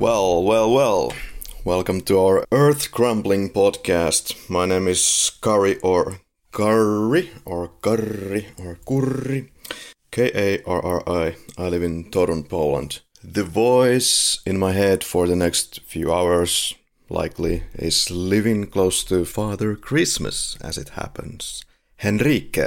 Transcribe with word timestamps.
Well, 0.00 0.42
well, 0.42 0.72
well. 0.72 1.12
Welcome 1.64 2.00
to 2.00 2.18
our 2.18 2.44
Earth 2.50 2.90
Crumbling 2.90 3.50
podcast. 3.50 4.50
My 4.50 4.66
name 4.66 4.88
is 4.88 5.30
Kari 5.40 5.78
or 5.82 6.18
Karri 6.52 7.28
or 7.44 7.70
Karri 7.80 8.44
or 8.58 8.78
Kurri. 8.84 9.48
K 10.10 10.30
A 10.34 10.62
R 10.64 10.84
R 10.84 11.08
I. 11.08 11.36
I 11.56 11.68
live 11.68 11.82
in 11.82 12.10
Torun, 12.10 12.48
Poland. 12.48 13.00
The 13.22 13.44
voice 13.44 14.40
in 14.44 14.58
my 14.58 14.72
head 14.72 15.04
for 15.04 15.26
the 15.26 15.36
next 15.36 15.80
few 15.86 16.12
hours 16.12 16.74
likely 17.08 17.62
is 17.74 18.10
living 18.10 18.66
close 18.66 19.04
to 19.04 19.24
Father 19.24 19.76
Christmas 19.76 20.56
as 20.60 20.78
it 20.78 20.90
happens. 20.90 21.64
Henrik. 21.96 22.58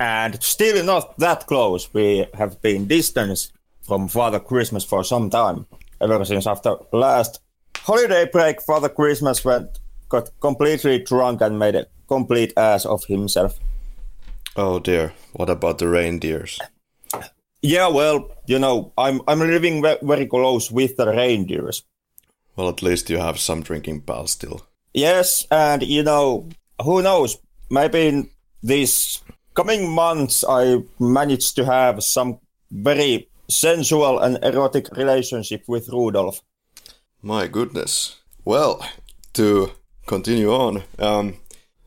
And 0.00 0.42
still 0.42 0.84
not 0.84 1.18
that 1.18 1.46
close. 1.46 1.92
We 1.94 2.26
have 2.34 2.60
been 2.62 2.86
distant 2.88 3.52
from 3.82 4.08
Father 4.08 4.40
Christmas 4.40 4.84
for 4.84 5.04
some 5.04 5.30
time. 5.30 5.66
Ever 6.00 6.24
since 6.24 6.46
after 6.46 6.76
last 6.92 7.40
holiday 7.76 8.28
break, 8.30 8.60
Father 8.60 8.88
Christmas 8.88 9.44
went 9.44 9.78
got 10.08 10.30
completely 10.40 10.98
drunk 10.98 11.40
and 11.40 11.58
made 11.58 11.74
a 11.74 11.86
complete 12.14 12.52
ass 12.56 12.86
of 12.86 13.04
himself. 13.04 13.58
Oh 14.56 14.78
dear, 14.78 15.12
what 15.32 15.50
about 15.50 15.78
the 15.78 15.88
reindeers? 15.88 16.58
Yeah, 17.62 17.88
well, 17.88 18.28
you 18.46 18.58
know, 18.58 18.92
I'm 18.96 19.20
I'm 19.26 19.40
living 19.40 19.82
very 19.82 20.26
close 20.26 20.70
with 20.70 20.96
the 20.96 21.06
reindeers. 21.06 21.82
Well, 22.56 22.68
at 22.68 22.82
least 22.82 23.10
you 23.10 23.18
have 23.18 23.38
some 23.38 23.62
drinking 23.62 24.02
pals 24.02 24.32
still. 24.32 24.60
Yes, 24.92 25.46
and 25.50 25.82
you 25.82 26.02
know, 26.02 26.48
who 26.84 27.02
knows? 27.02 27.38
Maybe 27.70 28.06
in 28.06 28.30
these 28.62 29.24
coming 29.54 29.88
months, 29.90 30.44
I 30.48 30.82
managed 31.00 31.56
to 31.56 31.64
have 31.64 32.04
some 32.04 32.38
very 32.70 33.28
sensual 33.48 34.18
and 34.18 34.38
erotic 34.44 34.94
relationship 34.96 35.64
with 35.66 35.88
Rudolph. 35.88 36.42
My 37.22 37.48
goodness. 37.48 38.20
Well, 38.44 38.86
to 39.32 39.72
continue 40.06 40.52
on, 40.52 40.82
um, 40.98 41.36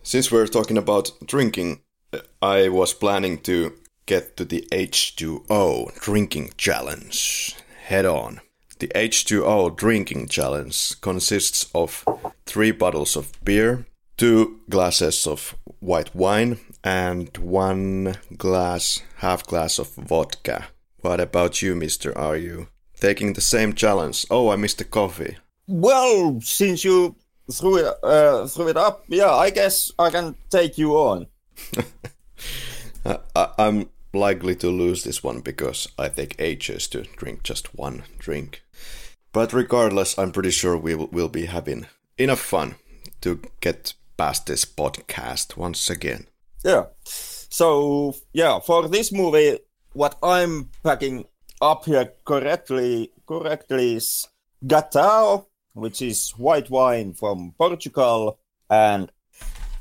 since 0.07 0.31
we're 0.31 0.47
talking 0.47 0.77
about 0.77 1.11
drinking, 1.25 1.81
uh, 2.13 2.19
I 2.41 2.69
was 2.69 2.93
planning 2.93 3.39
to 3.39 3.73
get 4.05 4.37
to 4.37 4.45
the 4.45 4.65
H2O 4.71 5.99
drinking 5.99 6.53
challenge 6.55 7.57
head 7.83 8.05
on. 8.05 8.39
The 8.79 8.87
H2O 8.95 9.75
drinking 9.75 10.29
challenge 10.29 11.01
consists 11.01 11.69
of 11.75 12.05
three 12.45 12.71
bottles 12.71 13.17
of 13.17 13.33
beer, 13.43 13.85
two 14.15 14.61
glasses 14.69 15.27
of 15.27 15.57
white 15.81 16.15
wine, 16.15 16.59
and 16.85 17.37
one 17.37 18.15
glass, 18.37 19.03
half 19.17 19.45
glass 19.45 19.77
of 19.77 19.93
vodka. 19.95 20.67
What 21.01 21.19
about 21.19 21.61
you, 21.61 21.75
mister? 21.75 22.17
Are 22.17 22.37
you 22.37 22.69
taking 22.97 23.33
the 23.33 23.41
same 23.41 23.73
challenge? 23.73 24.25
Oh, 24.31 24.51
I 24.51 24.55
missed 24.55 24.77
the 24.77 24.85
coffee. 24.85 25.35
Well, 25.67 26.39
since 26.39 26.85
you 26.85 27.17
threw 27.51 27.77
it 27.77 27.93
uh, 28.03 28.47
threw 28.47 28.67
it 28.69 28.77
up, 28.77 29.03
yeah, 29.07 29.33
I 29.33 29.49
guess 29.49 29.91
I 29.97 30.09
can 30.09 30.35
take 30.49 30.77
you 30.77 30.93
on. 30.93 31.27
I, 33.05 33.49
I'm 33.57 33.89
likely 34.13 34.55
to 34.55 34.69
lose 34.69 35.03
this 35.03 35.23
one 35.23 35.39
because 35.41 35.87
I 35.97 36.09
take 36.09 36.35
ages 36.39 36.87
to 36.89 37.03
drink 37.03 37.43
just 37.43 37.75
one 37.75 38.03
drink. 38.19 38.63
But 39.31 39.53
regardless, 39.53 40.17
I'm 40.17 40.31
pretty 40.31 40.51
sure 40.51 40.77
we 40.77 40.95
will 40.95 41.09
we'll 41.11 41.29
be 41.29 41.45
having 41.45 41.87
enough 42.17 42.39
fun 42.39 42.75
to 43.21 43.41
get 43.61 43.93
past 44.17 44.47
this 44.47 44.65
podcast 44.65 45.57
once 45.57 45.89
again. 45.89 46.27
Yeah. 46.63 46.85
So 47.05 48.15
yeah, 48.33 48.59
for 48.59 48.87
this 48.87 49.11
movie, 49.11 49.59
what 49.93 50.17
I'm 50.23 50.69
packing 50.83 51.25
up 51.61 51.85
here 51.85 52.13
correctly 52.25 53.11
correctly 53.27 53.95
is 53.95 54.27
Gatao, 54.65 55.45
which 55.77 56.01
is 56.01 56.31
white 56.31 56.69
wine 56.69 57.13
from 57.13 57.53
Portugal, 57.57 58.39
and 58.69 59.11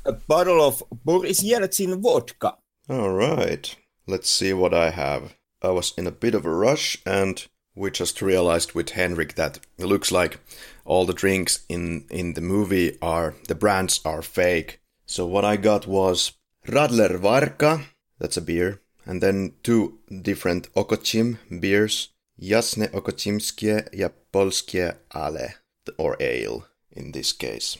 a 0.05 0.13
bottle 0.13 0.61
of 0.61 0.83
Boris 1.03 1.43
Yeltsin 1.43 2.01
vodka. 2.01 2.55
All 2.89 3.11
right, 3.11 3.75
let's 4.07 4.29
see 4.29 4.53
what 4.53 4.73
I 4.73 4.91
have. 4.91 5.35
I 5.61 5.69
was 5.69 5.93
in 5.97 6.07
a 6.07 6.11
bit 6.11 6.35
of 6.35 6.45
a 6.45 6.55
rush, 6.55 6.97
and 7.05 7.45
we 7.75 7.91
just 7.91 8.21
realized 8.21 8.73
with 8.73 8.91
Henrik 8.91 9.35
that 9.35 9.59
it 9.77 9.85
looks 9.85 10.11
like 10.11 10.39
all 10.85 11.05
the 11.05 11.13
drinks 11.13 11.65
in 11.67 12.05
in 12.09 12.33
the 12.33 12.41
movie 12.41 12.97
are 13.01 13.35
the 13.47 13.55
brands 13.55 13.99
are 14.05 14.21
fake. 14.21 14.79
So 15.05 15.25
what 15.25 15.45
I 15.45 15.57
got 15.57 15.87
was 15.87 16.33
Radler 16.67 17.19
Warka, 17.19 17.85
that's 18.19 18.37
a 18.37 18.41
beer, 18.41 18.81
and 19.05 19.21
then 19.21 19.53
two 19.63 19.99
different 20.21 20.73
Okocim 20.73 21.37
beers, 21.61 22.09
Jasne 22.41 22.91
Okochimskie 22.91 23.87
ja 23.93 24.09
Polskie 24.31 24.95
Ale, 25.15 25.55
or 25.97 26.17
ale 26.19 26.65
in 26.91 27.11
this 27.11 27.33
case. 27.33 27.77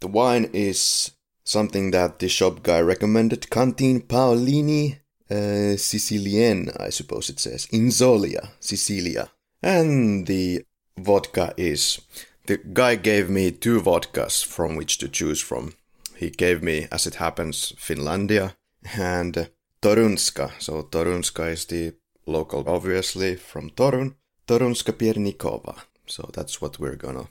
The 0.00 0.08
wine 0.08 0.50
is 0.52 1.12
something 1.44 1.90
that 1.92 2.18
the 2.18 2.28
shop 2.28 2.62
guy 2.62 2.80
recommended, 2.80 3.50
Cantin 3.50 4.02
Paolini 4.02 4.98
uh, 5.30 5.76
Sicilienne, 5.76 6.78
I 6.80 6.90
suppose 6.90 7.28
it 7.28 7.40
says, 7.40 7.66
in 7.72 7.88
Inzolia, 7.88 8.50
Sicilia. 8.60 9.30
And 9.62 10.26
the 10.26 10.64
vodka 10.98 11.54
is, 11.56 12.00
the 12.46 12.58
guy 12.58 12.96
gave 12.96 13.28
me 13.28 13.50
two 13.50 13.80
vodkas 13.80 14.44
from 14.44 14.76
which 14.76 14.98
to 14.98 15.08
choose 15.08 15.40
from. 15.40 15.74
He 16.16 16.30
gave 16.30 16.62
me, 16.62 16.86
as 16.92 17.06
it 17.06 17.16
happens, 17.16 17.72
Finlandia 17.76 18.54
and 18.96 19.50
Torunska. 19.80 20.50
So 20.58 20.82
Torunska 20.82 21.52
is 21.52 21.66
the 21.66 21.94
local, 22.26 22.64
obviously, 22.66 23.36
from 23.36 23.70
Torun. 23.70 24.14
Torunska 24.46 24.92
Piernikova. 24.92 25.76
So 26.06 26.30
that's 26.32 26.60
what 26.60 26.78
we're 26.78 26.96
gonna 26.96 27.28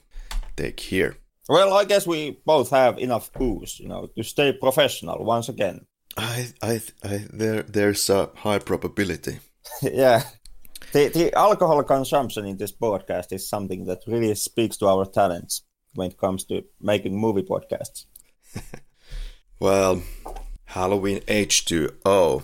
take 0.58 0.80
here. 0.80 1.18
Well, 1.48 1.74
I 1.74 1.86
guess 1.86 2.06
we 2.06 2.40
both 2.46 2.70
have 2.72 2.98
enough 2.98 3.32
booze, 3.34 3.80
you 3.80 3.88
know, 3.88 4.08
to 4.18 4.24
stay 4.24 4.52
professional 4.52 5.24
once 5.24 5.48
again. 5.48 5.86
I, 6.18 6.48
I, 6.62 6.82
I, 7.04 7.26
there, 7.32 7.64
there's 7.64 8.10
a 8.10 8.30
high 8.36 8.60
probability. 8.60 9.40
yeah. 9.82 10.24
The, 10.92 11.08
the 11.08 11.34
alcohol 11.34 11.82
consumption 11.84 12.46
in 12.46 12.58
this 12.58 12.74
podcast 12.74 13.32
is 13.32 13.48
something 13.48 13.86
that 13.86 14.00
really 14.08 14.36
speaks 14.36 14.78
to 14.78 14.88
our 14.88 15.06
talents 15.06 15.64
when 15.96 16.12
it 16.12 16.18
comes 16.18 16.44
to 16.46 16.64
making 16.82 17.18
movie 17.18 17.44
podcasts. 17.44 18.06
Well, 19.60 20.04
Halloween 20.66 21.22
H2O. 21.22 22.44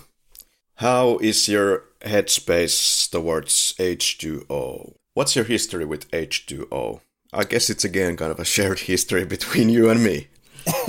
How 0.76 1.18
is 1.18 1.48
your 1.48 1.84
headspace 2.00 3.08
towards 3.08 3.74
H2O? 3.74 4.94
What's 5.14 5.36
your 5.36 5.44
history 5.44 5.84
with 5.84 6.10
H2O? 6.10 7.00
I 7.34 7.44
guess 7.44 7.70
it's 7.70 7.84
again 7.84 8.16
kind 8.16 8.30
of 8.30 8.38
a 8.38 8.44
shared 8.44 8.78
history 8.90 9.24
between 9.24 9.68
you 9.68 9.90
and 9.90 10.02
me. 10.02 10.28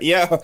yeah, 0.00 0.38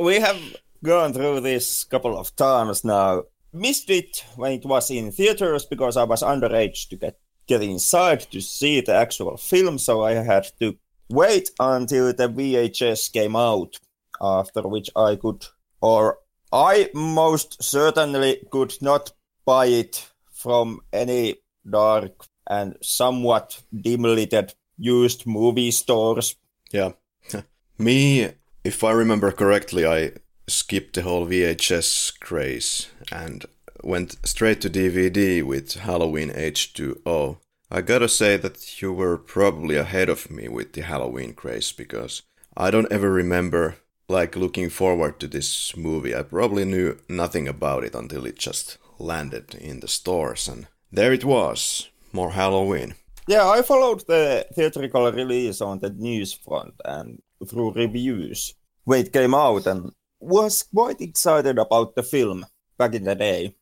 we 0.00 0.18
have 0.18 0.40
gone 0.82 1.12
through 1.12 1.40
this 1.40 1.84
couple 1.84 2.18
of 2.18 2.34
times 2.36 2.84
now. 2.84 3.24
Missed 3.52 3.90
it 3.90 4.24
when 4.36 4.52
it 4.52 4.64
was 4.64 4.90
in 4.90 5.10
theaters 5.10 5.64
because 5.64 5.96
I 5.96 6.04
was 6.04 6.22
underage 6.22 6.88
to 6.88 6.96
get 6.96 7.18
get 7.46 7.62
inside 7.62 8.20
to 8.30 8.40
see 8.40 8.80
the 8.80 8.94
actual 8.94 9.36
film, 9.36 9.76
so 9.78 10.02
I 10.04 10.12
had 10.12 10.46
to 10.60 10.76
wait 11.08 11.50
until 11.58 12.12
the 12.12 12.28
VHS 12.28 13.12
came 13.12 13.34
out, 13.34 13.76
after 14.20 14.62
which 14.62 14.88
I 14.94 15.16
could, 15.16 15.44
or 15.80 16.18
I 16.52 16.90
most 16.94 17.62
certainly 17.62 18.46
could 18.50 18.74
not 18.80 19.12
buy 19.44 19.66
it 19.66 20.08
from 20.30 20.80
any 20.92 21.36
dark 21.68 22.29
and 22.50 22.76
somewhat 22.82 23.62
dim 23.72 24.02
lit 24.02 24.54
used 24.76 25.26
movie 25.26 25.70
stores. 25.70 26.34
Yeah. 26.72 26.92
Me, 27.78 28.32
if 28.64 28.84
I 28.84 28.90
remember 28.90 29.30
correctly, 29.30 29.86
I 29.86 30.12
skipped 30.48 30.94
the 30.94 31.02
whole 31.02 31.26
VHS 31.26 32.18
craze 32.18 32.88
and 33.12 33.46
went 33.82 34.16
straight 34.26 34.60
to 34.62 34.68
DVD 34.68 35.42
with 35.42 35.74
Halloween 35.74 36.30
H2O. 36.30 37.38
I 37.70 37.80
gotta 37.82 38.08
say 38.08 38.36
that 38.36 38.82
you 38.82 38.92
were 38.92 39.16
probably 39.16 39.76
ahead 39.76 40.08
of 40.08 40.28
me 40.28 40.48
with 40.48 40.72
the 40.72 40.82
Halloween 40.82 41.34
craze 41.34 41.70
because 41.70 42.22
I 42.56 42.72
don't 42.72 42.90
ever 42.90 43.12
remember 43.12 43.76
like 44.08 44.34
looking 44.34 44.70
forward 44.70 45.20
to 45.20 45.28
this 45.28 45.76
movie. 45.76 46.16
I 46.16 46.22
probably 46.22 46.64
knew 46.64 46.98
nothing 47.08 47.46
about 47.46 47.84
it 47.84 47.94
until 47.94 48.26
it 48.26 48.36
just 48.36 48.76
landed 48.98 49.54
in 49.54 49.78
the 49.80 49.88
stores 49.88 50.48
and 50.48 50.66
there 50.90 51.12
it 51.12 51.24
was. 51.24 51.89
More 52.12 52.30
Halloween. 52.30 52.94
Yeah, 53.26 53.48
I 53.48 53.62
followed 53.62 54.06
the 54.06 54.46
theatrical 54.54 55.12
release 55.12 55.60
on 55.60 55.78
the 55.78 55.90
news 55.90 56.32
front 56.32 56.74
and 56.84 57.22
through 57.48 57.72
reviews 57.72 58.54
when 58.84 59.06
it 59.06 59.12
came 59.12 59.34
out 59.34 59.66
and 59.66 59.92
was 60.18 60.64
quite 60.74 61.00
excited 61.00 61.58
about 61.58 61.94
the 61.94 62.02
film. 62.02 62.46
back 62.80 62.94
in 62.94 63.04
the 63.04 63.14
day. 63.14 63.54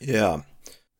Yeah. 0.00 0.42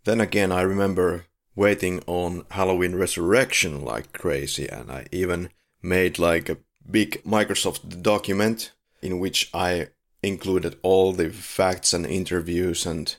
Then 0.04 0.20
again, 0.20 0.50
I 0.50 0.62
remember 0.62 1.26
waiting 1.54 2.02
on 2.06 2.46
Halloween 2.50 2.94
Resurrection 2.94 3.84
like 3.84 4.12
crazy, 4.14 4.66
and 4.66 4.90
I 4.90 5.06
even 5.12 5.50
made 5.82 6.19
like 6.19 6.48
a 6.48 6.56
big 6.90 7.22
Microsoft 7.22 8.02
document 8.02 8.72
in 9.02 9.19
which 9.19 9.50
I 9.52 9.88
included 10.22 10.78
all 10.82 11.12
the 11.12 11.28
facts 11.28 11.92
and 11.92 12.06
interviews 12.06 12.87
and 12.87 13.14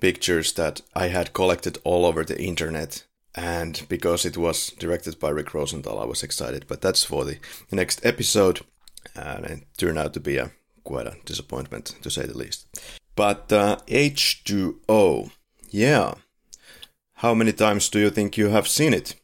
pictures 0.00 0.52
that 0.54 0.80
I 0.94 1.08
had 1.08 1.32
collected 1.32 1.78
all 1.84 2.04
over 2.04 2.24
the 2.24 2.40
internet. 2.40 3.04
And 3.34 3.86
because 3.88 4.24
it 4.24 4.36
was 4.36 4.70
directed 4.70 5.20
by 5.20 5.30
Rick 5.30 5.54
Rosenthal, 5.54 6.00
I 6.00 6.04
was 6.04 6.22
excited. 6.22 6.66
But 6.66 6.80
that's 6.80 7.04
for 7.04 7.24
the 7.24 7.38
next 7.70 8.04
episode, 8.04 8.60
and 9.14 9.44
it 9.44 9.66
turned 9.76 9.98
out 9.98 10.14
to 10.14 10.20
be 10.20 10.36
a 10.36 10.50
quite 10.82 11.06
a 11.06 11.16
disappointment 11.24 11.94
to 12.02 12.10
say 12.10 12.26
the 12.26 12.36
least. 12.36 12.66
But 13.14 13.52
uh, 13.52 13.78
H2O, 13.86 15.30
yeah. 15.68 16.14
How 17.14 17.34
many 17.34 17.52
times 17.52 17.88
do 17.88 17.98
you 17.98 18.10
think 18.10 18.36
you 18.36 18.48
have 18.48 18.66
seen 18.66 18.94
it? 18.94 19.14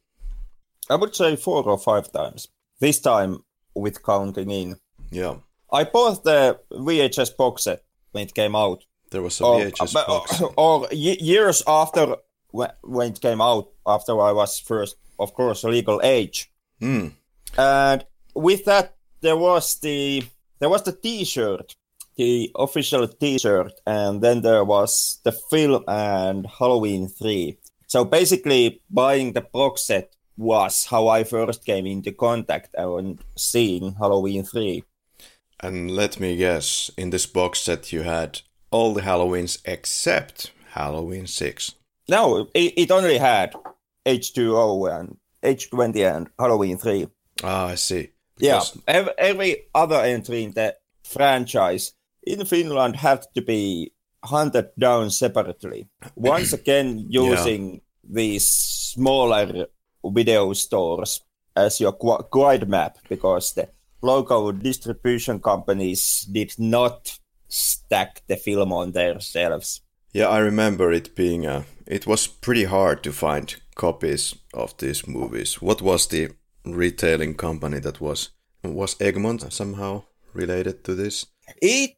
I 0.89 0.97
would 0.97 1.17
say 1.17 1.35
four 1.37 1.63
or 1.65 1.79
five 1.79 2.13
times. 2.13 2.49
This 2.79 3.01
time 3.01 3.43
with 3.75 4.05
counting 4.05 4.51
in. 4.51 4.77
Yeah. 5.11 5.37
I 5.73 5.85
bought 5.85 6.23
the 6.23 6.61
VHS 6.71 7.37
box 7.37 7.65
set 7.65 7.83
when 8.13 8.27
it 8.27 8.35
came 8.35 8.55
out. 8.55 8.85
There 9.11 9.23
was 9.23 9.41
a 9.41 9.45
VHS 9.45 9.95
or, 9.95 10.07
box. 10.07 10.43
Or 10.57 10.89
years 10.93 11.63
after 11.67 12.17
when 12.51 13.13
it 13.13 13.21
came 13.21 13.41
out, 13.41 13.69
after 13.87 14.21
I 14.21 14.33
was 14.33 14.59
first, 14.59 14.97
of 15.19 15.35
course, 15.35 15.65
legal 15.65 16.01
age. 16.03 16.51
Mm. 16.81 17.13
And 17.57 18.05
with 18.35 18.65
that, 18.65 18.97
there 19.21 19.37
was 19.37 19.79
the 19.81 20.25
there 20.59 20.69
was 20.69 20.83
the 20.83 20.93
T-shirt, 20.93 21.77
the 22.17 22.51
official 22.57 23.07
T-shirt, 23.09 23.73
and 23.87 24.23
then 24.23 24.41
there 24.43 24.65
was 24.65 25.21
the 25.25 25.33
film 25.33 25.85
and 25.87 26.47
Halloween 26.47 27.09
three. 27.09 27.59
So 27.87 28.05
basically, 28.05 28.83
buying 28.91 29.33
the 29.33 29.43
box 29.43 29.83
set 29.83 30.15
was 30.37 30.87
how 30.87 31.09
I 31.09 31.25
first 31.25 31.65
came 31.65 31.87
into 31.87 32.13
contact 32.13 32.75
and 32.77 33.19
seeing 33.37 33.95
Halloween 33.95 34.45
three. 34.45 34.85
And 35.61 35.91
let 35.91 36.21
me 36.21 36.37
guess, 36.37 36.91
in 36.97 37.11
this 37.11 37.27
box 37.27 37.61
set 37.61 37.93
you 37.93 38.03
had 38.03 38.43
all 38.71 38.95
the 38.95 39.03
Halloweens 39.03 39.61
except 39.65 40.53
Halloween 40.71 41.27
6. 41.27 41.75
No, 42.09 42.49
it, 42.55 42.75
it 42.77 42.91
only 42.91 43.19
had 43.19 43.55
H2O 44.05 45.01
and 45.01 45.17
H20 45.43 46.17
and 46.17 46.29
Halloween 46.39 46.79
3. 46.79 47.09
Ah, 47.43 47.69
I 47.69 47.75
see. 47.75 48.11
Because... 48.37 48.77
Yeah, 48.77 48.83
every, 48.87 49.13
every 49.19 49.57
other 49.75 49.97
entry 49.97 50.45
in 50.45 50.53
the 50.53 50.77
franchise 51.05 51.95
in 52.23 52.45
Finland 52.45 52.97
had 52.97 53.27
to 53.35 53.43
be 53.43 53.93
hunted 54.25 54.71
down 54.79 55.11
separately. 55.11 55.89
Once 56.15 56.53
again, 56.61 57.07
using 57.09 57.73
yeah. 57.73 57.79
these 58.09 58.47
smaller 58.47 59.67
video 60.05 60.53
stores 60.53 61.23
as 61.57 61.81
your 61.81 61.97
guide 62.31 62.69
map 62.69 62.99
because 63.09 63.55
the 63.55 63.69
local 64.03 64.53
distribution 64.53 65.41
companies 65.41 66.29
did 66.31 66.53
not 66.59 67.19
stack 67.49 68.23
the 68.27 68.37
film 68.37 68.73
on 68.73 68.93
themselves. 68.93 69.81
Yeah, 70.13 70.29
I 70.29 70.39
remember 70.39 70.93
it 70.93 71.15
being 71.15 71.47
a. 71.47 71.65
It 71.87 72.07
was 72.07 72.27
pretty 72.27 72.65
hard 72.65 73.03
to 73.05 73.13
find 73.13 73.55
copies 73.75 74.35
of 74.55 74.77
these 74.79 75.07
movies. 75.07 75.61
What 75.61 75.83
was 75.83 76.07
the 76.07 76.31
retailing 76.65 77.35
company 77.35 77.79
that 77.81 78.01
was 78.01 78.31
was 78.63 78.97
Egmont 79.01 79.53
somehow 79.53 80.05
related 80.33 80.85
to 80.85 80.95
this? 80.95 81.27
It 81.61 81.97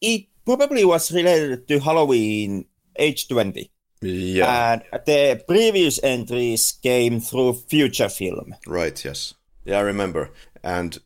it 0.00 0.26
probably 0.44 0.84
was 0.84 1.12
related 1.12 1.68
to 1.68 1.78
Halloween 1.78 2.66
H20. 2.98 3.70
Yeah. 4.02 4.72
And 4.72 5.04
the 5.06 5.44
previous 5.46 6.02
entries 6.02 6.72
came 6.82 7.20
through 7.20 7.54
Future 7.68 8.08
Film. 8.08 8.54
Right, 8.66 9.04
yes. 9.04 9.34
Yeah, 9.64 9.78
I 9.78 9.82
remember. 9.82 10.30
And 10.62 10.98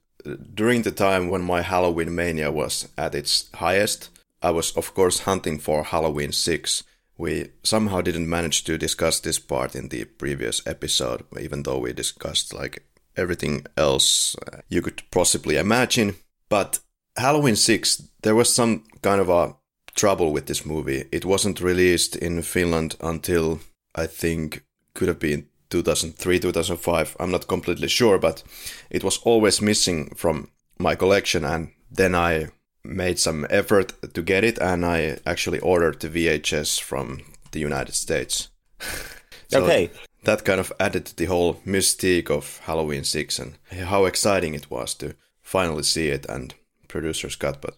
during 0.55 0.83
the 0.83 0.91
time 0.91 1.29
when 1.29 1.43
my 1.43 1.63
Halloween 1.63 2.15
mania 2.15 2.51
was 2.51 2.89
at 2.97 3.15
its 3.15 3.51
highest, 3.55 4.11
I 4.43 4.51
was 4.51 4.77
of 4.77 4.95
course 4.95 5.21
hunting 5.21 5.59
for 5.59 5.85
Halloween 5.85 6.33
6. 6.33 6.83
We 7.17 7.51
somehow 7.63 8.01
didn't 8.01 8.29
manage 8.29 8.65
to 8.65 8.79
discuss 8.79 9.21
this 9.21 9.39
part 9.39 9.75
in 9.75 9.89
the 9.89 10.05
previous 10.05 10.67
episode, 10.67 11.25
even 11.39 11.63
though 11.63 11.79
we 11.79 11.93
discussed 11.93 12.53
like 12.53 12.83
everything 13.17 13.67
else 13.77 14.35
uh, 14.47 14.59
you 14.69 14.83
could 14.83 15.03
possibly 15.11 15.57
imagine. 15.57 16.17
But 16.49 16.81
Halloween 17.17 17.57
6, 17.57 18.03
there 18.23 18.35
was 18.35 18.53
some 18.53 18.85
kind 19.03 19.21
of 19.21 19.29
a 19.29 19.55
trouble 19.95 20.33
with 20.33 20.47
this 20.47 20.67
movie. 20.67 21.05
It 21.13 21.25
wasn't 21.25 21.61
released 21.61 22.17
in 22.17 22.43
Finland 22.43 22.97
until 23.01 23.61
I 23.95 24.07
think 24.07 24.65
could 24.95 25.09
have 25.09 25.21
been 25.21 25.47
2003, 25.75 26.39
2005. 26.39 27.17
I'm 27.19 27.33
not 27.33 27.49
completely 27.49 27.89
sure, 27.89 28.19
but 28.19 28.45
it 28.91 29.03
was 29.03 29.19
always 29.25 29.61
missing 29.61 30.15
from 30.15 30.51
my 30.79 30.95
collection. 30.95 31.45
And 31.45 31.73
then 31.91 32.15
I 32.15 32.51
made 32.85 33.19
some 33.19 33.47
effort 33.51 33.93
to 34.15 34.23
get 34.23 34.45
it, 34.45 34.59
and 34.59 34.87
I 34.87 35.19
actually 35.27 35.59
ordered 35.59 36.01
the 36.01 36.09
VHS 36.09 36.81
from 36.81 37.23
the 37.51 37.59
United 37.59 37.95
States. 37.95 38.51
so 39.49 39.65
okay. 39.65 39.91
That 40.23 40.45
kind 40.45 40.61
of 40.61 40.73
added 40.79 41.07
to 41.07 41.17
the 41.17 41.27
whole 41.27 41.55
mystique 41.67 42.31
of 42.31 42.61
Halloween 42.65 43.05
6 43.05 43.39
and 43.39 43.59
how 43.71 44.07
exciting 44.07 44.55
it 44.55 44.71
was 44.71 44.95
to 44.95 45.15
finally 45.43 45.83
see 45.83 46.09
it 46.09 46.25
and 46.29 46.55
producer's 46.89 47.37
cut, 47.37 47.61
but 47.61 47.77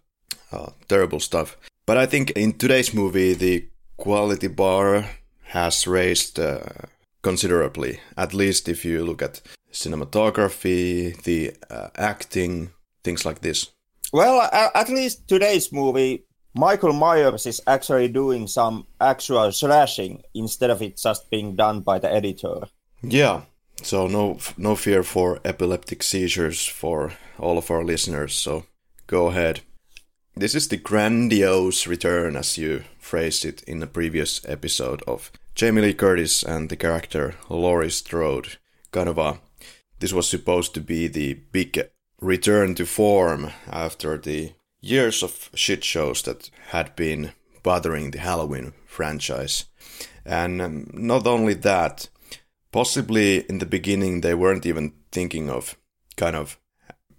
uh, 0.53 0.71
terrible 0.87 1.19
stuff. 1.19 1.57
But 1.87 1.97
I 1.97 2.07
think 2.07 2.31
in 2.33 2.53
today's 2.53 2.95
movie, 2.95 3.35
the 3.35 3.67
quality 3.97 4.49
bar 4.49 5.07
has 5.47 5.87
raised 5.87 6.39
uh, 6.39 6.61
considerably. 7.27 7.99
At 8.17 8.35
least 8.35 8.69
if 8.69 8.85
you 8.85 9.05
look 9.05 9.21
at 9.21 9.43
cinematography, 9.73 11.21
the 11.25 11.55
uh, 11.69 11.89
acting, 11.97 12.71
things 13.03 13.25
like 13.25 13.41
this. 13.41 13.73
Well, 14.13 14.49
at 14.53 14.89
least 14.89 15.27
today's 15.27 15.73
movie, 15.73 16.23
Michael 16.55 16.93
Myers 16.93 17.45
is 17.47 17.61
actually 17.67 18.09
doing 18.09 18.47
some 18.47 18.87
actual 19.01 19.51
slashing 19.51 20.23
instead 20.35 20.71
of 20.71 20.83
it 20.83 20.97
just 20.97 21.29
being 21.29 21.57
done 21.57 21.81
by 21.81 21.99
the 21.99 22.11
editor. 22.11 22.69
Yeah, 23.03 23.41
so 23.83 24.07
no 24.07 24.39
no 24.57 24.77
fear 24.77 25.03
for 25.03 25.41
epileptic 25.45 26.03
seizures 26.03 26.65
for 26.65 27.13
all 27.39 27.59
of 27.59 27.71
our 27.71 27.85
listeners. 27.85 28.35
So 28.35 28.65
go 29.09 29.27
ahead. 29.27 29.61
This 30.37 30.55
is 30.55 30.69
the 30.69 30.77
grandiose 30.77 31.89
return, 31.89 32.37
as 32.37 32.57
you 32.57 32.85
phrased 32.99 33.45
it 33.45 33.63
in 33.67 33.83
a 33.83 33.87
previous 33.87 34.41
episode 34.49 35.03
of 35.07 35.31
Jamie 35.57 35.81
Lee 35.81 35.95
Curtis 35.95 36.43
and 36.43 36.69
the 36.69 36.77
character 36.77 37.35
Laurie 37.49 37.91
Strode. 37.91 38.59
Kind 38.93 39.09
of 39.09 39.17
a. 39.17 39.41
This 39.99 40.13
was 40.13 40.29
supposed 40.29 40.75
to 40.75 40.83
be 40.83 41.09
the 41.09 41.33
big 41.33 41.81
return 42.21 42.75
to 42.75 42.85
form 42.85 43.53
after 43.67 44.19
the 44.19 44.53
years 44.83 45.23
of 45.23 45.49
shit 45.55 45.83
shows 45.83 46.21
that 46.23 46.51
had 46.69 46.95
been 46.95 47.33
bothering 47.63 48.11
the 48.11 48.19
Halloween 48.19 48.75
franchise. 48.85 49.65
And 50.27 50.61
um, 50.61 50.91
not 50.93 51.27
only 51.27 51.55
that, 51.55 52.11
possibly 52.71 53.39
in 53.49 53.57
the 53.57 53.65
beginning 53.65 54.21
they 54.21 54.35
weren't 54.35 54.67
even 54.67 54.93
thinking 55.11 55.49
of 55.49 55.75
kind 56.17 56.37
of 56.37 56.59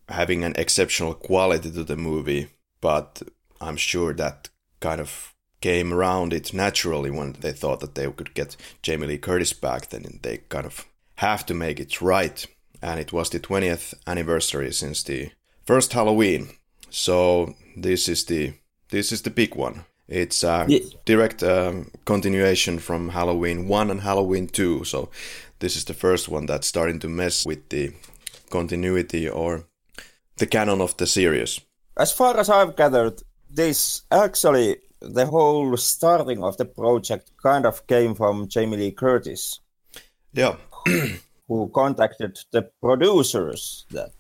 having 0.10 0.44
an 0.44 0.54
exceptional 0.58 1.16
quality 1.16 1.72
to 1.72 1.84
the 1.84 1.98
movie, 1.98 2.50
but 2.82 3.24
I'm 3.60 3.78
sure 3.78 4.14
that 4.14 4.50
kind 4.80 5.02
of 5.02 5.34
came 5.62 5.94
around 5.94 6.34
it 6.34 6.54
naturally 6.54 7.10
when 7.10 7.34
they 7.40 7.52
thought 7.52 7.80
that 7.80 7.96
they 7.96 8.10
could 8.12 8.34
get 8.34 8.56
Jamie 8.82 9.08
Lee 9.08 9.18
Curtis 9.18 9.54
back, 9.54 9.90
then 9.90 10.20
they 10.22 10.38
kind 10.50 10.66
of 10.66 10.86
have 11.16 11.46
to 11.48 11.54
make 11.54 11.80
it 11.80 12.02
right. 12.02 12.46
And 12.82 13.00
it 13.00 13.12
was 13.12 13.30
the 13.30 13.40
20th 13.40 13.94
anniversary 14.06 14.72
since 14.72 15.04
the 15.04 15.32
first 15.66 15.94
Halloween. 15.94 16.50
So 16.90 17.56
this 17.76 18.08
is 18.08 18.26
the 18.26 18.54
this 18.90 19.12
is 19.12 19.24
the 19.24 19.30
big 19.30 19.56
one. 19.56 19.86
It's 20.08 20.44
a 20.44 20.66
yeah. 20.68 20.80
direct 21.04 21.44
um, 21.44 21.92
continuation 22.06 22.80
from 22.80 23.10
Halloween 23.10 23.68
1 23.68 23.92
and 23.92 24.02
Halloween 24.02 24.48
2. 24.48 24.86
So 24.86 25.10
this 25.60 25.76
is 25.76 25.84
the 25.84 25.94
first 25.94 26.30
one 26.30 26.46
that's 26.46 26.68
starting 26.68 27.00
to 27.00 27.10
mess 27.10 27.46
with 27.46 27.68
the 27.70 27.92
continuity 28.50 29.28
or 29.28 29.66
the 30.38 30.48
canon 30.48 30.80
of 30.80 30.96
the 30.96 31.08
series. 31.08 31.60
As 31.98 32.14
far 32.14 32.38
as 32.38 32.50
I've 32.50 32.78
gathered, 32.78 33.22
this 33.50 34.04
actually 34.10 34.78
the 35.00 35.26
whole 35.26 35.76
starting 35.78 36.44
of 36.44 36.58
the 36.58 36.66
project 36.66 37.32
kind 37.42 37.66
of 37.66 37.86
came 37.88 38.16
from 38.16 38.48
Jamie 38.48 38.78
Lee 38.78 38.92
Curtis. 38.92 39.60
Yeah. 40.34 40.56
who 41.48 41.70
contacted 41.74 42.38
the 42.52 42.70
producers 42.82 43.86
that 43.92 44.12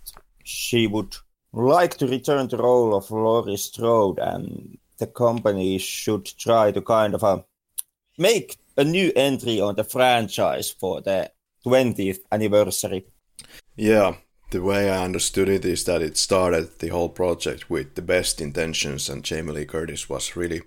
she 0.43 0.88
would 0.88 1.15
like 1.53 1.98
to 1.98 2.07
return 2.07 2.48
the 2.48 2.57
role 2.57 2.96
of 2.96 3.12
Laurie 3.12 3.57
Strode 3.57 4.19
and 4.19 4.77
the 4.98 5.07
company 5.07 5.77
should 5.77 6.25
try 6.25 6.72
to 6.72 6.81
kind 6.81 7.13
of 7.13 7.24
uh, 7.24 7.41
make 8.17 8.57
a 8.77 8.84
new 8.84 9.12
entry 9.15 9.60
on 9.60 9.75
the 9.75 9.84
franchise 9.84 10.72
for 10.72 11.01
the 11.01 11.29
20th 11.65 12.19
anniversary. 12.31 13.05
Yeah, 13.75 14.15
the 14.49 14.61
way 14.61 14.89
I 14.89 15.03
understood 15.03 15.49
it 15.49 15.65
is 15.65 15.83
that 15.85 16.01
it 16.01 16.17
started 16.17 16.79
the 16.79 16.87
whole 16.87 17.09
project 17.09 17.69
with 17.69 17.95
the 17.95 18.01
best 18.01 18.41
intentions, 18.41 19.09
and 19.09 19.23
Jamie 19.23 19.51
Lee 19.51 19.65
Curtis 19.65 20.09
was 20.09 20.35
really 20.35 20.61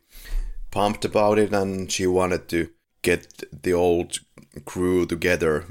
pumped 0.70 1.04
about 1.04 1.38
it, 1.38 1.52
and 1.52 1.90
she 1.90 2.06
wanted 2.06 2.48
to 2.48 2.70
get 3.02 3.42
the 3.62 3.72
old 3.72 4.18
crew 4.64 5.06
together, 5.06 5.64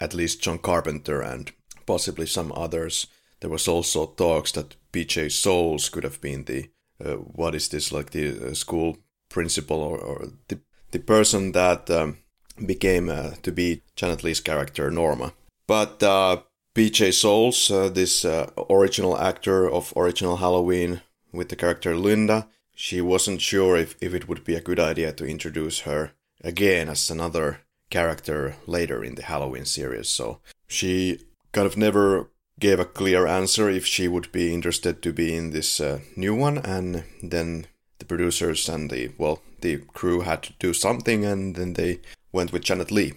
at, 0.00 0.14
least 0.14 0.42
John 0.42 0.58
Carpenter 0.58 1.20
and 1.20 1.50
possibly 1.86 2.26
some 2.26 2.52
others. 2.54 3.06
There 3.40 3.50
was 3.50 3.68
also 3.68 4.06
talks 4.06 4.52
that 4.52 4.76
PJ 4.92 5.32
Soles 5.32 5.88
could 5.88 6.04
have 6.04 6.20
been 6.20 6.44
the 6.44 6.70
uh, 7.04 7.14
what 7.14 7.54
is 7.54 7.68
this 7.68 7.92
like 7.92 8.10
the 8.10 8.50
uh, 8.50 8.54
school 8.54 8.98
principal 9.28 9.80
or, 9.80 9.98
or, 9.98 10.28
the 10.48 10.58
the 10.90 10.98
person 10.98 11.52
that 11.52 11.88
um, 11.90 12.18
became 12.66 13.08
uh, 13.08 13.30
to 13.42 13.52
be 13.52 13.82
Janet 13.94 14.24
Leigh's 14.24 14.40
character 14.40 14.90
Norma. 14.90 15.32
But 15.68 16.02
uh, 16.02 16.38
PJ 16.78 17.12
Soles, 17.12 17.72
uh, 17.72 17.88
this 17.88 18.24
uh, 18.24 18.48
original 18.70 19.18
actor 19.18 19.68
of 19.68 19.92
original 19.96 20.36
Halloween 20.36 21.00
with 21.32 21.48
the 21.48 21.56
character 21.56 21.92
Lynda, 21.96 22.46
she 22.72 23.00
wasn't 23.00 23.40
sure 23.40 23.76
if, 23.76 23.96
if 24.00 24.14
it 24.14 24.28
would 24.28 24.44
be 24.44 24.54
a 24.54 24.60
good 24.60 24.78
idea 24.78 25.12
to 25.14 25.26
introduce 25.26 25.80
her 25.80 26.12
again 26.44 26.88
as 26.88 27.10
another 27.10 27.62
character 27.90 28.54
later 28.68 29.02
in 29.02 29.16
the 29.16 29.24
Halloween 29.24 29.64
series. 29.64 30.08
So 30.08 30.38
she 30.68 31.24
kind 31.50 31.66
of 31.66 31.76
never 31.76 32.30
gave 32.60 32.78
a 32.78 32.84
clear 32.84 33.26
answer 33.26 33.68
if 33.68 33.84
she 33.84 34.06
would 34.06 34.30
be 34.30 34.54
interested 34.54 35.02
to 35.02 35.12
be 35.12 35.34
in 35.34 35.50
this 35.50 35.80
uh, 35.80 35.98
new 36.14 36.36
one, 36.36 36.58
and 36.58 37.02
then 37.20 37.66
the 37.98 38.04
producers 38.04 38.68
and 38.68 38.88
the 38.88 39.10
well, 39.18 39.42
the 39.62 39.78
crew 39.78 40.20
had 40.20 40.44
to 40.44 40.52
do 40.60 40.72
something, 40.72 41.24
and 41.24 41.56
then 41.56 41.72
they 41.72 41.98
went 42.30 42.52
with 42.52 42.62
Janet 42.62 42.92
Leigh. 42.92 43.14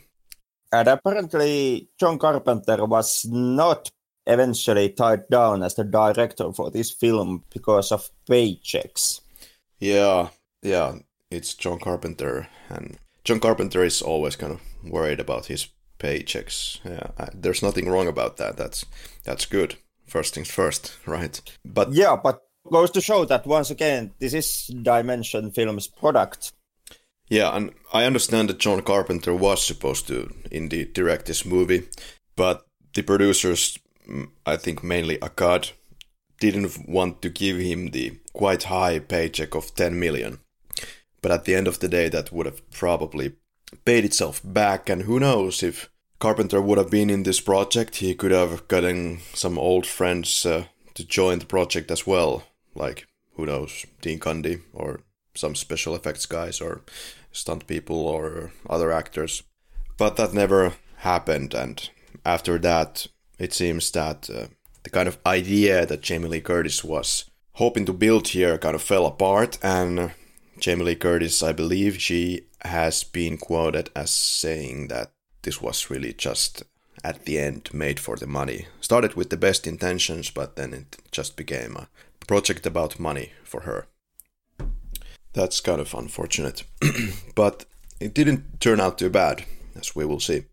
And 0.71 0.87
apparently, 0.87 1.89
John 1.99 2.17
Carpenter 2.17 2.85
was 2.85 3.25
not 3.25 3.91
eventually 4.25 4.89
tied 4.89 5.27
down 5.29 5.63
as 5.63 5.75
the 5.75 5.83
director 5.83 6.51
for 6.53 6.71
this 6.71 6.91
film 6.91 7.43
because 7.53 7.91
of 7.91 8.09
paychecks. 8.29 9.21
Yeah, 9.79 10.29
yeah, 10.61 10.95
it's 11.29 11.53
John 11.53 11.79
Carpenter, 11.79 12.47
and 12.69 12.97
John 13.23 13.39
Carpenter 13.39 13.83
is 13.83 14.01
always 14.01 14.35
kind 14.35 14.53
of 14.53 14.61
worried 14.83 15.19
about 15.19 15.47
his 15.47 15.67
paychecks. 15.99 16.79
Yeah, 16.85 17.07
I, 17.17 17.29
there's 17.33 17.63
nothing 17.63 17.89
wrong 17.89 18.07
about 18.07 18.37
that. 18.37 18.57
That's 18.57 18.85
that's 19.23 19.45
good. 19.45 19.75
First 20.05 20.35
things 20.35 20.51
first, 20.51 20.97
right? 21.05 21.41
But 21.65 21.93
yeah, 21.93 22.15
but 22.15 22.41
goes 22.69 22.91
to 22.91 23.01
show 23.01 23.25
that 23.25 23.45
once 23.45 23.71
again, 23.71 24.11
this 24.19 24.33
is 24.33 24.67
Dimension 24.67 25.51
Films 25.51 25.87
product. 25.87 26.53
Yeah, 27.31 27.55
and 27.55 27.71
I 27.93 28.03
understand 28.03 28.49
that 28.49 28.59
John 28.59 28.81
Carpenter 28.81 29.33
was 29.33 29.65
supposed 29.65 30.05
to 30.09 30.33
indeed 30.51 30.91
direct 30.91 31.27
this 31.27 31.45
movie, 31.45 31.87
but 32.35 32.65
the 32.93 33.03
producers, 33.03 33.79
mm, 34.05 34.27
I 34.45 34.57
think 34.57 34.83
mainly 34.83 35.17
Akkad, 35.19 35.71
didn't 36.41 36.89
want 36.89 37.21
to 37.21 37.29
give 37.29 37.57
him 37.57 37.91
the 37.91 38.19
quite 38.33 38.63
high 38.63 38.99
paycheck 38.99 39.55
of 39.55 39.73
10 39.75 39.97
million. 39.97 40.39
But 41.21 41.31
at 41.31 41.45
the 41.45 41.55
end 41.55 41.69
of 41.69 41.79
the 41.79 41.87
day, 41.87 42.09
that 42.09 42.33
would 42.33 42.47
have 42.47 42.69
probably 42.69 43.31
paid 43.85 44.03
itself 44.03 44.41
back, 44.43 44.89
and 44.89 45.03
who 45.03 45.17
knows 45.17 45.63
if 45.63 45.89
Carpenter 46.19 46.61
would 46.61 46.77
have 46.77 46.91
been 46.91 47.09
in 47.09 47.23
this 47.23 47.39
project, 47.39 47.95
he 47.95 48.13
could 48.13 48.31
have 48.31 48.67
gotten 48.67 49.19
some 49.33 49.57
old 49.57 49.85
friends 49.85 50.45
uh, 50.45 50.65
to 50.95 51.05
join 51.05 51.39
the 51.39 51.45
project 51.45 51.91
as 51.91 52.05
well, 52.05 52.43
like 52.75 53.07
who 53.35 53.45
knows, 53.45 53.85
Dean 54.01 54.19
Cundey 54.19 54.59
or 54.73 54.99
some 55.33 55.55
special 55.55 55.95
effects 55.95 56.25
guys 56.25 56.59
or 56.59 56.81
stunt 57.31 57.67
people 57.67 58.07
or 58.07 58.51
other 58.69 58.91
actors. 58.91 59.43
But 59.97 60.15
that 60.17 60.33
never 60.33 60.73
happened, 60.97 61.53
and 61.53 61.89
after 62.25 62.57
that, 62.59 63.07
it 63.37 63.53
seems 63.53 63.91
that 63.91 64.29
uh, 64.29 64.47
the 64.83 64.89
kind 64.89 65.07
of 65.07 65.19
idea 65.25 65.85
that 65.85 66.01
Jamie 66.01 66.27
Lee 66.27 66.41
Curtis 66.41 66.83
was 66.83 67.25
hoping 67.53 67.85
to 67.85 67.93
build 67.93 68.29
here 68.29 68.57
kind 68.57 68.75
of 68.75 68.81
fell 68.81 69.05
apart, 69.05 69.57
and 69.61 70.11
Jamie 70.59 70.83
Lee 70.83 70.95
Curtis, 70.95 71.41
I 71.43 71.51
believe, 71.51 72.01
she 72.01 72.47
has 72.63 73.03
been 73.03 73.37
quoted 73.37 73.89
as 73.95 74.11
saying 74.11 74.87
that 74.89 75.11
this 75.41 75.61
was 75.61 75.89
really 75.89 76.13
just 76.13 76.63
at 77.03 77.25
the 77.25 77.39
end 77.39 77.69
made 77.73 77.99
for 77.99 78.15
the 78.15 78.27
money. 78.27 78.67
Started 78.79 79.15
with 79.15 79.29
the 79.29 79.37
best 79.37 79.65
intentions, 79.65 80.29
but 80.29 80.55
then 80.55 80.73
it 80.73 80.97
just 81.11 81.35
became 81.35 81.75
a 81.75 81.87
project 82.27 82.65
about 82.65 82.99
money 82.99 83.31
for 83.43 83.61
her. 83.61 83.87
That's 85.33 85.61
kind 85.61 85.79
of 85.79 85.93
unfortunate. 85.93 86.63
but 87.35 87.65
it 87.99 88.13
didn't 88.13 88.59
turn 88.59 88.79
out 88.79 88.97
too 88.97 89.09
bad, 89.09 89.43
as 89.75 89.95
we 89.95 90.05
will 90.05 90.19
see. 90.19 90.45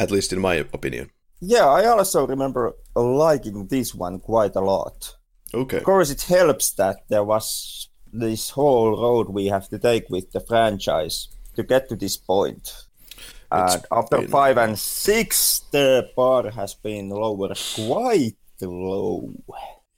At 0.00 0.10
least 0.10 0.32
in 0.32 0.40
my 0.40 0.54
opinion. 0.54 1.10
Yeah, 1.40 1.66
I 1.66 1.86
also 1.86 2.26
remember 2.26 2.74
liking 2.94 3.66
this 3.68 3.94
one 3.94 4.18
quite 4.18 4.56
a 4.56 4.60
lot. 4.60 5.14
Okay. 5.54 5.78
Of 5.78 5.84
course, 5.84 6.10
it 6.10 6.22
helps 6.22 6.72
that 6.72 6.96
there 7.08 7.24
was 7.24 7.88
this 8.12 8.50
whole 8.50 9.00
road 9.00 9.28
we 9.28 9.46
have 9.46 9.68
to 9.68 9.78
take 9.78 10.08
with 10.08 10.32
the 10.32 10.40
franchise 10.40 11.28
to 11.54 11.62
get 11.62 11.88
to 11.88 11.96
this 11.96 12.16
point. 12.16 12.72
And 13.50 13.84
after 13.92 14.18
been... 14.18 14.28
five 14.28 14.58
and 14.58 14.78
six, 14.78 15.60
the 15.70 16.10
bar 16.16 16.50
has 16.50 16.74
been 16.74 17.10
lowered 17.10 17.58
quite 17.74 18.36
low. 18.60 19.32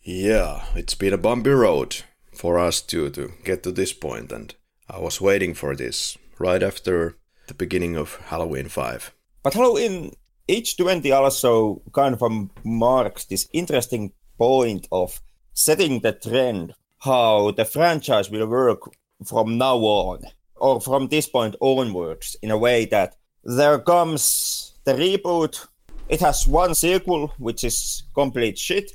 Yeah, 0.03 0.65
it's 0.75 0.95
been 0.95 1.13
a 1.13 1.19
bumpy 1.19 1.51
road 1.51 1.97
for 2.39 2.57
us 2.57 2.81
too 2.81 3.11
to 3.11 3.33
get 3.45 3.65
to 3.65 3.73
this 3.73 3.93
point, 3.93 4.31
and 4.31 4.55
I 4.89 5.01
was 5.01 5.21
waiting 5.21 5.55
for 5.55 5.75
this 5.75 6.17
right 6.39 6.63
after 6.63 7.17
the 7.49 7.55
beginning 7.55 7.97
of 7.97 8.15
Halloween 8.27 8.69
5. 8.69 9.13
But 9.43 9.55
Halloween 9.55 10.15
H20 10.49 11.13
also 11.13 11.83
kind 11.93 12.15
of 12.15 12.23
marks 12.65 13.25
this 13.25 13.49
interesting 13.53 14.13
point 14.39 14.87
of 14.93 15.21
setting 15.53 16.01
the 16.01 16.13
trend, 16.13 16.75
how 17.01 17.51
the 17.51 17.65
franchise 17.65 18.31
will 18.31 18.47
work 18.47 18.83
from 19.27 19.59
now 19.59 19.77
on, 19.79 20.23
or 20.55 20.81
from 20.81 21.09
this 21.09 21.29
point 21.29 21.57
onwards, 21.61 22.37
in 22.41 22.53
a 22.53 22.59
way 22.59 22.85
that 22.85 23.17
there 23.43 23.81
comes 23.81 24.75
the 24.85 24.95
reboot. 24.95 25.67
It 26.09 26.21
has 26.21 26.47
one 26.47 26.77
sequel, 26.77 27.35
which 27.39 27.65
is 27.65 28.05
complete 28.15 28.59
shit. 28.59 28.93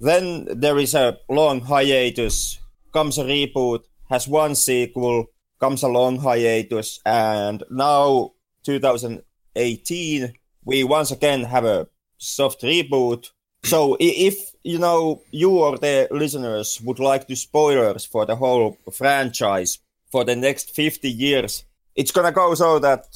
Then 0.00 0.46
there 0.50 0.78
is 0.78 0.94
a 0.94 1.18
long 1.28 1.60
hiatus 1.60 2.58
comes 2.92 3.18
a 3.18 3.24
reboot, 3.24 3.84
has 4.08 4.26
one 4.28 4.54
sequel, 4.54 5.26
comes 5.58 5.82
a 5.82 5.88
long 5.88 6.18
hiatus, 6.18 7.00
and 7.04 7.62
now 7.70 8.32
2018 8.64 10.32
we 10.64 10.84
once 10.84 11.10
again 11.10 11.44
have 11.44 11.64
a 11.64 11.88
soft 12.18 12.62
reboot. 12.62 13.30
So 13.64 13.96
if 14.00 14.52
you 14.62 14.78
know 14.78 15.22
you 15.30 15.58
or 15.58 15.78
the 15.78 16.08
listeners 16.10 16.80
would 16.82 16.98
like 16.98 17.26
to 17.28 17.36
spoilers 17.36 18.04
for 18.04 18.26
the 18.26 18.36
whole 18.36 18.78
franchise 18.92 19.78
for 20.10 20.24
the 20.24 20.36
next 20.36 20.74
50 20.74 21.10
years, 21.10 21.64
it's 21.94 22.12
gonna 22.12 22.32
go 22.32 22.54
so 22.54 22.78
that 22.78 23.06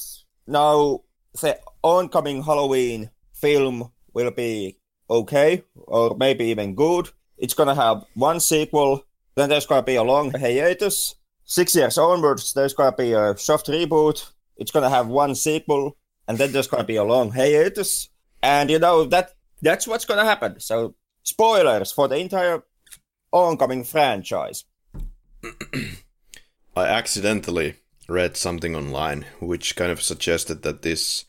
now 0.47 1.01
the 1.41 1.59
oncoming 1.83 2.43
Halloween 2.43 3.11
film 3.33 3.91
will 4.13 4.31
be 4.31 4.79
okay 5.09 5.63
or 5.75 6.17
maybe 6.17 6.47
even 6.47 6.75
good. 6.75 7.09
It's 7.37 7.55
gonna 7.55 7.75
have 7.75 8.05
one 8.15 8.41
sequel, 8.41 9.05
then 9.37 9.49
there's 9.49 9.67
going 9.67 9.83
to 9.83 9.87
be 9.87 9.97
a 9.97 10.03
long 10.03 10.31
hiatus. 10.31 11.17
Six 11.45 11.75
years 11.75 11.99
onwards, 11.99 12.53
there's 12.55 12.75
going 12.75 12.93
to 12.93 12.97
be 12.97 13.13
a 13.13 13.37
soft 13.37 13.67
reboot. 13.67 14.31
It's 14.57 14.71
going 14.71 14.85
to 14.85 14.91
have 14.91 15.09
one 15.09 15.35
sequel, 15.35 15.97
and 16.27 16.39
then 16.39 16.53
there's 16.53 16.69
going 16.69 16.83
to 16.83 16.87
be 16.87 16.97
a 16.97 17.05
long 17.05 17.33
hiatus. 17.33 18.09
And 18.43 18.71
you 18.71 18.79
know 18.79 19.05
that 19.05 19.33
that's 19.61 19.87
what's 19.87 20.05
going 20.05 20.21
to 20.21 20.25
happen. 20.25 20.61
So 20.61 20.95
spoilers 21.23 21.93
for 21.93 22.09
the 22.09 22.17
entire 22.17 22.63
oncoming 23.33 23.85
franchise. 23.85 24.65
I 26.77 26.87
accidentally 26.87 27.77
read 28.09 28.37
something 28.37 28.77
online 28.77 29.25
which 29.41 29.77
kind 29.77 29.91
of 29.91 30.03
suggested 30.03 30.63
that 30.63 30.83
this 30.83 31.25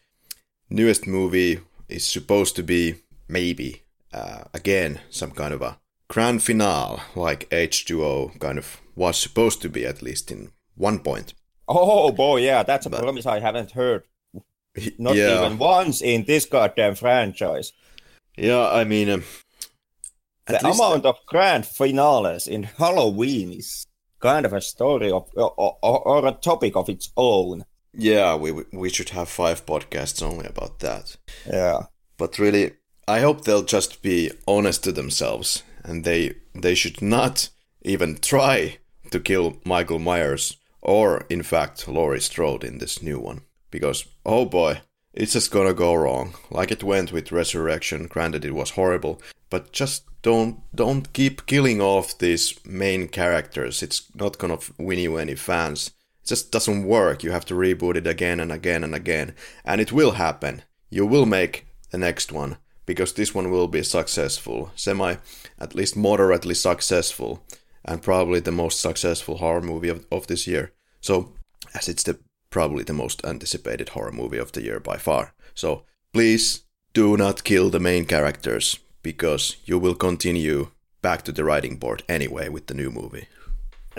newest 0.70 1.08
movie 1.08 1.60
is 1.88 2.06
supposed 2.06 2.56
to 2.56 2.64
be 2.64 2.96
maybe 3.28 3.84
uh, 4.14 4.44
again 4.54 5.00
some 5.10 5.32
kind 5.32 5.54
of 5.54 5.62
a 5.62 5.80
grand 6.08 6.44
finale, 6.44 7.02
like 7.16 7.50
H2O 7.50 8.40
kind 8.40 8.58
of 8.58 8.82
was 8.96 9.18
supposed 9.18 9.62
to 9.62 9.70
be, 9.70 9.86
at 9.86 10.02
least 10.02 10.32
in 10.32 10.52
one 10.76 11.00
point. 11.00 11.34
Oh 11.68 12.12
boy, 12.12 12.38
yeah, 12.38 12.64
that's 12.64 12.86
a 12.86 12.90
but, 12.90 13.02
promise 13.02 13.26
I 13.26 13.40
haven't 13.40 13.72
heard. 13.72 14.04
Not 14.98 15.16
yeah. 15.16 15.46
even 15.46 15.58
once 15.58 16.02
in 16.02 16.26
this 16.26 16.46
goddamn 16.46 16.96
franchise. 16.96 17.72
Yeah, 18.38 18.70
I 18.70 18.84
mean, 18.84 19.10
um, 19.10 19.24
the 20.48 20.60
amount 20.60 21.06
of 21.06 21.18
grand 21.26 21.66
finales 21.66 22.48
in 22.48 22.64
Halloween 22.64 23.54
is 23.54 23.88
kind 24.20 24.46
of 24.46 24.54
a 24.54 24.62
story 24.62 25.12
of 25.12 25.30
or, 25.36 25.54
or, 25.58 26.08
or, 26.08 26.28
a 26.28 26.32
topic 26.34 26.76
of 26.76 26.90
its 26.90 27.12
own. 27.16 27.64
Yeah, 27.94 28.36
we 28.36 28.52
we 28.74 28.90
should 28.90 29.10
have 29.10 29.30
five 29.30 29.66
podcasts 29.66 30.22
only 30.22 30.46
about 30.46 30.80
that. 30.80 31.16
Yeah, 31.48 31.84
but 32.18 32.38
really, 32.38 32.74
I 33.08 33.22
hope 33.22 33.46
they'll 33.46 33.64
just 33.64 34.02
be 34.02 34.32
honest 34.46 34.84
to 34.84 34.92
themselves 34.92 35.64
and 35.86 36.04
they 36.04 36.36
they 36.54 36.76
should 36.76 37.02
not 37.02 37.50
even 37.82 38.18
try 38.18 38.78
to 39.12 39.20
kill 39.20 39.58
Michael 39.66 40.00
Myers 40.00 40.58
or 40.82 41.26
in 41.30 41.44
fact 41.44 41.88
Laurie 41.88 42.22
Strode 42.22 42.64
in 42.64 42.80
this 42.80 43.02
new 43.02 43.20
one 43.20 43.42
because 43.72 44.06
oh 44.26 44.46
boy 44.46 44.82
it's 45.14 45.34
just 45.34 45.52
gonna 45.52 45.74
go 45.74 45.94
wrong 45.96 46.34
like 46.50 46.72
it 46.72 46.84
went 46.84 47.12
with 47.12 47.32
Resurrection 47.32 48.08
granted 48.08 48.44
it 48.46 48.54
was 48.54 48.72
horrible 48.72 49.22
but 49.50 49.72
just 49.72 50.04
don't 50.22 50.60
don't 50.76 51.14
keep 51.14 51.46
killing 51.46 51.82
off 51.82 52.18
these 52.18 52.54
main 52.66 53.08
characters 53.08 53.84
it's 53.84 54.04
not 54.16 54.38
gonna 54.38 54.58
win 54.78 55.00
you 55.00 55.18
any 55.18 55.36
fans 55.36 55.92
It 56.24 56.30
just 56.30 56.52
doesn't 56.52 56.88
work. 56.88 57.24
You 57.24 57.32
have 57.32 57.46
to 57.46 57.54
reboot 57.54 57.96
it 57.98 58.08
again 58.08 58.40
and 58.40 58.52
again 58.52 58.84
and 58.84 58.96
again. 58.96 59.36
And 59.64 59.80
it 59.80 59.92
will 59.92 60.14
happen. 60.14 60.64
You 60.90 61.06
will 61.06 61.28
make 61.28 61.68
the 61.92 62.00
next 62.00 62.32
one 62.32 62.58
because 62.86 63.14
this 63.14 63.34
one 63.34 63.50
will 63.50 63.68
be 63.68 63.84
successful, 63.84 64.72
semi, 64.76 65.16
at 65.60 65.76
least 65.76 65.96
moderately 65.96 66.54
successful, 66.54 67.44
and 67.84 68.02
probably 68.02 68.40
the 68.40 68.52
most 68.52 68.80
successful 68.80 69.38
horror 69.38 69.62
movie 69.62 69.90
of, 69.90 70.06
of 70.12 70.28
this 70.28 70.48
year. 70.48 70.72
So, 71.02 71.34
as 71.74 71.90
it's 71.90 72.04
the 72.04 72.20
probably 72.50 72.84
the 72.84 72.94
most 72.94 73.26
anticipated 73.26 73.90
horror 73.90 74.12
movie 74.12 74.38
of 74.38 74.52
the 74.52 74.64
year 74.64 74.80
by 74.80 74.98
far. 74.98 75.34
So, 75.54 75.84
please 76.14 76.64
do 76.94 77.18
not 77.18 77.44
kill 77.44 77.70
the 77.70 77.80
main 77.80 78.06
characters 78.06 78.80
because 79.04 79.58
you 79.66 79.78
will 79.78 79.96
continue 79.96 80.70
back 81.02 81.24
to 81.24 81.32
the 81.32 81.44
writing 81.44 81.78
board 81.78 82.04
anyway 82.08 82.50
with 82.50 82.68
the 82.68 82.74
new 82.74 82.90
movie. 82.90 83.28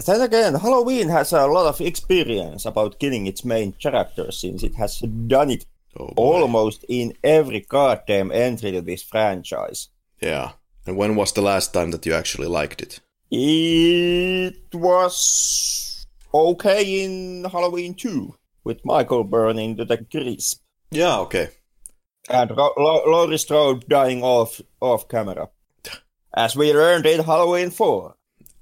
Then 0.05 0.21
again, 0.21 0.55
Halloween 0.55 1.09
has 1.09 1.33
a 1.33 1.47
lot 1.47 1.67
of 1.67 1.81
experience 1.81 2.67
about 2.67 2.99
killing 2.99 3.27
its 3.27 3.45
main 3.45 3.73
characters 3.73 4.41
since 4.41 4.63
it 4.63 4.75
has 4.75 5.01
done 5.27 5.51
it 5.51 5.65
Oh, 5.99 6.13
almost 6.17 6.85
in 6.89 7.15
every 7.25 7.61
goddamn 7.61 8.31
entry 8.33 8.73
to 8.73 8.81
this 8.83 9.03
franchise. 9.03 9.89
Yeah. 10.21 10.53
And 10.87 10.97
when 10.97 11.17
was 11.17 11.33
the 11.33 11.43
last 11.43 11.73
time 11.73 11.91
that 11.93 12.07
you 12.07 12.15
actually 12.15 12.47
liked 12.49 12.81
it? 12.83 13.01
It 13.31 14.75
was 14.75 16.07
okay 16.33 17.05
in 17.05 17.45
Halloween 17.45 17.95
2 17.95 18.35
with 18.65 18.85
Michael 18.85 19.25
burning 19.25 19.77
to 19.77 19.85
the 19.85 19.99
crisp 19.99 20.61
Yeah, 20.91 21.19
okay. 21.21 21.49
and 22.29 22.51
Ro- 22.51 22.75
Lo- 22.77 23.05
Laurie 23.07 23.39
Strode 23.39 23.89
dying 23.89 24.23
off 24.23 24.61
off 24.81 25.09
camera. 25.09 25.49
As 26.37 26.55
we 26.57 26.73
learned 26.73 27.07
in 27.07 27.25
Halloween 27.25 27.71
4. 27.71 28.15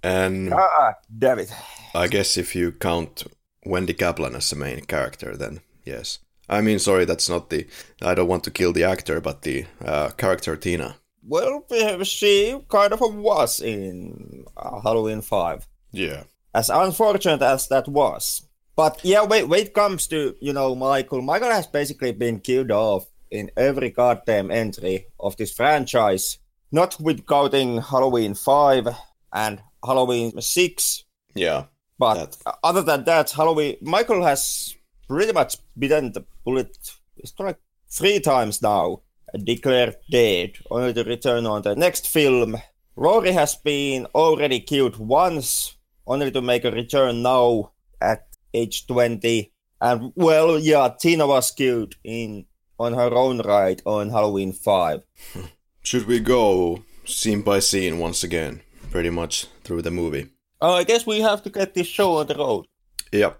And 0.02 0.52
Ah, 0.54 0.94
damn 1.18 1.38
it. 1.40 1.52
I 1.94 2.08
guess 2.08 2.36
if 2.36 2.54
you 2.54 2.72
count 2.72 3.24
Wendy 3.66 3.94
Kaplan 3.94 4.34
as 4.36 4.50
the 4.50 4.56
main 4.56 4.84
character, 4.84 5.36
then 5.36 5.60
yes. 5.84 6.18
I 6.48 6.60
mean, 6.60 6.78
sorry, 6.78 7.04
that's 7.04 7.28
not 7.28 7.50
the. 7.50 7.66
I 8.02 8.14
don't 8.14 8.28
want 8.28 8.44
to 8.44 8.50
kill 8.50 8.72
the 8.72 8.84
actor, 8.84 9.20
but 9.20 9.42
the 9.42 9.64
uh, 9.84 10.10
character 10.10 10.56
Tina. 10.56 10.96
Well, 11.26 11.64
she 12.04 12.58
kind 12.68 12.92
of 12.92 13.00
was 13.00 13.60
in 13.60 14.44
uh, 14.56 14.80
Halloween 14.80 15.22
5. 15.22 15.66
Yeah. 15.92 16.24
As 16.54 16.68
unfortunate 16.68 17.40
as 17.40 17.68
that 17.68 17.88
was. 17.88 18.46
But 18.76 19.00
yeah, 19.04 19.22
when, 19.22 19.48
when 19.48 19.60
it 19.60 19.72
comes 19.74 20.06
to, 20.08 20.34
you 20.40 20.52
know, 20.52 20.74
Michael, 20.74 21.22
Michael 21.22 21.50
has 21.50 21.66
basically 21.66 22.12
been 22.12 22.40
killed 22.40 22.70
off 22.70 23.06
in 23.30 23.50
every 23.56 23.90
goddamn 23.90 24.50
entry 24.50 25.06
of 25.18 25.36
this 25.36 25.52
franchise. 25.52 26.38
Not 26.70 27.00
with 27.00 27.26
counting 27.26 27.80
Halloween 27.80 28.34
5 28.34 28.88
and 29.32 29.62
Halloween 29.84 30.40
6, 30.40 31.04
Yeah. 31.34 31.64
but 31.98 32.36
other 32.62 32.82
than 32.82 33.04
that, 33.04 33.30
Halloween, 33.30 33.76
Michael 33.80 34.24
has 34.24 34.74
pretty 35.08 35.32
much 35.32 35.56
bitten 35.78 36.12
the 36.12 36.24
bullet, 36.44 36.76
it's 37.16 37.34
like 37.38 37.58
three 37.88 38.20
times 38.20 38.62
now, 38.62 39.02
and 39.32 39.44
declared 39.44 39.96
dead, 40.10 40.52
only 40.70 40.92
to 40.94 41.04
return 41.04 41.46
on 41.46 41.62
the 41.62 41.74
next 41.74 42.08
film. 42.08 42.56
Rory 42.96 43.32
has 43.32 43.56
been 43.56 44.06
already 44.14 44.60
killed 44.60 44.96
once, 44.96 45.76
only 46.06 46.30
to 46.30 46.40
make 46.40 46.64
a 46.64 46.70
return 46.70 47.22
now 47.22 47.72
at 48.00 48.26
age 48.52 48.86
20. 48.86 49.52
And 49.80 50.12
well, 50.14 50.58
yeah, 50.58 50.88
Tina 51.00 51.26
was 51.26 51.50
killed 51.50 51.96
in 52.04 52.46
on 52.78 52.94
her 52.94 53.12
own 53.14 53.40
right 53.40 53.80
on 53.84 54.10
Halloween 54.10 54.52
5. 54.52 55.02
Should 55.82 56.06
we 56.06 56.20
go 56.20 56.84
scene 57.04 57.42
by 57.42 57.58
scene 57.58 57.98
once 57.98 58.24
again, 58.24 58.62
pretty 58.90 59.10
much 59.10 59.46
through 59.64 59.82
the 59.82 59.90
movie? 59.90 60.28
Oh, 60.60 60.74
I 60.74 60.84
guess 60.84 61.06
we 61.06 61.20
have 61.20 61.42
to 61.42 61.50
get 61.50 61.74
this 61.74 61.86
show 61.86 62.16
on 62.16 62.26
the 62.26 62.34
road. 62.36 62.66
Yep. 63.12 63.38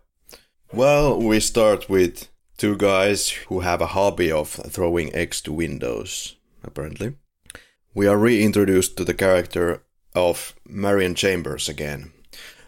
Well, 0.74 1.22
we 1.22 1.38
start 1.38 1.88
with 1.88 2.28
two 2.58 2.76
guys 2.76 3.30
who 3.30 3.60
have 3.60 3.80
a 3.80 3.94
hobby 3.94 4.32
of 4.32 4.48
throwing 4.48 5.14
eggs 5.14 5.40
to 5.42 5.52
windows, 5.52 6.34
apparently. 6.64 7.14
We 7.94 8.08
are 8.08 8.18
reintroduced 8.18 8.96
to 8.96 9.04
the 9.04 9.14
character 9.14 9.84
of 10.16 10.52
Marion 10.66 11.14
Chambers 11.14 11.68
again. 11.68 12.12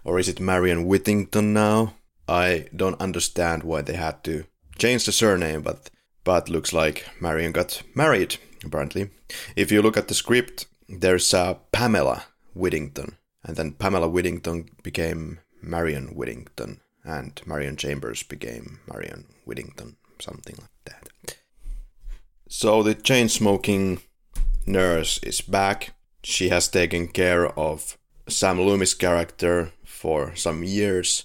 Or 0.04 0.20
is 0.20 0.28
it 0.28 0.38
Marion 0.38 0.86
Whittington 0.86 1.52
now? 1.52 1.94
I 2.28 2.68
don't 2.76 3.00
understand 3.00 3.64
why 3.64 3.82
they 3.82 3.96
had 3.96 4.22
to 4.22 4.44
change 4.78 5.04
the 5.04 5.10
surname, 5.10 5.62
but 5.62 5.90
but 6.22 6.48
looks 6.48 6.72
like 6.72 7.08
Marion 7.20 7.50
got 7.50 7.82
married, 7.92 8.36
apparently. 8.64 9.10
If 9.56 9.72
you 9.72 9.82
look 9.82 9.96
at 9.96 10.06
the 10.06 10.14
script, 10.14 10.66
there's 10.88 11.34
uh, 11.34 11.54
Pamela 11.72 12.26
Whittington, 12.54 13.16
and 13.42 13.56
then 13.56 13.72
Pamela 13.72 14.08
Whittington 14.08 14.70
became 14.84 15.40
Marion 15.60 16.14
Whittington, 16.14 16.80
and 17.06 17.40
Marion 17.46 17.76
Chambers 17.76 18.22
became 18.22 18.80
Marion 18.92 19.26
Whittington, 19.46 19.96
something 20.18 20.56
like 20.58 20.70
that. 20.84 21.36
So 22.48 22.82
the 22.82 22.94
chain 22.94 23.28
smoking 23.28 24.00
nurse 24.66 25.18
is 25.22 25.40
back. 25.40 25.94
She 26.22 26.48
has 26.48 26.68
taken 26.68 27.08
care 27.08 27.46
of 27.58 27.96
Sam 28.28 28.60
Loomis' 28.60 28.94
character 28.94 29.72
for 29.84 30.34
some 30.34 30.64
years 30.64 31.24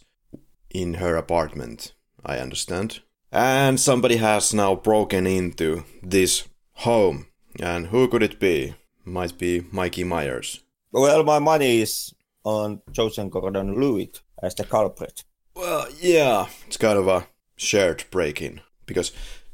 in 0.70 0.96
her 0.96 1.16
apartment, 1.16 1.94
I 2.24 2.38
understand. 2.38 3.00
And 3.32 3.80
somebody 3.80 4.18
has 4.18 4.54
now 4.54 4.76
broken 4.76 5.26
into 5.26 5.84
this 6.04 6.48
home. 6.74 7.28
And 7.60 7.88
who 7.88 8.08
could 8.08 8.24
it 8.24 8.40
be? 8.40 8.76
Might 9.04 9.38
be 9.38 9.66
Mikey 9.72 10.04
Myers. 10.04 10.62
Well, 10.92 11.24
my 11.24 11.40
money 11.40 11.82
is 11.82 12.14
on 12.44 12.82
Joseph 12.92 13.30
Gordon-Levitt 13.32 14.22
as 14.42 14.56
the 14.56 14.64
culprit. 14.64 15.24
Well, 15.62 15.86
yeah, 16.00 16.48
it's 16.66 16.78
kind 16.78 16.98
of 16.98 17.08
a 17.08 17.28
shared 17.56 18.06
break 18.10 18.42
in 18.42 18.62
because 18.88 19.12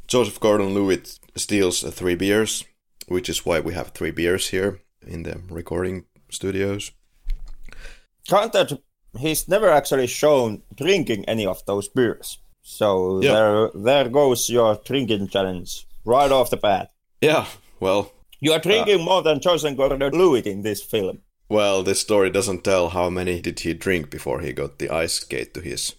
Joseph 0.08 0.40
Gordon-Levitt 0.40 1.20
steals 1.36 1.84
uh, 1.84 1.92
three 1.92 2.16
beers, 2.16 2.64
which 3.10 3.28
is 3.28 3.46
why 3.46 3.60
we 3.60 3.74
have 3.74 3.90
three 3.90 4.12
beers 4.12 4.48
here 4.48 4.80
in 5.06 5.24
the 5.24 5.42
recording 5.50 6.06
studios. 6.30 6.92
Granted, 8.30 8.80
he's 9.20 9.50
never 9.50 9.70
actually 9.70 10.08
shown 10.08 10.62
drinking 10.74 11.26
any 11.26 11.46
of 11.46 11.66
those 11.66 11.90
beers. 11.90 12.38
So 12.62 13.20
Yeah. 13.22 13.34
there, 13.34 13.70
there 13.76 14.10
goes 14.10 14.50
your 14.50 14.80
drinking 14.86 15.28
challenge 15.28 15.88
right 16.06 16.32
off 16.32 16.52
the 16.52 16.58
bat. 16.58 16.90
Yeah, 17.20 17.48
well, 17.82 18.14
You 18.40 18.54
are 18.54 18.60
drinking 18.60 19.04
more 19.04 19.24
than 19.24 19.42
Joseph 19.42 19.76
Gordon-Levitt 19.76 20.48
in 20.48 20.62
this 20.62 20.82
film. 20.82 21.20
Well, 21.50 21.84
this 21.84 22.02
story 22.02 22.30
doesn't 22.30 22.64
tell 22.64 22.90
how 22.90 23.10
many 23.10 23.42
did 23.42 23.60
he 23.60 23.74
drink 23.74 24.10
before 24.10 24.42
he 24.42 24.54
got 24.54 24.80
the 24.80 24.90
ice 24.90 25.14
skate 25.14 25.54
to 25.54 25.62
his 25.62 25.96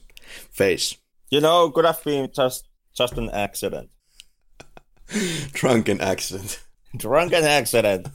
face. 0.51 0.97
You 1.31 1.41
know, 1.41 1.71
could 1.71 1.85
have 1.85 2.03
been 2.05 2.31
just 2.35 2.69
just 2.95 3.19
an 3.19 3.31
accident, 3.31 3.91
Drunken 5.53 6.01
accident. 6.01 6.61
drunken 6.97 7.45
accident. 7.45 8.09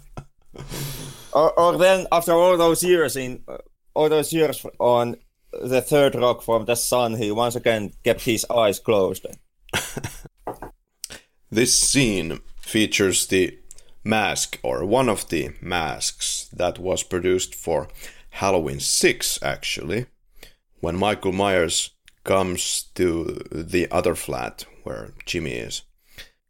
or, 1.33 1.59
or 1.59 1.77
then 1.77 2.07
after 2.11 2.33
all 2.33 2.57
those 2.57 2.83
years 2.83 3.15
in 3.15 3.43
uh, 3.47 3.57
all 3.93 4.09
those 4.09 4.33
years 4.33 4.65
on 4.79 5.15
the 5.51 5.81
third 5.81 6.15
rock 6.15 6.41
from 6.41 6.65
the 6.65 6.75
sun, 6.75 7.15
he 7.15 7.31
once 7.31 7.55
again 7.55 7.91
kept 8.03 8.21
his 8.21 8.45
eyes 8.49 8.79
closed. 8.79 9.25
This 11.53 11.77
scene 11.77 12.39
features 12.61 13.27
the 13.27 13.55
mask, 14.03 14.59
or 14.63 14.85
one 14.85 15.09
of 15.09 15.29
the 15.29 15.51
masks, 15.61 16.49
that 16.53 16.79
was 16.79 17.03
produced 17.03 17.55
for 17.55 17.87
Halloween 18.31 18.79
6, 18.79 19.39
actually. 19.41 20.05
When 20.79 20.95
Michael 20.95 21.31
Myers 21.31 21.91
comes 22.23 22.83
to 22.95 23.41
the 23.51 23.87
other 23.91 24.15
flat 24.15 24.65
where 24.83 25.13
Jimmy 25.25 25.53
is, 25.53 25.83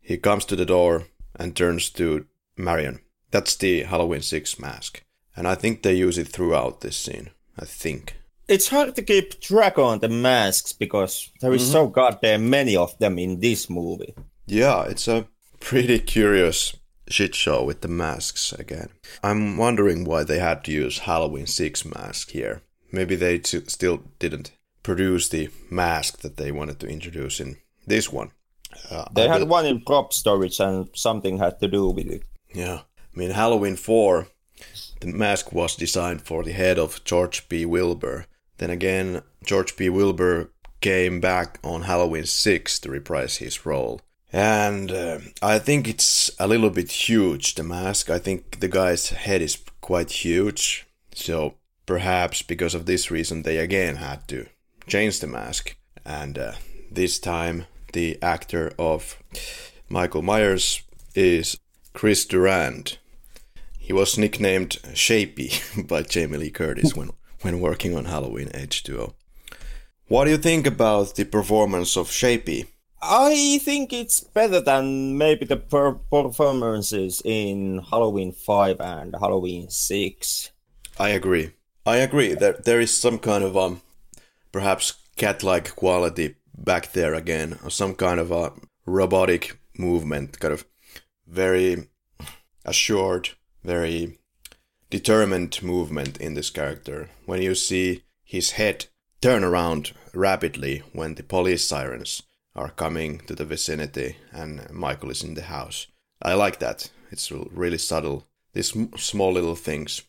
he 0.01 0.17
comes 0.17 0.45
to 0.45 0.55
the 0.55 0.65
door 0.65 1.07
and 1.35 1.55
turns 1.55 1.89
to 1.91 2.25
Marion. 2.57 2.99
That's 3.31 3.55
the 3.55 3.83
Halloween 3.83 4.21
6 4.21 4.59
mask. 4.59 5.03
And 5.35 5.47
I 5.47 5.55
think 5.55 5.81
they 5.81 5.95
use 5.95 6.17
it 6.17 6.27
throughout 6.27 6.81
this 6.81 6.95
scene. 6.95 7.29
I 7.57 7.65
think. 7.65 8.15
It's 8.47 8.67
hard 8.67 8.95
to 8.95 9.01
keep 9.01 9.39
track 9.39 9.77
on 9.77 9.99
the 9.99 10.09
masks 10.09 10.73
because 10.73 11.31
there 11.39 11.53
is 11.53 11.63
mm-hmm. 11.63 11.71
so 11.71 11.87
goddamn 11.87 12.49
many 12.49 12.75
of 12.75 12.97
them 12.99 13.17
in 13.17 13.39
this 13.39 13.69
movie. 13.69 14.13
Yeah, 14.45 14.83
it's 14.83 15.07
a 15.07 15.27
pretty 15.59 15.99
curious 15.99 16.75
shit 17.13 17.35
show 17.35 17.63
with 17.63 17.81
the 17.81 17.87
masks 17.87 18.51
again. 18.53 18.89
I'm 19.23 19.57
wondering 19.57 20.03
why 20.03 20.23
they 20.23 20.39
had 20.39 20.63
to 20.65 20.71
use 20.71 20.99
Halloween 20.99 21.45
6 21.47 21.85
mask 21.85 22.31
here. 22.31 22.61
Maybe 22.91 23.15
they 23.15 23.37
t- 23.39 23.63
still 23.67 24.01
didn't 24.19 24.51
produce 24.81 25.29
the 25.29 25.49
mask 25.69 26.19
that 26.21 26.37
they 26.37 26.51
wanted 26.51 26.79
to 26.79 26.87
introduce 26.87 27.39
in 27.39 27.57
this 27.87 28.11
one. 28.11 28.31
Uh, 28.89 29.05
They 29.13 29.27
I 29.29 29.37
had 29.37 29.47
one 29.47 29.65
in 29.65 29.81
prop 29.81 30.11
storage 30.13 30.59
and 30.59 30.89
something 30.95 31.37
had 31.37 31.59
to 31.59 31.67
do 31.67 31.89
with 31.89 32.07
it. 32.07 32.23
Yeah. 32.53 32.79
I 33.15 33.19
mean, 33.19 33.31
Halloween 33.31 33.75
4, 33.75 34.27
the 35.01 35.07
mask 35.07 35.53
was 35.53 35.75
designed 35.75 36.21
for 36.23 36.43
the 36.43 36.51
head 36.51 36.79
of 36.79 37.03
George 37.03 37.47
P. 37.47 37.65
Wilbur. 37.65 38.25
Then 38.57 38.69
again, 38.71 39.21
George 39.45 39.75
P. 39.75 39.89
Wilbur 39.89 40.49
came 40.81 41.19
back 41.21 41.59
on 41.63 41.83
Halloween 41.83 42.25
6 42.25 42.79
to 42.79 42.89
reprise 42.89 43.37
his 43.37 43.65
role. 43.65 44.01
And 44.33 44.91
uh, 44.91 45.19
I 45.43 45.59
think 45.59 45.87
it's 45.87 46.31
a 46.39 46.47
little 46.47 46.71
bit 46.71 46.91
huge, 46.91 47.53
the 47.53 47.63
mask. 47.63 48.09
I 48.09 48.17
think 48.17 48.59
the 48.59 48.67
guy's 48.67 49.09
head 49.09 49.43
is 49.43 49.63
quite 49.79 50.09
huge. 50.25 50.87
So 51.13 51.53
perhaps 51.85 52.41
because 52.41 52.73
of 52.73 52.87
this 52.87 53.11
reason, 53.11 53.43
they 53.43 53.59
again 53.59 53.97
had 53.97 54.27
to 54.29 54.47
change 54.87 55.19
the 55.19 55.27
mask. 55.27 55.75
and 56.03 56.37
uh, 56.37 56.53
this 56.91 57.19
time 57.19 57.65
the 57.93 58.21
actor 58.21 58.73
of 58.77 59.17
Michael 59.87 60.21
Myers 60.21 60.81
is 61.15 61.57
Chris 61.93 62.25
Durand. 62.25 62.97
He 63.77 63.93
was 63.93 64.17
nicknamed 64.17 64.79
Shapey 64.93 65.87
by 65.87 66.01
Jamie 66.01 66.37
Lee 66.37 66.49
Curtis 66.49 66.95
when, 66.95 67.11
when 67.41 67.59
working 67.59 67.95
on 67.95 68.05
Halloween 68.05 68.49
H2O. 68.49 69.13
What 70.07 70.25
do 70.25 70.31
you 70.31 70.37
think 70.37 70.65
about 70.65 71.15
the 71.15 71.25
performance 71.25 71.95
of 71.95 72.07
Shapey? 72.07 72.67
I 73.05 73.59
think 73.61 73.91
it's 73.91 74.21
better 74.21 74.61
than 74.61 75.17
maybe 75.17 75.45
the 75.45 75.57
per- 75.57 75.95
performances 76.09 77.21
in 77.25 77.79
Halloween 77.89 78.31
5 78.31 78.79
and 78.79 79.13
Halloween 79.19 79.69
6. 79.69 80.51
I 80.97 81.09
agree. 81.09 81.51
I 81.85 81.97
agree. 81.97 82.33
There, 82.33 82.53
there 82.63 82.79
is 82.79 82.95
some 82.95 83.19
kind 83.19 83.43
of 83.43 83.57
um, 83.57 83.81
perhaps 84.53 84.93
cat-like 85.17 85.75
quality 85.75 86.35
back 86.57 86.93
there 86.93 87.13
again, 87.13 87.59
or 87.61 87.69
some 87.69 87.93
kind 87.93 88.21
of 88.21 88.31
a 88.31 88.53
robotic 88.85 89.59
movement, 89.77 90.39
kind 90.39 90.53
of 90.53 90.65
very 91.27 91.89
assured, 92.63 93.31
very 93.65 94.17
determined 94.89 95.61
movement 95.61 96.17
in 96.17 96.35
this 96.35 96.49
character. 96.49 97.09
When 97.25 97.41
you 97.41 97.53
see 97.53 98.03
his 98.23 98.51
head 98.51 98.85
turn 99.21 99.43
around 99.43 99.91
rapidly 100.13 100.83
when 100.93 101.15
the 101.15 101.23
police 101.23 101.65
sirens 101.65 102.23
are 102.55 102.69
coming 102.69 103.19
to 103.27 103.35
the 103.35 103.45
vicinity 103.45 104.17
and 104.31 104.69
Michael 104.71 105.09
is 105.09 105.23
in 105.23 105.33
the 105.33 105.43
house. 105.43 105.87
I 106.21 106.33
like 106.33 106.59
that. 106.59 106.89
It's 107.11 107.31
really 107.31 107.77
subtle. 107.77 108.25
These 108.53 108.75
small 108.97 109.33
little 109.33 109.55
things. 109.55 110.03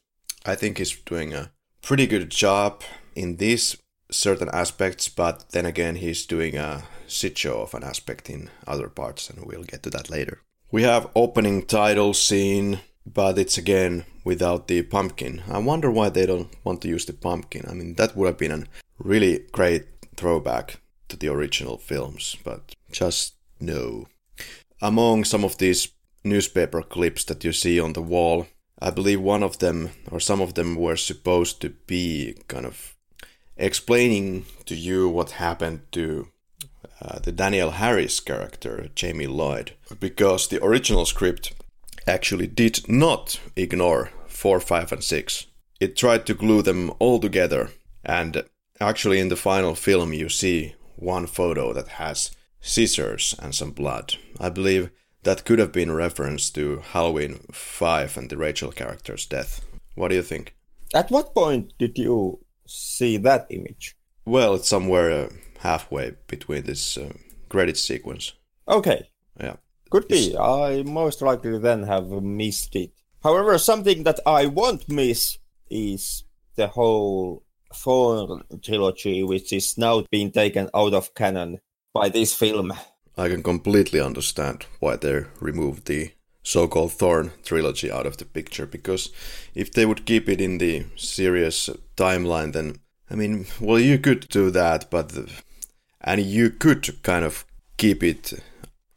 I 0.45 0.55
think 0.55 0.79
he's 0.79 0.95
doing 0.97 1.33
a 1.33 1.51
pretty 1.83 2.07
good 2.07 2.31
job 2.31 2.83
in 3.15 3.37
these 3.37 3.77
certain 4.11 4.49
aspects, 4.53 5.09
but 5.09 5.47
then 5.51 5.67
again, 5.67 5.97
he's 5.97 6.27
doing 6.27 6.57
a 6.57 6.85
shit 7.09 7.37
show 7.39 7.63
of 7.63 7.75
an 7.75 7.83
aspect 7.83 8.31
in 8.31 8.51
other 8.67 8.89
parts, 8.89 9.31
and 9.31 9.45
we'll 9.45 9.65
get 9.65 9.83
to 9.83 9.91
that 9.91 10.11
later. 10.11 10.43
We 10.71 10.83
have 10.83 11.11
opening 11.15 11.67
title 11.67 12.15
scene, 12.15 12.81
but 13.07 13.39
it's 13.39 13.59
again 13.59 14.05
without 14.25 14.69
the 14.69 14.83
pumpkin. 14.83 15.43
I 15.49 15.59
wonder 15.59 15.91
why 15.91 16.09
they 16.09 16.27
don't 16.27 16.53
want 16.65 16.83
to 16.83 16.89
use 16.89 17.07
the 17.07 17.13
pumpkin. 17.13 17.65
I 17.69 17.75
mean, 17.75 17.95
that 17.95 18.17
would 18.17 18.27
have 18.27 18.39
been 18.39 18.51
a 18.51 18.65
really 18.99 19.41
great 19.53 19.87
throwback 20.17 20.81
to 21.09 21.17
the 21.17 21.29
original 21.29 21.79
films, 21.79 22.37
but 22.45 22.75
just 22.90 23.35
no. 23.61 24.07
Among 24.81 25.25
some 25.25 25.45
of 25.45 25.59
these 25.59 25.88
newspaper 26.23 26.83
clips 26.83 27.25
that 27.25 27.45
you 27.45 27.53
see 27.53 27.79
on 27.79 27.93
the 27.93 28.03
wall, 28.03 28.47
I 28.79 28.90
believe 28.90 29.21
one 29.21 29.43
of 29.43 29.59
them 29.59 29.90
or 30.11 30.21
some 30.21 30.40
of 30.40 30.55
them 30.55 30.77
were 30.77 30.97
supposed 30.97 31.61
to 31.62 31.71
be 31.71 32.37
kind 32.49 32.67
of 32.67 32.95
explaining 33.57 34.47
to 34.67 34.75
you 34.75 35.09
what 35.09 35.33
happened 35.33 35.83
to 35.93 36.29
uh, 37.01 37.19
the 37.19 37.33
Danielle 37.33 37.73
Harris 37.73 38.21
character, 38.21 38.88
Jamie 38.95 39.27
Lloyd, 39.27 39.73
because 40.01 40.49
the 40.49 40.62
original 40.64 41.05
script 41.05 41.53
actually 42.07 42.47
did 42.47 42.88
not 42.88 43.40
ignore 43.57 44.11
4, 44.27 44.61
5, 44.61 44.93
and 44.93 45.05
6. 45.05 45.47
It 45.81 45.97
tried 45.97 46.27
to 46.27 46.35
glue 46.35 46.62
them 46.62 46.93
all 46.99 47.19
together, 47.19 47.71
and 48.05 48.45
actually, 48.81 49.21
in 49.21 49.29
the 49.29 49.37
final 49.37 49.75
film, 49.75 50.12
you 50.12 50.29
see 50.29 50.75
one 51.05 51.27
photo 51.27 51.73
that 51.73 51.88
has 51.88 52.31
scissors 52.61 53.35
and 53.38 53.55
some 53.55 53.71
blood. 53.73 54.14
I 54.40 54.49
believe 54.49 54.90
that 55.23 55.45
could 55.45 55.59
have 55.59 55.73
been 55.73 55.90
a 55.90 55.95
reference 55.95 56.51
to 56.51 56.83
Halloween 56.93 57.40
5 57.53 58.17
and 58.17 58.31
the 58.31 58.37
Rachel 58.37 58.73
character's 58.73 59.27
death. 59.27 59.64
What 59.95 60.09
do 60.09 60.14
you 60.14 60.23
think? 60.23 60.55
At 60.95 61.11
what 61.11 61.35
point 61.35 61.73
did 61.79 61.99
you 61.99 62.40
see 62.67 63.17
that 63.19 63.47
image? 63.51 63.97
Well, 64.25 64.55
it's 64.55 64.69
somewhere 64.69 65.11
uh, 65.11 65.29
halfway 65.61 66.14
between 66.27 66.64
this 66.64 66.97
uh, 66.97 67.12
credit 67.49 67.77
sequence. 67.77 68.33
Okay. 68.67 69.09
Yeah. 69.38 69.57
Could 69.90 70.09
be. 70.09 70.37
I 70.37 70.83
most 70.83 71.23
likely 71.23 71.59
then 71.59 71.85
have 71.85 72.11
missed 72.11 72.75
it. 72.75 72.93
However, 73.23 73.57
something 73.59 74.03
that 74.05 74.21
I 74.27 74.47
won't 74.47 74.88
miss 74.88 75.38
is 75.71 76.25
the 76.57 76.69
whole 76.69 77.44
Thorn 77.75 78.43
trilogy, 78.63 79.23
which 79.23 79.53
is 79.53 79.77
now 79.79 80.05
being 80.11 80.31
taken 80.31 80.69
out 80.75 80.95
of 80.95 81.15
canon 81.15 81.61
by 81.93 82.09
this 82.09 82.35
film. 82.35 82.73
I 83.17 83.29
can 83.29 83.43
completely 83.43 84.01
understand 84.01 84.67
why 84.81 84.97
they 84.97 85.25
removed 85.41 85.87
the 85.87 86.13
so-called 86.43 86.93
Thorn 86.93 87.33
trilogy 87.43 87.91
out 87.91 88.07
of 88.07 88.19
the 88.19 88.25
picture 88.25 88.67
because 88.67 89.11
if 89.55 89.73
they 89.73 89.87
would 89.87 90.05
keep 90.05 90.29
it 90.29 90.41
in 90.41 90.59
the 90.59 90.85
serious 90.95 91.71
timeline 91.97 92.53
then 92.53 92.81
I 93.11 93.15
mean 93.15 93.47
well 93.61 93.79
you 93.79 93.99
could 93.99 94.29
do 94.29 94.51
that 94.51 94.91
but 94.91 95.11
the, 95.11 95.31
and 96.03 96.21
you 96.21 96.51
could 96.51 97.03
kind 97.03 97.25
of 97.25 97.47
keep 97.79 98.03
it 98.03 98.35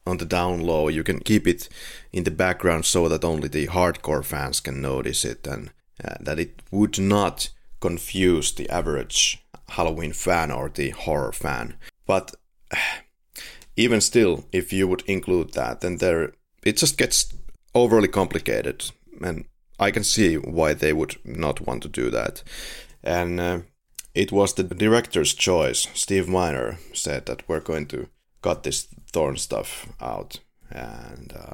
on 0.06 0.18
the 0.18 0.26
down 0.26 0.62
low 0.62 0.90
you 0.90 1.04
can 1.04 1.20
keep 1.20 1.48
it 1.48 1.70
in 2.12 2.26
the 2.26 2.32
background 2.32 2.86
so 2.86 3.08
that 3.08 3.24
only 3.24 3.48
the 3.48 3.68
hardcore 3.68 4.26
fans 4.26 4.60
can 4.60 4.82
notice 4.82 5.24
it 5.24 5.48
and 5.48 5.72
uh, 6.04 6.16
that 6.20 6.40
it 6.40 6.62
would 6.70 7.00
not 7.00 7.50
confuse 7.80 8.52
the 8.54 8.70
average 8.70 9.44
Halloween 9.70 10.13
fan 10.13 10.52
or 10.52 10.70
the 10.70 10.92
horror 10.92 11.32
fan 11.32 11.76
but 12.06 12.36
even 13.76 14.02
still 14.02 14.46
if 14.52 14.74
you 14.74 14.88
would 14.88 15.04
include 15.08 15.54
that 15.54 15.82
then 15.82 15.98
there 15.98 16.34
it 16.63 16.78
just 16.78 16.98
gets 16.98 17.34
overly 17.74 18.08
complicated, 18.08 18.92
and 19.22 19.46
I 19.80 19.92
can 19.92 20.04
see 20.04 20.36
why 20.36 20.74
they 20.74 20.94
would 20.94 21.16
not 21.24 21.66
want 21.66 21.84
to 21.84 21.90
do 21.90 22.10
that. 22.10 22.44
And 23.04 23.40
uh, 23.40 23.60
it 24.13 24.32
was 24.32 24.54
the 24.54 24.63
director's 24.63 25.34
choice. 25.34 25.88
Steve 25.94 26.28
Miner 26.28 26.80
said 26.94 27.26
that 27.28 27.48
we're 27.48 27.60
going 27.60 27.86
to 27.88 28.10
cut 28.42 28.63
this 28.63 28.88
Thorn 29.12 29.38
stuff 29.38 29.88
out, 30.02 30.40
and 30.70 31.34
uh, 31.34 31.54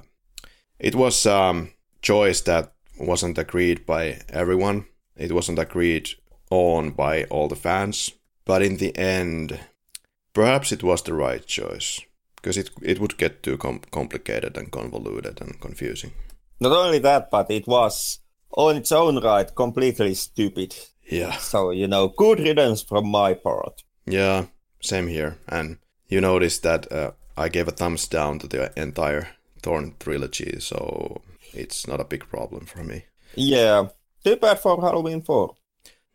it 0.80 0.96
was 0.96 1.26
a 1.26 1.36
um, 1.36 1.72
choice 2.02 2.42
that 2.42 2.74
wasn't 3.00 3.38
agreed 3.38 3.86
by 3.86 4.22
everyone. 4.30 4.86
It 5.16 5.32
wasn't 5.32 5.60
agreed 5.60 6.10
on 6.50 6.92
by 6.92 7.24
all 7.26 7.48
the 7.48 7.56
fans, 7.56 8.12
but 8.46 8.62
in 8.62 8.78
the 8.78 8.96
end, 8.98 9.60
perhaps 10.34 10.72
it 10.72 10.84
was 10.84 11.02
the 11.02 11.14
right 11.14 11.46
choice 11.46 12.02
because 12.36 12.58
it 12.58 12.70
it 12.82 13.00
would 13.00 13.18
get 13.18 13.44
too 13.44 13.58
com- 13.58 13.82
complicated 13.92 14.58
and 14.58 14.72
convoluted 14.72 15.42
and 15.42 15.60
confusing. 15.60 16.12
Not 16.60 16.72
only 16.72 17.00
that, 17.00 17.30
but 17.32 17.50
it 17.52 17.68
was 17.68 18.20
on 18.52 18.78
its 18.78 18.92
own 18.92 19.24
right 19.24 19.54
completely 19.56 20.14
stupid. 20.14 20.76
Yeah. 21.10 21.38
So 21.38 21.72
you 21.72 21.88
know, 21.88 22.08
good 22.10 22.40
riddance 22.40 22.82
from 22.82 23.08
my 23.08 23.34
part. 23.34 23.84
Yeah, 24.06 24.46
same 24.82 25.08
here. 25.08 25.38
And 25.48 25.78
you 26.08 26.22
noticed 26.22 26.64
that 26.64 26.92
uh, 26.92 27.12
I 27.38 27.50
gave 27.50 27.68
a 27.68 27.72
thumbs 27.72 28.08
down 28.08 28.40
to 28.40 28.48
the 28.48 28.72
entire 28.76 29.30
Thorn 29.62 29.96
trilogy, 30.00 30.60
so 30.60 31.22
it's 31.54 31.88
not 31.88 32.02
a 32.02 32.06
big 32.06 32.28
problem 32.30 32.66
for 32.66 32.84
me. 32.84 33.06
Yeah, 33.36 33.88
too 34.24 34.36
bad 34.38 34.60
for 34.60 34.80
Halloween 34.82 35.22
Four. 35.22 35.56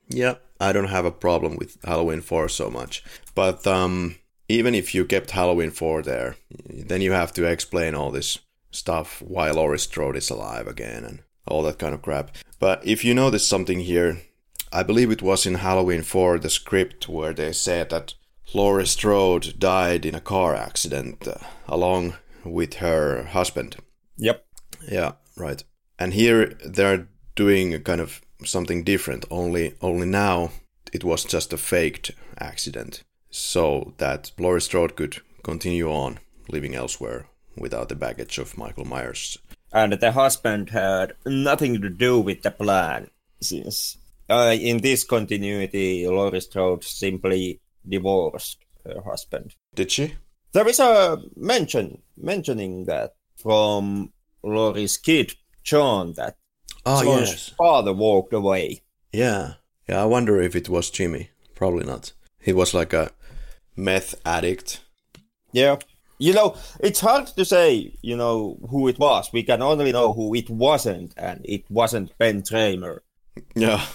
Yeah, 0.09 0.37
I 0.61 0.73
don't 0.73 0.89
have 0.89 1.05
a 1.05 1.11
problem 1.11 1.57
with 1.57 1.77
Halloween 1.85 2.21
4 2.21 2.49
so 2.49 2.71
much. 2.71 3.05
But 3.35 3.67
um, 3.67 4.17
even 4.49 4.75
if 4.75 4.95
you 4.95 5.05
kept 5.05 5.31
Halloween 5.31 5.71
4 5.71 6.03
there, 6.03 6.37
then 6.67 7.01
you 7.01 7.13
have 7.13 7.33
to 7.35 7.45
explain 7.45 7.95
all 7.95 8.11
this 8.11 8.39
stuff 8.71 9.23
why 9.23 9.51
Laurie 9.51 9.79
Strode 9.79 10.17
is 10.17 10.31
alive 10.31 10.67
again 10.67 11.05
and 11.05 11.23
all 11.47 11.63
that 11.63 11.79
kind 11.79 11.95
of 11.95 12.03
crap. 12.03 12.31
But 12.59 12.85
if 12.87 13.05
you 13.05 13.15
notice 13.15 13.47
something 13.47 13.81
here, 13.81 14.23
I 14.73 14.83
believe 14.83 15.11
it 15.11 15.23
was 15.23 15.47
in 15.47 15.57
Halloween 15.57 16.03
4, 16.03 16.39
the 16.39 16.51
script, 16.51 17.09
where 17.09 17.33
they 17.33 17.53
said 17.53 17.91
that 17.91 18.15
Laurie 18.55 18.87
Strode 18.87 19.59
died 19.59 20.05
in 20.05 20.15
a 20.15 20.21
car 20.21 20.55
accident 20.55 21.27
uh, 21.29 21.37
along 21.67 22.15
with 22.45 22.75
her 22.75 23.25
husband. 23.25 23.77
Yep. 24.17 24.45
Yeah, 24.91 25.13
right. 25.37 25.63
And 25.99 26.15
here 26.15 26.55
they're 26.65 27.09
doing 27.39 27.73
a 27.73 27.79
kind 27.79 28.01
of 28.01 28.21
something 28.45 28.83
different, 28.85 29.25
only 29.31 29.75
only 29.81 30.07
now 30.07 30.51
it 30.93 31.05
was 31.05 31.25
just 31.25 31.53
a 31.53 31.57
faked 31.57 32.11
accident 32.39 33.03
so 33.31 33.95
that 33.99 34.33
Laurie 34.39 34.61
Strode 34.61 34.97
could 34.97 35.19
continue 35.43 35.89
on 35.89 36.19
living 36.49 36.75
elsewhere 36.75 37.27
without 37.57 37.89
the 37.89 37.95
baggage 37.95 38.39
of 38.39 38.59
Michael 38.59 38.85
Myers. 38.85 39.39
And 39.73 39.93
the 39.93 40.13
husband 40.13 40.71
had 40.71 41.13
nothing 41.25 41.81
to 41.81 41.91
do 41.91 42.21
with 42.21 42.43
the 42.43 42.51
plan, 42.51 43.11
since 43.41 43.99
uh, 44.29 44.57
in 44.59 44.79
this 44.81 45.05
continuity, 45.05 46.07
Laurie 46.09 46.41
Strode 46.41 46.85
simply 46.85 47.61
divorced 47.87 48.59
her 48.85 49.01
husband. 49.03 49.55
Did 49.75 49.93
she? 49.93 50.15
There 50.53 50.69
is 50.69 50.81
a 50.81 51.19
mention 51.37 52.03
mentioning 52.17 52.87
that 52.87 53.15
from 53.37 54.13
Laurie's 54.43 54.97
kid, 54.97 55.35
John, 55.63 56.15
that 56.15 56.37
oh, 56.89 57.03
John's 57.03 57.31
yes. 57.31 57.49
father 57.51 57.93
walked 57.93 58.33
away. 58.33 58.83
Yeah. 59.13 59.55
Yeah, 59.89 60.03
I 60.03 60.07
wonder 60.07 60.41
if 60.41 60.55
it 60.55 60.69
was 60.69 60.91
Jimmy. 60.91 61.31
Probably 61.55 61.85
not. 61.85 62.13
He 62.41 62.53
was 62.53 62.75
like 62.75 62.93
a 62.93 63.11
meth 63.77 64.15
addict. 64.25 64.81
Yeah. 65.53 65.77
You 66.19 66.35
know, 66.35 66.57
it's 66.81 67.01
hard 67.01 67.29
to 67.29 67.45
say, 67.45 67.95
you 68.03 68.17
know, 68.17 68.59
who 68.71 68.89
it 68.89 68.99
was. 68.99 69.33
We 69.33 69.45
can 69.45 69.63
only 69.63 69.93
know 69.93 70.13
who 70.13 70.35
it 70.35 70.51
wasn't, 70.51 71.15
and 71.17 71.41
it 71.45 71.65
wasn't 71.71 72.17
Ben 72.19 72.43
Tramer. 72.43 73.01
Yeah. 73.55 73.87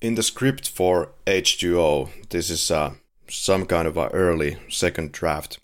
In 0.00 0.14
the 0.14 0.22
script 0.22 0.68
for 0.68 1.10
H2O, 1.26 2.28
this 2.30 2.50
is 2.50 2.70
a 2.70 2.94
some 3.28 3.66
kind 3.66 3.86
of 3.86 3.96
a 3.96 4.08
early 4.08 4.58
second 4.68 5.12
draft. 5.12 5.58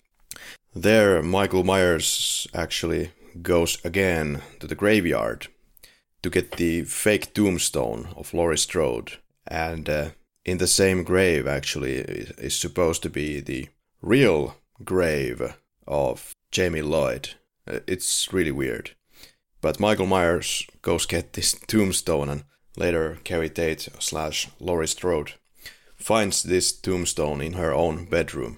There, 0.75 1.21
Michael 1.21 1.63
Myers 1.63 2.47
actually 2.53 3.11
goes 3.41 3.83
again 3.83 4.41
to 4.59 4.67
the 4.67 4.75
graveyard 4.75 5.47
to 6.27 6.41
get 6.41 6.57
the 6.57 6.83
fake 6.83 7.33
tombstone 7.33 8.09
of 8.17 8.33
Laurie 8.33 8.57
Strode. 8.57 9.13
And 9.47 9.89
uh, 9.89 10.09
in 10.43 10.57
the 10.57 10.67
same 10.67 11.03
grave, 11.03 11.47
actually, 11.47 11.95
is 11.95 12.55
supposed 12.55 13.01
to 13.03 13.09
be 13.09 13.39
the 13.39 13.69
real 14.01 14.57
grave 14.83 15.55
of 15.87 16.35
Jamie 16.51 16.81
Lloyd. 16.81 17.29
Uh, 17.65 17.79
it's 17.87 18.33
really 18.33 18.51
weird. 18.51 18.91
But 19.61 19.79
Michael 19.79 20.05
Myers 20.05 20.67
goes 20.81 21.05
get 21.05 21.33
this 21.33 21.53
tombstone, 21.67 22.29
and 22.29 22.43
later 22.75 23.19
Carrie 23.23 23.49
Tate 23.49 23.87
slash 23.99 24.49
Laurie 24.59 24.87
Strode 24.87 25.33
finds 25.95 26.43
this 26.43 26.73
tombstone 26.73 27.39
in 27.41 27.53
her 27.53 27.73
own 27.73 28.05
bedroom. 28.05 28.57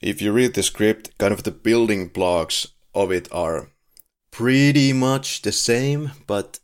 If 0.00 0.22
you 0.22 0.32
read 0.32 0.54
the 0.54 0.62
script, 0.62 1.18
kind 1.18 1.32
of 1.32 1.42
the 1.42 1.50
building 1.50 2.08
blocks 2.08 2.68
of 2.94 3.10
it 3.10 3.28
are 3.32 3.70
pretty 4.30 4.92
much 4.92 5.42
the 5.42 5.52
same, 5.52 6.12
but 6.26 6.60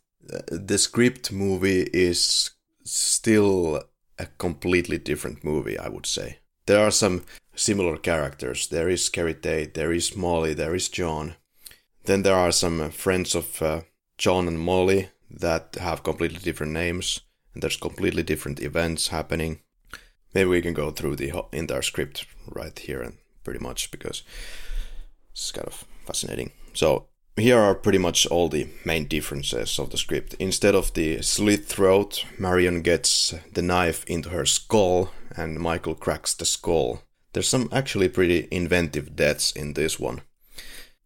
the 0.47 0.77
script 0.77 1.31
movie 1.31 1.89
is 1.93 2.51
still 2.83 3.83
a 4.17 4.25
completely 4.37 4.97
different 4.97 5.43
movie, 5.43 5.77
I 5.77 5.87
would 5.89 6.05
say. 6.05 6.39
There 6.65 6.79
are 6.79 6.91
some 6.91 7.23
similar 7.55 7.97
characters. 7.97 8.67
There 8.67 8.89
is 8.89 9.09
Carrie 9.09 9.33
Tate, 9.33 9.73
there 9.73 9.91
is 9.91 10.15
Molly, 10.15 10.53
there 10.53 10.75
is 10.75 10.89
John. 10.89 11.35
Then 12.05 12.23
there 12.23 12.35
are 12.35 12.51
some 12.51 12.91
friends 12.91 13.35
of 13.35 13.61
uh, 13.61 13.81
John 14.17 14.47
and 14.47 14.59
Molly 14.59 15.09
that 15.29 15.75
have 15.79 16.03
completely 16.03 16.39
different 16.39 16.73
names, 16.73 17.21
and 17.53 17.61
there's 17.61 17.77
completely 17.77 18.23
different 18.23 18.59
events 18.61 19.09
happening. 19.09 19.59
Maybe 20.33 20.49
we 20.49 20.61
can 20.61 20.73
go 20.73 20.91
through 20.91 21.15
the 21.15 21.31
entire 21.51 21.81
script 21.81 22.25
right 22.47 22.77
here 22.77 23.01
and 23.01 23.17
pretty 23.43 23.59
much 23.59 23.91
because 23.91 24.23
it's 25.31 25.51
kind 25.51 25.67
of 25.67 25.85
fascinating. 26.05 26.51
So 26.73 27.07
here 27.39 27.59
are 27.59 27.75
pretty 27.75 27.97
much 27.97 28.25
all 28.27 28.49
the 28.49 28.67
main 28.85 29.05
differences 29.05 29.79
of 29.79 29.89
the 29.89 29.97
script. 29.97 30.35
Instead 30.39 30.75
of 30.75 30.93
the 30.93 31.21
slit 31.21 31.65
throat, 31.65 32.25
Marion 32.37 32.81
gets 32.81 33.33
the 33.53 33.61
knife 33.61 34.03
into 34.05 34.29
her 34.29 34.45
skull 34.45 35.11
and 35.35 35.59
Michael 35.59 35.95
cracks 35.95 36.33
the 36.33 36.45
skull. 36.45 37.03
There's 37.33 37.47
some 37.47 37.69
actually 37.71 38.09
pretty 38.09 38.47
inventive 38.51 39.15
deaths 39.15 39.51
in 39.51 39.73
this 39.73 39.99
one. 39.99 40.21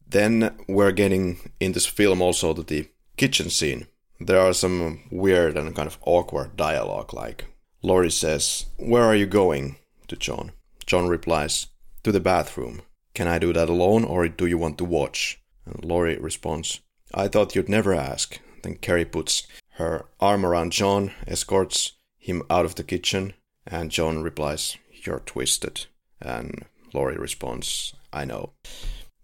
Then 0.07 0.55
we're 0.67 0.91
getting 0.91 1.51
in 1.59 1.73
this 1.73 1.85
film 1.85 2.21
also 2.21 2.53
to 2.53 2.63
the 2.63 2.87
kitchen 3.17 3.49
scene. 3.49 3.87
There 4.19 4.39
are 4.39 4.53
some 4.53 5.01
weird 5.11 5.57
and 5.57 5.75
kind 5.75 5.87
of 5.87 5.97
awkward 6.05 6.55
dialogue, 6.55 7.13
like 7.13 7.45
Laurie 7.81 8.11
says, 8.11 8.67
Where 8.77 9.03
are 9.03 9.15
you 9.15 9.25
going? 9.25 9.75
to 10.07 10.15
John. 10.15 10.51
John 10.85 11.07
replies, 11.07 11.67
To 12.03 12.11
the 12.11 12.19
bathroom. 12.19 12.81
Can 13.13 13.27
I 13.27 13.39
do 13.39 13.51
that 13.53 13.69
alone 13.69 14.03
or 14.03 14.27
do 14.27 14.45
you 14.45 14.57
want 14.57 14.77
to 14.77 14.85
watch? 14.85 15.42
And 15.65 15.83
Laurie 15.83 16.17
responds, 16.17 16.81
I 17.13 17.27
thought 17.27 17.55
you'd 17.55 17.69
never 17.69 17.93
ask. 17.93 18.39
Then 18.63 18.75
Carrie 18.75 19.05
puts 19.05 19.47
her 19.73 20.05
arm 20.19 20.45
around 20.45 20.71
John, 20.71 21.11
escorts 21.27 21.93
him 22.17 22.43
out 22.49 22.65
of 22.65 22.75
the 22.75 22.83
kitchen, 22.83 23.33
and 23.65 23.91
John 23.91 24.23
replies, 24.23 24.77
You're 24.91 25.19
twisted. 25.19 25.85
And 26.21 26.65
Laurie 26.93 27.17
responds, 27.17 27.93
I 28.11 28.25
know. 28.25 28.53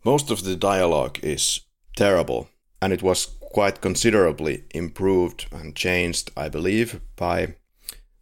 Most 0.04 0.32
of 0.32 0.44
the 0.44 0.56
dialogue 0.56 1.20
is 1.24 1.62
terrible, 1.96 2.50
and 2.82 2.94
it 2.94 3.04
was 3.04 3.26
quite 3.40 3.82
considerably 3.82 4.64
improved 4.72 5.48
and 5.52 5.76
changed, 5.76 6.32
I 6.38 6.50
believe, 6.50 7.02
by 7.16 7.56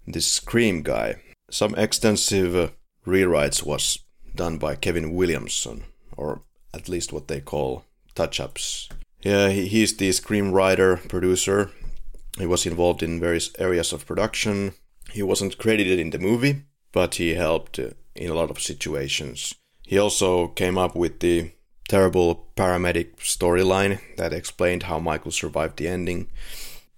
this 0.06 0.28
Scream 0.28 0.82
guy. 0.82 1.16
Some 1.50 1.76
extensive 1.76 2.56
uh, 2.56 2.70
rewrites 3.06 3.64
was 3.64 4.00
done 4.36 4.58
by 4.58 4.76
Kevin 4.76 5.14
Williamson, 5.14 5.84
or 6.16 6.42
at 6.74 6.90
least 6.90 7.14
what 7.14 7.28
they 7.28 7.42
call 7.42 7.86
touch 8.18 8.40
ups. 8.40 8.90
Yeah, 9.22 9.50
he's 9.50 9.96
the 9.96 10.10
screenwriter, 10.10 11.08
producer. 11.08 11.72
He 12.38 12.46
was 12.46 12.66
involved 12.66 13.02
in 13.04 13.20
various 13.20 13.52
areas 13.60 13.94
of 13.94 14.06
production. 14.06 14.74
He 15.12 15.24
wasn't 15.24 15.58
credited 15.58 16.00
in 16.00 16.10
the 16.10 16.20
movie, 16.20 16.64
but 16.92 17.16
he 17.16 17.36
helped 17.36 17.80
uh, 17.80 17.90
in 18.16 18.30
a 18.30 18.34
lot 18.34 18.52
of 18.52 18.62
situations. 18.62 19.56
He 19.84 19.98
also 19.98 20.48
came 20.48 20.78
up 20.78 20.96
with 20.96 21.20
the 21.20 21.52
terrible 21.88 22.50
paramedic 22.56 23.16
storyline 23.18 24.00
that 24.18 24.34
explained 24.34 24.84
how 24.84 25.00
Michael 25.00 25.32
survived 25.32 25.78
the 25.78 25.88
ending. 25.88 26.28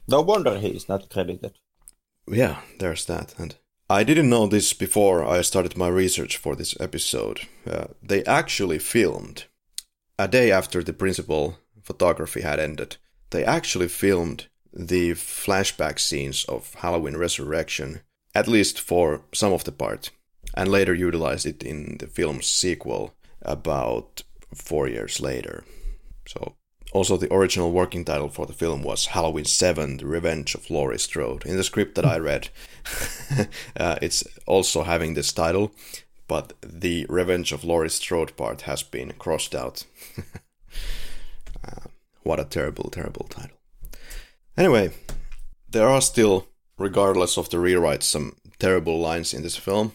No 0.08 0.21
wonder 0.21 0.58
he's 0.58 0.89
not 0.89 1.10
credited. 1.10 1.53
Yeah, 2.27 2.58
there's 2.79 3.05
that. 3.05 3.36
And 3.38 3.55
I 3.89 4.03
didn't 4.03 4.29
know 4.29 4.47
this 4.47 4.73
before 4.73 5.23
I 5.23 5.41
started 5.41 5.77
my 5.77 5.88
research 5.88 6.38
for 6.38 6.55
this 6.55 6.75
episode. 6.79 7.41
Uh, 7.65 7.88
they 8.01 8.23
actually 8.25 8.79
filmed 8.79 9.45
a 10.19 10.27
day 10.27 10.51
after 10.51 10.84
the 10.84 10.91
principal 10.91 11.58
photography 11.82 12.41
had 12.41 12.60
ended, 12.60 12.97
they 13.29 13.45
actually 13.45 13.88
filmed 13.88 14.47
the 14.73 15.12
flashback 15.12 15.97
scenes 15.97 16.43
of 16.45 16.73
Halloween 16.75 17.15
Resurrection, 17.15 18.01
at 18.36 18.47
least 18.47 18.82
for 18.82 19.21
some 19.34 19.53
of 19.53 19.63
the 19.63 19.71
part, 19.71 20.12
and 20.53 20.69
later 20.69 20.93
utilized 20.93 21.45
it 21.45 21.63
in 21.63 21.97
the 21.99 22.08
film's 22.08 22.47
sequel 22.47 23.13
about 23.41 24.23
four 24.53 24.89
years 24.89 25.21
later. 25.21 25.63
So, 26.27 26.55
also 26.91 27.15
the 27.15 27.34
original 27.34 27.71
working 27.71 28.03
title 28.03 28.29
for 28.29 28.45
the 28.45 28.53
film 28.53 28.84
was 28.84 29.05
Halloween 29.08 29.45
7 29.45 29.97
The 29.97 30.05
Revenge 30.05 30.53
of 30.53 30.69
Laurie 30.69 30.99
Strode. 30.99 31.45
In 31.45 31.55
the 31.55 31.63
script 31.63 31.95
that 31.95 32.05
I 32.05 32.17
read, 32.17 32.49
uh, 33.77 33.95
it's 34.01 34.25
also 34.45 34.84
having 34.84 35.13
this 35.13 35.32
title, 35.32 35.71
but 36.29 36.53
the 36.61 37.07
Revenge 37.09 37.51
of 37.51 37.65
Laurie 37.65 37.89
Strode 37.89 38.37
part 38.37 38.61
has 38.61 38.83
been 38.83 39.13
crossed 39.13 39.55
out. 39.55 39.83
uh, 41.67 41.89
what 42.21 42.39
a 42.39 42.45
terrible, 42.45 42.89
terrible 42.91 43.25
title. 43.27 43.57
Anyway, 44.55 44.91
there 45.67 45.89
are 45.89 46.01
still, 46.01 46.47
regardless 46.77 47.35
of 47.35 47.49
the 47.49 47.57
rewrites, 47.57 48.03
some 48.03 48.35
terrible 48.59 48.99
lines 48.99 49.33
in 49.33 49.41
this 49.41 49.57
film. 49.57 49.93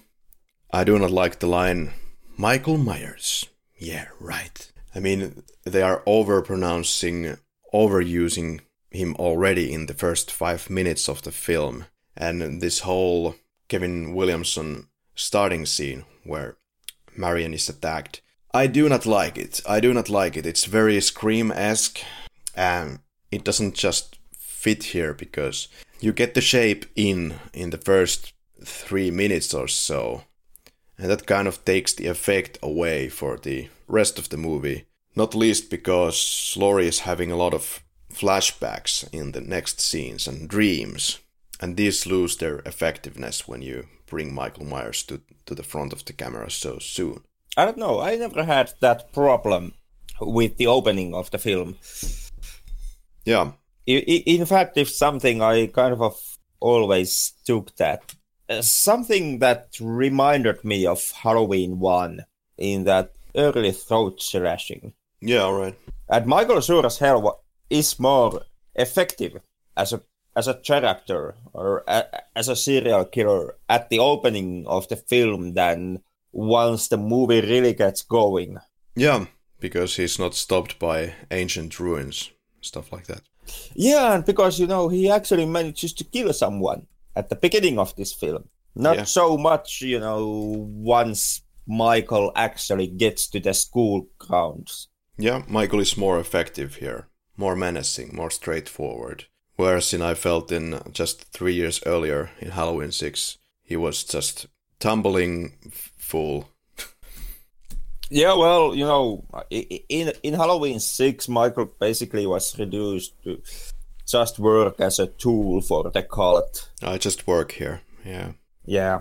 I 0.73 0.83
do 0.83 0.99
not 0.99 1.13
like 1.13 1.39
the 1.39 1.47
line, 1.47 1.93
Michael 2.37 2.79
Myers. 2.79 3.47
Yeah, 3.79 4.09
right. 4.19 4.73
I 4.93 4.99
mean, 4.99 5.45
they 5.63 5.83
are 5.83 6.03
overpronouncing, 6.05 7.39
overusing 7.73 8.61
him 8.91 9.15
already 9.21 9.73
in 9.73 9.87
the 9.87 9.95
first 9.95 10.33
five 10.33 10.69
minutes 10.69 11.09
of 11.09 11.23
the 11.23 11.31
film. 11.33 11.85
And 12.17 12.61
this 12.61 12.81
whole 12.81 13.37
Kevin 13.69 14.15
Williamson 14.15 14.89
starting 15.15 15.65
scene 15.65 16.05
where 16.25 16.57
Marion 17.17 17.55
is 17.55 17.69
attacked. 17.69 18.21
I 18.53 18.67
do 18.67 18.89
not 18.89 19.07
like 19.07 19.37
it. 19.37 19.61
I 19.69 19.81
do 19.81 19.93
not 19.93 20.09
like 20.09 20.37
it. 20.37 20.47
It's 20.47 20.65
very 20.65 21.01
Scream 21.01 21.51
esque, 21.53 22.01
and 22.55 23.01
it 23.31 23.45
doesn't 23.45 23.75
just 23.75 24.19
fit 24.39 24.85
here 24.85 25.13
because 25.13 25.69
you 26.01 26.13
get 26.13 26.35
the 26.35 26.41
shape 26.41 26.87
in 26.95 27.35
in 27.53 27.71
the 27.71 27.79
first 27.79 28.33
three 28.65 29.11
minutes 29.11 29.53
or 29.55 29.69
so, 29.69 30.25
and 30.99 31.11
that 31.11 31.27
kind 31.27 31.49
of 31.49 31.65
takes 31.65 31.93
the 31.93 32.07
effect 32.07 32.59
away 32.63 33.09
for 33.09 33.37
the 33.37 33.69
rest 33.89 34.19
of 34.19 34.29
the 34.29 34.37
movie. 34.37 34.85
Not 35.17 35.35
least 35.35 35.71
because 35.71 36.55
Laurie 36.57 36.89
is 36.89 37.01
having 37.01 37.31
a 37.31 37.37
lot 37.37 37.55
of 37.55 37.83
flashbacks 38.13 39.09
in 39.13 39.33
the 39.33 39.41
next 39.41 39.81
scenes 39.81 40.27
and 40.29 40.49
dreams, 40.49 41.19
and 41.61 41.77
these 41.77 42.07
lose 42.07 42.37
their 42.37 42.59
effectiveness 42.61 43.49
when 43.49 43.63
you 43.63 43.87
bring 44.07 44.35
Michael 44.35 44.65
Myers 44.65 45.03
to, 45.05 45.21
to 45.47 45.55
the 45.55 45.63
front 45.63 45.93
of 45.93 46.05
the 46.05 46.13
camera 46.13 46.51
so 46.51 46.79
soon? 46.79 47.23
I 47.57 47.65
don't 47.65 47.79
know. 47.79 48.01
I 48.01 48.17
never 48.17 48.45
had 48.45 48.73
that 48.81 49.13
problem 49.13 49.75
with 50.21 50.57
the 50.57 50.67
opening 50.67 51.15
of 51.15 51.31
the 51.31 51.39
film. 51.39 51.77
Yeah. 53.25 53.53
In 53.87 54.47
fact, 54.47 54.77
if 54.77 54.89
something 54.89 55.43
I 55.43 55.67
kind 55.67 55.95
of 55.95 56.17
always 56.61 57.35
took 57.45 57.75
that 57.77 58.15
uh, 58.49 58.61
something 58.61 59.39
that 59.39 59.69
reminded 59.81 60.63
me 60.65 60.87
of 60.87 61.11
Halloween 61.13 61.79
1 61.79 62.25
in 62.59 62.85
that 62.85 63.13
early 63.35 63.73
throat 63.73 64.21
slashing. 64.21 64.93
Yeah, 65.21 65.41
all 65.41 65.59
right. 65.59 65.79
And 66.09 66.27
Michael 66.27 66.61
Sure 66.61 66.85
as 66.85 66.99
hell 66.99 67.43
is 67.71 67.99
more 67.99 68.43
effective 68.75 69.41
as 69.77 69.93
a 69.93 70.03
as 70.37 70.49
a 70.49 70.55
character 70.55 71.37
or 71.53 71.85
a, 71.87 72.05
as 72.37 72.49
a 72.49 72.57
serial 72.57 73.05
killer 73.05 73.57
at 73.69 73.89
the 73.91 73.99
opening 73.99 74.67
of 74.67 74.89
the 74.89 74.97
film 74.97 75.55
than 75.55 76.01
once 76.33 76.89
the 76.89 76.97
movie 76.97 77.41
really 77.41 77.73
gets 77.73 78.03
going. 78.03 78.59
Yeah, 78.97 79.27
because 79.61 79.97
he's 79.97 80.19
not 80.19 80.35
stopped 80.35 80.79
by 80.79 81.15
ancient 81.31 81.79
ruins, 81.79 82.31
stuff 82.61 82.93
like 82.93 83.07
that. 83.07 83.23
Yeah, 83.75 84.15
and 84.15 84.25
because 84.25 84.59
you 84.59 84.67
know 84.67 84.89
he 84.89 85.11
actually 85.11 85.47
manages 85.47 85.93
to 85.95 86.05
kill 86.05 86.33
someone 86.33 86.87
at 87.15 87.29
the 87.29 87.37
beginning 87.37 87.79
of 87.79 87.95
this 87.97 88.13
film. 88.13 88.49
Not 88.75 88.97
yeah. 88.97 89.05
so 89.05 89.37
much, 89.37 89.83
you 89.83 90.01
know, 90.01 90.67
once 90.69 91.43
Michael 91.67 92.33
actually 92.35 92.89
gets 92.89 93.29
to 93.29 93.41
the 93.41 93.55
school 93.55 94.09
grounds. 94.19 94.89
Yeah, 95.17 95.43
Michael 95.47 95.81
is 95.81 95.97
more 95.97 96.19
effective 96.19 96.77
here, 96.77 97.09
more 97.37 97.55
menacing, 97.55 98.15
more 98.15 98.31
straightforward. 98.31 99.27
Whereas 99.57 99.95
in 99.95 100.03
I 100.03 100.15
felt 100.15 100.51
in 100.51 100.81
just 100.93 101.25
three 101.33 101.55
years 101.55 101.81
earlier 101.87 102.31
in 102.41 102.51
Halloween 102.51 102.91
6, 102.91 103.39
he 103.63 103.77
was 103.77 104.05
just 104.05 104.47
tumbling 104.79 105.53
fool. 105.99 106.49
Yeah, 108.11 108.35
well, 108.35 108.75
you 108.75 108.85
know, 108.85 109.25
in 109.89 110.13
in 110.23 110.35
Halloween 110.35 110.79
six, 110.79 111.27
Michael 111.27 111.73
basically 111.81 112.27
was 112.27 112.57
reduced 112.59 113.15
to 113.25 113.41
just 114.07 114.39
work 114.39 114.79
as 114.79 114.99
a 114.99 115.07
tool 115.07 115.63
for 115.63 115.91
the 115.91 116.03
cult. 116.03 116.71
I 116.83 116.99
just 116.99 117.27
work 117.27 117.53
here. 117.53 117.81
Yeah. 118.05 118.33
Yeah. 118.67 119.01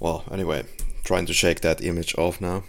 Well, 0.00 0.24
anyway, 0.30 0.64
trying 1.04 1.26
to 1.26 1.32
shake 1.32 1.60
that 1.60 1.80
image 1.80 2.14
off 2.18 2.40
now. 2.40 2.64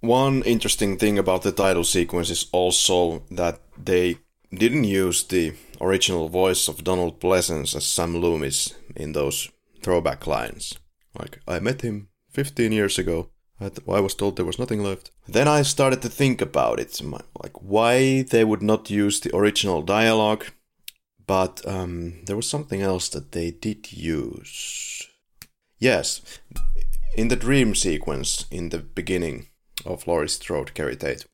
One 0.00 0.42
interesting 0.42 0.96
thing 0.96 1.18
about 1.18 1.42
the 1.42 1.52
title 1.52 1.84
sequence 1.84 2.30
is 2.30 2.46
also 2.52 3.24
that 3.30 3.60
they 3.76 4.18
didn't 4.54 4.84
use 4.84 5.24
the 5.24 5.54
original 5.80 6.28
voice 6.28 6.68
of 6.68 6.84
Donald 6.84 7.20
Pleasence 7.20 7.74
as 7.74 7.84
Sam 7.84 8.16
Loomis 8.16 8.74
in 8.96 9.12
those 9.12 9.50
throwback 9.82 10.26
lines. 10.26 10.78
Like, 11.18 11.40
I 11.46 11.60
met 11.60 11.82
him 11.82 12.08
15 12.30 12.72
years 12.72 12.98
ago. 12.98 13.30
I, 13.60 13.68
th- 13.68 13.88
I 13.88 14.00
was 14.00 14.14
told 14.14 14.36
there 14.36 14.44
was 14.44 14.58
nothing 14.58 14.82
left. 14.82 15.10
Then 15.28 15.46
I 15.46 15.62
started 15.62 16.02
to 16.02 16.08
think 16.08 16.40
about 16.40 16.80
it, 16.80 17.00
like 17.42 17.62
why 17.62 18.22
they 18.22 18.44
would 18.44 18.62
not 18.62 18.90
use 18.90 19.20
the 19.20 19.34
original 19.34 19.82
dialogue, 19.82 20.46
but 21.26 21.66
um, 21.66 22.24
there 22.26 22.36
was 22.36 22.48
something 22.48 22.82
else 22.82 23.08
that 23.10 23.32
they 23.32 23.52
did 23.52 23.92
use. 23.92 25.08
Yes, 25.78 26.20
in 27.16 27.28
the 27.28 27.36
dream 27.36 27.74
sequence 27.74 28.46
in 28.50 28.70
the 28.70 28.78
beginning 28.78 29.48
of 29.86 30.06
Laurie 30.06 30.28
Strode, 30.28 30.74
Keri 30.74 30.96
Tate, 30.96 31.26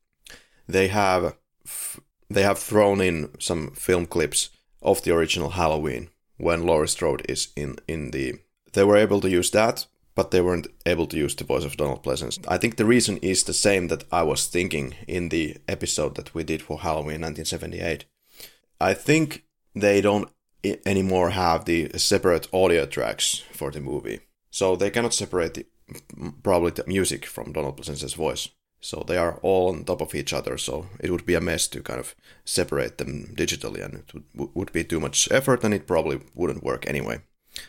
they 0.68 0.88
have 0.88 1.36
f- 1.66 2.00
they 2.30 2.42
have 2.42 2.58
thrown 2.58 3.00
in 3.00 3.30
some 3.38 3.72
film 3.72 4.06
clips 4.06 4.50
of 4.80 5.02
the 5.02 5.14
original 5.14 5.50
Halloween 5.50 6.08
when 6.38 6.64
Laurie 6.64 6.88
Strode 6.88 7.26
is 7.28 7.48
in 7.56 7.76
in 7.86 8.12
the. 8.12 8.34
They 8.72 8.84
were 8.84 8.96
able 8.96 9.20
to 9.20 9.28
use 9.28 9.50
that, 9.50 9.86
but 10.14 10.30
they 10.30 10.40
weren't 10.40 10.68
able 10.86 11.06
to 11.08 11.16
use 11.16 11.34
the 11.34 11.44
voice 11.44 11.64
of 11.64 11.76
Donald 11.76 12.04
Pleasence. 12.04 12.38
I 12.46 12.56
think 12.56 12.76
the 12.76 12.84
reason 12.84 13.16
is 13.18 13.42
the 13.42 13.52
same 13.52 13.88
that 13.88 14.04
I 14.12 14.22
was 14.22 14.46
thinking 14.46 14.94
in 15.08 15.28
the 15.28 15.56
episode 15.66 16.14
that 16.14 16.32
we 16.32 16.44
did 16.44 16.62
for 16.62 16.78
Halloween 16.78 17.20
1978. 17.20 18.04
I 18.80 18.94
think 18.94 19.44
they 19.74 20.00
don't 20.00 20.30
anymore 20.86 21.30
have 21.30 21.64
the 21.64 21.90
separate 21.98 22.48
audio 22.52 22.86
tracks 22.86 23.42
for 23.52 23.70
the 23.70 23.80
movie, 23.80 24.20
so 24.50 24.76
they 24.76 24.90
cannot 24.90 25.14
separate 25.14 25.54
the, 25.54 25.66
probably 26.42 26.70
the 26.70 26.84
music 26.86 27.26
from 27.26 27.52
Donald 27.52 27.76
Pleasence's 27.76 28.14
voice. 28.14 28.48
So 28.80 29.04
they 29.06 29.18
are 29.18 29.38
all 29.42 29.68
on 29.68 29.84
top 29.84 30.00
of 30.00 30.14
each 30.14 30.32
other. 30.32 30.56
So 30.56 30.86
it 31.00 31.10
would 31.10 31.26
be 31.26 31.34
a 31.34 31.40
mess 31.40 31.68
to 31.68 31.82
kind 31.82 32.00
of 32.00 32.14
separate 32.44 32.98
them 32.98 33.34
digitally, 33.34 33.84
and 33.84 33.94
it 33.94 34.12
would, 34.34 34.50
would 34.54 34.72
be 34.72 34.84
too 34.84 35.00
much 35.00 35.28
effort, 35.30 35.64
and 35.64 35.74
it 35.74 35.86
probably 35.86 36.20
wouldn't 36.34 36.64
work 36.64 36.86
anyway. 36.86 37.20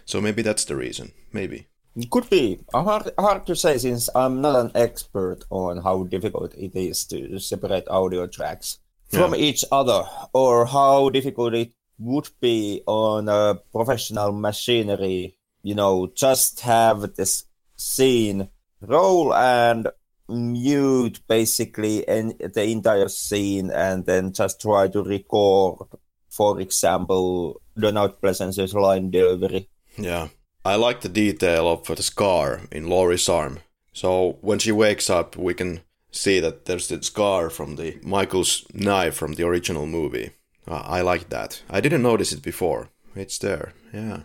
So 0.06 0.22
maybe 0.22 0.42
that's 0.42 0.66
the 0.66 0.76
reason. 0.76 1.12
Maybe. 1.34 1.68
It 1.96 2.10
could 2.10 2.30
be 2.30 2.60
hard, 2.74 3.12
hard 3.20 3.46
to 3.48 3.56
say 3.56 3.78
since 3.78 4.10
I'm 4.16 4.40
not 4.40 4.56
an 4.56 4.72
expert 4.76 5.40
on 5.50 5.84
how 5.84 6.04
difficult 6.04 6.54
it 6.56 6.74
is 6.74 7.04
to 7.06 7.38
separate 7.40 7.90
audio 7.90 8.28
tracks 8.28 8.80
from 9.10 9.34
yeah. 9.34 9.42
each 9.42 9.66
other, 9.72 10.04
or 10.32 10.66
how 10.66 11.10
difficult 11.10 11.54
it 11.54 11.74
would 12.00 12.30
be 12.40 12.82
on 12.86 13.28
a 13.28 13.60
professional 13.74 14.32
machinery. 14.32 15.36
You 15.64 15.76
know, 15.76 16.08
just 16.16 16.62
have 16.62 17.16
this 17.16 17.44
scene 17.76 18.48
roll 18.80 19.34
and 19.34 19.88
mute 20.32 21.20
basically 21.28 22.08
and 22.08 22.34
the 22.40 22.64
entire 22.64 23.10
scene 23.10 23.70
and 23.72 24.06
then 24.06 24.34
just 24.34 24.62
try 24.62 24.88
to 24.88 25.04
record 25.04 25.88
for 26.30 26.60
example 26.60 27.62
Donald 27.78 28.20
Pleasence's 28.22 28.74
line 28.74 29.12
delivery. 29.12 29.70
Yeah. 29.98 30.30
I 30.64 30.76
like 30.76 31.02
the 31.02 31.10
detail 31.10 31.68
of 31.68 31.86
the 31.86 32.04
scar 32.04 32.62
in 32.72 32.88
Laurie's 32.88 33.28
arm. 33.28 33.60
So 33.94 34.38
when 34.42 34.60
she 34.60 34.72
wakes 34.72 35.10
up 35.10 35.36
we 35.36 35.54
can 35.54 35.82
see 36.12 36.40
that 36.40 36.66
there's 36.66 36.88
the 36.88 37.02
scar 37.04 37.50
from 37.50 37.76
the 37.76 38.00
Michael's 38.04 38.66
knife 38.74 39.16
from 39.16 39.34
the 39.34 39.44
original 39.44 39.86
movie. 39.86 40.32
Uh, 40.68 40.84
I 40.86 41.02
like 41.02 41.30
that. 41.30 41.62
I 41.70 41.82
didn't 41.82 42.04
notice 42.04 42.32
it 42.32 42.44
before. 42.44 42.90
It's 43.16 43.38
there. 43.38 43.74
Yeah. 43.94 44.24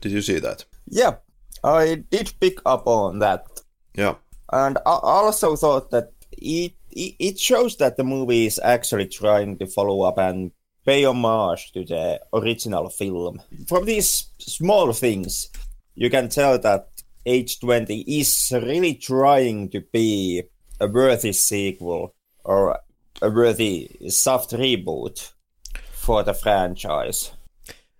Did 0.00 0.12
you 0.12 0.20
see 0.20 0.38
that? 0.40 0.64
Yeah. 0.86 1.16
I 1.64 2.04
did 2.10 2.34
pick 2.40 2.58
up 2.66 2.86
on 2.86 3.18
that. 3.20 3.46
Yeah 3.94 4.16
and 4.52 4.78
I 4.78 4.98
also 5.02 5.56
thought 5.56 5.90
that 5.90 6.12
it 6.32 6.72
it 6.90 7.38
shows 7.38 7.76
that 7.76 7.96
the 7.96 8.04
movie 8.04 8.46
is 8.46 8.58
actually 8.62 9.06
trying 9.06 9.58
to 9.58 9.66
follow 9.66 10.02
up 10.02 10.16
and 10.18 10.50
pay 10.86 11.04
homage 11.04 11.72
to 11.72 11.84
the 11.84 12.20
original 12.32 12.88
film. 12.88 13.42
From 13.68 13.84
these 13.84 14.30
small 14.38 14.92
things, 14.92 15.50
you 15.94 16.08
can 16.08 16.28
tell 16.28 16.58
that 16.60 16.88
H20 17.26 18.04
is 18.06 18.52
really 18.54 18.94
trying 18.94 19.68
to 19.70 19.80
be 19.92 20.44
a 20.80 20.86
worthy 20.86 21.32
sequel 21.32 22.14
or 22.44 22.78
a 23.20 23.30
worthy 23.30 23.90
soft 24.08 24.52
reboot 24.52 25.32
for 25.90 26.22
the 26.22 26.34
franchise. 26.34 27.32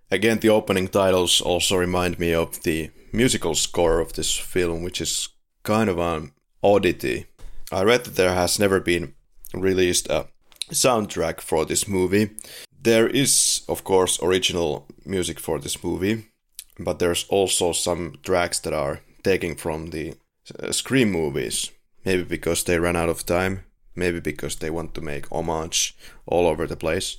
Again, 0.09 0.39
the 0.39 0.49
opening 0.49 0.87
titles 0.87 1.41
also 1.41 1.75
remind 1.75 2.17
me 2.17 2.33
of 2.33 2.63
the 2.63 2.89
musical 3.11 3.53
score 3.55 3.99
of 3.99 4.13
this 4.13 4.35
film, 4.35 4.83
which 4.83 5.01
is 5.01 5.27
kind 5.63 5.89
of 5.89 5.99
a 5.99 6.29
oddity. 6.63 7.25
I 7.71 7.83
read 7.83 8.05
that 8.05 8.15
there 8.15 8.33
has 8.33 8.59
never 8.59 8.79
been 8.79 9.13
released 9.53 10.09
a 10.09 10.27
soundtrack 10.71 11.41
for 11.41 11.65
this 11.65 11.87
movie. 11.87 12.31
There 12.79 13.07
is, 13.07 13.61
of 13.67 13.83
course, 13.83 14.21
original 14.21 14.87
music 15.05 15.39
for 15.39 15.59
this 15.59 15.83
movie, 15.83 16.27
but 16.79 16.99
there's 16.99 17.25
also 17.29 17.73
some 17.73 18.15
tracks 18.23 18.59
that 18.59 18.73
are 18.73 19.01
taken 19.23 19.55
from 19.55 19.89
the 19.89 20.15
uh, 20.59 20.71
Scream 20.71 21.11
movies. 21.11 21.71
Maybe 22.05 22.23
because 22.23 22.63
they 22.63 22.79
ran 22.79 22.95
out 22.95 23.09
of 23.09 23.25
time, 23.25 23.65
maybe 23.95 24.21
because 24.21 24.55
they 24.55 24.69
want 24.69 24.93
to 24.93 25.01
make 25.01 25.29
homage 25.29 25.97
all 26.25 26.47
over 26.47 26.65
the 26.65 26.77
place. 26.77 27.17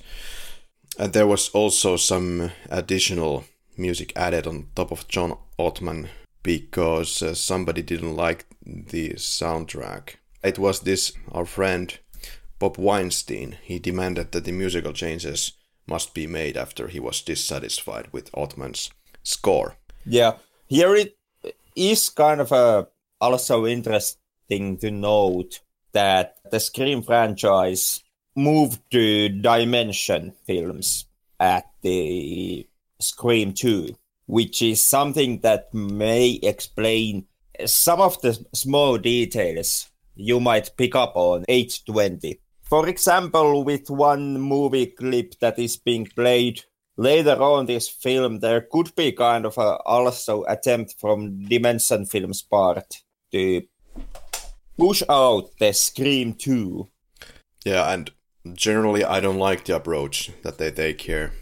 And 0.97 1.13
there 1.13 1.27
was 1.27 1.49
also 1.49 1.95
some 1.97 2.51
additional 2.69 3.45
music 3.77 4.11
added 4.15 4.47
on 4.47 4.67
top 4.75 4.91
of 4.91 5.07
John 5.07 5.37
Ottman 5.59 6.07
because 6.41 7.21
uh, 7.21 7.35
somebody 7.35 7.81
didn't 7.81 8.15
like 8.15 8.45
the 8.87 9.11
soundtrack. 9.13 10.15
It 10.43 10.57
was 10.57 10.81
this, 10.81 11.11
our 11.31 11.45
friend 11.45 11.97
Bob 12.59 12.77
Weinstein. 12.77 13.57
He 13.63 13.79
demanded 13.79 14.31
that 14.31 14.45
the 14.45 14.51
musical 14.51 14.93
changes 14.93 15.53
must 15.87 16.13
be 16.13 16.27
made 16.27 16.57
after 16.57 16.87
he 16.87 16.99
was 16.99 17.21
dissatisfied 17.21 18.07
with 18.11 18.31
Ottman's 18.31 18.91
score. 19.23 19.75
Yeah, 20.05 20.33
here 20.67 20.95
it 20.95 21.17
is 21.75 22.09
kind 22.09 22.41
of 22.41 22.51
a, 22.51 22.87
also 23.19 23.65
interesting 23.65 24.77
to 24.77 24.91
note 24.91 25.59
that 25.91 26.37
the 26.51 26.59
Scream 26.59 27.01
franchise 27.01 28.03
moved 28.35 28.79
to 28.91 29.29
Dimension 29.29 30.33
films 30.45 31.05
at 31.39 31.65
the 31.81 32.67
Scream 32.99 33.53
2 33.53 33.95
which 34.29 34.61
is 34.61 34.79
something 34.79 35.39
that 35.39 35.73
may 35.73 36.39
explain 36.43 37.25
some 37.65 38.01
of 38.01 38.19
the 38.21 38.43
small 38.53 38.97
details 38.97 39.89
you 40.15 40.39
might 40.39 40.75
pick 40.77 40.95
up 40.95 41.13
on 41.15 41.45
H20. 41.45 42.39
For 42.63 42.87
example, 42.87 43.63
with 43.63 43.89
one 43.89 44.39
movie 44.39 44.87
clip 44.87 45.39
that 45.39 45.57
is 45.57 45.77
being 45.77 46.05
played 46.05 46.61
later 46.97 47.41
on 47.41 47.65
this 47.65 47.87
film, 47.87 48.39
there 48.39 48.61
could 48.61 48.93
be 48.95 49.11
kind 49.11 49.45
of 49.45 49.57
a 49.57 49.77
also 49.85 50.43
attempt 50.43 50.95
from 50.99 51.45
Dimension 51.45 52.05
Films 52.05 52.41
part 52.41 53.01
to 53.31 53.63
push 54.77 55.01
out 55.09 55.49
the 55.59 55.73
Scream 55.73 56.33
2. 56.33 56.87
Yeah, 57.65 57.91
and 57.91 58.11
generally 58.53 59.03
I 59.03 59.19
don't 59.19 59.39
like 59.39 59.65
the 59.65 59.75
approach 59.75 60.31
that 60.43 60.57
they 60.57 60.71
take 60.71 61.01
here. 61.01 61.33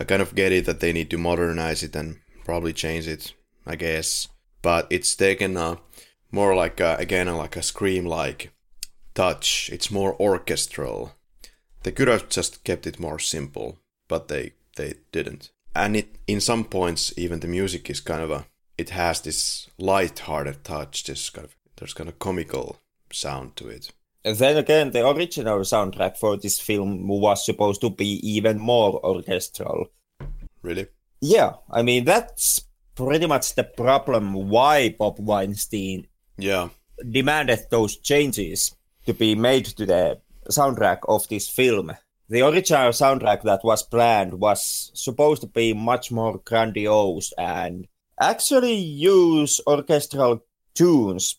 I 0.00 0.04
kind 0.04 0.22
of 0.22 0.34
get 0.34 0.52
it 0.52 0.66
that 0.66 0.80
they 0.80 0.92
need 0.92 1.10
to 1.10 1.18
modernize 1.18 1.82
it 1.82 1.94
and 1.96 2.20
probably 2.44 2.72
change 2.72 3.06
it, 3.06 3.34
I 3.66 3.76
guess. 3.76 4.28
But 4.62 4.86
it's 4.90 5.14
taken 5.14 5.56
a 5.56 5.78
more 6.30 6.54
like 6.54 6.80
a, 6.80 6.96
again 6.98 7.26
like 7.36 7.56
a 7.56 7.62
scream 7.62 8.04
like 8.04 8.52
touch. 9.14 9.70
It's 9.72 9.90
more 9.90 10.20
orchestral. 10.20 11.14
They 11.82 11.92
could 11.92 12.08
have 12.08 12.28
just 12.28 12.64
kept 12.64 12.86
it 12.86 13.00
more 13.00 13.18
simple, 13.18 13.78
but 14.08 14.28
they 14.28 14.52
they 14.76 14.94
didn't. 15.12 15.50
And 15.74 15.96
it 15.96 16.16
in 16.26 16.40
some 16.40 16.64
points 16.64 17.12
even 17.16 17.40
the 17.40 17.48
music 17.48 17.90
is 17.90 18.00
kind 18.00 18.22
of 18.22 18.30
a 18.30 18.46
it 18.76 18.90
has 18.90 19.20
this 19.20 19.68
light-hearted 19.78 20.64
touch. 20.64 21.04
This 21.04 21.30
kind 21.30 21.46
of 21.46 21.56
there's 21.76 21.94
kind 21.94 22.08
of 22.08 22.18
comical 22.18 22.80
sound 23.12 23.56
to 23.56 23.68
it. 23.68 23.92
And 24.24 24.36
then 24.36 24.56
again, 24.56 24.90
the 24.90 25.08
original 25.08 25.60
soundtrack 25.60 26.18
for 26.18 26.36
this 26.36 26.60
film 26.60 27.06
was 27.08 27.46
supposed 27.46 27.80
to 27.80 27.90
be 27.90 28.20
even 28.28 28.58
more 28.58 29.00
orchestral. 29.04 29.86
Really? 30.62 30.88
Yeah, 31.20 31.54
I 31.70 31.82
mean 31.82 32.04
that's 32.04 32.67
pretty 32.98 33.26
much 33.26 33.54
the 33.54 33.62
problem 33.62 34.34
why 34.34 34.88
Bob 34.88 35.20
Weinstein 35.20 36.08
yeah 36.36 36.68
demanded 37.10 37.60
those 37.70 37.96
changes 37.96 38.74
to 39.06 39.14
be 39.14 39.36
made 39.36 39.66
to 39.66 39.86
the 39.86 40.20
soundtrack 40.50 40.98
of 41.08 41.28
this 41.28 41.48
film. 41.48 41.92
The 42.28 42.42
original 42.42 42.90
soundtrack 42.90 43.42
that 43.42 43.60
was 43.62 43.82
planned 43.84 44.34
was 44.34 44.90
supposed 44.94 45.42
to 45.42 45.46
be 45.46 45.72
much 45.72 46.10
more 46.10 46.40
grandiose 46.44 47.32
and 47.38 47.86
actually 48.20 48.74
use 48.74 49.60
orchestral 49.66 50.44
tunes. 50.74 51.36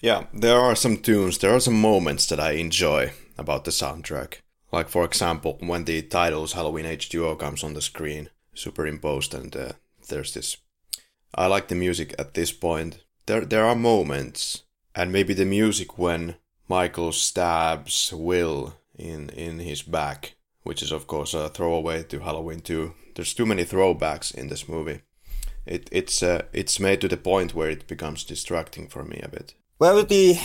Yeah, 0.00 0.26
there 0.32 0.58
are 0.58 0.76
some 0.76 0.98
tunes, 0.98 1.38
there 1.38 1.54
are 1.54 1.60
some 1.60 1.80
moments 1.80 2.26
that 2.26 2.40
I 2.40 2.52
enjoy 2.52 3.12
about 3.36 3.64
the 3.64 3.72
soundtrack. 3.72 4.36
Like, 4.72 4.88
for 4.88 5.04
example, 5.04 5.58
when 5.60 5.84
the 5.84 6.02
titles 6.02 6.52
Halloween 6.52 6.86
H2O 6.86 7.38
comes 7.38 7.64
on 7.64 7.74
the 7.74 7.82
screen, 7.82 8.30
superimposed, 8.54 9.34
and 9.34 9.54
uh, 9.54 9.72
there's 10.08 10.32
this. 10.32 10.56
I 11.34 11.46
like 11.46 11.68
the 11.68 11.74
music 11.74 12.14
at 12.18 12.34
this 12.34 12.52
point. 12.52 13.04
There, 13.26 13.44
there 13.44 13.64
are 13.64 13.74
moments, 13.74 14.62
and 14.94 15.12
maybe 15.12 15.34
the 15.34 15.44
music 15.44 15.98
when 15.98 16.36
Michael 16.68 17.12
stabs 17.12 18.12
Will 18.12 18.74
in 18.98 19.28
in 19.30 19.58
his 19.58 19.82
back, 19.82 20.34
which 20.62 20.82
is 20.82 20.92
of 20.92 21.06
course 21.06 21.34
a 21.34 21.48
throwaway 21.48 22.02
to 22.04 22.20
Halloween 22.20 22.60
2. 22.60 22.94
There's 23.14 23.34
too 23.34 23.46
many 23.46 23.64
throwbacks 23.64 24.34
in 24.34 24.48
this 24.48 24.68
movie. 24.68 25.02
It 25.66 25.88
it's 25.92 26.22
uh, 26.22 26.42
it's 26.52 26.80
made 26.80 27.00
to 27.00 27.08
the 27.08 27.16
point 27.16 27.54
where 27.54 27.70
it 27.70 27.86
becomes 27.86 28.24
distracting 28.24 28.88
for 28.88 29.04
me 29.04 29.20
a 29.22 29.28
bit. 29.28 29.54
Well, 29.78 30.04
the 30.04 30.38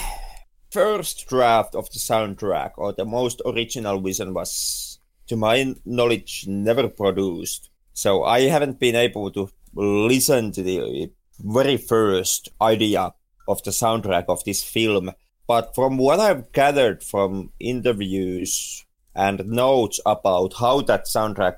first 0.71 1.27
draft 1.27 1.75
of 1.75 1.89
the 1.91 1.99
soundtrack 1.99 2.71
or 2.77 2.93
the 2.93 3.05
most 3.05 3.41
original 3.45 4.01
vision 4.01 4.33
was, 4.33 4.99
to 5.27 5.35
my 5.35 5.75
knowledge, 5.85 6.45
never 6.47 6.87
produced. 6.87 7.69
So 7.93 8.23
I 8.23 8.41
haven't 8.41 8.79
been 8.79 8.95
able 8.95 9.31
to 9.31 9.49
listen 9.73 10.51
to 10.51 10.63
the 10.63 11.11
very 11.39 11.77
first 11.77 12.49
idea 12.61 13.13
of 13.47 13.63
the 13.63 13.71
soundtrack 13.71 14.25
of 14.27 14.43
this 14.43 14.63
film. 14.63 15.11
But 15.47 15.75
from 15.75 15.97
what 15.97 16.19
I've 16.19 16.51
gathered 16.51 17.03
from 17.03 17.51
interviews 17.59 18.85
and 19.15 19.45
notes 19.45 19.99
about 20.05 20.53
how 20.53 20.81
that 20.81 21.05
soundtrack 21.05 21.57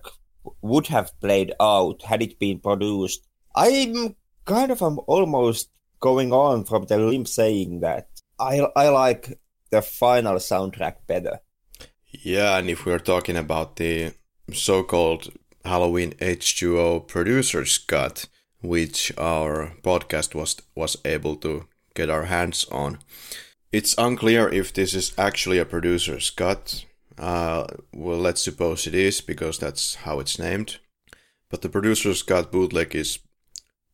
would 0.61 0.87
have 0.87 1.19
played 1.19 1.53
out 1.59 2.01
had 2.03 2.21
it 2.21 2.39
been 2.39 2.59
produced, 2.59 3.27
I'm 3.55 4.15
kind 4.45 4.71
of 4.71 4.81
I'm 4.81 4.99
almost 5.07 5.69
going 5.99 6.33
on 6.33 6.65
from 6.65 6.85
the 6.85 6.97
limb 6.97 7.25
saying 7.25 7.81
that 7.81 8.07
I 8.39 8.67
I 8.75 8.89
like 8.89 9.39
the 9.69 9.81
final 9.81 10.35
soundtrack 10.35 10.95
better. 11.07 11.39
Yeah, 12.09 12.57
and 12.57 12.69
if 12.69 12.85
we're 12.85 12.99
talking 12.99 13.37
about 13.37 13.75
the 13.75 14.13
so-called 14.51 15.29
Halloween 15.65 16.11
H2O 16.19 17.07
producer's 17.07 17.77
cut, 17.77 18.27
which 18.61 19.11
our 19.17 19.73
podcast 19.81 20.35
was 20.35 20.61
was 20.75 20.97
able 21.05 21.35
to 21.37 21.67
get 21.95 22.09
our 22.09 22.25
hands 22.25 22.65
on, 22.71 22.99
it's 23.71 23.95
unclear 23.97 24.49
if 24.49 24.73
this 24.73 24.93
is 24.93 25.13
actually 25.17 25.57
a 25.57 25.65
producer's 25.65 26.29
cut. 26.29 26.85
Uh, 27.17 27.65
well, 27.93 28.17
let's 28.17 28.41
suppose 28.41 28.87
it 28.87 28.95
is 28.95 29.21
because 29.21 29.57
that's 29.57 29.95
how 29.95 30.19
it's 30.19 30.39
named. 30.39 30.77
But 31.49 31.61
the 31.61 31.69
producer's 31.69 32.23
cut 32.23 32.51
bootleg 32.51 32.95
is 32.95 33.19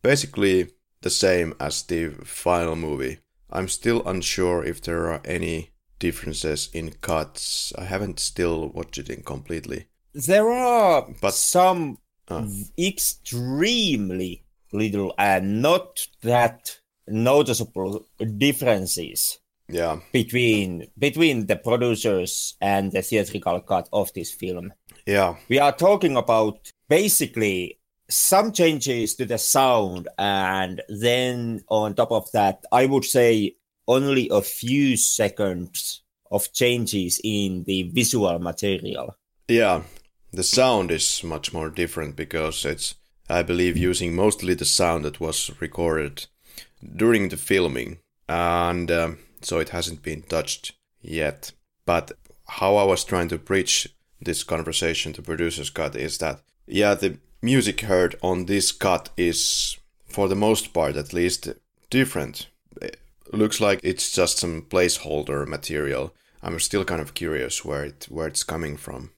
basically 0.02 0.72
the 1.02 1.10
same 1.10 1.54
as 1.60 1.84
the 1.84 2.10
final 2.26 2.76
movie. 2.76 3.20
I'm 3.50 3.68
still 3.68 4.06
unsure 4.06 4.64
if 4.64 4.82
there 4.82 5.12
are 5.12 5.22
any 5.26 5.72
differences 5.98 6.70
in 6.74 6.92
cuts. 7.02 7.74
I 7.78 7.86
haven't 7.86 8.20
still 8.20 8.70
watched 8.70 8.98
it 8.98 9.10
in 9.10 9.24
completely. 9.24 9.88
There 10.26 10.50
are 10.50 11.08
but 11.22 11.34
some 11.34 11.98
uh. 12.28 12.46
extremely 12.78 14.44
little 14.72 15.14
and 15.18 15.62
not 15.62 16.08
that 16.22 16.78
noticeable 17.08 18.06
differences 18.38 19.40
yeah. 19.68 20.00
between 20.12 20.88
between 20.98 21.46
the 21.48 21.56
producers 21.56 22.56
and 22.62 22.92
the 22.92 23.02
theatrical 23.02 23.62
cut 23.62 23.90
of 23.94 24.12
this 24.14 24.32
film. 24.32 24.74
Yeah. 25.06 25.36
We 25.48 25.60
are 25.60 25.72
talking 25.72 26.18
about 26.18 26.72
basically 26.88 27.80
some 28.10 28.52
changes 28.52 29.16
to 29.16 29.26
the 29.26 29.38
sound 29.38 30.08
and 30.18 30.82
then 30.90 31.62
on 31.70 31.94
top 31.94 32.12
of 32.12 32.28
that 32.32 32.66
i 32.72 32.84
would 32.88 33.06
say 33.06 33.56
only 33.88 34.28
a 34.32 34.42
few 34.42 34.98
seconds 34.98 36.02
of 36.32 36.52
changes 36.54 37.20
in 37.24 37.64
the 37.66 37.84
visual 37.94 38.40
material. 38.40 39.16
Yeah 39.48 39.84
the 40.32 40.44
sound 40.44 40.92
is 40.92 41.24
much 41.24 41.54
more 41.54 41.70
different 41.70 42.16
because 42.16 42.66
it's 42.66 42.96
i 43.30 43.42
believe 43.42 43.78
using 43.78 44.16
mostly 44.16 44.54
the 44.54 44.66
sound 44.66 45.06
that 45.06 45.20
was 45.20 45.52
recorded 45.60 46.26
during 46.96 47.30
the 47.30 47.38
filming 47.38 47.98
and 48.28 48.92
um, 48.92 49.18
so 49.42 49.60
it 49.60 49.70
hasn't 49.70 50.02
been 50.04 50.22
touched 50.22 50.74
yet 51.02 51.52
but 51.86 52.12
how 52.48 52.76
i 52.76 52.84
was 52.84 53.04
trying 53.04 53.28
to 53.28 53.38
bridge 53.38 53.90
this 54.22 54.44
conversation 54.44 55.14
to 55.14 55.22
producers 55.22 55.70
cut 55.70 55.96
is 55.96 56.18
that 56.18 56.42
yeah 56.68 56.94
the 56.94 57.18
music 57.42 57.82
heard 57.82 58.16
on 58.22 58.46
this 58.46 58.72
cut 58.72 59.10
is, 59.18 59.78
for 60.08 60.28
the 60.28 60.36
most 60.36 60.74
part 60.74 60.96
at 60.96 61.14
least, 61.14 61.50
different. 61.90 62.48
It 62.82 63.00
looks 63.32 63.62
like 63.62 63.80
it's 63.84 64.12
just 64.12 64.38
some 64.38 64.64
placeholder 64.64 65.48
material. 65.48 66.14
I'm 66.42 66.60
still 66.60 66.86
kind 66.86 67.02
of 67.02 67.14
curious 67.14 67.66
where 67.66 67.84
it 67.84 68.08
where 68.10 68.28
it's 68.28 68.44
coming 68.44 68.78
from, 68.78 69.12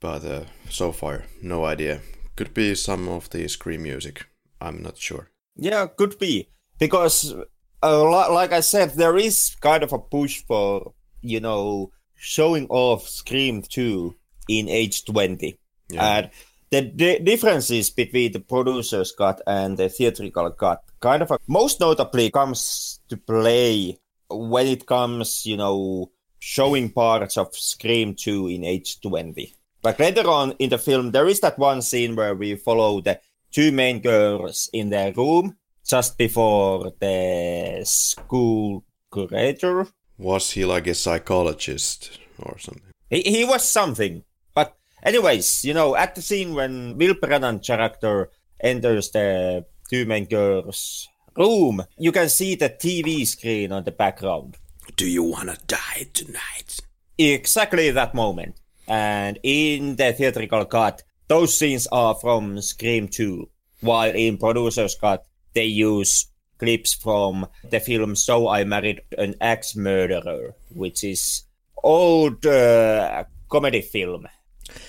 but 0.00 0.24
uh, 0.24 0.44
so 0.68 0.92
far 0.92 1.24
no 1.42 1.64
idea. 1.64 2.00
Could 2.36 2.52
be 2.52 2.74
some 2.74 3.08
of 3.08 3.30
the 3.30 3.48
scream 3.48 3.82
music. 3.82 4.26
I'm 4.60 4.82
not 4.82 4.98
sure. 4.98 5.30
Yeah, 5.56 5.86
could 5.86 6.18
be 6.18 6.48
because, 6.78 7.34
uh, 7.82 8.30
like 8.32 8.52
I 8.52 8.60
said, 8.60 8.90
there 8.90 9.16
is 9.16 9.56
kind 9.60 9.82
of 9.82 9.92
a 9.92 9.98
push 9.98 10.42
for 10.46 10.92
you 11.22 11.40
know 11.40 11.92
showing 12.16 12.66
off 12.68 13.08
Scream 13.08 13.62
2 13.62 14.14
in 14.48 14.66
H20. 14.66 15.58
Yeah. 15.90 16.16
And 16.16 16.30
the 16.70 16.82
d- 16.82 17.18
differences 17.20 17.90
between 17.90 18.32
the 18.32 18.40
producer's 18.40 19.12
cut 19.12 19.40
and 19.46 19.76
the 19.76 19.88
theatrical 19.88 20.50
cut 20.52 20.82
kind 21.00 21.22
of 21.22 21.30
a, 21.30 21.38
most 21.46 21.80
notably 21.80 22.30
comes 22.30 23.00
to 23.08 23.16
play 23.16 23.98
when 24.28 24.66
it 24.66 24.86
comes, 24.86 25.46
you 25.46 25.56
know, 25.56 26.10
showing 26.38 26.90
parts 26.90 27.36
of 27.36 27.54
Scream 27.54 28.14
2 28.14 28.48
in 28.48 28.62
H20. 28.62 29.52
Like 29.86 30.00
later 30.00 30.28
on 30.28 30.50
in 30.58 30.70
the 30.70 30.78
film, 30.78 31.12
there 31.12 31.28
is 31.28 31.38
that 31.46 31.60
one 31.60 31.80
scene 31.80 32.16
where 32.16 32.34
we 32.34 32.56
follow 32.56 33.00
the 33.00 33.20
two 33.52 33.70
main 33.70 34.00
girls 34.00 34.68
in 34.72 34.90
their 34.90 35.12
room 35.12 35.56
just 35.86 36.18
before 36.18 36.90
the 36.98 37.82
school 37.84 38.82
curator. 39.12 39.86
Was 40.18 40.50
he 40.50 40.64
like 40.64 40.88
a 40.88 40.94
psychologist 40.94 42.18
or 42.40 42.58
something? 42.58 42.90
He, 43.08 43.22
he 43.22 43.44
was 43.44 43.62
something. 43.62 44.24
But, 44.52 44.76
anyways, 45.04 45.64
you 45.64 45.72
know, 45.72 45.94
at 45.94 46.16
the 46.16 46.20
scene 46.20 46.52
when 46.56 46.98
Will 46.98 47.14
Brennan 47.14 47.60
character 47.60 48.30
enters 48.58 49.10
the 49.10 49.66
two 49.88 50.04
main 50.04 50.24
girls' 50.24 51.06
room, 51.36 51.84
you 51.96 52.10
can 52.10 52.28
see 52.28 52.56
the 52.56 52.70
TV 52.70 53.24
screen 53.24 53.70
on 53.70 53.84
the 53.84 53.92
background. 53.92 54.56
Do 54.96 55.06
you 55.06 55.22
wanna 55.22 55.58
die 55.68 56.08
tonight? 56.12 56.80
Exactly 57.16 57.92
that 57.92 58.16
moment. 58.16 58.56
And 58.88 59.38
in 59.42 59.96
the 59.96 60.12
theatrical 60.12 60.64
cut, 60.66 61.02
those 61.28 61.56
scenes 61.58 61.86
are 61.90 62.14
from 62.14 62.60
Scream 62.60 63.08
2, 63.08 63.48
while 63.80 64.14
in 64.14 64.38
producer's 64.38 64.94
cut, 64.94 65.26
they 65.54 65.64
use 65.64 66.26
clips 66.58 66.94
from 66.94 67.46
the 67.68 67.80
film 67.80 68.14
So 68.16 68.48
I 68.48 68.64
Married 68.64 69.02
an 69.18 69.34
Axe 69.40 69.76
Murderer, 69.76 70.54
which 70.70 71.04
is 71.04 71.44
old 71.82 72.46
uh, 72.46 73.24
comedy 73.48 73.82
film 73.82 74.26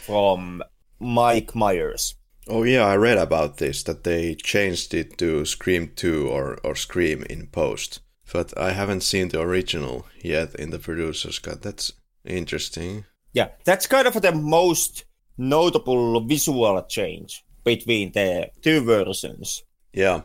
from 0.05 0.63
Mike 0.99 1.55
Myers. 1.55 2.15
Oh 2.47 2.63
yeah, 2.63 2.85
I 2.85 2.95
read 2.95 3.17
about 3.17 3.57
this 3.57 3.83
that 3.83 4.03
they 4.03 4.35
changed 4.35 4.93
it 4.93 5.17
to 5.17 5.45
Scream 5.45 5.91
2 5.95 6.29
or, 6.29 6.57
or 6.63 6.75
Scream 6.75 7.23
in 7.29 7.47
post. 7.47 7.99
But 8.31 8.57
I 8.57 8.71
haven't 8.71 9.01
seen 9.01 9.29
the 9.29 9.41
original 9.41 10.05
yet 10.21 10.55
in 10.55 10.69
the 10.69 10.79
producer's 10.79 11.39
cut. 11.39 11.61
That's 11.61 11.93
interesting. 12.25 13.05
Yeah, 13.37 13.49
that's 13.65 13.85
kind 13.85 14.07
of 14.07 14.19
the 14.19 14.31
most 14.31 15.05
notable 15.37 16.19
visual 16.21 16.81
change 16.89 17.43
between 17.63 18.11
the 18.13 18.49
two 18.63 18.81
versions. 18.81 19.61
Yeah. 19.93 20.21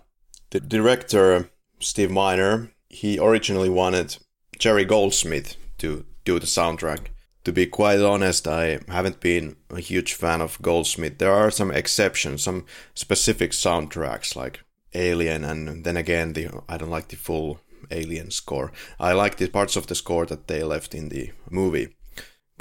The 0.49 0.61
director, 0.61 1.51
Steve 1.79 2.11
Miner, 2.11 2.73
he 2.89 3.19
originally 3.19 3.69
wanted 3.69 4.17
Jerry 4.59 4.87
Goldsmith 4.87 5.57
to 5.77 6.07
do 6.25 6.39
the 6.39 6.47
soundtrack 6.47 7.09
to 7.45 7.53
be 7.53 7.67
quite 7.67 8.01
honest, 8.01 8.47
I 8.47 8.79
haven't 8.89 9.21
been 9.21 9.57
a 9.71 9.81
huge 9.81 10.15
fan 10.15 10.41
of 10.41 10.63
Goldsmith. 10.63 11.19
There 11.19 11.33
are 11.33 11.51
some 11.51 11.73
exceptions, 11.73 12.43
some 12.43 12.67
specific 12.95 13.51
soundtracks 13.51 14.37
like 14.37 14.61
Alien, 14.95 15.45
and 15.45 15.85
then 15.85 15.97
again, 15.97 16.35
the 16.35 16.49
I 16.69 16.77
don't 16.77 16.97
like 16.97 17.09
the 17.09 17.17
full 17.17 17.61
Alien 17.91 18.31
score. 18.31 18.71
I 19.01 19.13
like 19.13 19.37
the 19.37 19.49
parts 19.49 19.75
of 19.77 19.89
the 19.89 19.97
score 19.97 20.25
that 20.27 20.47
they 20.47 20.63
left 20.63 20.95
in 20.95 21.09
the 21.09 21.33
movie. 21.51 21.97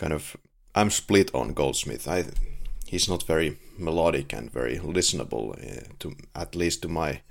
Kind 0.02 0.14
of, 0.14 0.36
I'm 0.74 0.90
split 0.90 1.30
on 1.36 1.54
Goldsmith. 1.54 2.08
I 2.08 2.26
he's 2.88 3.08
not 3.08 3.28
very 3.28 3.58
melodic 3.78 4.34
and 4.34 4.52
very 4.52 4.80
listenable, 4.80 5.54
uh, 5.54 5.94
to 6.00 6.16
at 6.34 6.56
least 6.56 6.82
to 6.82 6.88
my 6.88 7.22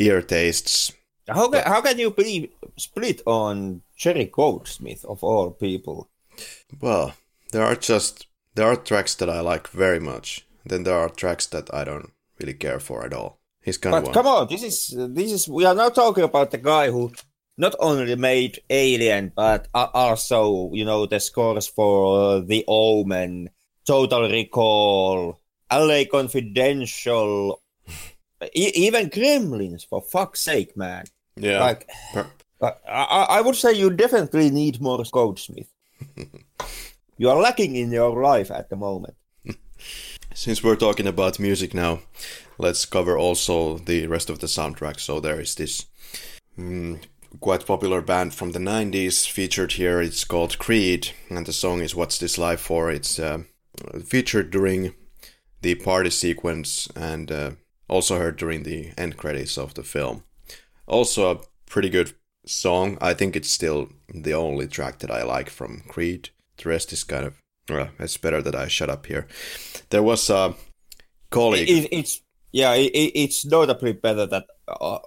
ear 0.00 0.20
tastes. 0.20 0.92
How 1.28 1.48
can, 1.48 1.62
how 1.64 1.80
can 1.80 2.00
you 2.00 2.10
be 2.10 2.50
split 2.76 3.22
on 3.24 3.82
Jerry 3.96 4.24
Goldsmith 4.24 5.04
of 5.04 5.22
all 5.22 5.52
people? 5.52 6.08
Well, 6.80 7.14
there 7.52 7.64
are 7.64 7.76
just 7.76 8.26
there 8.56 8.66
are 8.66 8.76
tracks 8.76 9.14
that 9.14 9.30
I 9.30 9.40
like 9.40 9.68
very 9.68 10.00
much. 10.00 10.44
Then 10.66 10.82
there 10.82 10.98
are 10.98 11.08
tracks 11.08 11.46
that 11.46 11.72
I 11.72 11.84
don't 11.84 12.10
really 12.40 12.54
care 12.54 12.80
for 12.80 13.04
at 13.04 13.14
all. 13.14 13.38
He's 13.62 13.78
kind 13.78 13.92
But 13.92 14.08
of 14.08 14.14
come 14.14 14.26
on, 14.26 14.48
this 14.48 14.64
is 14.64 14.94
this 15.14 15.30
is 15.30 15.48
we 15.48 15.64
are 15.64 15.74
now 15.76 15.90
talking 15.90 16.24
about 16.24 16.50
the 16.50 16.58
guy 16.58 16.90
who 16.90 17.12
not 17.56 17.74
only 17.78 18.16
made 18.16 18.60
Alien, 18.70 19.32
but 19.34 19.68
also 19.74 20.70
you 20.72 20.84
know 20.84 21.06
the 21.06 21.20
scores 21.20 21.66
for 21.66 22.40
The 22.40 22.64
Omen, 22.66 23.50
Total 23.86 24.28
Recall, 24.30 25.40
LA 25.70 26.04
Confidential, 26.10 27.62
e- 28.54 28.72
even 28.74 29.10
Gremlins. 29.10 29.86
For 29.86 30.02
fuck's 30.02 30.40
sake, 30.40 30.76
man! 30.76 31.04
yeah. 31.36 31.60
Like, 31.60 31.90
I 32.62 33.26
I 33.28 33.40
would 33.40 33.56
say 33.56 33.72
you 33.72 33.90
definitely 33.90 34.50
need 34.50 34.80
more 34.80 35.02
Goldsmith. 35.10 35.68
you 37.18 37.30
are 37.30 37.40
lacking 37.40 37.76
in 37.76 37.90
your 37.92 38.22
life 38.22 38.50
at 38.50 38.70
the 38.70 38.76
moment. 38.76 39.14
Since 40.34 40.62
we're 40.62 40.76
talking 40.76 41.06
about 41.06 41.38
music 41.38 41.74
now, 41.74 42.00
let's 42.58 42.86
cover 42.86 43.18
also 43.18 43.78
the 43.78 44.06
rest 44.06 44.30
of 44.30 44.38
the 44.38 44.46
soundtrack. 44.46 45.00
So 45.00 45.20
there 45.20 45.40
is 45.40 45.54
this 45.54 45.86
mm, 46.58 47.02
quite 47.40 47.66
popular 47.66 48.00
band 48.00 48.34
from 48.34 48.52
the 48.52 48.58
90s 48.58 49.28
featured 49.28 49.72
here. 49.72 50.00
It's 50.00 50.24
called 50.24 50.58
Creed, 50.58 51.10
and 51.30 51.46
the 51.46 51.52
song 51.52 51.80
is 51.80 51.94
What's 51.94 52.18
This 52.18 52.38
Life 52.38 52.60
For? 52.60 52.90
It's 52.90 53.18
uh, 53.18 53.42
featured 54.04 54.50
during 54.50 54.94
the 55.62 55.74
party 55.76 56.10
sequence 56.10 56.88
and 56.96 57.30
uh, 57.30 57.50
also 57.88 58.18
heard 58.18 58.36
during 58.36 58.62
the 58.64 58.92
end 58.98 59.16
credits 59.16 59.56
of 59.56 59.74
the 59.74 59.82
film. 59.82 60.24
Also, 60.86 61.30
a 61.30 61.40
pretty 61.66 61.88
good 61.88 62.12
song. 62.46 62.98
I 63.00 63.14
think 63.14 63.36
it's 63.36 63.50
still 63.50 63.88
the 64.12 64.34
only 64.34 64.66
track 64.66 64.98
that 64.98 65.10
I 65.10 65.22
like 65.22 65.48
from 65.48 65.82
Creed. 65.88 66.30
The 66.58 66.68
rest 66.68 66.92
is 66.92 67.04
kind 67.04 67.24
of, 67.24 67.38
it's 67.98 68.16
better 68.16 68.42
that 68.42 68.54
I 68.56 68.68
shut 68.68 68.90
up 68.90 69.06
here. 69.06 69.26
There 69.90 70.02
was 70.02 70.28
a 70.28 70.54
colleague. 71.30 71.68
It, 71.70 71.88
it's 71.92 72.20
yeah, 72.50 72.74
it, 72.74 72.90
it- 72.92 73.18
it's 73.18 73.44
notably 73.46 73.92
better 73.92 74.26
that 74.26 74.46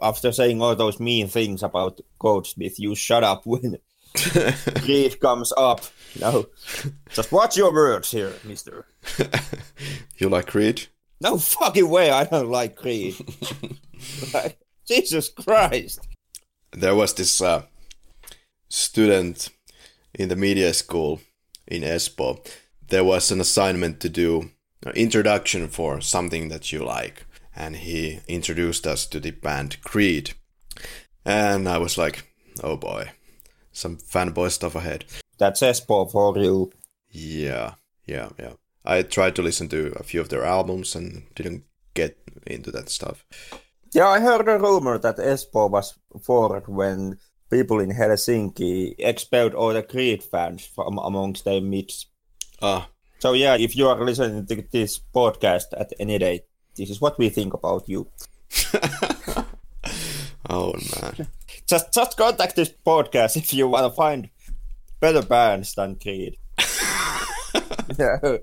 after 0.01 0.31
saying 0.31 0.61
all 0.61 0.75
those 0.75 0.99
mean 0.99 1.27
things 1.27 1.63
about 1.63 1.99
Goldsmith, 2.19 2.79
you 2.79 2.95
shut 2.95 3.23
up 3.23 3.45
when 3.45 3.77
Creed 4.83 5.19
comes 5.19 5.53
up. 5.57 5.81
No, 6.19 6.47
just 7.09 7.31
watch 7.31 7.57
your 7.57 7.73
words 7.73 8.11
here, 8.11 8.33
Mister. 8.43 8.85
you 10.17 10.29
like 10.29 10.47
Creed? 10.47 10.87
No 11.21 11.37
fucking 11.37 11.89
way, 11.89 12.09
I 12.09 12.25
don't 12.25 12.49
like 12.49 12.75
Creed. 12.75 13.15
Like, 14.33 14.59
Jesus 14.87 15.29
Christ! 15.29 16.07
There 16.71 16.95
was 16.95 17.13
this 17.13 17.41
uh, 17.41 17.63
student 18.69 19.49
in 20.13 20.29
the 20.29 20.35
media 20.35 20.73
school 20.73 21.21
in 21.67 21.83
Espoo. 21.83 22.45
There 22.87 23.03
was 23.03 23.31
an 23.31 23.41
assignment 23.41 23.99
to 24.01 24.09
do 24.09 24.51
an 24.83 24.93
introduction 24.95 25.67
for 25.67 26.01
something 26.01 26.49
that 26.49 26.71
you 26.71 26.83
like, 26.83 27.25
and 27.55 27.77
he 27.77 28.19
introduced 28.27 28.85
us 28.85 29.05
to 29.07 29.19
the 29.19 29.31
band 29.31 29.81
Creed. 29.81 30.33
And 31.25 31.67
I 31.67 31.77
was 31.77 31.97
like, 31.97 32.27
oh 32.63 32.77
boy, 32.77 33.11
some 33.71 33.97
fanboy 33.97 34.51
stuff 34.51 34.75
ahead. 34.75 35.05
That's 35.37 35.61
Espoo 35.61 36.11
for 36.11 36.37
you. 36.37 36.71
Yeah, 37.09 37.73
yeah, 38.05 38.29
yeah. 38.37 38.53
I 38.83 39.01
tried 39.01 39.35
to 39.37 39.41
listen 39.41 39.67
to 39.69 39.93
a 39.95 40.03
few 40.03 40.21
of 40.21 40.29
their 40.29 40.45
albums 40.45 40.95
and 40.95 41.23
didn't 41.35 41.63
get 41.93 42.17
into 42.45 42.71
that 42.71 42.89
stuff. 42.89 43.25
Yeah, 43.93 44.07
I 44.07 44.19
heard 44.19 44.47
a 44.47 44.59
rumor 44.59 44.97
that 44.99 45.17
Espoo 45.17 45.69
was 45.71 45.97
forward 46.21 46.67
when 46.67 47.17
people 47.49 47.79
in 47.79 47.91
Helsinki 47.91 48.95
expelled 48.99 49.53
all 49.53 49.73
the 49.73 49.81
Creed 49.83 50.21
fans 50.21 50.65
from 50.65 50.97
amongst 50.97 51.45
their 51.45 51.61
midst. 51.61 52.07
Ah, 52.61 52.89
So 53.19 53.33
yeah, 53.33 53.55
if 53.55 53.75
you 53.75 53.87
are 53.87 54.03
listening 54.03 54.45
to 54.47 54.63
this 54.71 54.99
podcast 54.99 55.67
at 55.77 55.93
any 55.99 56.17
day, 56.19 56.41
this 56.75 56.89
is 56.89 57.01
what 57.01 57.17
we 57.17 57.29
think 57.29 57.53
about 57.53 57.87
you. 57.87 58.07
oh 60.49 60.73
man. 61.01 61.27
Just 61.67 61.93
just 61.93 62.17
contact 62.17 62.55
this 62.55 62.73
podcast 62.85 63.37
if 63.37 63.53
you 63.53 63.67
want 63.67 63.85
to 63.85 63.95
find 63.95 64.29
better 64.99 65.21
bands 65.21 65.73
than 65.73 65.95
Creed. 65.95 66.37
yeah. 67.97 68.37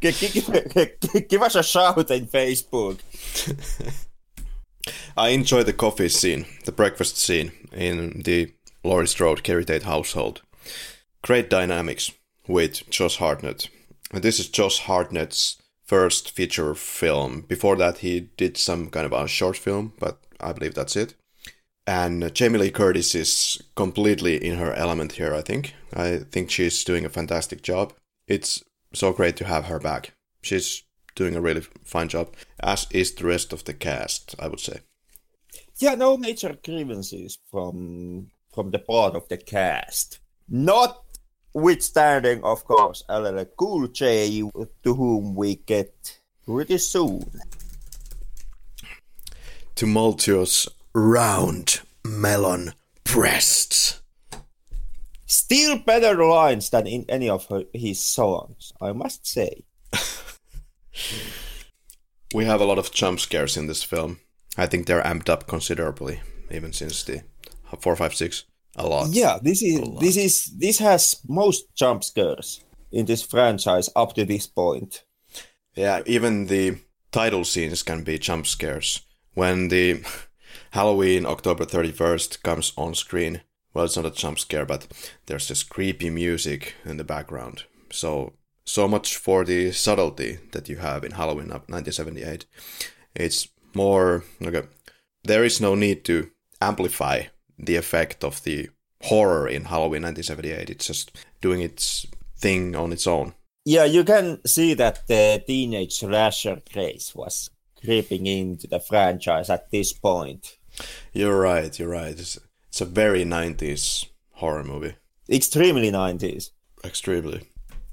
G- 0.00 0.10
g- 0.10 0.40
g- 0.40 1.20
give 1.28 1.42
us 1.42 1.54
a 1.54 1.62
shout 1.62 2.10
in 2.10 2.26
Facebook. 2.26 2.98
I 5.16 5.28
enjoy 5.28 5.62
the 5.62 5.72
coffee 5.72 6.08
scene, 6.08 6.46
the 6.64 6.72
breakfast 6.72 7.16
scene 7.16 7.52
in 7.72 8.22
the 8.22 8.52
Laurie 8.82 9.06
Strode 9.06 9.44
Keri 9.44 9.64
Tate 9.64 9.84
household. 9.84 10.42
Great 11.22 11.48
dynamics 11.48 12.10
with 12.48 12.88
Josh 12.90 13.16
Hartnett. 13.18 13.68
And 14.12 14.22
this 14.22 14.40
is 14.40 14.48
Josh 14.48 14.80
Hartnett's 14.80 15.61
first 15.92 16.30
feature 16.30 16.74
film. 16.74 17.42
Before 17.42 17.76
that, 17.76 17.98
he 17.98 18.30
did 18.38 18.56
some 18.56 18.88
kind 18.88 19.04
of 19.04 19.12
a 19.12 19.28
short 19.28 19.58
film, 19.58 19.92
but 19.98 20.16
I 20.40 20.54
believe 20.54 20.72
that's 20.74 20.96
it. 20.96 21.12
And 21.86 22.34
Jamie 22.34 22.60
Lee 22.60 22.70
Curtis 22.70 23.14
is 23.14 23.62
completely 23.76 24.42
in 24.42 24.56
her 24.56 24.72
element 24.72 25.12
here, 25.12 25.34
I 25.34 25.42
think. 25.42 25.74
I 25.92 26.20
think 26.30 26.50
she's 26.50 26.82
doing 26.82 27.04
a 27.04 27.10
fantastic 27.10 27.60
job. 27.60 27.92
It's 28.26 28.64
so 28.94 29.12
great 29.12 29.36
to 29.36 29.44
have 29.44 29.66
her 29.66 29.78
back. 29.78 30.12
She's 30.40 30.82
doing 31.14 31.36
a 31.36 31.42
really 31.42 31.60
fine 31.84 32.08
job, 32.08 32.34
as 32.60 32.86
is 32.90 33.12
the 33.14 33.26
rest 33.26 33.52
of 33.52 33.64
the 33.64 33.74
cast, 33.74 34.34
I 34.38 34.48
would 34.48 34.60
say. 34.60 34.78
Yeah, 35.76 35.94
no 35.94 36.16
major 36.16 36.56
grievances 36.64 37.38
from 37.50 38.30
from 38.54 38.70
the 38.70 38.78
part 38.78 39.14
of 39.14 39.28
the 39.28 39.36
cast. 39.36 40.20
Not 40.48 41.01
withstanding, 41.54 42.42
of 42.44 42.64
course, 42.64 43.04
LL 43.08 43.44
Cool 43.56 43.88
J, 43.88 44.42
to 44.84 44.94
whom 44.94 45.34
we 45.34 45.56
get 45.56 46.18
pretty 46.44 46.78
soon. 46.78 47.40
Tumultuous, 49.74 50.68
round 50.94 51.80
melon 52.04 52.74
breasts. 53.04 54.00
Still 55.26 55.78
better 55.78 56.24
lines 56.24 56.70
than 56.70 56.86
in 56.86 57.06
any 57.08 57.28
of 57.28 57.46
her, 57.46 57.64
his 57.72 58.00
songs, 58.00 58.72
I 58.80 58.92
must 58.92 59.26
say. 59.26 59.64
We 62.34 62.46
have 62.46 62.62
a 62.62 62.64
lot 62.64 62.78
of 62.78 62.92
jump 62.92 63.20
scares 63.20 63.58
in 63.58 63.66
this 63.66 63.82
film. 63.82 64.20
I 64.56 64.64
think 64.64 64.86
they're 64.86 65.02
amped 65.02 65.28
up 65.28 65.46
considerably, 65.46 66.22
even 66.50 66.72
since 66.72 67.02
the 67.02 67.24
456. 67.78 68.44
A 68.76 68.86
lot. 68.86 69.08
Yeah, 69.10 69.38
this 69.42 69.62
is 69.62 69.80
this 70.00 70.16
is 70.16 70.46
this 70.58 70.78
has 70.78 71.16
most 71.28 71.74
jump 71.74 72.02
scares 72.04 72.64
in 72.90 73.06
this 73.06 73.22
franchise 73.22 73.90
up 73.94 74.14
to 74.14 74.24
this 74.24 74.46
point. 74.46 75.04
Yeah, 75.74 76.02
even 76.06 76.46
the 76.46 76.78
title 77.10 77.44
scenes 77.44 77.82
can 77.82 78.02
be 78.02 78.18
jump 78.18 78.46
scares. 78.46 79.02
When 79.34 79.68
the 79.68 80.02
Halloween 80.70 81.26
October 81.26 81.64
31st 81.64 82.42
comes 82.42 82.72
on 82.76 82.94
screen, 82.94 83.42
well, 83.74 83.84
it's 83.84 83.96
not 83.96 84.06
a 84.06 84.10
jump 84.10 84.38
scare, 84.38 84.66
but 84.66 84.86
there's 85.26 85.48
this 85.48 85.62
creepy 85.62 86.10
music 86.10 86.74
in 86.84 86.96
the 86.96 87.04
background. 87.04 87.64
So, 87.90 88.34
so 88.64 88.86
much 88.86 89.16
for 89.16 89.44
the 89.44 89.72
subtlety 89.72 90.38
that 90.52 90.68
you 90.68 90.76
have 90.76 91.04
in 91.04 91.12
Halloween 91.12 91.50
of 91.50 91.68
1978. 91.68 92.46
It's 93.14 93.48
more, 93.74 94.24
okay, 94.42 94.62
there 95.24 95.44
is 95.44 95.60
no 95.60 95.74
need 95.74 96.04
to 96.06 96.30
amplify 96.60 97.24
the 97.62 97.76
effect 97.76 98.24
of 98.24 98.42
the 98.42 98.68
horror 99.02 99.48
in 99.48 99.64
Halloween 99.64 100.02
1978. 100.02 100.70
It's 100.70 100.86
just 100.86 101.16
doing 101.40 101.60
its 101.60 102.06
thing 102.36 102.76
on 102.76 102.92
its 102.92 103.06
own. 103.06 103.34
Yeah, 103.64 103.84
you 103.84 104.04
can 104.04 104.44
see 104.44 104.74
that 104.74 105.06
the 105.06 105.42
teenage 105.46 105.98
slasher 105.98 106.60
craze 106.72 107.12
was 107.14 107.50
creeping 107.80 108.26
into 108.26 108.66
the 108.66 108.80
franchise 108.80 109.50
at 109.50 109.70
this 109.70 109.92
point. 109.92 110.58
You're 111.12 111.38
right. 111.38 111.78
You're 111.78 111.90
right. 111.90 112.18
It's, 112.18 112.38
it's 112.68 112.80
a 112.80 112.86
very 112.86 113.24
90s 113.24 114.06
horror 114.32 114.64
movie. 114.64 114.94
Extremely 115.30 115.90
90s. 115.90 116.50
Extremely. 116.84 117.42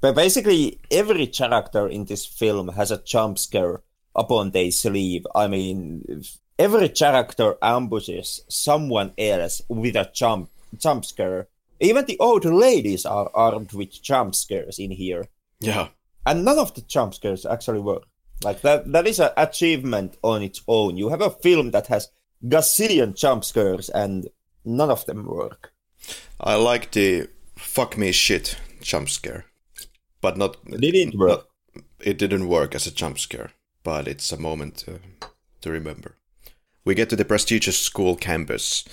But 0.00 0.14
basically, 0.14 0.80
every 0.90 1.26
character 1.26 1.86
in 1.86 2.06
this 2.06 2.26
film 2.26 2.68
has 2.68 2.90
a 2.90 3.02
jump 3.02 3.38
scare 3.38 3.82
upon 4.16 4.50
their 4.50 4.70
sleeve. 4.70 5.26
I 5.34 5.46
mean, 5.46 6.04
every 6.60 6.88
character 6.90 7.56
ambushes 7.62 8.42
someone 8.48 9.12
else 9.16 9.62
with 9.68 9.96
a 9.96 10.10
jump 10.12 10.50
jump 10.76 11.04
scare. 11.04 11.48
Even 11.80 12.04
the 12.04 12.18
old 12.20 12.44
ladies 12.44 13.06
are 13.06 13.30
armed 13.34 13.72
with 13.72 14.02
jump 14.02 14.34
scares 14.34 14.78
in 14.78 14.90
here, 14.90 15.24
Yeah. 15.60 15.88
and 16.26 16.44
none 16.44 16.58
of 16.58 16.74
the 16.74 16.82
jump 16.82 17.14
scares 17.14 17.46
actually 17.46 17.80
work. 17.80 18.04
Like 18.44 18.60
that, 18.60 18.92
that 18.92 19.06
is 19.06 19.20
an 19.20 19.30
achievement 19.36 20.16
on 20.22 20.42
its 20.42 20.60
own. 20.66 20.96
You 20.98 21.08
have 21.08 21.22
a 21.22 21.30
film 21.30 21.70
that 21.70 21.86
has 21.88 22.08
gazillion 22.44 23.14
jump 23.14 23.44
scares, 23.44 23.88
and 23.90 24.28
none 24.64 24.90
of 24.90 25.04
them 25.06 25.24
work. 25.26 25.72
I 26.38 26.54
like 26.56 26.90
the 26.92 27.28
fuck 27.56 27.96
me 27.96 28.12
shit 28.12 28.56
jump 28.82 29.08
scare. 29.08 29.44
But 30.20 30.36
not. 30.36 30.56
It 30.66 30.80
didn't 30.80 31.18
work. 31.18 31.46
It 32.00 32.18
didn't 32.18 32.48
work 32.48 32.74
as 32.74 32.86
a 32.86 32.90
jump 32.90 33.18
scare, 33.18 33.50
but 33.82 34.06
it's 34.08 34.32
a 34.32 34.36
moment 34.40 34.76
to, 34.84 35.00
to 35.62 35.70
remember. 35.70 36.16
We 36.84 36.94
get 36.94 37.10
to 37.10 37.16
the 37.16 37.24
prestigious 37.24 37.78
school 37.78 38.16
campus. 38.16 38.84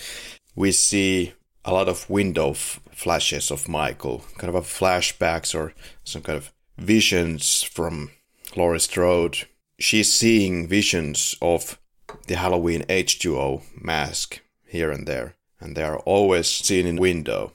We 0.55 0.71
see 0.71 1.33
a 1.63 1.73
lot 1.73 1.87
of 1.87 2.09
window 2.09 2.51
f- 2.51 2.79
flashes 2.91 3.51
of 3.51 3.67
Michael, 3.67 4.23
kind 4.37 4.53
of 4.53 4.65
flashbacks 4.65 5.53
or 5.53 5.73
some 6.03 6.21
kind 6.21 6.37
of 6.37 6.51
visions 6.77 7.63
from 7.63 8.11
Laurie 8.55 8.79
Strode. 8.79 9.47
She's 9.79 10.13
seeing 10.13 10.67
visions 10.67 11.35
of 11.41 11.79
the 12.27 12.35
Halloween 12.35 12.83
H2O 12.83 13.63
mask 13.81 14.41
here 14.65 14.91
and 14.91 15.07
there, 15.07 15.35
and 15.59 15.75
they 15.75 15.83
are 15.83 15.99
always 15.99 16.47
seen 16.47 16.85
in 16.85 16.97
window. 16.97 17.53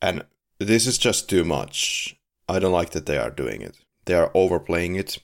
And 0.00 0.24
this 0.58 0.86
is 0.86 0.98
just 0.98 1.28
too 1.28 1.44
much. 1.44 2.16
I 2.48 2.58
don't 2.58 2.72
like 2.72 2.90
that 2.90 3.06
they 3.06 3.18
are 3.18 3.30
doing 3.30 3.62
it. 3.62 3.76
They 4.04 4.14
are 4.14 4.30
overplaying 4.34 4.96
it. 4.96 5.18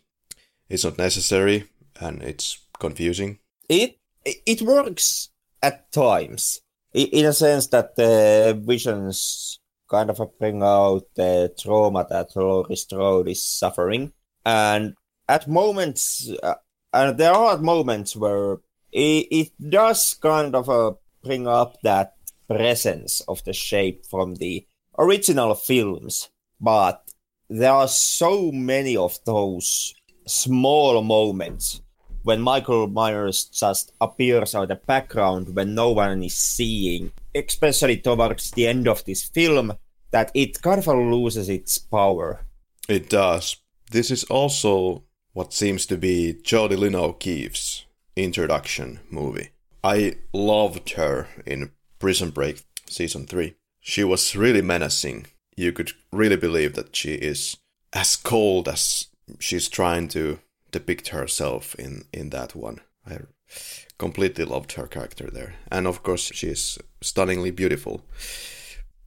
It's 0.68 0.85
not 0.85 0.99
necessary, 0.99 1.68
and 2.01 2.22
it's 2.22 2.59
confusing. 2.78 3.39
It 3.68 3.99
it 4.25 4.62
works 4.62 5.31
at 5.62 5.91
times, 5.93 6.61
in 6.93 7.27
a 7.27 7.33
sense 7.33 7.68
that 7.68 7.97
the 7.97 8.61
visions 8.64 9.61
kind 9.89 10.11
of 10.11 10.21
bring 10.39 10.62
out 10.62 11.03
the 11.16 11.53
trauma 11.59 12.07
that 12.09 12.35
Laurie 12.37 12.77
Strode 12.77 13.29
is 13.29 13.45
suffering, 13.45 14.12
and 14.45 14.95
at 15.29 15.49
moments, 15.49 16.31
uh, 16.43 16.55
and 16.93 17.18
there 17.18 17.33
are 17.33 17.59
moments 17.59 18.16
where 18.16 18.59
it, 18.93 19.27
it 19.31 19.53
does 19.71 20.14
kind 20.14 20.55
of 20.55 20.68
uh, 20.68 20.93
bring 21.23 21.47
up 21.47 21.77
that 21.83 22.14
presence 22.49 23.21
of 23.23 23.45
the 23.45 23.53
shape 23.53 24.05
from 24.07 24.35
the 24.37 24.66
original 24.99 25.55
films, 25.55 26.31
but 26.61 27.03
there 27.49 27.73
are 27.73 27.89
so 27.89 28.51
many 28.53 28.97
of 28.97 29.18
those 29.25 29.95
small 30.27 31.03
moments 31.03 31.81
when 32.23 32.41
Michael 32.41 32.87
Myers 32.87 33.45
just 33.45 33.93
appears 34.01 34.55
out 34.55 34.64
of 34.64 34.68
the 34.68 34.75
background 34.75 35.55
when 35.55 35.75
no 35.75 35.91
one 35.91 36.23
is 36.23 36.35
seeing, 36.35 37.12
especially 37.35 37.97
towards 37.99 38.51
the 38.51 38.66
end 38.66 38.89
of 38.89 39.05
this 39.05 39.23
film, 39.23 39.73
that 40.11 40.31
it 40.35 40.61
kind 40.61 40.79
of 40.79 40.87
loses 40.87 41.49
its 41.49 41.79
power. 41.79 42.41
It 42.89 43.09
does. 43.09 43.57
This 43.91 44.11
is 44.11 44.25
also 44.25 45.05
what 45.33 45.53
seems 45.53 45.87
to 45.87 45.97
be 45.97 46.35
Jodi 46.43 46.77
Lyn 46.77 46.95
O'Keefe's 46.95 47.85
introduction 48.16 49.01
movie. 49.11 49.51
I 49.83 50.16
loved 50.33 50.91
her 50.91 51.29
in 51.47 51.71
Prison 51.99 52.31
Break 52.31 52.62
season 52.87 53.27
3. 53.27 53.55
She 53.81 54.05
was 54.05 54.37
really 54.37 54.62
menacing. 54.62 55.27
You 55.57 55.73
could 55.73 55.93
really 56.12 56.37
believe 56.37 56.75
that 56.75 56.95
she 56.95 57.14
is 57.14 57.57
as 57.93 58.16
cold 58.16 58.68
as 58.68 59.07
she's 59.39 59.68
trying 59.68 60.09
to 60.09 60.41
depict 60.71 61.09
herself 61.09 61.75
in 61.77 62.05
in 62.12 62.31
that 62.31 62.55
one. 62.55 62.81
I 63.07 63.18
completely 63.99 64.45
loved 64.45 64.73
her 64.73 64.87
character 64.87 65.31
there, 65.31 65.55
and 65.71 65.87
of 65.87 66.03
course 66.03 66.31
she 66.35 66.49
is 66.49 66.79
stunningly 67.01 67.51
beautiful. 67.51 68.03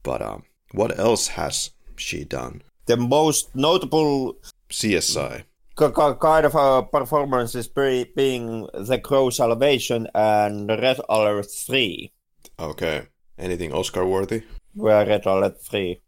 But 0.02 0.20
um, 0.22 0.44
what 0.72 0.98
else 0.98 1.28
has 1.28 1.70
she 1.96 2.24
done? 2.24 2.62
The 2.86 2.96
most 2.96 3.54
notable 3.54 4.36
CSI 4.68 5.44
kind 5.76 6.46
of 6.46 6.54
a 6.54 6.82
performance 6.82 7.54
is 7.54 7.68
being 7.68 8.68
The 8.74 8.98
Crow 8.98 9.30
Salvation 9.30 10.08
and 10.14 10.68
Red 10.68 11.00
Alert 11.08 11.50
3. 11.50 12.12
Okay. 12.58 13.02
Anything 13.38 13.72
Oscar 13.72 14.06
worthy? 14.06 14.42
Where 14.74 15.04
Red 15.06 15.26
Alert 15.26 15.60
3. 15.62 16.00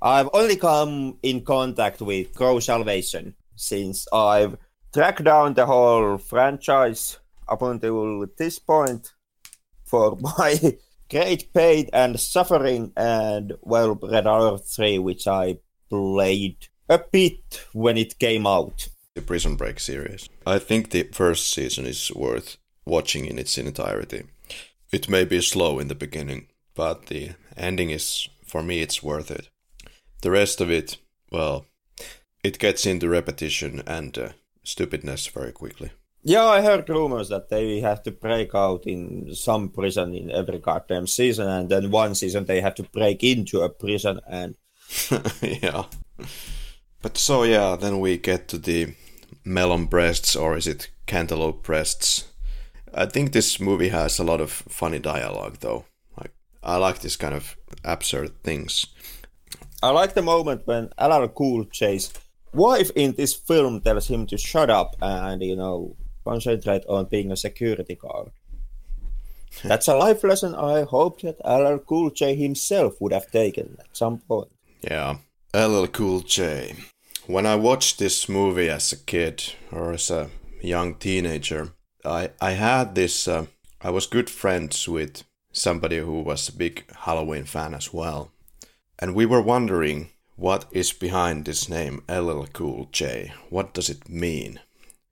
I've 0.00 0.28
only 0.32 0.56
come 0.56 1.18
in 1.22 1.42
contact 1.42 2.00
with 2.00 2.34
Crow 2.34 2.60
Salvation 2.60 3.34
since 3.56 4.06
I've 4.12 4.56
tracked 4.92 5.24
down 5.24 5.54
the 5.54 5.66
whole 5.66 6.18
franchise 6.18 7.18
up 7.48 7.62
until 7.62 8.26
this 8.36 8.58
point 8.58 9.12
for 9.84 10.16
my 10.20 10.76
great 11.10 11.52
pain 11.52 11.88
and 11.92 12.18
suffering 12.18 12.92
and 12.96 13.52
well 13.60 13.98
Red 14.02 14.26
Alert 14.26 14.66
3 14.66 14.98
which 14.98 15.26
I 15.26 15.58
played 15.88 16.68
a 16.88 16.98
bit 16.98 17.64
when 17.72 17.96
it 17.96 18.18
came 18.18 18.46
out. 18.46 18.88
The 19.14 19.22
Prison 19.22 19.56
Break 19.56 19.78
series. 19.78 20.28
I 20.46 20.58
think 20.58 20.90
the 20.90 21.02
first 21.12 21.50
season 21.52 21.84
is 21.84 22.10
worth 22.14 22.56
watching 22.86 23.26
in 23.26 23.38
its 23.38 23.58
entirety. 23.58 24.24
It 24.90 25.08
may 25.08 25.24
be 25.24 25.40
slow 25.42 25.78
in 25.78 25.88
the 25.88 25.94
beginning, 25.94 26.48
but 26.74 27.06
the 27.06 27.32
ending 27.56 27.90
is, 27.90 28.28
for 28.44 28.62
me, 28.62 28.80
it's 28.80 29.02
worth 29.02 29.30
it. 29.30 29.48
The 30.22 30.30
rest 30.30 30.60
of 30.60 30.70
it, 30.70 30.98
well, 31.30 31.66
it 32.42 32.58
gets 32.58 32.86
into 32.86 33.08
repetition 33.08 33.82
and 33.86 34.16
uh, 34.18 34.28
stupidness 34.64 35.26
very 35.26 35.52
quickly. 35.52 35.90
Yeah, 36.24 36.44
I 36.44 36.62
heard 36.62 36.88
rumors 36.88 37.28
that 37.30 37.48
they 37.48 37.80
have 37.80 38.02
to 38.04 38.12
break 38.12 38.54
out 38.54 38.86
in 38.86 39.34
some 39.34 39.68
prison 39.70 40.14
in 40.14 40.30
every 40.30 40.58
goddamn 40.58 41.08
season, 41.08 41.48
and 41.48 41.68
then 41.68 41.90
one 41.90 42.14
season 42.14 42.44
they 42.44 42.60
have 42.60 42.76
to 42.76 42.84
break 42.84 43.24
into 43.24 43.62
a 43.62 43.68
prison 43.68 44.20
and. 44.28 44.54
yeah. 45.42 45.84
But 47.00 47.18
so 47.18 47.42
yeah, 47.42 47.74
then 47.74 47.98
we 47.98 48.18
get 48.18 48.46
to 48.48 48.58
the 48.58 48.94
melon 49.44 49.86
breasts, 49.86 50.36
or 50.36 50.56
is 50.56 50.68
it 50.68 50.90
cantaloupe 51.06 51.64
breasts? 51.64 52.28
I 52.94 53.06
think 53.06 53.32
this 53.32 53.58
movie 53.58 53.88
has 53.88 54.18
a 54.18 54.24
lot 54.24 54.40
of 54.40 54.52
funny 54.52 55.00
dialogue, 55.00 55.56
though. 55.60 55.86
Like 56.16 56.32
I 56.62 56.76
like 56.76 57.00
this 57.00 57.16
kind 57.16 57.34
of 57.34 57.56
absurd 57.84 58.42
things. 58.44 58.86
I 59.82 59.90
like 59.90 60.14
the 60.14 60.22
moment 60.22 60.66
when 60.66 60.90
LL 61.00 61.26
Cool 61.26 61.64
J's 61.64 62.12
wife 62.52 62.90
in 62.94 63.12
this 63.12 63.34
film 63.34 63.80
tells 63.80 64.08
him 64.08 64.26
to 64.26 64.38
shut 64.38 64.70
up 64.70 64.96
and 65.00 65.42
you 65.42 65.56
know 65.56 65.96
concentrate 66.24 66.84
on 66.86 67.06
being 67.06 67.32
a 67.32 67.36
security 67.36 67.94
guard. 67.94 68.30
That's 69.64 69.88
a 69.88 69.96
life 69.96 70.24
lesson 70.24 70.54
I 70.54 70.82
hope 70.82 71.20
that 71.22 71.40
LL 71.44 71.78
Cool 71.78 72.10
J 72.10 72.34
himself 72.34 73.00
would 73.00 73.12
have 73.12 73.30
taken 73.30 73.76
at 73.80 73.96
some 73.96 74.18
point. 74.18 74.50
Yeah, 74.80 75.18
LL 75.54 75.86
Cool 75.86 76.20
J. 76.20 76.74
When 77.26 77.46
I 77.46 77.54
watched 77.54 77.98
this 77.98 78.28
movie 78.28 78.68
as 78.68 78.92
a 78.92 78.96
kid 78.96 79.54
or 79.70 79.92
as 79.92 80.10
a 80.10 80.30
young 80.60 80.94
teenager, 80.94 81.72
I 82.04 82.30
I 82.40 82.52
had 82.52 82.94
this. 82.94 83.28
Uh, 83.28 83.46
I 83.80 83.90
was 83.90 84.06
good 84.06 84.30
friends 84.30 84.88
with 84.88 85.24
somebody 85.52 85.98
who 85.98 86.22
was 86.22 86.48
a 86.48 86.56
big 86.56 86.84
Halloween 87.04 87.44
fan 87.44 87.74
as 87.74 87.92
well, 87.92 88.30
and 88.98 89.14
we 89.14 89.26
were 89.26 89.42
wondering 89.42 90.11
what 90.36 90.64
is 90.70 90.92
behind 90.92 91.44
this 91.44 91.68
name 91.68 92.02
LL 92.08 92.44
Cool 92.52 92.88
J. 92.92 93.32
What 93.50 93.74
does 93.74 93.88
it 93.88 94.08
mean? 94.08 94.60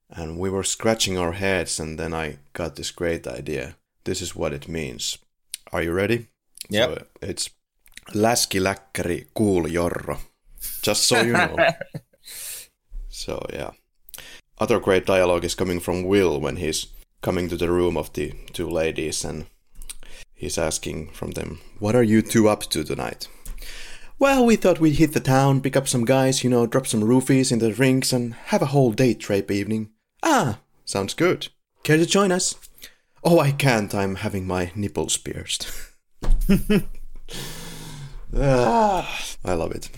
And 0.08 0.38
we 0.38 0.50
were 0.50 0.64
scratching 0.64 1.18
our 1.18 1.32
heads, 1.32 1.78
and 1.78 1.98
then 1.98 2.12
I 2.12 2.38
got 2.52 2.76
this 2.76 2.90
great 2.90 3.26
idea. 3.26 3.76
This 4.04 4.20
is 4.22 4.34
what 4.34 4.52
it 4.52 4.68
means. 4.68 5.18
Are 5.72 5.82
you 5.82 5.92
ready? 5.92 6.28
Yeah. 6.68 6.86
So 6.86 7.04
it's 7.22 7.50
Läski 8.14 8.60
Läkkäri 8.60 9.26
Cool 9.34 9.68
Jorro. 9.68 10.18
Just 10.82 11.06
so 11.06 11.20
you 11.20 11.32
know. 11.32 11.56
so 13.08 13.46
yeah. 13.52 13.70
Other 14.58 14.80
great 14.80 15.06
dialogue 15.06 15.44
is 15.44 15.54
coming 15.54 15.80
from 15.80 16.04
Will 16.04 16.40
when 16.40 16.56
he's 16.56 16.86
coming 17.22 17.48
to 17.48 17.56
the 17.56 17.70
room 17.70 17.96
of 17.96 18.12
the 18.12 18.32
two 18.52 18.68
ladies 18.68 19.24
and 19.24 19.46
he's 20.34 20.58
asking 20.58 21.12
from 21.12 21.32
them, 21.32 21.60
What 21.78 21.94
are 21.94 22.02
you 22.02 22.22
two 22.22 22.48
up 22.48 22.62
to 22.70 22.84
tonight? 22.84 23.28
Well, 24.20 24.44
we 24.44 24.56
thought 24.56 24.80
we'd 24.80 24.96
hit 24.96 25.14
the 25.14 25.20
town, 25.20 25.62
pick 25.62 25.78
up 25.78 25.88
some 25.88 26.04
guys, 26.04 26.44
you 26.44 26.50
know, 26.50 26.66
drop 26.66 26.86
some 26.86 27.00
roofies 27.00 27.50
in 27.50 27.58
the 27.58 27.72
rinks, 27.72 28.12
and 28.12 28.34
have 28.34 28.60
a 28.60 28.66
whole 28.66 28.92
date 28.92 29.30
rape 29.30 29.50
evening. 29.50 29.92
Ah, 30.22 30.58
sounds 30.84 31.14
good. 31.14 31.48
Care 31.84 31.96
to 31.96 32.04
join 32.04 32.30
us? 32.30 32.54
Oh, 33.24 33.40
I 33.40 33.50
can't. 33.50 33.94
I'm 33.94 34.16
having 34.16 34.46
my 34.46 34.72
nipples 34.74 35.16
pierced. 35.16 35.72
ah, 38.36 39.18
I 39.42 39.54
love 39.54 39.72
it. 39.72 39.88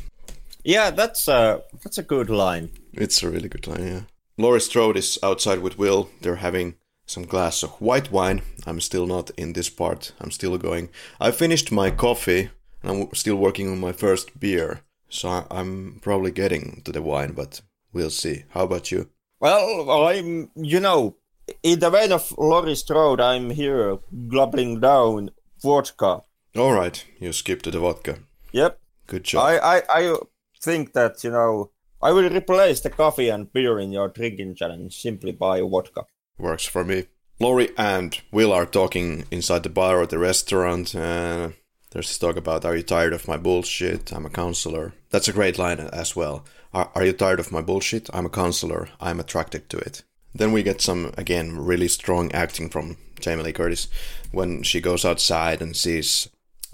Yeah, 0.63 0.93
that's 0.93 1.27
a 1.27 1.65
that's 1.83 1.99
a 1.99 2.05
good 2.05 2.31
line. 2.31 2.71
It's 2.93 3.25
a 3.25 3.29
really 3.29 3.49
good 3.49 3.67
line. 3.67 3.85
Yeah. 3.85 4.01
Laurie 4.39 4.61
Strode 4.61 4.97
is 4.97 5.19
outside 5.25 5.59
with 5.59 5.79
Will. 5.79 6.11
They're 6.21 6.37
having 6.37 6.77
some 7.07 7.25
glass 7.25 7.65
of 7.65 7.71
white 7.81 8.13
wine. 8.13 8.43
I'm 8.67 8.81
still 8.81 9.09
not 9.09 9.33
in 9.37 9.55
this 9.55 9.69
part. 9.69 10.13
I'm 10.21 10.31
still 10.31 10.57
going. 10.59 10.91
I 11.21 11.33
finished 11.33 11.73
my 11.73 11.91
coffee 11.91 12.51
and 12.83 13.03
I'm 13.03 13.15
still 13.15 13.37
working 13.37 13.71
on 13.71 13.81
my 13.81 13.93
first 13.93 14.39
beer. 14.39 14.83
So 15.09 15.47
I'm 15.51 16.01
probably 16.01 16.31
getting 16.31 16.83
to 16.85 16.93
the 16.93 17.03
wine, 17.03 17.33
but 17.33 17.61
we'll 17.93 18.11
see. 18.11 18.45
How 18.51 18.65
about 18.65 18.91
you? 18.91 19.11
Well, 19.41 19.91
I'm, 20.07 20.51
you 20.57 20.81
know, 20.81 21.17
in 21.63 21.81
the 21.81 21.91
vein 21.91 22.13
of 22.13 22.33
Laurie 22.39 22.75
Strode, 22.77 23.21
I'm 23.21 23.51
here 23.51 23.99
gobbling 24.29 24.81
down 24.81 25.31
vodka. 25.63 26.23
All 26.57 26.73
right, 26.73 27.05
you 27.19 27.33
skip 27.33 27.63
to 27.63 27.71
the 27.71 27.81
vodka. 27.81 28.21
Yep. 28.53 28.79
Good 29.07 29.25
job. 29.25 29.45
I, 29.45 29.59
I, 29.59 29.83
I 29.89 30.17
think 30.61 30.93
that, 30.93 31.25
you 31.25 31.31
know, 31.31 31.71
I 32.01 32.13
will 32.13 32.31
replace 32.31 32.81
the 32.81 32.91
coffee 32.91 33.29
and 33.29 33.53
beer 33.53 33.79
in 33.79 33.93
your 33.93 34.09
drinking 34.09 34.55
challenge 34.55 35.01
simply 35.01 35.33
by 35.33 35.61
vodka. 35.61 36.07
Works 36.39 36.67
for 36.67 36.85
me. 36.85 37.07
Laurie 37.41 37.71
and 37.77 38.21
Will 38.31 38.53
are 38.53 38.67
talking 38.67 39.25
inside 39.31 39.63
the 39.63 39.69
bar 39.69 39.99
or 39.99 40.07
the 40.07 40.19
restaurant. 40.19 40.95
Uh, 40.95 41.51
there's 41.93 42.09
this 42.09 42.19
talk 42.19 42.37
about, 42.37 42.65
Are 42.65 42.77
you 42.77 42.83
tired 42.83 43.13
of 43.13 43.29
my 43.29 43.37
bullshit? 43.37 44.13
I'm 44.13 44.27
a 44.27 44.31
counselor. 44.31 44.95
That's 45.11 45.29
a 45.29 45.33
great 45.33 45.59
line 45.59 45.79
as 45.79 46.17
well. 46.17 46.45
Are, 46.73 46.91
are 46.95 47.05
you 47.05 47.13
tired 47.13 47.39
of 47.39 47.53
my 47.53 47.61
bullshit? 47.61 48.09
I'm 48.15 48.27
a 48.27 48.31
counselor. 48.31 48.89
I'm 49.01 49.21
attracted 49.21 49.69
to 49.69 49.79
it. 49.79 50.03
Then 50.35 50.53
we 50.53 50.63
get 50.63 50.81
some, 50.81 51.13
again, 51.19 51.59
really 51.59 51.89
strong 51.89 52.33
acting 52.33 52.71
from 52.71 52.97
Jamie 53.21 53.43
Lee 53.43 53.53
Curtis 53.53 53.89
when 54.31 54.63
she 54.63 54.81
goes 54.81 55.05
outside 55.05 55.61
and 55.61 55.77
sees 55.77 56.29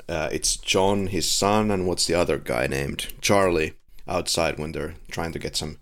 uh, 0.09 0.29
it's 0.33 0.57
John, 0.57 1.09
his 1.09 1.29
son, 1.29 1.71
and 1.71 1.87
what's 1.87 2.07
the 2.07 2.15
other 2.15 2.39
guy 2.39 2.69
named? 2.69 3.13
Charlie, 3.21 3.75
outside 4.07 4.59
when 4.59 4.73
they're 4.73 4.95
trying 5.11 5.33
to 5.33 5.39
get 5.39 5.57
some 5.57 5.79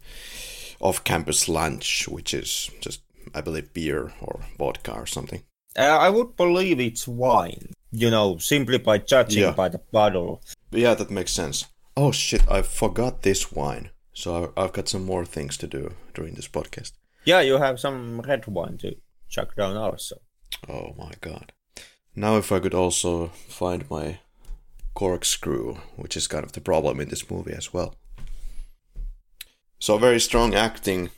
off 0.80 1.04
campus 1.04 1.48
lunch, 1.48 2.08
which 2.08 2.32
is 2.32 2.70
just 2.80 3.02
I 3.34 3.40
believe, 3.40 3.72
beer 3.72 4.12
or 4.20 4.40
vodka 4.58 4.92
or 4.92 5.06
something. 5.06 5.42
Uh, 5.78 5.82
I 5.82 6.08
would 6.08 6.36
believe 6.36 6.80
it's 6.80 7.06
wine. 7.06 7.74
You 7.92 8.10
know, 8.10 8.38
simply 8.38 8.78
by 8.78 8.98
judging 8.98 9.42
Yeah. 9.42 9.52
by 9.52 9.68
the 9.68 9.80
bottle. 9.92 10.42
Yeah, 10.70 10.94
that 10.94 11.10
makes 11.10 11.32
sense. 11.32 11.66
Oh 11.96 12.12
shit, 12.12 12.42
I 12.50 12.62
forgot 12.62 13.22
this 13.22 13.52
wine. 13.52 13.90
So 14.12 14.52
I've 14.56 14.72
got 14.72 14.88
some 14.88 15.04
more 15.04 15.24
things 15.24 15.56
to 15.58 15.66
do 15.66 15.94
during 16.14 16.34
this 16.34 16.48
podcast. 16.48 16.92
Yeah, 17.24 17.40
you 17.40 17.58
have 17.58 17.78
some 17.80 18.20
red 18.20 18.46
wine 18.46 18.78
to 18.78 18.96
chuck 19.28 19.54
down 19.56 19.76
also. 19.76 20.16
Oh 20.68 20.94
my 20.96 21.12
god. 21.20 21.52
Now, 22.14 22.36
if 22.38 22.50
I 22.50 22.60
could 22.60 22.74
also 22.74 23.28
find 23.48 23.88
my 23.90 24.18
corkscrew, 24.94 25.74
which 25.96 26.16
is 26.16 26.26
kind 26.26 26.44
of 26.44 26.52
the 26.52 26.60
problem 26.62 27.00
in 27.00 27.08
this 27.08 27.30
movie 27.30 27.52
as 27.52 27.72
well. 27.74 27.94
So, 29.78 29.98
very 29.98 30.20
strong 30.20 30.54
acting. 30.54 31.10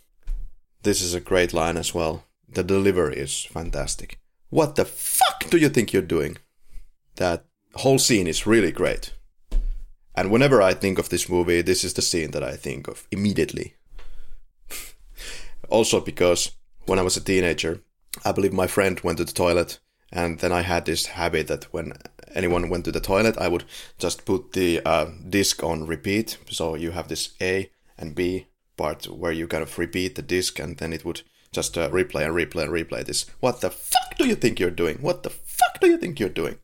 This 0.82 1.00
is 1.00 1.14
a 1.14 1.20
great 1.20 1.52
line 1.52 1.76
as 1.76 1.94
well. 1.94 2.24
The 2.48 2.64
delivery 2.64 3.16
is 3.16 3.44
fantastic. 3.44 4.18
What 4.50 4.74
the 4.74 4.84
fuck 4.84 5.48
do 5.50 5.58
you 5.58 5.68
think 5.68 5.92
you're 5.92 6.02
doing? 6.02 6.38
That 7.18 7.44
whole 7.74 7.98
scene 7.98 8.26
is 8.26 8.46
really 8.46 8.72
great. 8.72 9.12
And 10.14 10.30
whenever 10.30 10.62
I 10.62 10.74
think 10.74 10.98
of 10.98 11.08
this 11.08 11.28
movie, 11.28 11.62
this 11.62 11.84
is 11.84 11.94
the 11.94 12.02
scene 12.02 12.30
that 12.32 12.42
I 12.42 12.56
think 12.56 12.88
of 12.88 13.06
immediately. 13.10 13.74
also, 15.68 16.00
because 16.00 16.52
when 16.86 16.98
I 16.98 17.02
was 17.02 17.16
a 17.16 17.20
teenager, 17.20 17.82
I 18.24 18.32
believe 18.32 18.52
my 18.52 18.66
friend 18.66 18.98
went 19.00 19.18
to 19.18 19.24
the 19.24 19.32
toilet, 19.32 19.78
and 20.12 20.38
then 20.38 20.52
I 20.52 20.62
had 20.62 20.86
this 20.86 21.06
habit 21.06 21.48
that 21.48 21.64
when 21.72 21.92
anyone 22.34 22.68
went 22.68 22.84
to 22.86 22.92
the 22.92 23.00
toilet, 23.00 23.36
I 23.38 23.48
would 23.48 23.64
just 23.98 24.24
put 24.24 24.52
the 24.52 24.80
uh, 24.84 25.06
disc 25.28 25.62
on 25.62 25.86
repeat. 25.86 26.38
So 26.50 26.74
you 26.74 26.92
have 26.92 27.08
this 27.08 27.30
A 27.40 27.70
and 27.96 28.14
B 28.14 28.46
part 28.76 29.06
where 29.06 29.32
you 29.32 29.46
kind 29.46 29.62
of 29.62 29.78
repeat 29.78 30.14
the 30.14 30.22
disc, 30.22 30.58
and 30.58 30.78
then 30.78 30.92
it 30.92 31.04
would 31.04 31.22
just 31.52 31.76
uh, 31.76 31.90
replay 31.90 32.24
and 32.24 32.34
replay 32.34 32.62
and 32.62 32.72
replay 32.72 33.04
this. 33.04 33.26
What 33.40 33.60
the 33.60 33.70
fuck 33.70 34.16
do 34.18 34.26
you 34.26 34.36
think 34.36 34.60
you're 34.60 34.70
doing? 34.70 34.98
What 34.98 35.24
the 35.24 35.30
fuck 35.30 35.80
do 35.80 35.88
you 35.88 35.98
think 35.98 36.20
you're 36.20 36.28
doing? 36.28 36.58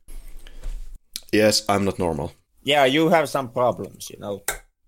Yes, 1.35 1.64
I'm 1.68 1.85
not 1.85 1.99
normal. 1.99 2.30
Yeah, 2.62 2.85
you 2.85 3.09
have 3.09 3.28
some 3.28 3.51
problems, 3.51 4.09
you 4.09 4.20
know. 4.20 4.45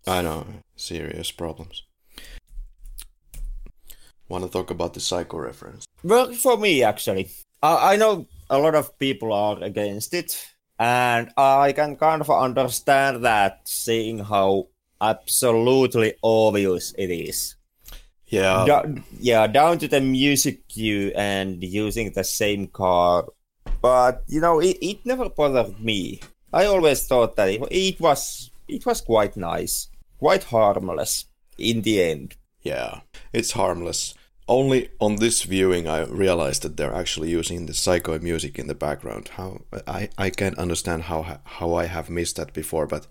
I 0.07 0.23
know, 0.23 0.47
serious 0.77 1.33
problems. 1.33 1.83
Want 4.29 4.45
to 4.45 4.51
talk 4.51 4.71
about 4.71 4.95
the 4.95 5.01
psycho 5.01 5.39
reference? 5.39 5.85
Well, 6.05 6.33
for 6.35 6.57
me, 6.57 6.85
actually, 6.85 7.31
I, 7.61 7.95
I 7.95 7.97
know 7.97 8.29
a 8.49 8.59
lot 8.59 8.77
of 8.77 8.97
people 9.01 9.33
are 9.33 9.61
against 9.61 10.15
it, 10.15 10.47
and 10.79 11.31
I 11.37 11.73
can 11.73 11.97
kind 11.97 12.21
of 12.23 12.31
understand 12.31 13.25
that, 13.25 13.63
seeing 13.65 14.21
how 14.21 14.69
absolutely 15.01 16.15
obvious 16.23 16.95
it 16.97 17.11
is. 17.11 17.57
Yeah, 18.29 18.67
Do- 18.67 19.03
yeah, 19.19 19.49
down 19.49 19.79
to 19.79 19.89
the 19.89 20.01
music 20.01 20.69
cue 20.69 21.11
and 21.17 21.63
using 21.63 22.13
the 22.13 22.23
same 22.23 22.69
car. 22.69 23.27
But 23.83 24.23
you 24.29 24.41
know, 24.41 24.61
it, 24.61 24.79
it 24.81 25.05
never 25.05 25.29
bothered 25.29 25.81
me. 25.81 26.21
I 26.53 26.67
always 26.67 27.07
thought 27.07 27.37
that 27.37 27.49
it, 27.49 27.63
it 27.71 28.01
was 28.01 28.51
it 28.69 28.85
was 28.87 29.01
quite 29.01 29.37
nice, 29.37 29.89
quite 30.19 30.45
harmless 30.45 31.27
in 31.59 31.83
the 31.83 32.03
end. 32.03 32.37
Yeah, 32.63 33.01
it's 33.33 33.53
harmless. 33.53 34.15
Only 34.49 34.91
on 35.01 35.17
this 35.17 35.43
viewing 35.43 35.89
I 35.89 36.05
realized 36.05 36.63
that 36.63 36.77
they're 36.77 36.95
actually 36.95 37.31
using 37.31 37.67
the 37.67 37.75
psycho 37.75 38.19
music 38.19 38.59
in 38.59 38.69
the 38.69 38.75
background. 38.75 39.29
How 39.37 39.63
I, 39.87 40.09
I 40.17 40.31
can't 40.31 40.59
understand 40.59 41.05
how 41.05 41.41
how 41.45 41.75
I 41.75 41.87
have 41.87 42.11
missed 42.11 42.37
that 42.37 42.53
before, 42.53 42.87
but 42.87 43.07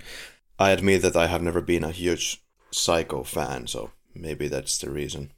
I 0.58 0.72
admit 0.72 1.02
that 1.02 1.16
I 1.16 1.28
have 1.28 1.42
never 1.42 1.62
been 1.62 1.84
a 1.84 1.92
huge 1.92 2.42
psycho 2.72 3.24
fan, 3.24 3.68
so 3.68 3.92
maybe 4.14 4.48
that's 4.48 4.78
the 4.78 4.90
reason. 4.90 5.32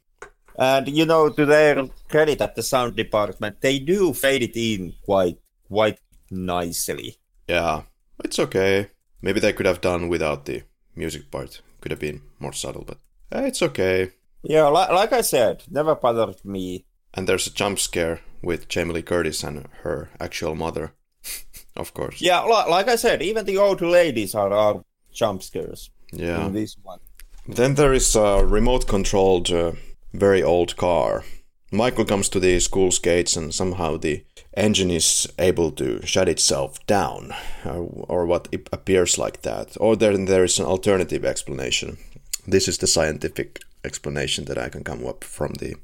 And 0.58 0.88
you 0.88 1.06
know, 1.06 1.30
to 1.30 1.46
their 1.46 1.88
credit 2.10 2.42
at 2.42 2.56
the 2.56 2.64
sound 2.64 2.96
department, 2.96 3.62
they 3.62 3.80
do 3.80 4.14
fade 4.14 4.44
it 4.44 4.56
in 4.56 4.94
quite 5.04 5.40
quite 5.68 6.00
nicely. 6.30 7.18
Yeah, 7.48 7.84
it's 8.24 8.40
okay. 8.40 8.90
Maybe 9.22 9.40
they 9.40 9.54
could 9.54 9.66
have 9.66 9.82
done 9.82 10.08
without 10.10 10.46
the 10.46 10.64
music 10.96 11.32
part. 11.32 11.62
Could 11.82 11.92
have 11.92 12.00
been 12.00 12.22
more 12.40 12.54
subtle, 12.54 12.84
but 12.86 12.98
eh, 13.32 13.46
it's 13.48 13.62
okay. 13.62 14.12
Yeah, 14.44 14.68
li- 14.70 14.94
like 14.94 15.14
I 15.14 15.22
said, 15.22 15.64
never 15.70 15.96
bothered 15.96 16.44
me. 16.46 16.86
And 17.14 17.28
there's 17.28 17.48
a 17.48 17.52
jump 17.54 17.80
scare 17.80 18.22
with 18.42 18.68
Jamie 18.68 18.94
Lee 18.94 19.02
Curtis 19.02 19.44
and 19.44 19.68
her 19.84 20.10
actual 20.20 20.56
mother, 20.56 20.94
of 21.76 21.94
course. 21.94 22.22
Yeah, 22.22 22.44
li- 22.44 22.70
like 22.70 22.88
I 22.88 22.96
said, 22.96 23.22
even 23.22 23.46
the 23.46 23.58
old 23.58 23.82
ladies 23.82 24.36
are, 24.36 24.52
are 24.54 24.84
jump 25.12 25.42
scares 25.44 25.90
Yeah. 26.12 26.46
in 26.46 26.54
this 26.54 26.76
one. 26.84 27.00
Then 27.48 27.76
there 27.76 27.94
is 27.94 28.16
a 28.16 28.44
remote 28.46 28.88
controlled, 28.88 29.50
uh, 29.52 29.72
very 30.14 30.44
old 30.44 30.76
car. 30.78 31.24
Michael 31.72 32.06
comes 32.06 32.30
to 32.30 32.40
the 32.40 32.60
school's 32.60 33.00
gates 33.00 33.36
and 33.36 33.54
somehow 33.54 33.98
the 33.98 34.24
engine 34.58 34.92
is 34.92 35.32
able 35.38 35.72
to 35.72 36.06
shut 36.06 36.28
itself 36.28 36.86
down, 36.88 37.34
or, 37.64 38.06
or 38.10 38.26
what 38.26 38.54
appears 38.74 39.18
like 39.18 39.44
that. 39.44 39.78
Or 39.80 39.96
then 39.96 40.26
there 40.26 40.44
is 40.44 40.60
an 40.60 40.66
alternative 40.66 41.24
explanation. 41.24 41.98
This 42.46 42.68
is 42.68 42.78
the 42.78 42.88
scientific 42.88 43.62
explanation 43.84 44.46
that 44.46 44.58
I 44.58 44.70
can 44.70 44.84
come 44.84 45.06
up 45.06 45.24
from 45.24 45.54
the 45.54 45.76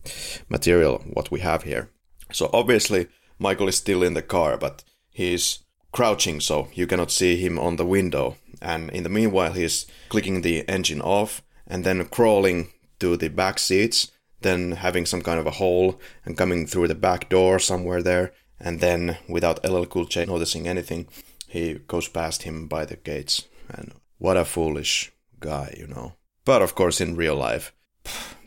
material 0.49 1.03
what 1.13 1.31
we 1.31 1.39
have 1.41 1.63
here. 1.63 1.89
So 2.31 2.49
obviously 2.51 3.07
Michael 3.39 3.67
is 3.67 3.77
still 3.77 4.03
in 4.03 4.13
the 4.13 4.21
car, 4.21 4.57
but 4.57 4.83
he's 5.09 5.59
crouching 5.91 6.39
so 6.39 6.67
you 6.73 6.87
cannot 6.87 7.11
see 7.11 7.37
him 7.37 7.59
on 7.59 7.75
the 7.75 7.85
window. 7.85 8.37
And 8.61 8.89
in 8.91 9.03
the 9.03 9.09
meanwhile, 9.09 9.53
he's 9.53 9.85
clicking 10.09 10.41
the 10.41 10.67
engine 10.67 11.01
off 11.01 11.41
and 11.67 11.83
then 11.83 12.05
crawling 12.05 12.69
to 12.99 13.17
the 13.17 13.29
back 13.29 13.59
seats, 13.59 14.11
then 14.41 14.71
having 14.71 15.05
some 15.05 15.21
kind 15.21 15.39
of 15.39 15.47
a 15.47 15.51
hole 15.51 15.99
and 16.25 16.37
coming 16.37 16.65
through 16.65 16.87
the 16.87 16.95
back 16.95 17.29
door 17.29 17.59
somewhere 17.59 18.01
there. 18.01 18.33
And 18.59 18.79
then, 18.79 19.17
without 19.27 19.63
LL 19.63 19.85
Cool 19.85 20.05
J 20.05 20.25
noticing 20.25 20.67
anything, 20.67 21.07
he 21.47 21.75
goes 21.75 22.07
past 22.07 22.43
him 22.43 22.67
by 22.67 22.85
the 22.85 22.95
gates. 22.95 23.47
And 23.69 23.93
what 24.17 24.37
a 24.37 24.45
foolish 24.45 25.11
guy, 25.39 25.75
you 25.77 25.87
know. 25.87 26.13
But 26.45 26.61
of 26.61 26.75
course, 26.75 27.01
in 27.01 27.15
real 27.15 27.35
life, 27.35 27.73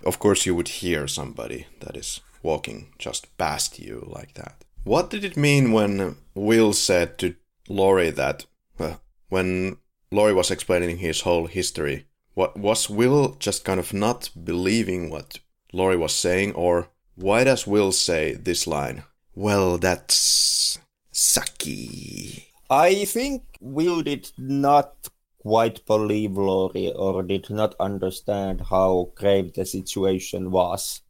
of 0.04 0.18
course, 0.18 0.46
you 0.46 0.54
would 0.54 0.68
hear 0.68 1.07
somebody 1.09 1.66
that 1.80 1.96
is 1.96 2.20
walking 2.42 2.88
just 2.98 3.36
past 3.38 3.78
you 3.78 4.07
like 4.11 4.34
that. 4.34 4.64
What 4.84 5.11
did 5.11 5.24
it 5.24 5.36
mean 5.36 5.72
when 5.72 6.16
Will 6.34 6.72
said 6.72 7.18
to 7.18 7.34
Laurie 7.68 8.11
that 8.11 8.46
uh, 8.78 8.94
when 9.28 9.78
Laurie 10.12 10.34
was 10.34 10.50
explaining 10.50 10.98
his 10.98 11.22
whole 11.22 11.46
history, 11.46 12.07
what 12.34 12.57
was 12.57 12.88
Will 12.88 13.36
just 13.38 13.64
kind 13.64 13.80
of 13.80 13.92
not 13.92 14.30
believing 14.44 15.11
what 15.11 15.40
Laurie 15.72 15.96
was 15.96 16.14
saying, 16.14 16.54
or 16.54 16.88
why 17.16 17.44
does 17.44 17.66
Will 17.66 17.92
say 17.92 18.34
this 18.34 18.66
line? 18.66 19.02
Well, 19.37 19.76
that's 19.76 20.78
sucky. 21.12 22.47
I 22.70 23.05
think 23.05 23.43
Will 23.61 24.03
did 24.03 24.32
not 24.39 25.09
quite 25.39 25.84
believe 25.84 26.32
Laurie 26.32 26.91
or 26.91 27.22
did 27.22 27.51
not 27.51 27.74
understand 27.78 28.62
how 28.70 29.12
grave 29.14 29.53
the 29.53 29.66
situation 29.66 30.51
was. 30.51 31.03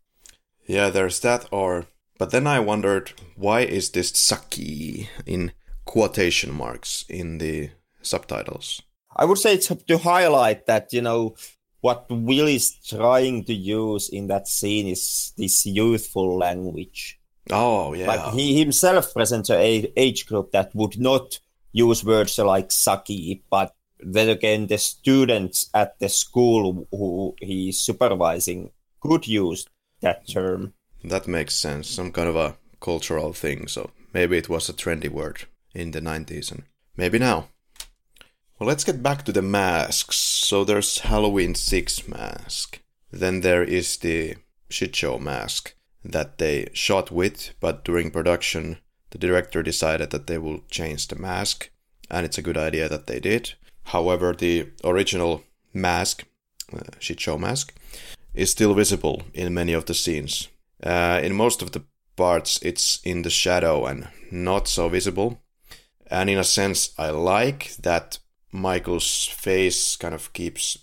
Yeah, 0.66 0.90
there's 0.90 1.20
that, 1.20 1.46
or 1.52 1.86
but 2.18 2.32
then 2.32 2.48
I 2.48 2.58
wondered 2.58 3.12
why 3.36 3.60
is 3.60 3.90
this 3.90 4.10
sucky 4.10 5.06
in 5.24 5.52
quotation 5.84 6.52
marks 6.52 7.04
in 7.08 7.38
the 7.38 7.70
subtitles? 8.02 8.82
I 9.14 9.24
would 9.24 9.38
say 9.38 9.54
it's 9.54 9.68
to 9.68 9.98
highlight 9.98 10.66
that, 10.66 10.92
you 10.92 11.00
know, 11.00 11.36
what 11.80 12.06
Will 12.10 12.48
is 12.48 12.74
trying 12.84 13.44
to 13.44 13.54
use 13.54 14.08
in 14.08 14.26
that 14.26 14.48
scene 14.48 14.88
is 14.88 15.32
this 15.38 15.64
youthful 15.64 16.36
language. 16.36 17.15
Oh 17.50 17.94
yeah, 17.94 18.06
But 18.06 18.34
he 18.34 18.58
himself 18.58 19.12
presents 19.14 19.50
a 19.50 19.92
age 19.96 20.26
group 20.26 20.50
that 20.52 20.74
would 20.74 20.98
not 20.98 21.38
use 21.72 22.04
words 22.04 22.38
like 22.38 22.70
sucky, 22.70 23.42
but 23.50 23.74
then 24.00 24.28
again, 24.28 24.66
the 24.66 24.78
students 24.78 25.70
at 25.72 25.98
the 25.98 26.08
school 26.08 26.86
who 26.90 27.34
he's 27.40 27.78
supervising 27.80 28.70
could 29.00 29.26
use 29.26 29.66
that 30.00 30.28
term. 30.28 30.74
that 31.04 31.28
makes 31.28 31.54
sense. 31.54 31.88
Some 31.88 32.12
kind 32.12 32.28
of 32.28 32.36
a 32.36 32.56
cultural 32.80 33.32
thing. 33.32 33.68
So 33.68 33.90
maybe 34.12 34.36
it 34.36 34.48
was 34.48 34.68
a 34.68 34.72
trendy 34.72 35.08
word 35.08 35.44
in 35.74 35.92
the 35.92 36.00
90s, 36.00 36.50
and 36.50 36.64
maybe 36.96 37.18
now. 37.18 37.48
Well, 38.58 38.68
let's 38.68 38.84
get 38.84 39.02
back 39.02 39.24
to 39.24 39.32
the 39.32 39.42
masks. 39.42 40.16
So 40.16 40.64
there's 40.64 41.00
Halloween 41.00 41.54
6 41.54 42.08
mask. 42.08 42.80
Then 43.12 43.42
there 43.42 43.62
is 43.62 43.98
the 43.98 44.36
shit 44.68 44.96
show 44.96 45.18
mask 45.18 45.74
that 46.10 46.38
they 46.38 46.68
shot 46.72 47.10
with, 47.10 47.54
but 47.60 47.84
during 47.84 48.10
production, 48.10 48.78
the 49.10 49.18
director 49.18 49.62
decided 49.62 50.10
that 50.10 50.26
they 50.26 50.38
will 50.38 50.60
change 50.70 51.08
the 51.08 51.16
mask, 51.16 51.70
and 52.10 52.24
it's 52.24 52.38
a 52.38 52.42
good 52.42 52.56
idea 52.56 52.88
that 52.88 53.06
they 53.06 53.20
did. 53.20 53.54
However, 53.84 54.32
the 54.32 54.68
original 54.84 55.44
mask, 55.72 56.24
uh, 56.72 56.80
shit 56.98 57.20
show 57.20 57.38
mask, 57.38 57.74
is 58.34 58.50
still 58.50 58.74
visible 58.74 59.22
in 59.32 59.54
many 59.54 59.72
of 59.72 59.86
the 59.86 59.94
scenes. 59.94 60.48
Uh, 60.82 61.20
in 61.22 61.34
most 61.34 61.62
of 61.62 61.72
the 61.72 61.84
parts, 62.16 62.58
it's 62.62 63.00
in 63.04 63.22
the 63.22 63.30
shadow 63.30 63.86
and 63.86 64.08
not 64.30 64.68
so 64.68 64.88
visible. 64.88 65.40
And 66.08 66.28
in 66.30 66.38
a 66.38 66.44
sense, 66.44 66.92
I 66.98 67.10
like 67.10 67.76
that 67.76 68.18
Michael's 68.52 69.26
face 69.26 69.96
kind 69.96 70.14
of 70.14 70.32
keeps 70.32 70.78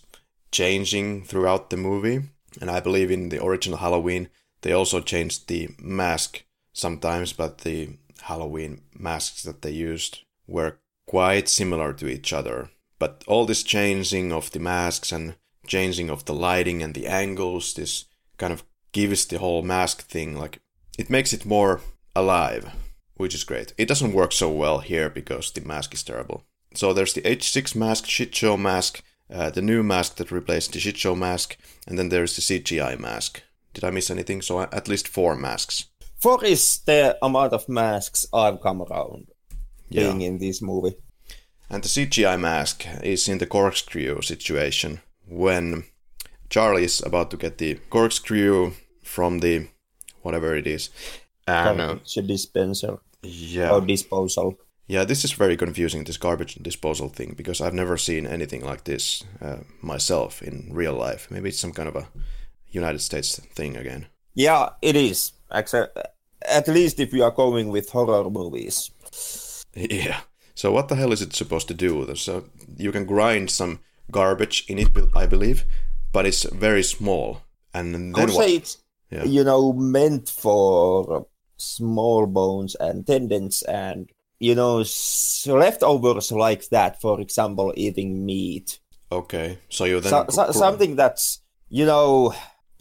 changing 0.50 1.24
throughout 1.24 1.70
the 1.70 1.76
movie. 1.76 2.22
And 2.60 2.70
I 2.70 2.80
believe 2.80 3.10
in 3.10 3.30
the 3.30 3.44
original 3.44 3.78
Halloween, 3.78 4.28
They 4.64 4.72
also 4.72 5.02
changed 5.02 5.46
the 5.46 5.68
mask 5.78 6.42
sometimes, 6.72 7.34
but 7.34 7.58
the 7.58 7.98
Halloween 8.22 8.80
masks 8.94 9.42
that 9.42 9.60
they 9.60 9.70
used 9.70 10.20
were 10.46 10.78
quite 11.06 11.50
similar 11.50 11.92
to 11.92 12.08
each 12.08 12.32
other. 12.32 12.70
But 12.98 13.22
all 13.26 13.44
this 13.44 13.62
changing 13.62 14.32
of 14.32 14.50
the 14.52 14.60
masks 14.60 15.12
and 15.12 15.36
changing 15.66 16.08
of 16.08 16.24
the 16.24 16.32
lighting 16.32 16.82
and 16.82 16.94
the 16.94 17.06
angles, 17.06 17.74
this 17.74 18.06
kind 18.38 18.54
of 18.54 18.64
gives 18.92 19.26
the 19.26 19.38
whole 19.38 19.60
mask 19.62 20.08
thing 20.08 20.34
like 20.34 20.60
it 20.96 21.10
makes 21.10 21.34
it 21.34 21.44
more 21.44 21.82
alive, 22.16 22.72
which 23.18 23.34
is 23.34 23.44
great. 23.44 23.74
It 23.76 23.86
doesn't 23.86 24.14
work 24.14 24.32
so 24.32 24.50
well 24.50 24.78
here 24.78 25.10
because 25.10 25.50
the 25.50 25.60
mask 25.60 25.92
is 25.92 26.02
terrible. 26.02 26.46
So 26.72 26.94
there's 26.94 27.12
the 27.12 27.20
H6 27.20 27.74
mask, 27.74 28.06
shit 28.06 28.34
show 28.34 28.56
mask, 28.56 29.02
uh, 29.30 29.50
the 29.50 29.60
new 29.60 29.82
mask 29.82 30.16
that 30.16 30.30
replaced 30.30 30.72
the 30.72 30.80
shit 30.80 30.96
show 30.96 31.14
mask, 31.14 31.58
and 31.86 31.98
then 31.98 32.08
there's 32.08 32.34
the 32.34 32.40
CGI 32.40 32.98
mask. 32.98 33.42
Did 33.74 33.84
I 33.84 33.90
miss 33.90 34.10
anything? 34.10 34.42
So 34.42 34.60
at 34.60 34.88
least 34.88 35.08
four 35.08 35.36
masks. 35.36 35.86
Four 36.16 36.44
is 36.44 36.80
the 36.86 37.18
amount 37.20 37.52
of 37.52 37.68
masks 37.68 38.26
I've 38.32 38.60
come 38.60 38.82
around 38.82 39.26
yeah. 39.90 40.04
being 40.04 40.22
in 40.22 40.38
this 40.38 40.62
movie. 40.62 40.96
And 41.68 41.82
the 41.82 41.88
CGI 41.88 42.38
mask 42.40 42.86
is 43.02 43.28
in 43.28 43.38
the 43.38 43.46
corkscrew 43.46 44.22
situation 44.22 45.00
when 45.28 45.84
Charlie 46.48 46.84
is 46.84 47.02
about 47.02 47.30
to 47.30 47.36
get 47.36 47.58
the 47.58 47.74
corkscrew 47.90 48.72
from 49.02 49.40
the 49.40 49.68
whatever 50.22 50.54
it 50.54 50.66
is. 50.66 50.90
And, 51.46 51.80
uh, 51.80 51.96
dispenser. 52.26 52.98
Yeah. 53.22 53.72
Or 53.72 53.80
disposal. 53.80 54.58
Yeah, 54.86 55.04
this 55.04 55.24
is 55.24 55.32
very 55.32 55.56
confusing, 55.56 56.04
this 56.04 56.18
garbage 56.18 56.56
disposal 56.56 57.08
thing, 57.08 57.34
because 57.36 57.60
I've 57.60 57.72
never 57.72 57.96
seen 57.96 58.26
anything 58.26 58.64
like 58.64 58.84
this 58.84 59.24
uh, 59.40 59.60
myself 59.80 60.42
in 60.42 60.68
real 60.70 60.92
life. 60.92 61.30
Maybe 61.30 61.48
it's 61.48 61.58
some 61.58 61.72
kind 61.72 61.88
of 61.88 61.96
a 61.96 62.06
United 62.74 63.00
States 63.00 63.38
thing 63.54 63.76
again. 63.76 64.06
Yeah, 64.34 64.70
it 64.82 64.96
is. 64.96 65.32
Except, 65.50 65.96
at 66.42 66.68
least 66.68 67.00
if 67.00 67.12
you 67.12 67.22
are 67.22 67.30
going 67.30 67.68
with 67.68 67.90
horror 67.90 68.30
movies. 68.30 68.90
Yeah. 69.76 70.20
So 70.54 70.70
what 70.70 70.86
the 70.86 70.94
hell 70.94 71.12
is 71.12 71.20
it 71.20 71.34
supposed 71.34 71.66
to 71.66 71.74
do? 71.74 72.14
So 72.14 72.44
you 72.76 72.92
can 72.92 73.06
grind 73.06 73.50
some 73.50 73.80
garbage 74.10 74.64
in 74.68 74.78
it, 74.78 74.88
I 75.14 75.26
believe, 75.26 75.64
but 76.12 76.26
it's 76.26 76.44
very 76.44 76.84
small. 76.84 77.40
And 77.72 77.92
then 77.92 78.12
what? 78.12 78.30
say 78.30 78.56
it's 78.56 78.78
yeah. 79.10 79.24
you 79.24 79.42
know 79.42 79.72
meant 79.72 80.28
for 80.28 81.26
small 81.56 82.26
bones 82.26 82.76
and 82.76 83.06
tendons 83.06 83.62
and 83.62 84.10
you 84.38 84.54
know 84.54 84.84
leftovers 85.46 86.30
like 86.30 86.68
that. 86.68 87.00
For 87.00 87.20
example, 87.20 87.72
eating 87.76 88.24
meat. 88.24 88.78
Okay, 89.10 89.58
so 89.68 89.84
you 89.84 90.00
then 90.00 90.10
so, 90.10 90.26
so, 90.28 90.52
something 90.52 90.94
that's 90.94 91.40
you 91.68 91.84
know 91.84 92.32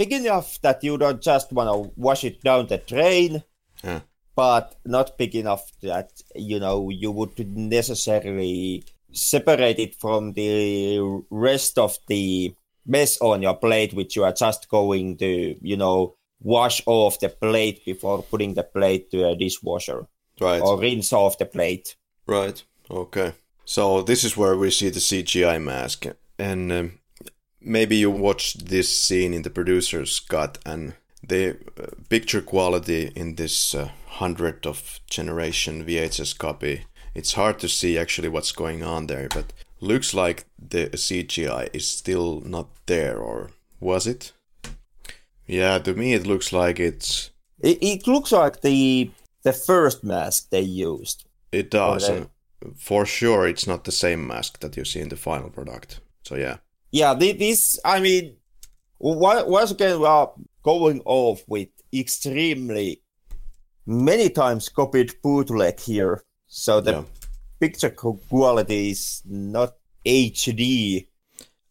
big 0.04 0.14
enough 0.14 0.62
that 0.62 0.84
you 0.84 0.98
don't 0.98 1.22
just 1.22 1.52
want 1.52 1.70
to 1.70 1.92
wash 1.96 2.24
it 2.24 2.42
down 2.44 2.68
the 2.68 2.78
drain. 2.78 3.44
Yeah 3.84 4.02
but 4.36 4.76
not 4.84 5.16
big 5.18 5.36
enough 5.36 5.72
that 5.82 6.10
you 6.34 6.60
know 6.60 6.90
you 6.90 7.12
would 7.12 7.38
necessarily 7.56 8.84
separate 9.14 9.80
it 9.80 9.96
from 9.96 10.34
the 10.34 11.00
rest 11.30 11.78
of 11.78 11.98
the 12.08 12.54
mess 12.86 13.20
on 13.22 13.42
your 13.42 13.56
plate, 13.56 13.94
which 13.94 14.16
you 14.16 14.24
are 14.24 14.34
just 14.34 14.70
going 14.70 15.18
to, 15.18 15.56
you 15.62 15.78
know, 15.78 16.16
wash 16.42 16.82
off 16.86 17.20
the 17.20 17.30
plate 17.30 17.86
before 17.86 18.24
putting 18.24 18.54
the 18.54 18.64
plate 18.64 19.10
to 19.12 19.28
a 19.28 19.36
dishwasher. 19.36 20.08
Right. 20.42 20.62
Or 20.62 20.80
rinse 20.80 21.14
off 21.14 21.38
the 21.38 21.46
plate. 21.46 21.96
Right. 22.26 22.62
Okay. 22.90 23.34
So 23.66 24.02
this 24.02 24.24
is 24.24 24.36
where 24.36 24.58
we 24.58 24.72
see 24.72 24.90
the 24.90 25.00
CGI 25.00 25.62
mask, 25.62 26.06
and 26.38 26.72
um, 26.72 27.00
maybe 27.64 27.96
you 27.96 28.12
watched 28.12 28.68
this 28.68 28.90
scene 29.02 29.34
in 29.34 29.42
the 29.44 29.50
producer's 29.50 30.20
cut, 30.20 30.60
and 30.66 30.94
the 31.26 31.58
uh, 31.80 31.88
picture 32.10 32.42
quality 32.42 33.12
in 33.16 33.36
this 33.36 33.74
uh, 33.74 33.90
hundred 34.08 34.66
of 34.66 35.00
generation 35.08 35.86
VHS 35.86 36.38
copy 36.38 36.86
it's 37.16 37.34
hard 37.34 37.60
to 37.60 37.70
see 37.70 37.98
actually 37.98 38.30
what's 38.30 38.52
going 38.52 38.84
on 38.84 39.08
there, 39.08 39.28
but 39.30 39.54
looks 39.80 40.14
like 40.14 40.46
the 40.58 40.90
CGI 40.90 41.70
is 41.74 41.88
still 41.88 42.42
not 42.42 42.70
there, 42.86 43.18
or 43.18 43.52
was 43.80 44.08
it? 44.08 44.32
Yeah, 45.46 45.78
to 45.80 45.94
me 45.94 46.14
it 46.14 46.26
looks 46.26 46.52
like 46.52 46.80
it's. 46.80 47.32
It, 47.60 47.78
it 47.82 48.08
looks 48.08 48.32
like 48.32 48.62
the 48.62 49.12
the 49.44 49.54
first 49.54 50.04
mask 50.04 50.50
they 50.50 50.62
used. 50.62 51.26
It 51.52 51.70
does. 51.70 52.08
They... 52.08 52.26
For 52.78 53.06
sure, 53.06 53.46
it's 53.46 53.68
not 53.68 53.84
the 53.84 53.92
same 53.92 54.26
mask 54.26 54.60
that 54.60 54.78
you 54.78 54.86
see 54.86 55.02
in 55.02 55.10
the 55.10 55.18
final 55.18 55.50
product. 55.50 56.00
So 56.24 56.36
yeah. 56.36 56.58
Yeah, 56.94 57.14
this. 57.16 57.78
I 57.84 58.00
mean, 58.00 58.38
once 59.00 59.72
again, 59.72 60.00
we 60.00 60.06
are 60.06 60.32
going 60.64 61.02
off 61.04 61.44
with 61.48 61.68
extremely 61.94 63.02
many 63.86 64.30
times 64.30 64.70
copied 64.70 65.14
bootleg 65.22 65.78
here 65.82 66.24
so 66.56 66.80
the 66.80 66.92
yeah. 66.92 67.04
picture 67.60 67.90
quality 67.90 68.92
is 68.92 69.24
not 69.26 69.74
HD. 70.06 71.08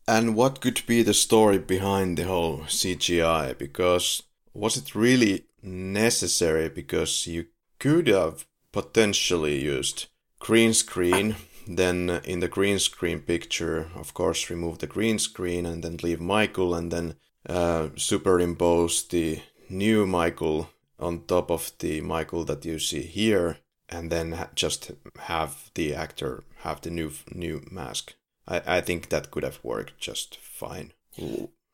And 0.09 0.35
what 0.35 0.61
could 0.61 0.83
be 0.89 1.05
the 1.05 1.15
story 1.15 1.59
behind 1.59 2.19
the 2.19 2.25
whole 2.25 2.63
CGI? 2.63 3.57
Because 3.57 4.25
was 4.53 4.77
it 4.77 4.97
really 4.97 5.45
necessary? 5.63 6.69
Because 6.69 7.29
you 7.29 7.47
could 7.79 8.09
have 8.09 8.45
potentially 8.73 9.63
used 9.63 10.09
green 10.41 10.75
screen, 10.75 11.37
then 11.67 12.21
in 12.25 12.41
the 12.41 12.49
green 12.49 12.79
screen 12.79 13.21
picture, 13.21 13.91
of 13.95 14.15
course, 14.15 14.51
remove 14.51 14.79
the 14.79 14.87
green 14.87 15.19
screen 15.19 15.67
and 15.67 15.83
then 15.83 15.99
leave 16.03 16.21
Michael 16.21 16.75
and 16.75 16.91
then 16.91 17.15
uh, 17.49 17.89
superimpose 17.97 19.05
the 19.09 19.41
new 19.69 20.07
Michael 20.07 20.71
on 20.99 21.25
top 21.27 21.51
of 21.51 21.73
the 21.79 22.01
Michael 22.01 22.45
that 22.45 22.65
you 22.65 22.79
see 22.79 23.03
here 23.03 23.59
and 23.89 24.11
then 24.11 24.49
just 24.55 24.91
have 25.19 25.71
the 25.75 25.95
actor 25.95 26.45
have 26.61 26.81
the 26.81 26.91
new 26.91 27.13
new 27.33 27.63
mask. 27.71 28.15
I, 28.47 28.79
I 28.79 28.81
think 28.81 29.09
that 29.09 29.31
could 29.31 29.43
have 29.43 29.61
worked 29.63 29.99
just 29.99 30.39
fine. 30.39 30.93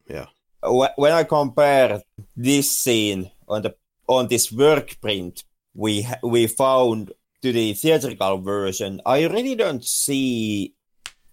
Yeah. 0.07 0.27
When 0.63 1.13
I 1.13 1.25
compare 1.25 2.03
this 2.37 2.71
scene 2.73 3.31
on 3.47 3.63
the 3.63 3.75
on 4.09 4.29
this 4.29 4.51
work 4.51 5.01
print 5.01 5.45
we 5.75 6.07
we 6.23 6.47
found 6.47 7.13
to 7.43 7.53
the 7.53 7.73
theatrical 7.75 8.39
version, 8.39 9.01
I 9.07 9.27
really 9.27 9.55
don't 9.55 9.85
see 9.85 10.75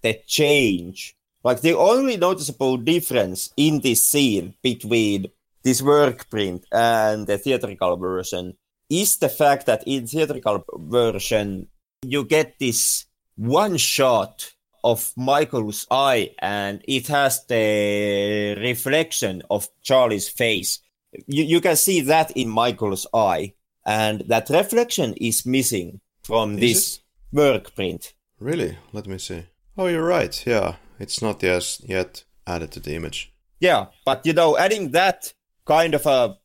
the 0.01 0.19
change. 0.27 1.15
Like 1.43 1.61
the 1.61 1.77
only 1.77 2.17
noticeable 2.17 2.77
difference 2.77 3.51
in 3.57 3.81
this 3.81 4.05
scene 4.05 4.55
between 4.61 5.27
this 5.63 5.81
work 5.81 6.29
print 6.29 6.65
and 6.71 7.25
the 7.27 7.37
theatrical 7.37 7.97
version 7.97 8.55
is 8.89 9.17
the 9.17 9.29
fact 9.29 9.65
that 9.65 9.83
in 9.87 10.05
theatrical 10.07 10.63
version 10.75 11.67
you 12.03 12.23
get 12.23 12.59
this 12.59 13.05
one 13.35 13.77
shot 13.77 14.51
of 14.83 15.11
Michael's 15.17 15.87
eye 15.89 16.29
and 16.39 16.81
it 16.87 17.07
has 17.07 17.43
the 17.47 18.55
reflection 18.59 19.41
of 19.49 19.67
Charlie's 19.81 20.29
face. 20.29 20.79
You, 21.25 21.43
you 21.43 21.61
can 21.61 21.75
see 21.75 22.01
that 22.01 22.31
in 22.31 22.49
Michael's 22.49 23.07
eye 23.11 23.54
and 23.85 24.21
that 24.27 24.49
reflection 24.49 25.13
is 25.15 25.45
missing 25.45 26.01
from 26.23 26.53
is 26.53 26.59
this 26.59 26.95
it? 26.97 27.01
work 27.35 27.75
print. 27.75 28.13
Really? 28.39 28.77
Let 28.93 29.07
me 29.07 29.17
see. 29.17 29.45
Oh, 29.77 29.87
you're 29.87 30.05
right. 30.05 30.45
Yeah, 30.45 30.75
it's 30.99 31.21
not 31.21 31.43
yet, 31.43 31.79
yet 31.83 32.23
added 32.47 32.71
to 32.71 32.79
the 32.79 32.95
image. 32.95 33.33
Yeah, 33.59 33.87
but 34.05 34.25
you 34.25 34.33
know, 34.33 34.57
adding 34.57 34.91
that 34.91 35.33
kind 35.65 35.93
of 35.93 36.05
a 36.05 36.37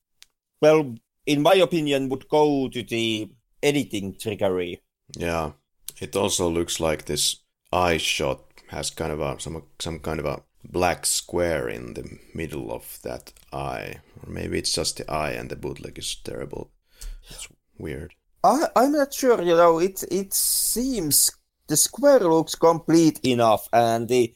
well 0.61 0.95
in 1.27 1.43
my 1.43 1.55
opinion, 1.55 2.09
would 2.09 2.29
go 2.29 2.69
to 2.69 2.83
the 2.83 3.31
editing 3.63 4.17
trickery. 4.19 4.81
Yeah, 5.17 5.53
it 6.01 6.17
also 6.17 6.49
looks 6.49 6.81
like 6.81 7.05
this 7.05 7.37
eye 7.73 7.99
shot 7.99 8.41
has 8.69 8.91
kind 8.91 9.13
of 9.13 9.21
a 9.21 9.39
some 9.39 9.63
some 9.79 9.99
kind 10.01 10.21
of 10.21 10.27
a 10.27 10.43
black 10.65 11.07
square 11.07 11.69
in 11.69 11.95
the 11.95 12.19
middle 12.35 12.73
of 12.73 12.99
that 13.03 13.33
eye, 13.53 14.01
or 14.23 14.33
maybe 14.33 14.59
it's 14.59 14.73
just 14.73 14.97
the 14.97 15.11
eye 15.11 15.33
and 15.33 15.51
the 15.51 15.57
bootleg 15.57 15.99
is 15.99 16.15
terrible. 16.17 16.71
It's 17.31 17.49
weird. 17.79 18.15
I 18.45 18.69
I'm 18.77 18.93
not 18.93 19.15
sure. 19.15 19.41
You 19.43 19.57
know, 19.57 19.79
it 19.79 20.03
it 20.11 20.35
seems 20.35 21.31
the 21.67 21.77
square 21.77 22.21
looks 22.21 22.55
complete 22.55 23.21
enough, 23.23 23.69
and 23.73 24.09
the 24.09 24.35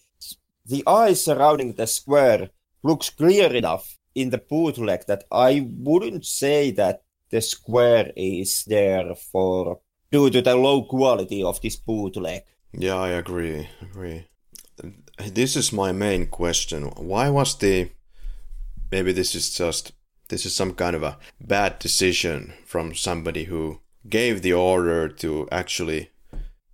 the 0.67 0.83
eye 0.87 1.15
surrounding 1.15 1.75
the 1.75 1.87
square 1.87 2.51
looks 2.83 3.11
clear 3.11 3.53
enough 3.53 3.99
in 4.15 4.31
the 4.31 4.39
bootleg 4.39 5.07
that 5.07 5.25
I 5.31 5.69
wouldn't 5.79 6.25
say 6.25 6.71
that 6.73 7.03
the 7.31 7.41
square 7.41 8.13
is 8.17 8.65
there 8.65 9.15
for 9.15 9.81
due 10.13 10.31
to 10.31 10.41
the 10.41 10.55
low 10.55 10.85
quality 10.85 11.43
of 11.43 11.61
this 11.61 11.77
bootleg. 11.77 12.43
Yeah, 12.73 12.97
I 12.97 13.11
agree. 13.11 13.69
Agree. 13.83 14.27
This 15.19 15.57
is 15.57 15.73
my 15.73 15.93
main 15.93 16.27
question. 16.27 16.85
Why 16.97 17.31
was 17.31 17.57
the 17.59 17.91
maybe 18.91 19.13
this 19.13 19.35
is 19.35 19.51
just 19.55 19.93
this 20.35 20.47
is 20.47 20.55
some 20.55 20.75
kind 20.75 20.97
of 20.97 21.03
a 21.03 21.19
bad 21.41 21.79
decision 21.79 22.53
from 22.67 22.95
somebody 22.95 23.45
who 23.45 23.81
gave 24.09 24.43
the 24.43 24.53
order 24.53 25.09
to 25.09 25.49
actually 25.51 26.11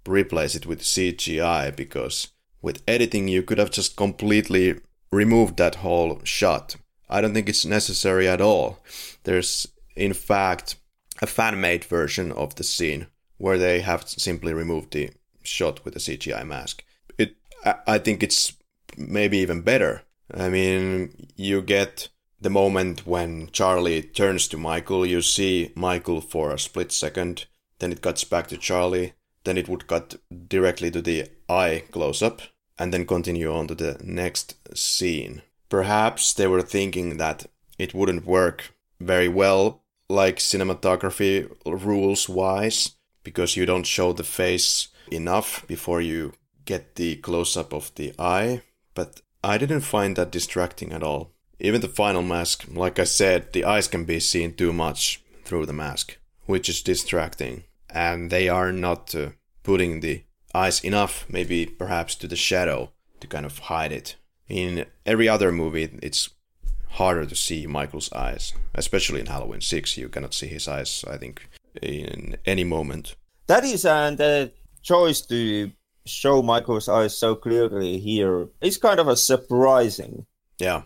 replace 0.08 0.54
it 0.54 0.66
with 0.66 0.80
CGI 0.82 1.74
because 1.76 2.28
with 2.62 2.82
editing 2.88 3.28
you 3.28 3.42
could 3.42 3.58
have 3.58 3.70
just 3.70 3.96
completely 3.96 4.80
removed 5.12 5.56
that 5.58 5.76
whole 5.76 6.20
shot 6.24 6.76
I 7.10 7.20
don't 7.20 7.34
think 7.34 7.48
it's 7.48 7.66
necessary 7.66 8.28
at 8.28 8.40
all. 8.40 8.78
There's, 9.24 9.66
in 9.96 10.14
fact, 10.14 10.76
a 11.20 11.26
fan 11.26 11.60
made 11.60 11.84
version 11.84 12.30
of 12.30 12.54
the 12.54 12.64
scene 12.64 13.08
where 13.36 13.58
they 13.58 13.80
have 13.80 14.08
simply 14.08 14.54
removed 14.54 14.92
the 14.92 15.10
shot 15.42 15.84
with 15.84 15.94
the 15.94 16.00
CGI 16.00 16.46
mask. 16.46 16.84
It, 17.18 17.34
I 17.64 17.98
think 17.98 18.22
it's 18.22 18.52
maybe 18.96 19.38
even 19.38 19.62
better. 19.62 20.02
I 20.32 20.48
mean, 20.48 21.26
you 21.34 21.62
get 21.62 22.08
the 22.40 22.50
moment 22.50 23.06
when 23.06 23.50
Charlie 23.50 24.02
turns 24.02 24.48
to 24.48 24.56
Michael, 24.56 25.04
you 25.04 25.20
see 25.22 25.72
Michael 25.74 26.20
for 26.20 26.52
a 26.52 26.58
split 26.58 26.90
second, 26.90 27.46
then 27.78 27.92
it 27.92 28.02
cuts 28.02 28.24
back 28.24 28.46
to 28.48 28.56
Charlie, 28.56 29.12
then 29.44 29.58
it 29.58 29.68
would 29.68 29.86
cut 29.86 30.16
directly 30.48 30.90
to 30.90 31.02
the 31.02 31.28
eye 31.48 31.84
close 31.90 32.22
up, 32.22 32.40
and 32.78 32.94
then 32.94 33.06
continue 33.06 33.52
on 33.52 33.66
to 33.68 33.74
the 33.74 34.00
next 34.02 34.56
scene. 34.76 35.42
Perhaps 35.68 36.34
they 36.34 36.46
were 36.46 36.62
thinking 36.62 37.18
that 37.18 37.46
it 37.78 37.94
wouldn't 37.94 38.26
work 38.26 38.74
very 39.00 39.28
well, 39.28 39.82
like 40.08 40.36
cinematography 40.36 41.50
rules 41.64 42.28
wise, 42.28 42.96
because 43.22 43.56
you 43.56 43.66
don't 43.66 43.86
show 43.86 44.12
the 44.12 44.24
face 44.24 44.88
enough 45.10 45.66
before 45.66 46.00
you 46.00 46.32
get 46.64 46.94
the 46.94 47.16
close 47.16 47.56
up 47.56 47.72
of 47.72 47.94
the 47.96 48.14
eye, 48.18 48.62
but 48.94 49.20
I 49.42 49.58
didn't 49.58 49.80
find 49.80 50.16
that 50.16 50.30
distracting 50.30 50.92
at 50.92 51.02
all. 51.02 51.32
Even 51.60 51.82
the 51.82 51.88
final 51.88 52.22
mask, 52.22 52.64
like 52.72 52.98
I 52.98 53.04
said, 53.04 53.52
the 53.52 53.64
eyes 53.64 53.86
can 53.86 54.04
be 54.04 54.18
seen 54.18 54.54
too 54.54 54.72
much 54.72 55.22
through 55.44 55.66
the 55.66 55.72
mask, 55.72 56.16
which 56.46 56.68
is 56.68 56.82
distracting, 56.82 57.64
and 57.90 58.30
they 58.30 58.48
are 58.48 58.72
not 58.72 59.14
uh, 59.14 59.30
putting 59.62 60.00
the 60.00 60.24
eyes 60.54 60.82
enough, 60.82 61.26
maybe 61.28 61.66
perhaps 61.66 62.14
to 62.16 62.26
the 62.26 62.36
shadow, 62.36 62.92
to 63.20 63.26
kind 63.26 63.44
of 63.44 63.58
hide 63.58 63.92
it. 63.92 64.16
In 64.48 64.86
every 65.04 65.28
other 65.28 65.52
movie, 65.52 65.98
it's 66.02 66.30
harder 66.92 67.26
to 67.26 67.36
see 67.36 67.66
Michael's 67.66 68.12
eyes, 68.12 68.54
especially 68.74 69.20
in 69.20 69.26
Halloween 69.26 69.60
6. 69.60 69.96
You 69.96 70.08
cannot 70.08 70.34
see 70.34 70.48
his 70.48 70.66
eyes, 70.66 71.04
I 71.08 71.18
think, 71.18 71.48
in 71.82 72.36
any 72.46 72.64
moment. 72.64 73.16
That 73.46 73.64
is, 73.64 73.84
and 73.84 74.16
the 74.16 74.52
choice 74.82 75.20
to 75.22 75.70
show 76.06 76.42
Michael's 76.42 76.88
eyes 76.88 77.16
so 77.16 77.34
clearly 77.36 77.98
here 77.98 78.48
is 78.60 78.78
kind 78.78 78.98
of 78.98 79.08
a 79.08 79.16
surprising. 79.16 80.26
Yeah. 80.58 80.82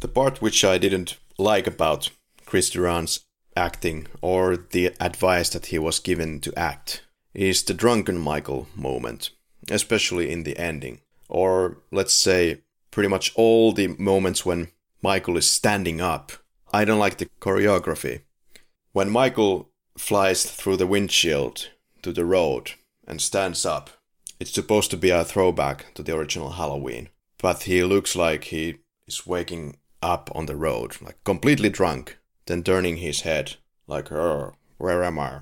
The 0.00 0.08
part 0.08 0.40
which 0.40 0.64
I 0.64 0.78
didn't 0.78 1.16
like 1.38 1.66
about 1.66 2.10
Chris 2.46 2.70
Durand's 2.70 3.24
acting 3.56 4.06
or 4.20 4.56
the 4.56 4.92
advice 5.00 5.50
that 5.50 5.66
he 5.66 5.78
was 5.78 5.98
given 5.98 6.40
to 6.40 6.56
act 6.58 7.02
is 7.34 7.62
the 7.62 7.74
drunken 7.74 8.18
Michael 8.18 8.68
moment, 8.76 9.30
especially 9.70 10.30
in 10.30 10.44
the 10.44 10.56
ending 10.56 11.00
or 11.28 11.78
let's 11.90 12.14
say 12.14 12.62
pretty 12.90 13.08
much 13.08 13.32
all 13.34 13.72
the 13.72 13.88
moments 13.88 14.44
when 14.44 14.68
Michael 15.02 15.36
is 15.36 15.48
standing 15.48 16.00
up. 16.00 16.32
I 16.72 16.84
don't 16.84 16.98
like 16.98 17.18
the 17.18 17.28
choreography. 17.40 18.22
When 18.92 19.10
Michael 19.10 19.70
flies 19.96 20.44
through 20.44 20.78
the 20.78 20.86
windshield 20.86 21.70
to 22.02 22.12
the 22.12 22.24
road 22.24 22.72
and 23.06 23.20
stands 23.20 23.64
up, 23.64 23.90
it's 24.40 24.52
supposed 24.52 24.90
to 24.90 24.96
be 24.96 25.10
a 25.10 25.24
throwback 25.24 25.92
to 25.94 26.02
the 26.02 26.16
original 26.16 26.50
Halloween. 26.50 27.08
But 27.38 27.64
he 27.64 27.84
looks 27.84 28.16
like 28.16 28.44
he 28.44 28.78
is 29.06 29.26
waking 29.26 29.76
up 30.02 30.30
on 30.34 30.46
the 30.46 30.56
road, 30.56 30.96
like 31.00 31.22
completely 31.24 31.70
drunk, 31.70 32.18
then 32.46 32.62
turning 32.62 32.98
his 32.98 33.22
head, 33.22 33.56
like, 33.86 34.10
where 34.10 35.04
am 35.04 35.18
I? 35.18 35.40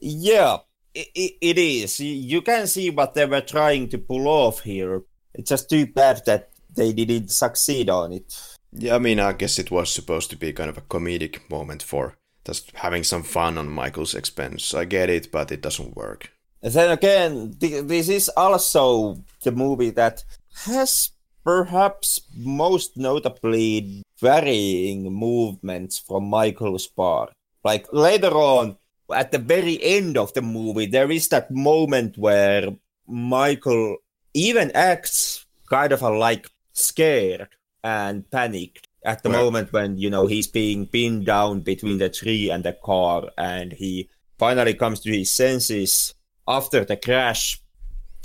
Yeah, 0.00 0.58
it, 0.94 1.34
it 1.40 1.58
is. 1.58 2.00
You 2.00 2.42
can 2.42 2.66
see 2.66 2.90
what 2.90 3.14
they 3.14 3.26
were 3.26 3.40
trying 3.40 3.88
to 3.90 3.98
pull 3.98 4.26
off 4.26 4.60
here. 4.60 5.02
It's 5.34 5.50
just 5.50 5.70
too 5.70 5.86
bad 5.86 6.22
that 6.26 6.50
they 6.74 6.92
didn't 6.92 7.28
succeed 7.28 7.90
on 7.90 8.12
it. 8.12 8.56
Yeah, 8.72 8.96
I 8.96 8.98
mean, 8.98 9.20
I 9.20 9.32
guess 9.32 9.58
it 9.58 9.70
was 9.70 9.90
supposed 9.90 10.30
to 10.30 10.36
be 10.36 10.52
kind 10.52 10.68
of 10.68 10.78
a 10.78 10.82
comedic 10.82 11.48
moment 11.50 11.82
for 11.82 12.16
just 12.44 12.70
having 12.76 13.04
some 13.04 13.22
fun 13.22 13.58
on 13.58 13.68
Michael's 13.68 14.14
expense. 14.14 14.74
I 14.74 14.84
get 14.84 15.10
it, 15.10 15.30
but 15.30 15.52
it 15.52 15.60
doesn't 15.62 15.96
work. 15.96 16.30
And 16.62 16.72
then 16.72 16.90
again, 16.90 17.56
th- 17.58 17.84
this 17.84 18.08
is 18.08 18.28
also 18.30 19.22
the 19.42 19.52
movie 19.52 19.90
that 19.90 20.24
has 20.64 21.10
perhaps 21.44 22.20
most 22.36 22.96
notably 22.96 24.02
varying 24.20 25.12
movements 25.12 25.98
from 25.98 26.28
Michael's 26.28 26.86
part. 26.86 27.32
Like 27.64 27.86
later 27.92 28.30
on, 28.30 28.76
at 29.14 29.32
the 29.32 29.38
very 29.38 29.82
end 29.82 30.18
of 30.18 30.32
the 30.34 30.42
movie, 30.42 30.86
there 30.86 31.10
is 31.10 31.28
that 31.28 31.50
moment 31.50 32.18
where 32.18 32.68
Michael 33.06 33.96
even 34.34 34.70
acts 34.72 35.46
kind 35.68 35.92
of 35.92 36.02
a, 36.02 36.10
like 36.10 36.50
scared 36.72 37.48
and 37.82 38.30
panicked 38.30 38.86
at 39.04 39.22
the 39.22 39.28
moment 39.28 39.72
when 39.72 39.96
you 39.96 40.10
know 40.10 40.26
he's 40.26 40.46
being 40.46 40.86
pinned 40.86 41.26
down 41.26 41.60
between 41.60 41.98
the 41.98 42.08
tree 42.08 42.50
and 42.50 42.64
the 42.64 42.72
car 42.84 43.30
and 43.38 43.72
he 43.72 44.08
finally 44.38 44.74
comes 44.74 45.00
to 45.00 45.10
his 45.10 45.30
senses 45.32 46.14
after 46.46 46.84
the 46.84 46.96
crash 46.96 47.60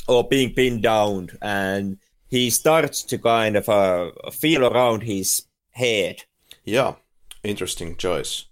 or 0.08 0.28
being 0.28 0.54
pinned 0.54 0.84
down 0.84 1.30
and 1.42 1.98
he 2.36 2.50
starts 2.50 3.04
to 3.10 3.18
kind 3.18 3.56
of 3.56 3.70
uh, 3.70 4.12
feel 4.32 4.64
around 4.66 5.04
his 5.04 5.30
head 5.72 6.16
yeah 6.64 6.92
interesting 7.44 7.96
choice 7.96 8.46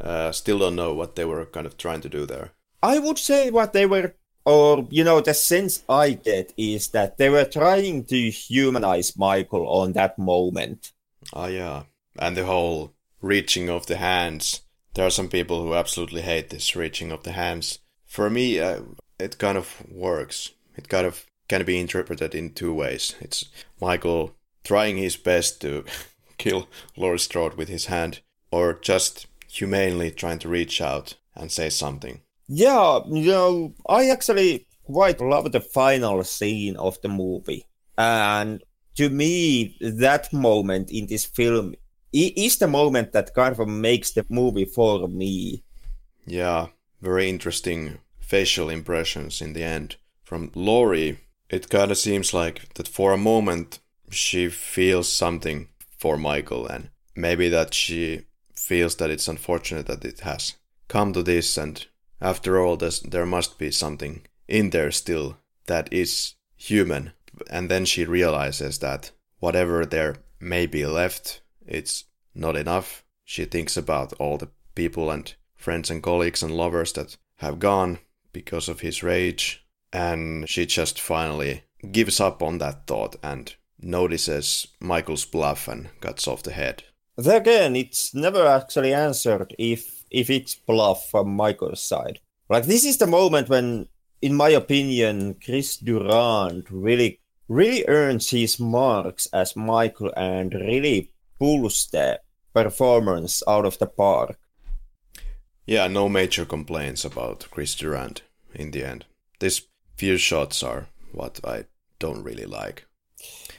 uh, 0.00 0.32
still 0.32 0.58
don't 0.58 0.76
know 0.76 0.94
what 0.94 1.16
they 1.16 1.24
were 1.24 1.44
kind 1.46 1.66
of 1.66 1.76
trying 1.76 2.00
to 2.00 2.08
do 2.08 2.26
there. 2.26 2.52
I 2.82 2.98
would 2.98 3.18
say 3.18 3.50
what 3.50 3.72
they 3.72 3.86
were, 3.86 4.14
or 4.44 4.86
you 4.90 5.04
know, 5.04 5.20
the 5.20 5.34
sense 5.34 5.84
I 5.88 6.12
get 6.12 6.52
is 6.56 6.88
that 6.88 7.18
they 7.18 7.28
were 7.28 7.44
trying 7.44 8.04
to 8.04 8.30
humanize 8.30 9.16
Michael 9.16 9.68
on 9.68 9.92
that 9.92 10.18
moment. 10.18 10.92
Ah, 11.34 11.46
yeah, 11.46 11.82
and 12.18 12.36
the 12.36 12.46
whole 12.46 12.94
reaching 13.20 13.68
of 13.68 13.86
the 13.86 13.96
hands. 13.96 14.62
There 14.94 15.06
are 15.06 15.10
some 15.10 15.28
people 15.28 15.62
who 15.62 15.74
absolutely 15.74 16.22
hate 16.22 16.50
this 16.50 16.74
reaching 16.74 17.12
of 17.12 17.22
the 17.22 17.32
hands. 17.32 17.78
For 18.06 18.28
me, 18.28 18.58
uh, 18.58 18.80
it 19.18 19.38
kind 19.38 19.56
of 19.56 19.84
works. 19.88 20.50
It 20.76 20.88
kind 20.88 21.06
of 21.06 21.26
can 21.50 21.64
be 21.64 21.80
interpreted 21.80 22.32
in 22.32 22.52
two 22.52 22.72
ways. 22.72 23.16
It's 23.20 23.46
Michael 23.80 24.36
trying 24.62 24.96
his 24.96 25.16
best 25.16 25.60
to 25.62 25.84
kill 26.38 26.68
Laurie 26.96 27.18
Strode 27.18 27.54
with 27.54 27.68
his 27.68 27.86
hand, 27.86 28.20
or 28.52 28.74
just 28.74 29.26
humanely 29.48 30.12
trying 30.12 30.38
to 30.38 30.48
reach 30.48 30.80
out 30.80 31.16
and 31.34 31.50
say 31.50 31.68
something. 31.68 32.20
Yeah, 32.46 33.00
you 33.08 33.32
know, 33.32 33.74
I 33.88 34.10
actually 34.10 34.68
quite 34.84 35.20
love 35.20 35.50
the 35.50 35.60
final 35.60 36.22
scene 36.22 36.76
of 36.76 37.00
the 37.02 37.08
movie. 37.08 37.66
And 37.98 38.62
to 38.96 39.10
me, 39.10 39.76
that 39.80 40.32
moment 40.32 40.92
in 40.92 41.08
this 41.08 41.24
film 41.24 41.74
is 42.12 42.58
the 42.58 42.68
moment 42.68 43.10
that 43.12 43.34
kind 43.34 43.58
of 43.58 43.66
makes 43.66 44.12
the 44.12 44.24
movie 44.28 44.66
for 44.66 45.08
me. 45.08 45.64
Yeah, 46.26 46.68
very 47.00 47.28
interesting 47.28 47.98
facial 48.20 48.68
impressions 48.70 49.42
in 49.42 49.52
the 49.52 49.64
end. 49.64 49.96
From 50.22 50.52
Laurie, 50.54 51.18
it 51.50 51.68
kind 51.68 51.90
of 51.90 51.98
seems 51.98 52.32
like 52.32 52.72
that 52.74 52.88
for 52.88 53.12
a 53.12 53.18
moment 53.18 53.80
she 54.10 54.48
feels 54.48 55.08
something 55.08 55.68
for 55.98 56.16
Michael 56.16 56.66
and 56.66 56.90
maybe 57.14 57.48
that 57.48 57.74
she 57.74 58.22
feels 58.54 58.96
that 58.96 59.10
it's 59.10 59.28
unfortunate 59.28 59.86
that 59.86 60.04
it 60.04 60.20
has 60.20 60.54
come 60.90 61.12
to 61.12 61.22
this, 61.22 61.56
and 61.56 61.86
after 62.20 62.60
all, 62.60 62.76
there 62.76 63.26
must 63.26 63.58
be 63.58 63.70
something 63.70 64.22
in 64.48 64.70
there 64.70 64.90
still 64.90 65.38
that 65.66 65.90
is 65.92 66.34
human. 66.56 67.12
And 67.48 67.70
then 67.70 67.84
she 67.84 68.04
realizes 68.04 68.80
that 68.80 69.12
whatever 69.38 69.86
there 69.86 70.16
may 70.40 70.66
be 70.66 70.84
left, 70.84 71.40
it's 71.66 72.04
not 72.34 72.56
enough. 72.56 73.04
She 73.24 73.44
thinks 73.44 73.76
about 73.76 74.12
all 74.14 74.36
the 74.36 74.50
people 74.74 75.10
and 75.10 75.32
friends 75.54 75.90
and 75.90 76.02
colleagues 76.02 76.42
and 76.42 76.56
lovers 76.56 76.92
that 76.94 77.16
have 77.36 77.60
gone 77.60 78.00
because 78.32 78.68
of 78.68 78.80
his 78.80 79.02
rage, 79.02 79.64
and 79.92 80.48
she 80.48 80.66
just 80.66 81.00
finally 81.00 81.64
gives 81.90 82.20
up 82.20 82.42
on 82.42 82.58
that 82.58 82.86
thought 82.86 83.16
and 83.22 83.54
notices 83.80 84.68
Michael's 84.80 85.24
bluff 85.24 85.66
and 85.68 85.88
cuts 86.00 86.28
off 86.28 86.42
the 86.42 86.52
head 86.52 86.84
again, 87.26 87.76
it's 87.76 88.14
never 88.14 88.46
actually 88.46 88.94
answered 88.94 89.54
if 89.58 90.04
if 90.10 90.30
it's 90.30 90.54
bluff 90.54 91.08
from 91.10 91.34
Michael's 91.34 91.82
side. 91.82 92.20
Like 92.48 92.64
this 92.64 92.84
is 92.84 92.98
the 92.98 93.06
moment 93.06 93.48
when, 93.48 93.88
in 94.22 94.34
my 94.34 94.50
opinion, 94.50 95.36
Chris 95.44 95.76
Durand 95.76 96.70
really 96.70 97.20
really 97.48 97.84
earns 97.88 98.30
his 98.30 98.60
marks 98.60 99.26
as 99.32 99.56
Michael 99.56 100.12
and 100.16 100.54
really 100.54 101.10
pulls 101.38 101.88
the 101.90 102.20
performance 102.54 103.42
out 103.46 103.64
of 103.64 103.78
the 103.78 103.86
park. 103.86 104.38
Yeah, 105.66 105.88
no 105.88 106.08
major 106.08 106.44
complaints 106.44 107.04
about 107.04 107.46
Chris 107.50 107.74
Durand 107.74 108.22
in 108.54 108.70
the 108.70 108.84
end. 108.84 109.04
These 109.38 109.62
few 110.00 110.16
shots 110.16 110.62
are 110.62 110.86
what 111.12 111.40
I 111.44 111.64
don't 111.98 112.24
really 112.24 112.46
like. 112.46 112.86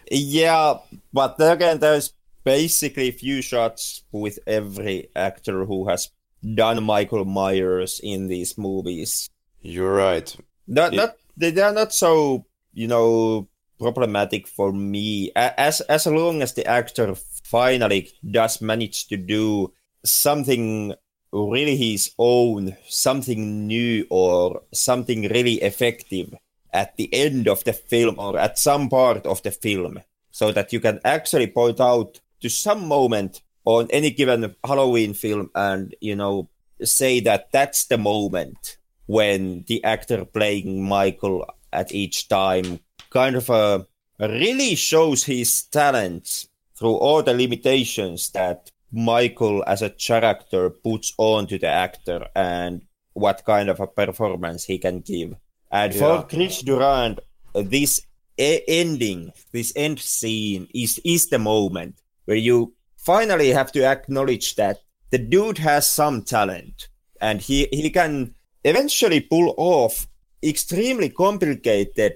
Yeah, 0.10 0.82
but 1.14 1.36
again, 1.38 1.78
there's 1.78 2.14
basically 2.44 3.12
few 3.12 3.44
shots 3.44 4.04
with 4.12 4.40
every 4.48 5.10
actor 5.16 5.66
who 5.66 5.88
has 5.88 6.10
done 6.42 6.84
Michael 6.84 7.26
Myers 7.26 8.02
in 8.02 8.28
these 8.28 8.58
movies. 8.58 9.30
You're 9.62 9.94
right. 9.94 10.36
Not, 10.66 10.94
it... 10.94 10.98
not 10.98 11.16
they 11.38 11.62
are 11.62 11.74
not 11.74 11.94
so 11.94 12.46
you 12.74 12.88
know 12.88 13.48
problematic 13.80 14.48
for 14.48 14.74
me 14.74 15.32
as 15.36 15.82
as 15.82 16.08
long 16.08 16.42
as 16.42 16.54
the 16.54 16.66
actor 16.66 17.14
finally 17.44 18.10
does 18.26 18.62
manage 18.62 19.08
to 19.10 19.18
do 19.18 19.72
something 20.04 20.96
really 21.32 21.76
his 21.76 22.12
own, 22.18 22.76
something 22.88 23.68
new 23.68 24.06
or 24.10 24.64
something 24.74 25.24
really 25.30 25.56
effective 25.62 26.34
at 26.74 26.96
the 26.98 27.14
end 27.14 27.48
of 27.48 27.64
the 27.64 27.74
film 27.74 28.16
or 28.18 28.38
at 28.38 28.58
some 28.58 28.90
part 28.90 29.26
of 29.26 29.42
the 29.44 29.52
film, 29.52 30.00
so 30.32 30.52
that 30.52 30.72
you 30.72 30.80
can 30.80 31.00
actually 31.04 31.48
point 31.48 31.80
out 31.80 32.20
to 32.42 32.50
some 32.50 32.88
moment 32.88 33.42
on 33.66 33.88
any 33.92 34.10
given 34.10 34.56
Halloween 34.64 35.14
film 35.14 35.50
and 35.54 35.96
you 36.02 36.16
know 36.16 36.50
say 36.84 37.20
that 37.20 37.52
that's 37.52 37.86
the 37.86 37.98
moment 37.98 38.78
when 39.06 39.64
the 39.68 39.84
actor 39.84 40.26
playing 40.26 40.84
Michael 40.84 41.46
at 41.72 41.92
each 41.92 42.28
time 42.28 42.80
kind 43.10 43.36
of 43.36 43.50
uh, 43.50 43.84
really 44.20 44.76
shows 44.76 45.26
his 45.26 45.64
talents 45.64 46.48
through 46.76 46.96
all 46.96 47.22
the 47.22 47.34
limitations 47.34 48.30
that 48.32 48.71
Michael 48.92 49.64
as 49.66 49.82
a 49.82 49.90
character 49.90 50.70
puts 50.70 51.14
on 51.18 51.48
to 51.48 51.58
the 51.58 51.68
actor 51.68 52.28
and 52.36 52.84
what 53.14 53.44
kind 53.46 53.70
of 53.70 53.80
a 53.80 53.88
performance 53.88 54.66
he 54.66 54.78
can 54.78 55.02
give. 55.02 55.36
And 55.72 55.94
yeah. 55.94 56.00
for 56.00 56.28
Chris 56.28 56.62
Durand, 56.62 57.20
this 57.54 58.02
ending, 58.38 59.32
this 59.52 59.72
end 59.76 60.00
scene 60.00 60.68
is, 60.74 61.00
is 61.06 61.30
the 61.30 61.40
moment 61.40 62.02
where 62.26 62.38
you 62.38 62.74
finally 62.98 63.50
have 63.50 63.72
to 63.74 63.84
acknowledge 63.84 64.56
that 64.56 64.80
the 65.10 65.18
dude 65.18 65.58
has 65.58 65.90
some 65.90 66.24
talent 66.24 66.90
and 67.20 67.42
he, 67.42 67.68
he 67.72 67.90
can 67.90 68.34
eventually 68.64 69.22
pull 69.22 69.54
off 69.58 70.08
extremely 70.44 71.10
complicated 71.10 72.14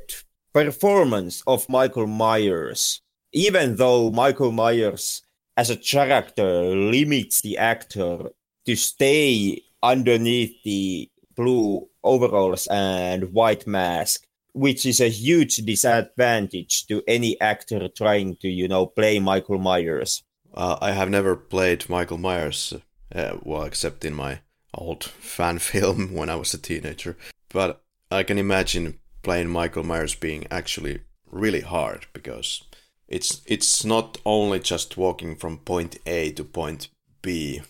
performance 0.54 1.44
of 1.48 1.68
Michael 1.70 2.08
Myers, 2.08 3.02
even 3.34 3.76
though 3.76 4.10
Michael 4.10 4.52
Myers 4.52 5.22
as 5.58 5.70
a 5.70 5.78
character 5.78 6.76
limits 6.76 7.42
the 7.42 7.58
actor 7.58 8.30
to 8.66 8.76
stay 8.76 9.62
underneath 9.82 10.56
the 10.64 11.10
blue 11.36 11.88
overalls 12.04 12.68
and 12.68 13.34
white 13.34 13.68
mask, 13.68 14.26
which 14.54 14.86
is 14.86 15.00
a 15.00 15.10
huge 15.10 15.58
disadvantage 15.58 16.88
to 16.88 17.04
any 17.08 17.40
actor 17.40 17.88
trying 17.90 18.36
to, 18.38 18.48
you 18.48 18.68
know, 18.68 18.86
play 18.86 19.20
Michael 19.20 19.60
Myers. 19.60 20.24
Uh, 20.54 20.78
I 20.82 20.92
have 20.92 21.10
never 21.10 21.36
played 21.36 21.90
Michael 21.90 22.18
Myers, 22.18 22.74
uh, 23.14 23.38
well, 23.44 23.64
except 23.64 24.06
in 24.06 24.14
my 24.14 24.40
old 24.74 25.04
fan 25.04 25.60
film 25.72 26.14
when 26.14 26.30
I 26.30 26.36
was 26.36 26.54
a 26.54 26.58
teenager. 26.58 27.18
But 27.50 27.82
I 28.12 28.24
can 28.24 28.38
imagine 28.38 29.00
playing 29.24 29.50
Michael 29.50 29.84
Myers 29.84 30.16
being 30.16 30.46
actually 30.50 31.02
really 31.30 31.62
hard 31.62 32.06
because 32.14 32.64
it's 33.08 33.42
it's 33.46 33.86
not 33.86 34.18
only 34.26 34.60
just 34.60 34.98
walking 34.98 35.36
from 35.36 35.60
point 35.60 35.98
A 36.06 36.32
to 36.32 36.44
point 36.44 36.90
B. 37.22 37.62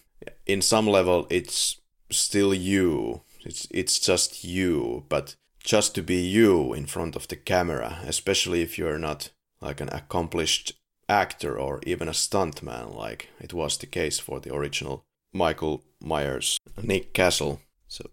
In 0.46 0.62
some 0.62 0.88
level, 0.88 1.28
it's 1.30 1.82
still 2.10 2.54
you. 2.54 3.22
It's 3.46 3.68
it's 3.72 4.00
just 4.00 4.44
you, 4.44 5.06
but 5.10 5.36
just 5.60 5.96
to 5.96 6.02
be 6.02 6.22
you 6.22 6.74
in 6.74 6.86
front 6.86 7.16
of 7.16 7.28
the 7.28 7.36
camera, 7.36 8.00
especially 8.06 8.62
if 8.62 8.78
you're 8.78 9.00
not 9.00 9.32
like 9.62 9.82
an 9.82 9.90
accomplished 9.90 10.74
actor 11.10 11.60
or 11.60 11.82
even 11.86 12.08
a 12.08 12.12
stuntman, 12.12 12.96
like 12.96 13.30
it 13.40 13.54
was 13.54 13.78
the 13.78 13.88
case 13.88 14.20
for 14.20 14.40
the 14.40 14.54
original 14.54 15.04
Michael 15.34 15.84
Myers, 16.02 16.58
Nick 16.82 17.14
Castle. 17.14 17.62
So 17.88 18.10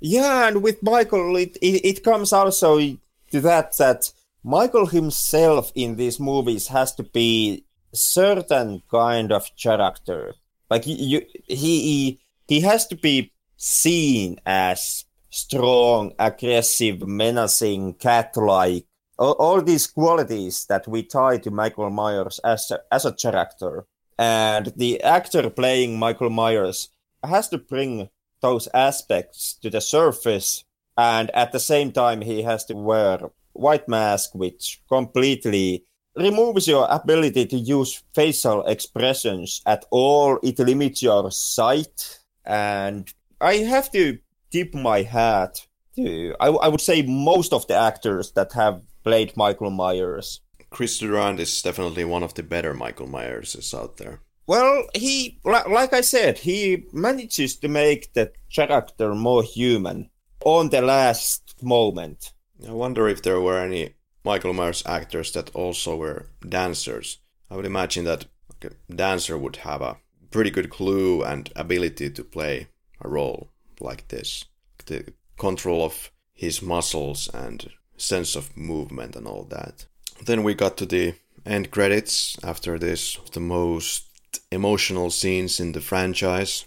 yeah, 0.00 0.48
and 0.48 0.62
with 0.62 0.82
Michael, 0.82 1.36
it, 1.36 1.56
it, 1.62 1.84
it 1.84 2.04
comes 2.04 2.32
also 2.32 2.78
to 2.78 3.40
that 3.40 3.76
that 3.78 4.12
Michael 4.42 4.86
himself 4.86 5.70
in 5.74 5.96
these 5.96 6.18
movies 6.18 6.68
has 6.68 6.94
to 6.94 7.02
be 7.02 7.64
certain 7.92 8.82
kind 8.90 9.32
of 9.32 9.50
character. 9.56 10.34
Like 10.70 10.86
you, 10.86 11.22
he 11.46 12.20
he 12.48 12.60
has 12.60 12.86
to 12.86 12.96
be 12.96 13.32
seen 13.56 14.40
as 14.46 15.04
strong, 15.28 16.14
aggressive, 16.18 17.06
menacing, 17.06 17.94
cat-like. 17.94 18.86
All, 19.18 19.32
all 19.32 19.62
these 19.62 19.86
qualities 19.86 20.64
that 20.66 20.88
we 20.88 21.02
tie 21.02 21.38
to 21.38 21.50
Michael 21.50 21.90
Myers 21.90 22.40
as 22.42 22.70
a, 22.70 22.80
as 22.90 23.04
a 23.04 23.12
character, 23.12 23.84
and 24.18 24.72
the 24.76 25.02
actor 25.02 25.50
playing 25.50 25.98
Michael 25.98 26.30
Myers 26.30 26.88
has 27.22 27.48
to 27.50 27.58
bring 27.58 28.08
those 28.40 28.68
aspects 28.72 29.54
to 29.60 29.68
the 29.68 29.82
surface, 29.82 30.64
and 30.96 31.30
at 31.32 31.52
the 31.52 31.60
same 31.60 31.92
time 31.92 32.22
he 32.22 32.42
has 32.42 32.64
to 32.64 32.74
wear 32.74 33.30
white 33.60 33.88
mask, 33.88 34.34
which 34.34 34.80
completely 34.88 35.84
removes 36.16 36.66
your 36.66 36.86
ability 36.90 37.46
to 37.46 37.56
use 37.56 38.02
facial 38.14 38.66
expressions 38.66 39.62
at 39.66 39.84
all. 39.90 40.38
It 40.42 40.58
limits 40.58 41.02
your 41.02 41.30
sight. 41.30 42.18
And 42.44 43.12
I 43.40 43.56
have 43.56 43.90
to 43.92 44.18
tip 44.50 44.74
my 44.74 45.02
hat 45.02 45.66
to, 45.96 46.34
I, 46.40 46.48
I 46.48 46.68
would 46.68 46.80
say, 46.80 47.02
most 47.02 47.52
of 47.52 47.66
the 47.68 47.76
actors 47.76 48.32
that 48.32 48.52
have 48.52 48.82
played 49.04 49.36
Michael 49.36 49.70
Myers. 49.70 50.40
Chris 50.70 50.98
Durand 50.98 51.40
is 51.40 51.62
definitely 51.62 52.04
one 52.04 52.22
of 52.22 52.34
the 52.34 52.42
better 52.42 52.74
Michael 52.74 53.08
Myerses 53.08 53.74
out 53.74 53.96
there. 53.96 54.20
Well, 54.46 54.86
he, 54.94 55.38
like 55.44 55.92
I 55.92 56.00
said, 56.00 56.38
he 56.38 56.84
manages 56.92 57.56
to 57.56 57.68
make 57.68 58.12
the 58.14 58.32
character 58.52 59.14
more 59.14 59.44
human 59.44 60.10
on 60.44 60.70
the 60.70 60.82
last 60.82 61.54
moment. 61.62 62.32
I 62.68 62.72
wonder 62.72 63.08
if 63.08 63.22
there 63.22 63.40
were 63.40 63.58
any 63.58 63.94
Michael 64.24 64.52
Myers 64.52 64.82
actors 64.84 65.32
that 65.32 65.54
also 65.54 65.96
were 65.96 66.26
dancers. 66.46 67.18
I 67.50 67.56
would 67.56 67.64
imagine 67.64 68.04
that 68.04 68.26
a 68.62 68.70
dancer 68.94 69.38
would 69.38 69.56
have 69.56 69.80
a 69.80 69.96
pretty 70.30 70.50
good 70.50 70.70
clue 70.70 71.22
and 71.22 71.50
ability 71.56 72.10
to 72.10 72.24
play 72.24 72.68
a 73.00 73.08
role 73.08 73.50
like 73.80 74.08
this. 74.08 74.44
The 74.86 75.12
control 75.38 75.84
of 75.84 76.10
his 76.34 76.60
muscles 76.60 77.28
and 77.32 77.70
sense 77.96 78.36
of 78.36 78.56
movement 78.56 79.16
and 79.16 79.26
all 79.26 79.44
that. 79.44 79.86
Then 80.24 80.42
we 80.42 80.54
got 80.54 80.76
to 80.78 80.86
the 80.86 81.14
end 81.46 81.70
credits 81.70 82.36
after 82.44 82.78
this, 82.78 83.16
the 83.32 83.40
most 83.40 84.06
emotional 84.52 85.10
scenes 85.10 85.60
in 85.60 85.72
the 85.72 85.80
franchise. 85.80 86.66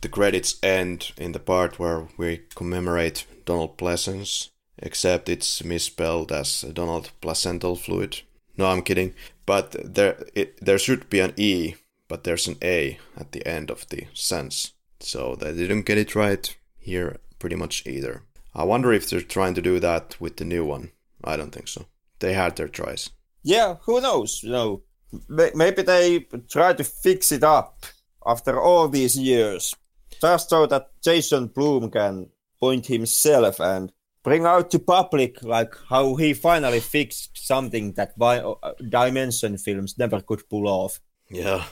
The 0.00 0.08
credits 0.08 0.56
end 0.64 1.12
in 1.16 1.30
the 1.30 1.38
part 1.38 1.78
where 1.78 2.08
we 2.16 2.42
commemorate 2.56 3.24
Donald 3.44 3.78
Pleasence 3.78 4.50
except 4.82 5.28
it's 5.28 5.64
misspelled 5.64 6.32
as 6.32 6.62
Donald 6.72 7.10
Placental 7.20 7.76
Fluid. 7.76 8.22
No, 8.56 8.66
I'm 8.66 8.82
kidding. 8.82 9.14
But 9.46 9.94
there, 9.94 10.24
it, 10.34 10.58
there 10.64 10.78
should 10.78 11.08
be 11.08 11.20
an 11.20 11.32
E, 11.36 11.74
but 12.08 12.24
there's 12.24 12.48
an 12.48 12.56
A 12.62 12.98
at 13.16 13.32
the 13.32 13.46
end 13.46 13.70
of 13.70 13.88
the 13.88 14.06
sense. 14.12 14.72
So 15.00 15.34
they 15.34 15.52
didn't 15.52 15.86
get 15.86 15.98
it 15.98 16.14
right 16.14 16.54
here 16.78 17.18
pretty 17.38 17.56
much 17.56 17.86
either. 17.86 18.22
I 18.54 18.64
wonder 18.64 18.92
if 18.92 19.08
they're 19.08 19.20
trying 19.20 19.54
to 19.54 19.62
do 19.62 19.80
that 19.80 20.16
with 20.20 20.36
the 20.36 20.44
new 20.44 20.64
one. 20.64 20.92
I 21.24 21.36
don't 21.36 21.52
think 21.52 21.68
so. 21.68 21.86
They 22.18 22.34
had 22.34 22.56
their 22.56 22.68
tries. 22.68 23.10
Yeah, 23.42 23.76
who 23.82 24.00
knows? 24.00 24.42
You 24.42 24.50
know, 24.50 24.82
maybe 25.28 25.82
they 25.82 26.26
try 26.48 26.72
to 26.74 26.84
fix 26.84 27.32
it 27.32 27.42
up 27.42 27.86
after 28.24 28.60
all 28.60 28.88
these 28.88 29.18
years, 29.18 29.74
just 30.20 30.50
so 30.50 30.66
that 30.66 30.90
Jason 31.02 31.46
Blum 31.48 31.90
can 31.90 32.28
point 32.60 32.86
himself 32.86 33.58
and 33.58 33.90
bring 34.22 34.46
out 34.46 34.70
to 34.70 34.78
public 34.78 35.42
like 35.42 35.74
how 35.88 36.14
he 36.14 36.32
finally 36.34 36.80
fixed 36.80 37.46
something 37.46 37.92
that 37.92 38.14
uh, 38.20 38.54
dimension 38.88 39.58
films 39.58 39.98
never 39.98 40.20
could 40.20 40.48
pull 40.48 40.68
off. 40.68 41.00
Yeah. 41.30 41.64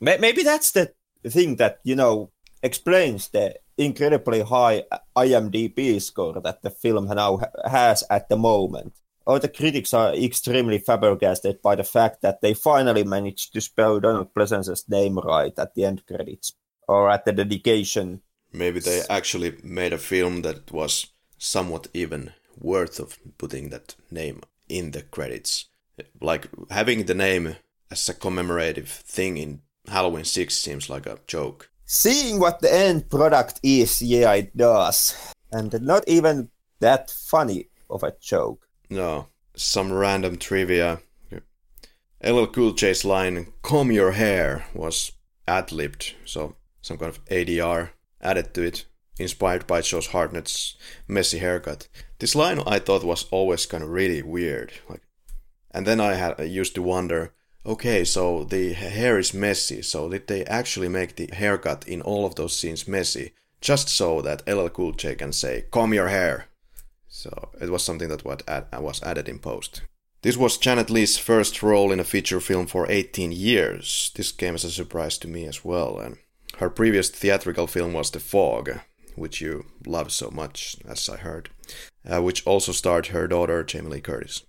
Maybe 0.00 0.42
that's 0.42 0.72
the 0.72 0.92
thing 1.26 1.56
that 1.56 1.80
you 1.82 1.96
know 1.96 2.30
explains 2.62 3.28
the 3.28 3.54
incredibly 3.78 4.40
high 4.40 4.82
imdb 5.16 6.00
score 6.00 6.40
that 6.40 6.62
the 6.62 6.70
film 6.70 7.06
now 7.08 7.40
has 7.64 8.04
at 8.10 8.28
the 8.28 8.36
moment. 8.36 8.94
All 9.26 9.40
the 9.40 9.48
critics 9.48 9.92
are 9.92 10.14
extremely 10.14 10.78
flabbergasted 10.78 11.60
by 11.60 11.74
the 11.74 11.84
fact 11.84 12.22
that 12.22 12.40
they 12.40 12.54
finally 12.54 13.04
managed 13.04 13.52
to 13.54 13.60
spell 13.60 14.00
donald 14.00 14.32
pleasence's 14.34 14.84
name 14.88 15.18
right 15.18 15.52
at 15.58 15.74
the 15.74 15.84
end 15.84 16.06
credits 16.06 16.54
or 16.88 17.10
at 17.10 17.24
the 17.24 17.32
dedication. 17.32 18.22
Maybe 18.52 18.80
they 18.80 19.02
actually 19.10 19.58
made 19.62 19.92
a 19.92 19.98
film 19.98 20.42
that 20.42 20.70
was 20.72 21.06
somewhat 21.38 21.88
even 21.94 22.32
worth 22.58 22.98
of 22.98 23.18
putting 23.38 23.70
that 23.70 23.94
name 24.10 24.42
in 24.68 24.90
the 24.92 25.02
credits. 25.02 25.66
Like 26.20 26.48
having 26.70 27.04
the 27.04 27.14
name 27.14 27.56
as 27.90 28.08
a 28.08 28.14
commemorative 28.14 28.88
thing 28.88 29.36
in 29.36 29.62
Halloween 29.88 30.24
6 30.24 30.56
seems 30.56 30.90
like 30.90 31.06
a 31.06 31.18
joke. 31.26 31.70
Seeing 31.84 32.40
what 32.40 32.60
the 32.60 32.74
end 32.74 33.08
product 33.08 33.60
is, 33.62 34.02
yeah, 34.02 34.32
it 34.32 34.56
does. 34.56 35.14
And 35.52 35.80
not 35.82 36.04
even 36.08 36.50
that 36.80 37.10
funny 37.10 37.68
of 37.88 38.02
a 38.02 38.14
joke. 38.20 38.68
No, 38.90 39.28
some 39.54 39.92
random 39.92 40.36
trivia. 40.36 41.00
LL 42.24 42.46
Cool 42.46 42.72
J's 42.72 43.04
line, 43.04 43.52
comb 43.62 43.92
your 43.92 44.12
hair, 44.12 44.64
was 44.74 45.12
ad 45.46 45.70
libbed, 45.70 46.14
so 46.24 46.56
some 46.80 46.98
kind 46.98 47.10
of 47.10 47.24
ADR 47.26 47.90
added 48.20 48.54
to 48.54 48.62
it 48.62 48.86
inspired 49.18 49.66
by 49.66 49.80
Josh 49.80 50.08
Hartnett's 50.08 50.76
messy 51.08 51.38
haircut. 51.38 51.88
This 52.18 52.34
line 52.34 52.60
I 52.66 52.78
thought 52.78 53.04
was 53.04 53.26
always 53.30 53.66
kind 53.66 53.82
of 53.82 53.90
really 53.90 54.22
weird. 54.22 54.72
Like 54.88 55.02
And 55.70 55.86
then 55.86 56.00
I 56.00 56.14
had 56.14 56.34
I 56.38 56.44
used 56.44 56.74
to 56.74 56.82
wonder, 56.82 57.32
okay, 57.64 58.04
so 58.04 58.44
the 58.44 58.72
hair 58.72 59.18
is 59.18 59.34
messy. 59.34 59.82
So 59.82 60.08
did 60.08 60.26
they 60.26 60.44
actually 60.44 60.88
make 60.88 61.16
the 61.16 61.30
haircut 61.32 61.86
in 61.86 62.02
all 62.02 62.24
of 62.24 62.34
those 62.34 62.56
scenes 62.56 62.88
messy, 62.88 63.32
just 63.60 63.88
so 63.88 64.22
that 64.22 64.46
LL 64.46 64.68
Cool 64.68 64.92
J 64.92 65.14
can 65.14 65.32
say, 65.32 65.64
"Comb 65.70 65.92
your 65.94 66.08
hair"? 66.08 66.46
So 67.08 67.50
it 67.60 67.70
was 67.70 67.84
something 67.84 68.08
that 68.08 68.24
was 68.24 69.02
added 69.02 69.28
in 69.28 69.38
post. 69.38 69.82
This 70.22 70.36
was 70.36 70.58
Janet 70.58 70.90
Leigh's 70.90 71.18
first 71.18 71.62
role 71.62 71.92
in 71.92 72.00
a 72.00 72.04
feature 72.04 72.40
film 72.40 72.66
for 72.66 72.90
18 72.90 73.32
years. 73.32 74.10
This 74.14 74.32
came 74.32 74.54
as 74.54 74.64
a 74.64 74.70
surprise 74.70 75.18
to 75.18 75.28
me 75.28 75.46
as 75.46 75.64
well. 75.64 75.98
And 75.98 76.18
her 76.58 76.70
previous 76.70 77.10
theatrical 77.10 77.66
film 77.66 77.92
was 77.92 78.10
The 78.10 78.20
Fog, 78.20 78.80
which 79.16 79.40
you 79.40 79.64
love 79.86 80.12
so 80.12 80.30
much, 80.30 80.76
as 80.86 81.08
I 81.08 81.16
heard, 81.16 81.50
uh, 82.08 82.22
which 82.22 82.46
also 82.46 82.72
starred 82.72 83.08
her 83.08 83.26
daughter 83.26 83.64
Jamie 83.64 83.90
Lee 83.90 84.00
Curtis. 84.00 84.44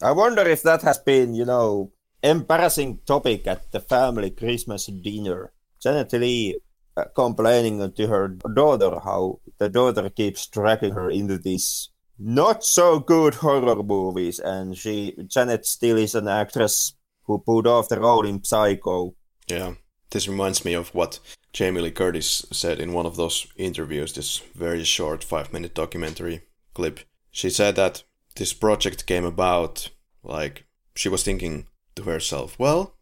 I 0.00 0.12
wonder 0.12 0.42
if 0.42 0.62
that 0.62 0.82
has 0.82 0.98
been, 0.98 1.34
you 1.34 1.44
know, 1.44 1.92
embarrassing 2.22 3.00
topic 3.06 3.46
at 3.46 3.70
the 3.72 3.80
family 3.80 4.30
Christmas 4.30 4.86
dinner. 4.86 5.52
Janet 5.80 6.12
Leigh 6.12 6.56
uh, 6.96 7.04
complaining 7.14 7.92
to 7.92 8.06
her 8.06 8.28
daughter 8.28 8.98
how 8.98 9.40
the 9.58 9.68
daughter 9.68 10.08
keeps 10.10 10.46
dragging 10.46 10.92
her 10.92 11.10
into 11.10 11.38
these 11.38 11.90
not 12.18 12.64
so 12.64 12.98
good 12.98 13.34
horror 13.36 13.82
movies, 13.82 14.40
and 14.40 14.76
she 14.76 15.14
Janet 15.26 15.66
still 15.66 15.96
is 15.98 16.14
an 16.14 16.26
actress 16.26 16.94
who 17.24 17.38
pulled 17.38 17.66
off 17.66 17.88
the 17.88 18.00
role 18.00 18.26
in 18.26 18.42
Psycho. 18.42 19.14
Yeah, 19.46 19.74
this 20.10 20.28
reminds 20.28 20.64
me 20.64 20.74
of 20.74 20.94
what 20.94 21.18
Jamie 21.52 21.80
Lee 21.80 21.90
Curtis 21.90 22.46
said 22.52 22.80
in 22.80 22.92
one 22.92 23.06
of 23.06 23.16
those 23.16 23.46
interviews, 23.56 24.12
this 24.12 24.38
very 24.54 24.84
short 24.84 25.24
five 25.24 25.52
minute 25.52 25.74
documentary 25.74 26.42
clip. 26.74 27.00
She 27.30 27.50
said 27.50 27.76
that 27.76 28.02
this 28.36 28.52
project 28.52 29.06
came 29.06 29.24
about 29.24 29.90
like 30.22 30.64
she 30.94 31.08
was 31.08 31.22
thinking 31.22 31.66
to 31.96 32.02
herself, 32.04 32.58
well, 32.58 32.94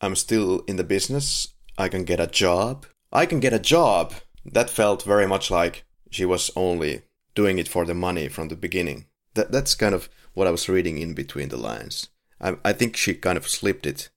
I'm 0.00 0.16
still 0.16 0.60
in 0.66 0.76
the 0.76 0.84
business, 0.84 1.48
I 1.78 1.88
can 1.88 2.04
get 2.04 2.20
a 2.20 2.26
job. 2.26 2.86
I 3.12 3.26
can 3.26 3.40
get 3.40 3.52
a 3.52 3.58
job. 3.58 4.14
That 4.44 4.70
felt 4.70 5.04
very 5.04 5.26
much 5.26 5.50
like 5.50 5.84
she 6.10 6.24
was 6.24 6.50
only 6.56 7.02
doing 7.34 7.58
it 7.58 7.68
for 7.68 7.84
the 7.84 7.94
money 7.94 8.28
from 8.28 8.48
the 8.48 8.56
beginning. 8.56 9.06
That 9.34 9.52
that's 9.52 9.74
kind 9.74 9.94
of 9.94 10.08
what 10.34 10.46
I 10.46 10.50
was 10.50 10.68
reading 10.68 10.98
in 10.98 11.14
between 11.14 11.48
the 11.48 11.56
lines. 11.56 12.08
I 12.40 12.56
I 12.64 12.72
think 12.72 12.96
she 12.96 13.14
kind 13.14 13.38
of 13.38 13.48
slipped 13.48 13.86
it, 13.86 14.10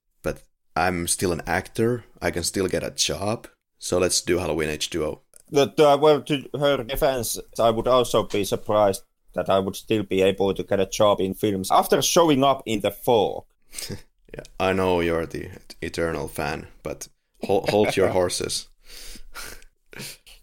I'm 0.75 1.07
still 1.07 1.31
an 1.31 1.41
actor. 1.47 2.03
I 2.21 2.31
can 2.31 2.43
still 2.43 2.67
get 2.67 2.83
a 2.83 2.91
job. 2.91 3.47
So 3.79 3.97
let's 3.97 4.21
do 4.21 4.37
Halloween 4.37 4.69
H2O. 4.69 5.19
But 5.51 5.79
uh, 5.79 5.97
well, 6.01 6.21
to 6.23 6.49
her 6.59 6.83
defense, 6.83 7.39
I 7.59 7.69
would 7.69 7.87
also 7.87 8.23
be 8.23 8.43
surprised 8.43 9.03
that 9.33 9.49
I 9.49 9.59
would 9.59 9.75
still 9.75 10.03
be 10.03 10.21
able 10.21 10.53
to 10.53 10.63
get 10.63 10.79
a 10.79 10.85
job 10.85 11.21
in 11.21 11.33
films 11.33 11.69
after 11.71 12.01
showing 12.01 12.43
up 12.43 12.63
in 12.65 12.81
the 12.81 12.91
fog. 12.91 13.43
yeah, 13.89 14.43
I 14.59 14.73
know 14.73 15.01
you're 15.01 15.25
the 15.25 15.49
eternal 15.81 16.27
fan, 16.27 16.67
but 16.83 17.07
hold, 17.43 17.69
hold 17.69 17.95
your 17.95 18.09
horses. 18.19 18.67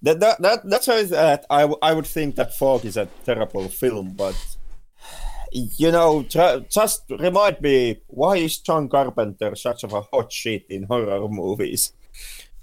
that, 0.03 0.21
that, 0.21 0.41
that 0.41 0.61
that's 0.69 0.87
why 0.87 1.03
that 1.05 1.47
I, 1.51 1.63
w- 1.63 1.79
I 1.83 1.93
would 1.95 2.07
think 2.07 2.37
that 2.37 2.55
Fog 2.55 2.85
is 2.85 2.97
a 2.97 3.09
terrible 3.25 3.69
film, 3.69 4.13
but 4.13 4.37
you 5.53 5.91
know, 5.91 6.23
just 6.23 7.03
remind 7.11 7.61
me 7.61 8.01
why 8.07 8.37
is 8.37 8.59
John 8.59 8.89
Carpenter 8.89 9.55
such 9.55 9.85
of 9.85 9.93
a 9.93 10.01
hot 10.03 10.33
shit 10.33 10.67
in 10.69 10.85
horror 10.85 11.29
movies? 11.29 11.93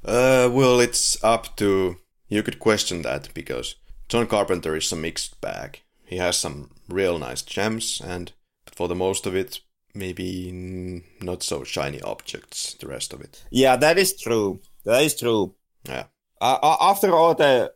Uh, 0.03 0.49
well, 0.52 0.80
it's 0.80 1.22
up 1.24 1.56
to 1.57 1.98
you. 2.28 2.44
Could 2.44 2.60
question 2.60 3.02
that 3.03 3.30
because 3.34 3.76
John 4.07 4.28
Carpenter 4.28 4.76
is 4.76 4.91
a 4.91 4.95
mixed 4.95 5.40
bag. 5.41 5.82
He 6.06 6.18
has 6.18 6.38
some 6.38 6.72
real 6.88 7.20
nice 7.20 7.41
gems, 7.41 8.02
and 8.03 8.32
for 8.66 8.88
the 8.88 8.95
most 8.95 9.26
of 9.26 9.36
it, 9.36 9.60
maybe 9.94 11.03
not 11.22 11.44
so 11.44 11.64
shiny 11.64 12.02
objects. 12.02 12.74
The 12.74 12.88
rest 12.88 13.14
of 13.14 13.22
it. 13.22 13.44
Yeah, 13.52 13.76
that 13.76 13.98
is 13.98 14.20
true. 14.20 14.60
That 14.86 15.03
is 15.03 15.16
true. 15.16 15.53
Yeah. 15.84 16.06
Uh, 16.41 16.78
after 16.82 17.14
all 17.14 17.36
the 17.36 17.74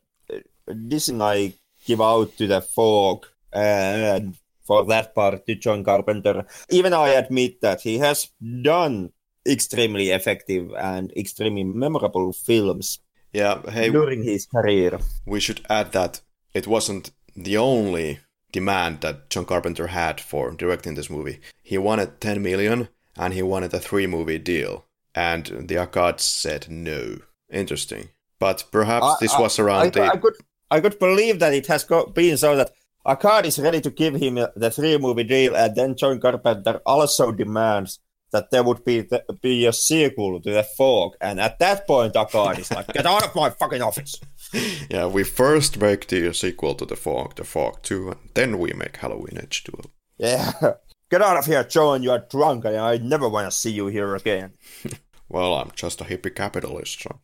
dissing 0.67 1.21
I 1.21 1.53
give 1.85 2.01
out 2.01 2.37
to 2.37 2.47
the 2.47 2.61
fog 2.61 3.27
and 3.51 4.35
for 4.65 4.85
that 4.85 5.13
part 5.13 5.45
to 5.45 5.55
John 5.55 5.83
Carpenter, 5.83 6.45
even 6.69 6.93
I 6.93 7.09
admit 7.09 7.61
that 7.61 7.81
he 7.81 7.99
has 7.99 8.29
done 8.61 9.11
extremely 9.47 10.09
effective 10.09 10.71
and 10.77 11.11
extremely 11.11 11.63
memorable 11.63 12.33
films. 12.33 12.99
Yeah, 13.31 13.61
hey, 13.69 13.89
during 13.89 14.23
his 14.23 14.45
career. 14.45 14.99
We 15.25 15.39
should 15.39 15.61
add 15.69 15.91
that 15.93 16.21
it 16.53 16.67
wasn't 16.67 17.11
the 17.35 17.57
only 17.57 18.19
demand 18.51 19.01
that 19.01 19.29
John 19.29 19.45
Carpenter 19.45 19.87
had 19.87 20.21
for 20.21 20.51
directing 20.51 20.93
this 20.93 21.09
movie. 21.09 21.39
He 21.63 21.77
wanted 21.77 22.21
10 22.21 22.41
million 22.41 22.89
and 23.17 23.33
he 23.33 23.41
wanted 23.41 23.73
a 23.73 23.79
three 23.79 24.07
movie 24.07 24.37
deal. 24.37 24.85
And 25.15 25.45
the 25.45 25.75
Akkad 25.75 26.19
said 26.19 26.67
no. 26.69 27.17
Interesting. 27.51 28.09
But 28.39 28.65
perhaps 28.71 29.05
I, 29.05 29.15
this 29.19 29.37
was 29.37 29.59
around 29.59 29.81
I, 29.81 29.89
the. 29.89 30.03
I 30.03 30.17
could, 30.17 30.33
I 30.71 30.79
could 30.79 30.99
believe 30.99 31.39
that 31.39 31.53
it 31.53 31.67
has 31.67 31.85
been 32.13 32.37
so 32.37 32.55
that 32.55 32.71
Akkad 33.05 33.45
is 33.45 33.59
ready 33.59 33.81
to 33.81 33.91
give 33.91 34.15
him 34.15 34.35
the 34.35 34.71
three 34.71 34.97
movie 34.97 35.25
deal, 35.25 35.55
and 35.55 35.75
then 35.75 35.95
John 35.95 36.19
Carpenter 36.21 36.79
also 36.85 37.31
demands 37.33 37.99
that 38.31 38.49
there 38.49 38.63
would 38.63 38.85
be 38.85 39.01
the, 39.01 39.23
be 39.41 39.65
a 39.65 39.73
sequel 39.73 40.39
to 40.39 40.51
The 40.51 40.63
Fog, 40.63 41.15
and 41.19 41.39
at 41.39 41.59
that 41.59 41.85
point, 41.85 42.13
Akkad 42.13 42.59
is 42.59 42.71
like, 42.71 42.87
"Get 42.87 43.05
out 43.05 43.25
of 43.25 43.35
my 43.35 43.49
fucking 43.49 43.81
office!" 43.81 44.19
yeah, 44.89 45.05
we 45.05 45.23
first 45.23 45.79
make 45.79 46.07
the 46.07 46.33
sequel 46.33 46.75
to 46.75 46.85
The 46.85 46.95
Fog, 46.95 47.35
The 47.35 47.43
Fog 47.43 47.81
Two, 47.83 48.09
and 48.09 48.19
then 48.33 48.57
we 48.57 48.71
make 48.71 48.95
Halloween 48.95 49.37
H2O. 49.37 49.85
Yeah, 50.17 50.53
get 51.11 51.21
out 51.21 51.37
of 51.37 51.45
here, 51.45 51.65
John. 51.65 52.03
You 52.03 52.11
are 52.11 52.25
drunk, 52.29 52.63
and 52.63 52.77
I 52.77 52.97
never 52.97 53.27
want 53.27 53.51
to 53.51 53.57
see 53.57 53.71
you 53.71 53.87
here 53.87 54.15
again. 54.15 54.53
well, 55.29 55.55
I'm 55.55 55.71
just 55.75 55.99
a 55.99 56.05
hippie 56.05 56.33
capitalist, 56.33 56.99
John. 56.99 57.19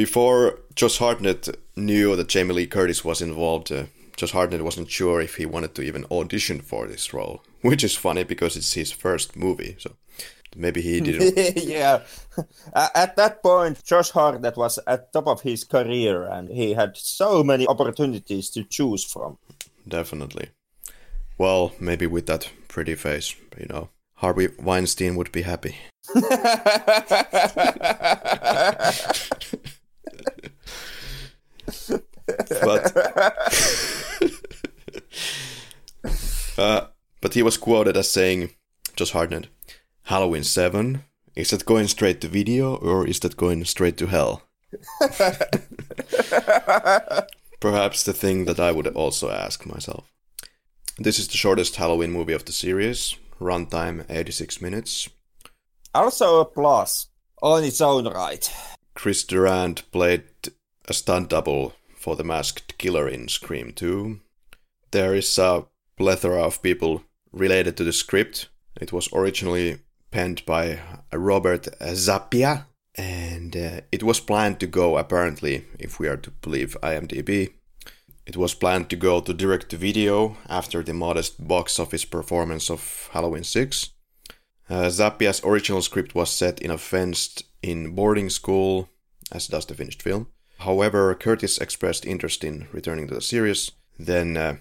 Before 0.00 0.60
Josh 0.74 0.96
Hartnett 0.96 1.46
knew 1.76 2.16
that 2.16 2.28
Jamie 2.28 2.54
Lee 2.54 2.66
Curtis 2.66 3.04
was 3.04 3.20
involved, 3.20 3.70
uh, 3.70 3.84
Josh 4.16 4.30
Hartnett 4.30 4.64
wasn't 4.64 4.90
sure 4.90 5.20
if 5.20 5.36
he 5.36 5.44
wanted 5.44 5.74
to 5.74 5.82
even 5.82 6.06
audition 6.10 6.62
for 6.62 6.86
this 6.86 7.12
role, 7.12 7.44
which 7.60 7.84
is 7.84 7.96
funny 7.96 8.24
because 8.24 8.56
it's 8.56 8.72
his 8.72 8.90
first 8.90 9.36
movie, 9.36 9.76
so 9.78 9.96
maybe 10.56 10.80
he 10.80 11.02
didn't. 11.02 11.36
yeah, 11.64 12.00
at 12.74 13.14
that 13.16 13.42
point, 13.42 13.84
Josh 13.84 14.08
Hartnett 14.08 14.56
was 14.56 14.78
at 14.86 15.12
top 15.12 15.26
of 15.26 15.42
his 15.42 15.64
career, 15.64 16.24
and 16.24 16.48
he 16.48 16.72
had 16.72 16.96
so 16.96 17.44
many 17.44 17.66
opportunities 17.66 18.48
to 18.52 18.64
choose 18.64 19.04
from. 19.04 19.36
Definitely. 19.86 20.48
Well, 21.36 21.72
maybe 21.78 22.06
with 22.06 22.24
that 22.24 22.50
pretty 22.68 22.94
face, 22.94 23.34
you 23.58 23.66
know, 23.66 23.90
Harvey 24.14 24.48
Weinstein 24.58 25.14
would 25.16 25.30
be 25.30 25.42
happy. 25.42 25.76
but 32.48 32.96
uh, 36.58 36.86
but 37.20 37.34
he 37.34 37.42
was 37.42 37.56
quoted 37.56 37.96
as 37.96 38.10
saying, 38.10 38.50
"Josh 38.96 39.10
Hartnett, 39.10 39.48
Halloween 40.04 40.44
Seven. 40.44 41.04
Is 41.36 41.50
that 41.50 41.64
going 41.64 41.88
straight 41.88 42.20
to 42.20 42.28
video 42.28 42.76
or 42.76 43.06
is 43.06 43.20
that 43.20 43.36
going 43.36 43.64
straight 43.64 43.96
to 43.98 44.06
hell?" 44.06 44.42
Perhaps 47.60 48.04
the 48.04 48.14
thing 48.14 48.46
that 48.46 48.58
I 48.58 48.72
would 48.72 48.86
also 48.88 49.30
ask 49.30 49.66
myself. 49.66 50.10
This 50.98 51.18
is 51.18 51.28
the 51.28 51.36
shortest 51.36 51.76
Halloween 51.76 52.12
movie 52.12 52.32
of 52.32 52.44
the 52.44 52.52
series. 52.52 53.16
Runtime 53.40 54.04
86 54.08 54.60
minutes. 54.60 55.08
Also 55.94 56.40
a 56.40 56.44
plus 56.44 57.06
on 57.42 57.64
its 57.64 57.80
own 57.80 58.06
right. 58.06 58.50
Chris 58.94 59.24
Durand 59.24 59.82
played 59.92 60.24
a 60.88 60.92
stunt 60.92 61.30
double 61.30 61.74
for 62.00 62.16
the 62.16 62.24
masked 62.24 62.78
killer 62.78 63.06
in 63.06 63.28
Scream 63.28 63.72
2. 63.72 64.18
There 64.90 65.14
is 65.14 65.38
a 65.38 65.66
plethora 65.98 66.42
of 66.42 66.62
people 66.62 67.04
related 67.30 67.76
to 67.76 67.84
the 67.84 67.92
script. 67.92 68.48
It 68.80 68.90
was 68.90 69.12
originally 69.12 69.80
penned 70.10 70.44
by 70.46 70.80
Robert 71.12 71.68
Zappia, 71.78 72.64
and 72.96 73.54
uh, 73.54 73.82
it 73.92 74.02
was 74.02 74.18
planned 74.18 74.58
to 74.60 74.66
go, 74.66 74.96
apparently, 74.96 75.66
if 75.78 76.00
we 76.00 76.08
are 76.08 76.16
to 76.16 76.30
believe 76.30 76.76
IMDb, 76.82 77.52
it 78.26 78.36
was 78.36 78.54
planned 78.54 78.88
to 78.90 78.96
go 78.96 79.20
to 79.20 79.34
direct 79.34 79.68
to 79.68 79.76
video 79.76 80.38
after 80.48 80.82
the 80.82 80.94
modest 80.94 81.46
box 81.46 81.78
office 81.78 82.06
performance 82.06 82.70
of 82.70 83.10
Halloween 83.12 83.44
6. 83.44 83.90
Uh, 84.70 84.88
Zappia's 84.88 85.44
original 85.44 85.82
script 85.82 86.14
was 86.14 86.30
set 86.30 86.62
in 86.62 86.70
a 86.70 86.78
fenced 86.78 87.42
in 87.62 87.94
boarding 87.94 88.30
school, 88.30 88.88
as 89.30 89.48
does 89.48 89.66
the 89.66 89.74
finished 89.74 90.02
film. 90.02 90.28
However, 90.60 91.14
Curtis 91.14 91.56
expressed 91.56 92.04
interest 92.04 92.44
in 92.44 92.68
returning 92.70 93.08
to 93.08 93.14
the 93.14 93.22
series. 93.22 93.70
Then 93.98 94.36
uh, 94.36 94.56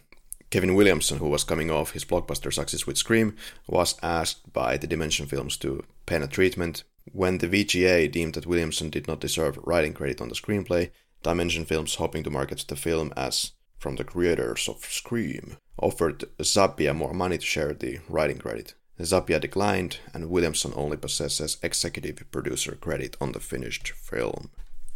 Kevin 0.50 0.74
Williamson, 0.74 1.18
who 1.18 1.28
was 1.28 1.44
coming 1.44 1.70
off 1.70 1.92
his 1.92 2.06
blockbuster 2.06 2.54
success 2.54 2.88
with 2.88 2.98
Scream, 2.98 3.36
was 3.68 3.98
asked 4.02 4.54
by 4.54 4.78
the 4.78 4.88
Dimension 4.88 5.26
Films 5.26 5.58
to 5.58 5.84
pen 6.06 6.24
a 6.24 6.28
treatment. 6.28 6.84
When 7.12 7.40
the 7.40 7.48
WGA 7.48 8.10
deemed 8.12 8.36
that 8.36 8.48
Williamson 8.48 8.90
did 8.90 9.10
not 9.10 9.20
deserve 9.20 9.60
writing 9.64 9.94
credit 9.94 10.22
on 10.22 10.30
the 10.30 10.36
screenplay, 10.36 10.92
Dimension 11.22 11.66
Films, 11.66 11.96
hoping 11.96 12.24
to 12.24 12.30
market 12.30 12.64
the 12.68 12.78
film 12.78 13.12
as 13.18 13.52
from 13.78 13.98
the 13.98 14.06
creators 14.06 14.70
of 14.70 14.86
Scream, 14.86 15.58
offered 15.78 16.24
Zappia 16.40 16.96
more 16.96 17.14
money 17.14 17.38
to 17.38 17.46
share 17.46 17.74
the 17.74 18.00
writing 18.08 18.38
credit. 18.38 18.74
Zappia 19.00 19.40
declined, 19.40 19.98
and 20.14 20.30
Williamson 20.30 20.72
only 20.76 20.98
possesses 20.98 21.58
executive 21.62 22.24
producer 22.32 22.76
credit 22.76 23.18
on 23.20 23.34
the 23.34 23.40
finished 23.40 23.90
film. 23.90 24.50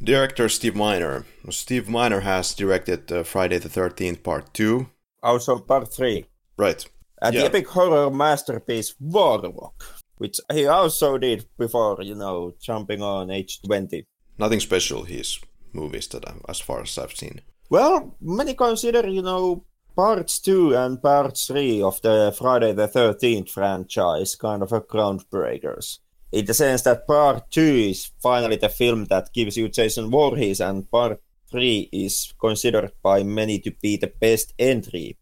Director 0.03 0.49
Steve 0.49 0.75
Miner. 0.75 1.25
Steve 1.49 1.87
Miner 1.87 2.19
has 2.19 2.53
directed 2.53 3.09
uh, 3.09 3.23
Friday 3.23 3.57
the 3.57 3.69
13th 3.69 4.21
Part 4.21 4.53
2. 4.53 4.85
Also, 5.23 5.59
Part 5.59 5.93
3. 5.93 6.25
Right. 6.57 6.85
And 7.21 7.33
yeah. 7.33 7.41
the 7.41 7.45
epic 7.47 7.69
horror 7.69 8.11
masterpiece 8.11 8.95
Warlock, 8.99 9.81
which 10.17 10.41
he 10.51 10.67
also 10.67 11.17
did 11.17 11.45
before, 11.57 12.01
you 12.01 12.15
know, 12.15 12.53
jumping 12.61 13.01
on 13.01 13.31
age 13.31 13.61
20. 13.61 14.05
Nothing 14.37 14.59
special, 14.59 15.03
his 15.03 15.39
movies, 15.71 16.07
that 16.09 16.27
I, 16.27 16.33
as 16.49 16.59
far 16.59 16.81
as 16.81 16.97
I've 16.97 17.15
seen. 17.15 17.39
Well, 17.69 18.17
many 18.19 18.55
consider, 18.55 19.07
you 19.07 19.21
know, 19.21 19.63
parts 19.95 20.39
2 20.39 20.75
and 20.75 21.01
part 21.01 21.37
3 21.37 21.81
of 21.81 22.01
the 22.01 22.35
Friday 22.37 22.73
the 22.73 22.89
13th 22.89 23.49
franchise 23.49 24.35
kind 24.35 24.63
of 24.63 24.73
a 24.73 24.81
groundbreakers 24.81 25.99
in 26.33 26.45
the 26.45 26.53
sense 26.53 26.81
that 26.81 27.05
part 27.05 27.51
two 27.51 27.61
is 27.61 28.11
finally 28.19 28.55
the 28.55 28.67
film 28.67 29.05
that 29.05 29.31
gives 29.33 29.55
you 29.55 29.69
Jason 29.69 30.09
Voorhees, 30.09 30.59
and 30.59 30.89
part 30.89 31.21
three 31.49 31.89
is 31.91 32.33
considered 32.39 32.91
by 33.03 33.21
many 33.21 33.59
to 33.59 33.71
be 33.81 33.97
the 33.97 34.11
best 34.19 34.53
entry 34.57 35.15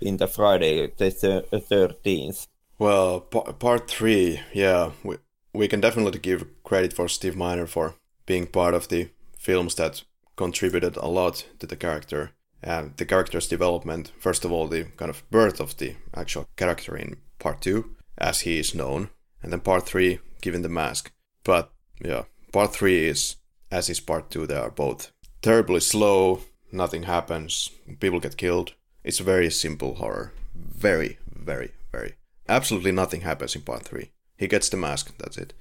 in 0.00 0.16
the 0.16 0.26
Friday 0.26 0.92
the 0.96 1.62
thirteenth. 1.68 2.46
Well, 2.78 3.20
p- 3.20 3.52
part 3.58 3.90
three, 3.90 4.40
yeah, 4.54 4.92
we 5.04 5.16
we 5.52 5.68
can 5.68 5.80
definitely 5.80 6.18
give 6.18 6.46
credit 6.64 6.94
for 6.94 7.08
Steve 7.08 7.36
Miner 7.36 7.66
for 7.66 7.94
being 8.24 8.46
part 8.46 8.74
of 8.74 8.88
the 8.88 9.10
films 9.36 9.74
that 9.74 10.04
contributed 10.36 10.96
a 10.96 11.06
lot 11.06 11.44
to 11.58 11.66
the 11.66 11.76
character 11.76 12.30
and 12.62 12.96
the 12.96 13.04
character's 13.04 13.48
development. 13.48 14.12
First 14.18 14.44
of 14.46 14.52
all, 14.52 14.68
the 14.68 14.84
kind 14.96 15.10
of 15.10 15.22
birth 15.30 15.60
of 15.60 15.76
the 15.76 15.96
actual 16.14 16.46
character 16.56 16.96
in 16.96 17.16
part 17.38 17.60
two, 17.60 17.96
as 18.16 18.40
he 18.40 18.58
is 18.58 18.74
known, 18.74 19.10
and 19.42 19.52
then 19.52 19.60
part 19.60 19.86
three 19.86 20.20
given 20.40 20.62
the 20.62 20.68
mask. 20.68 21.12
But 21.44 21.70
yeah, 22.04 22.24
part 22.52 22.72
three 22.72 23.06
is 23.06 23.36
as 23.70 23.88
is 23.88 24.00
part 24.00 24.30
two. 24.30 24.46
They 24.46 24.56
are 24.56 24.70
both 24.70 25.12
terribly 25.42 25.80
slow. 25.80 26.40
Nothing 26.72 27.04
happens. 27.04 27.70
People 27.98 28.20
get 28.20 28.36
killed. 28.36 28.74
It's 29.02 29.18
very 29.18 29.50
simple 29.50 29.94
horror. 29.94 30.32
Very, 30.54 31.18
very, 31.32 31.72
very. 31.92 32.14
Absolutely 32.48 32.92
nothing 32.92 33.22
happens 33.22 33.54
in 33.54 33.62
part 33.62 33.82
three. 33.82 34.10
He 34.36 34.46
gets 34.48 34.68
the 34.68 34.76
mask. 34.76 35.16
That's 35.18 35.36
it. 35.36 35.52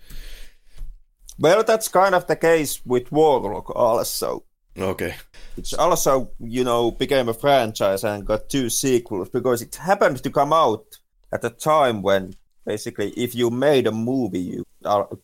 Well, 1.37 1.63
that's 1.63 1.87
kind 1.87 2.15
of 2.15 2.27
the 2.27 2.35
case 2.35 2.81
with 2.85 3.11
Warlock 3.11 3.69
also. 3.75 4.43
Okay. 4.77 5.15
It's 5.57 5.73
also, 5.73 6.31
you 6.39 6.63
know, 6.63 6.91
became 6.91 7.29
a 7.29 7.33
franchise 7.33 8.03
and 8.03 8.25
got 8.25 8.49
two 8.49 8.69
sequels 8.69 9.29
because 9.29 9.61
it 9.61 9.75
happened 9.75 10.23
to 10.23 10.29
come 10.29 10.53
out 10.53 10.85
at 11.33 11.43
a 11.43 11.49
time 11.49 12.01
when 12.01 12.33
basically 12.65 13.09
if 13.11 13.35
you 13.35 13.49
made 13.49 13.87
a 13.87 13.91
movie 13.91 14.39
you 14.39 14.65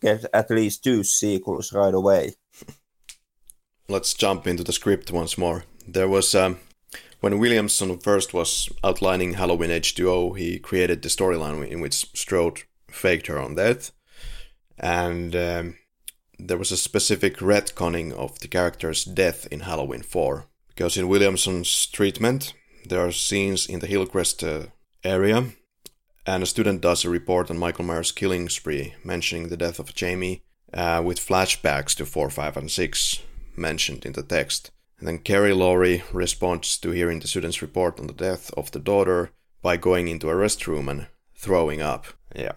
get 0.00 0.24
at 0.32 0.50
least 0.50 0.84
two 0.84 1.02
sequels 1.04 1.72
right 1.72 1.94
away. 1.94 2.34
Let's 3.88 4.14
jump 4.14 4.46
into 4.46 4.64
the 4.64 4.72
script 4.72 5.12
once 5.12 5.38
more. 5.38 5.64
There 5.86 6.08
was 6.08 6.34
um, 6.34 6.58
when 7.20 7.38
williamson 7.38 7.98
first 7.98 8.34
was 8.34 8.68
outlining 8.84 9.34
halloween 9.34 9.70
h2o 9.70 10.36
he 10.38 10.58
created 10.58 11.02
the 11.02 11.08
storyline 11.08 11.66
in 11.68 11.80
which 11.80 12.06
strode 12.14 12.62
faked 12.90 13.26
her 13.26 13.38
own 13.38 13.54
death. 13.54 13.92
And 14.78 15.34
um, 15.34 15.76
there 16.38 16.58
was 16.58 16.70
a 16.70 16.76
specific 16.76 17.38
retconning 17.38 18.12
of 18.12 18.38
the 18.40 18.48
character's 18.48 19.04
death 19.04 19.46
in 19.50 19.60
halloween 19.60 20.02
4 20.02 20.46
because 20.68 20.96
in 20.96 21.08
williamson's 21.08 21.86
treatment 21.86 22.52
there 22.88 23.00
are 23.00 23.12
scenes 23.12 23.66
in 23.66 23.80
the 23.80 23.86
hillcrest 23.86 24.44
uh, 24.44 24.66
area 25.02 25.46
and 26.26 26.42
a 26.42 26.46
student 26.46 26.80
does 26.80 27.04
a 27.04 27.10
report 27.10 27.50
on 27.50 27.58
Michael 27.58 27.84
Myers' 27.84 28.10
killing 28.10 28.48
spree, 28.48 28.94
mentioning 29.04 29.48
the 29.48 29.56
death 29.56 29.78
of 29.78 29.94
Jamie, 29.94 30.42
uh, 30.74 31.00
with 31.04 31.20
flashbacks 31.20 31.94
to 31.94 32.04
4, 32.04 32.28
5, 32.30 32.56
and 32.56 32.70
6 32.70 33.22
mentioned 33.56 34.04
in 34.04 34.12
the 34.12 34.22
text. 34.22 34.70
And 34.98 35.06
then 35.06 35.18
Carrie 35.18 35.52
Laurie 35.52 36.02
responds 36.12 36.78
to 36.78 36.90
hearing 36.90 37.20
the 37.20 37.28
student's 37.28 37.62
report 37.62 38.00
on 38.00 38.08
the 38.08 38.12
death 38.12 38.52
of 38.56 38.72
the 38.72 38.80
daughter 38.80 39.30
by 39.62 39.76
going 39.76 40.08
into 40.08 40.28
a 40.28 40.34
restroom 40.34 40.90
and 40.90 41.06
throwing 41.34 41.80
up. 41.80 42.06
Yeah. 42.34 42.52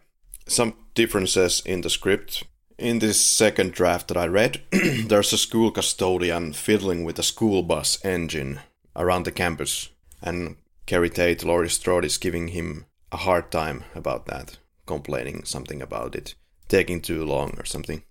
Some 0.47 0.73
differences 0.95 1.61
in 1.65 1.81
the 1.81 1.89
script. 1.89 2.43
In 2.77 2.99
this 2.99 3.21
second 3.21 3.73
draft 3.73 4.07
that 4.07 4.17
I 4.17 4.25
read, 4.25 4.61
there's 4.71 5.33
a 5.33 5.37
school 5.37 5.69
custodian 5.69 6.53
fiddling 6.53 7.03
with 7.03 7.19
a 7.19 7.23
school 7.23 7.61
bus 7.61 8.03
engine 8.05 8.61
around 8.95 9.25
the 9.25 9.31
campus, 9.31 9.89
and 10.21 10.55
Keri 10.85 11.09
Tate, 11.09 11.43
Laurie 11.43 11.69
Strode, 11.69 12.05
is 12.05 12.17
giving 12.17 12.49
him 12.49 12.85
a 13.11 13.17
hard 13.17 13.51
time 13.51 13.83
about 13.95 14.25
that, 14.27 14.57
complaining 14.85 15.43
something 15.45 15.81
about 15.81 16.15
it 16.15 16.35
taking 16.69 17.01
too 17.01 17.25
long 17.25 17.55
or 17.57 17.65
something. 17.65 18.03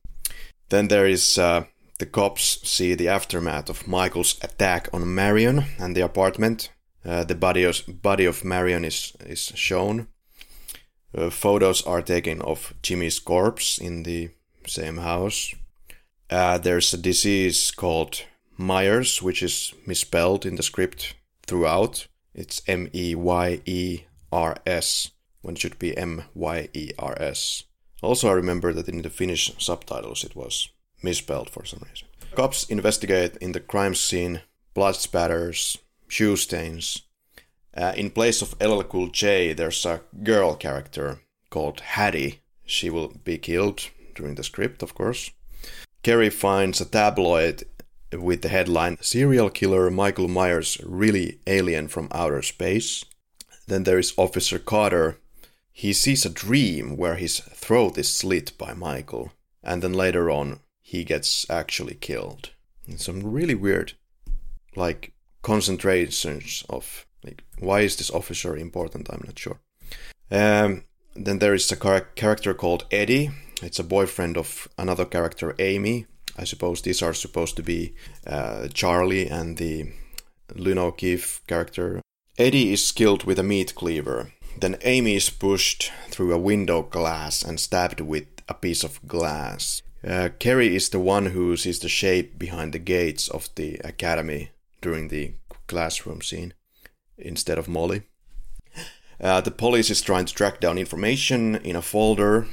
Then 0.69 0.89
there 0.89 1.07
is 1.07 1.39
uh, 1.39 1.65
the 1.99 2.07
cops 2.07 2.61
see 2.69 2.95
the 2.95 3.09
aftermath 3.09 3.71
of 3.71 3.89
Michael's 3.89 4.37
attack 4.43 4.89
on 4.93 5.15
Marion 5.15 5.65
and 5.79 5.97
the 5.97 6.03
apartment. 6.03 6.71
Uh, 7.05 7.25
the 7.25 7.35
body 7.35 7.63
of, 7.63 7.83
body 8.03 8.27
of 8.27 8.45
Marion 8.45 8.85
is, 8.85 9.15
is 9.21 9.53
shown. 9.55 10.09
Uh, 11.17 11.31
photos 11.31 11.81
are 11.87 12.03
taken 12.03 12.43
of 12.43 12.75
Jimmy's 12.83 13.19
corpse 13.19 13.79
in 13.79 14.03
the 14.03 14.31
same 14.67 14.99
house. 14.99 15.55
Uh, 16.29 16.59
there's 16.59 16.93
a 16.93 16.99
disease 16.99 17.71
called 17.71 18.25
Myers, 18.59 19.23
which 19.23 19.43
is 19.43 19.73
misspelled 19.87 20.45
in 20.45 20.57
the 20.57 20.63
script 20.63 21.15
throughout. 21.47 22.09
It's 22.35 22.61
M 22.67 22.91
E 22.93 23.15
Y 23.15 23.63
E 23.65 24.03
R-S 24.33 25.11
when 25.43 25.55
it 25.55 25.61
should 25.61 25.79
be 25.79 25.97
M-Y-E-R-S. 25.97 27.65
Also, 28.03 28.29
I 28.29 28.33
remember 28.33 28.73
that 28.73 28.89
in 28.89 29.03
the 29.03 29.11
Finnish 29.11 29.53
subtitles 29.59 30.25
it 30.25 30.37
was 30.37 30.69
misspelled 31.03 31.51
for 31.51 31.65
some 31.65 31.83
reason. 31.89 32.09
Cops 32.35 32.65
investigate 32.65 33.37
in 33.39 33.53
the 33.53 33.61
crime 33.61 33.95
scene 33.95 34.43
blood 34.75 34.97
spatters, 34.97 35.79
shoe 36.07 36.37
stains. 36.37 37.03
Uh, 37.77 37.93
in 37.97 38.11
place 38.11 38.43
of 38.43 38.55
LL 38.61 38.83
Cool 38.83 39.09
J, 39.09 39.53
there's 39.53 39.85
a 39.87 40.03
girl 40.23 40.55
character 40.55 41.21
called 41.51 41.81
Hattie. 41.81 42.41
She 42.65 42.91
will 42.91 43.09
be 43.25 43.39
killed 43.39 43.91
during 44.15 44.35
the 44.35 44.45
script, 44.45 44.83
of 44.83 44.95
course. 44.95 45.31
Kerry 46.03 46.31
finds 46.31 46.81
a 46.81 46.85
tabloid 46.85 47.65
with 48.13 48.43
the 48.43 48.49
headline 48.49 48.99
Serial 49.01 49.51
Killer 49.51 49.91
Michael 49.91 50.29
Myers 50.29 50.79
Really 50.85 51.41
Alien 51.47 51.89
from 51.89 52.09
Outer 52.13 52.43
Space. 52.43 53.05
Then 53.69 53.85
there 53.85 53.99
is 53.99 54.15
Officer 54.17 54.59
Carter. 54.59 55.19
He 55.71 55.93
sees 55.93 56.25
a 56.25 56.31
dream 56.31 56.97
where 56.97 57.17
his 57.17 57.41
throat 57.41 57.99
is 57.99 58.11
slit 58.11 58.57
by 58.57 58.73
Michael, 58.73 59.33
and 59.63 59.83
then 59.83 59.93
later 59.93 60.31
on 60.31 60.61
he 60.81 61.05
gets 61.05 61.49
actually 61.51 61.95
killed. 61.95 62.51
And 62.87 62.99
some 62.99 63.21
really 63.21 63.55
weird, 63.55 63.93
like 64.75 65.13
concentrations 65.43 66.65
of 66.71 67.07
like 67.23 67.45
why 67.59 67.81
is 67.81 67.97
this 67.97 68.11
officer 68.11 68.57
important? 68.57 69.11
I'm 69.11 69.23
not 69.27 69.39
sure. 69.39 69.61
Um, 70.31 70.85
then 71.15 71.39
there 71.39 71.55
is 71.55 71.71
a 71.71 71.77
char- 71.77 72.09
character 72.15 72.55
called 72.55 72.87
Eddie. 72.91 73.31
It's 73.63 73.79
a 73.79 73.85
boyfriend 73.85 74.39
of 74.39 74.67
another 74.79 75.05
character, 75.05 75.55
Amy. 75.59 76.07
I 76.39 76.45
suppose 76.45 76.81
these 76.81 77.03
are 77.03 77.13
supposed 77.13 77.57
to 77.57 77.63
be 77.63 77.95
uh, 78.27 78.69
Charlie 78.69 79.29
and 79.29 79.59
the 79.59 79.93
Lyn 80.55 80.79
O'Keefe 80.79 81.43
character 81.47 82.01
Eddie 82.39 82.73
is 82.73 82.93
killed 82.93 83.25
with 83.25 83.41
a 83.41 83.43
meat 83.43 83.75
cleaver. 83.75 84.33
Then 84.57 84.79
Amy 84.83 85.17
is 85.17 85.29
pushed 85.29 85.91
through 86.09 86.33
a 86.33 86.39
window 86.39 86.83
glass 86.83 87.43
and 87.43 87.59
stabbed 87.59 88.01
with 88.01 88.27
a 88.49 88.55
piece 88.55 88.85
of 88.85 89.05
glass. 89.09 89.83
Uh, 90.07 90.29
Kerry 90.39 90.77
is 90.77 90.91
the 90.91 91.01
one 91.01 91.27
who 91.27 91.57
sees 91.57 91.81
the 91.81 91.89
shape 91.89 92.39
behind 92.39 92.73
the 92.73 92.79
gates 92.79 93.27
of 93.27 93.49
the 93.57 93.81
academy 93.83 94.51
during 94.81 95.09
the 95.09 95.33
classroom 95.67 96.23
scene 96.23 96.55
instead 97.19 97.59
of 97.59 97.67
Molly. 97.67 98.03
Uh, 99.21 99.41
the 99.41 99.51
police 99.51 99.91
is 99.91 100.01
trying 100.01 100.25
to 100.27 100.33
track 100.33 100.61
down 100.61 100.79
information 100.79 101.57
in 101.57 101.75
a 101.75 101.83
folder. 101.83 102.47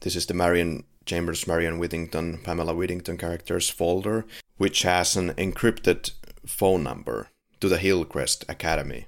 This 0.00 0.16
is 0.16 0.24
the 0.24 0.32
Marion 0.32 0.84
Chambers, 1.04 1.46
Marion 1.46 1.78
Whittington, 1.78 2.38
Pamela 2.38 2.74
Whittington 2.74 3.18
characters 3.18 3.68
folder, 3.68 4.24
which 4.56 4.80
has 4.80 5.14
an 5.14 5.34
encrypted 5.34 6.12
phone 6.46 6.82
number 6.82 7.28
to 7.64 7.70
the 7.70 7.78
Hillcrest 7.78 8.44
Academy. 8.46 9.06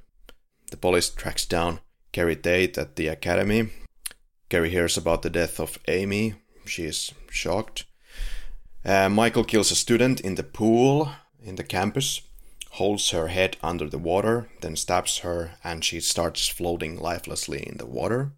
The 0.70 0.78
police 0.78 1.10
tracks 1.10 1.44
down 1.44 1.80
Keri 2.10 2.36
Tate 2.36 2.78
at 2.78 2.96
the 2.96 3.08
academy. 3.08 3.68
Kerry 4.48 4.70
hears 4.70 4.96
about 4.96 5.20
the 5.20 5.28
death 5.28 5.60
of 5.60 5.78
Amy. 5.88 6.36
She 6.64 6.84
is 6.84 7.12
shocked. 7.28 7.84
Uh, 8.82 9.10
Michael 9.10 9.44
kills 9.44 9.70
a 9.70 9.74
student 9.74 10.20
in 10.20 10.36
the 10.36 10.42
pool 10.42 11.10
in 11.44 11.56
the 11.56 11.64
campus, 11.64 12.22
holds 12.70 13.10
her 13.10 13.28
head 13.28 13.58
under 13.62 13.90
the 13.90 13.98
water, 13.98 14.48
then 14.62 14.74
stabs 14.74 15.18
her, 15.18 15.50
and 15.62 15.84
she 15.84 16.00
starts 16.00 16.48
floating 16.48 16.98
lifelessly 16.98 17.62
in 17.62 17.76
the 17.76 17.84
water. 17.84 18.32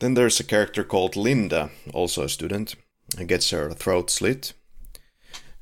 Then 0.00 0.14
there's 0.14 0.40
a 0.40 0.44
character 0.44 0.82
called 0.82 1.14
Linda, 1.14 1.70
also 1.92 2.24
a 2.24 2.28
student, 2.28 2.74
and 3.16 3.28
gets 3.28 3.50
her 3.50 3.70
throat 3.70 4.10
slit. 4.10 4.52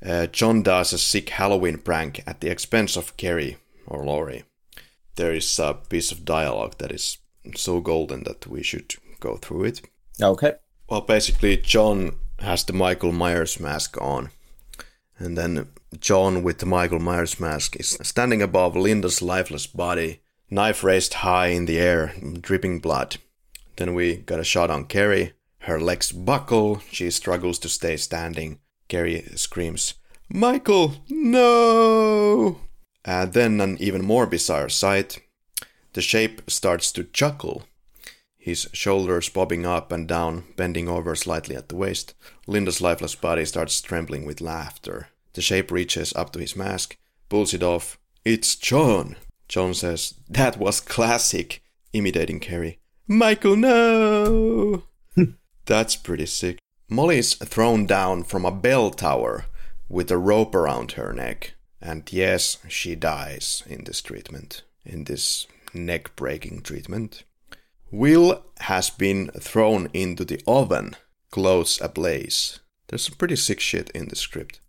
Uh, 0.03 0.25
John 0.25 0.63
does 0.63 0.93
a 0.93 0.97
sick 0.97 1.29
Halloween 1.29 1.77
prank 1.77 2.23
at 2.25 2.41
the 2.41 2.49
expense 2.49 2.97
of 2.97 3.15
Kerry 3.17 3.57
or 3.87 4.03
Laurie, 4.03 4.43
there 5.15 5.33
is 5.33 5.59
a 5.59 5.73
piece 5.73 6.11
of 6.11 6.25
dialogue 6.25 6.75
that 6.77 6.91
is 6.91 7.17
so 7.55 7.79
golden 7.81 8.23
that 8.23 8.47
we 8.47 8.63
should 8.63 8.95
go 9.19 9.37
through 9.37 9.65
it. 9.65 9.81
Okay. 10.21 10.53
Well, 10.89 11.01
basically, 11.01 11.57
John 11.57 12.15
has 12.39 12.63
the 12.63 12.73
Michael 12.73 13.11
Myers 13.11 13.59
mask 13.59 13.99
on. 14.01 14.29
And 15.17 15.37
then 15.37 15.67
John, 15.99 16.43
with 16.43 16.59
the 16.59 16.65
Michael 16.65 16.99
Myers 16.99 17.39
mask, 17.39 17.79
is 17.79 17.97
standing 18.01 18.41
above 18.41 18.75
Linda's 18.75 19.21
lifeless 19.21 19.67
body, 19.67 20.21
knife 20.49 20.83
raised 20.83 21.15
high 21.15 21.47
in 21.47 21.65
the 21.65 21.79
air, 21.79 22.13
dripping 22.41 22.79
blood. 22.79 23.17
Then 23.77 23.93
we 23.93 24.17
got 24.17 24.39
a 24.39 24.43
shot 24.43 24.69
on 24.69 24.85
Carrie. 24.85 25.33
Her 25.59 25.79
legs 25.79 26.11
buckle. 26.11 26.81
She 26.91 27.09
struggles 27.09 27.59
to 27.59 27.69
stay 27.69 27.97
standing. 27.97 28.59
Carrie 28.89 29.23
screams, 29.35 29.93
Michael, 30.29 30.95
no! 31.09 32.59
And 33.05 33.33
then 33.33 33.59
an 33.61 33.77
even 33.79 34.03
more 34.03 34.25
bizarre 34.25 34.69
sight. 34.69 35.19
The 35.93 36.01
shape 36.01 36.49
starts 36.49 36.91
to 36.93 37.03
chuckle 37.03 37.63
his 38.43 38.67
shoulders 38.73 39.29
bobbing 39.29 39.65
up 39.65 39.89
and 39.89 40.05
down, 40.05 40.43
bending 40.57 40.89
over 40.89 41.15
slightly 41.15 41.55
at 41.55 41.69
the 41.69 41.77
waist. 41.77 42.13
Linda's 42.45 42.81
lifeless 42.81 43.15
body 43.15 43.45
starts 43.45 43.79
trembling 43.79 44.25
with 44.25 44.41
laughter. 44.41 45.07
The 45.31 45.41
shape 45.41 45.71
reaches 45.71 46.13
up 46.13 46.33
to 46.33 46.39
his 46.39 46.53
mask, 46.53 46.97
pulls 47.29 47.53
it 47.53 47.63
off. 47.63 47.97
It's 48.25 48.57
John! 48.57 49.15
John 49.47 49.73
says, 49.73 50.15
That 50.29 50.57
was 50.57 50.81
classic, 50.81 51.63
imitating 51.93 52.41
Carrie. 52.41 52.79
Michael, 53.07 53.55
no! 53.55 54.83
That's 55.65 55.95
pretty 55.95 56.25
sick. 56.25 56.59
Molly's 56.89 57.35
thrown 57.35 57.85
down 57.85 58.23
from 58.23 58.43
a 58.43 58.51
bell 58.51 58.91
tower 58.91 59.45
with 59.87 60.11
a 60.11 60.17
rope 60.17 60.53
around 60.53 60.93
her 60.93 61.13
neck. 61.13 61.52
And 61.85 62.11
yes, 62.13 62.59
she 62.69 62.95
dies 62.95 63.61
in 63.67 63.83
this 63.83 64.01
treatment, 64.01 64.63
in 64.85 65.03
this 65.03 65.47
neck 65.73 66.15
breaking 66.15 66.61
treatment. 66.61 67.23
Will 67.91 68.45
has 68.61 68.89
been 68.89 69.27
thrown 69.31 69.89
into 69.93 70.23
the 70.23 70.41
oven, 70.47 70.95
clothes 71.29 71.81
ablaze. 71.81 72.61
There's 72.87 73.03
some 73.03 73.15
pretty 73.17 73.35
sick 73.35 73.59
shit 73.59 73.89
in 73.89 74.07
the 74.07 74.15
script. 74.15 74.61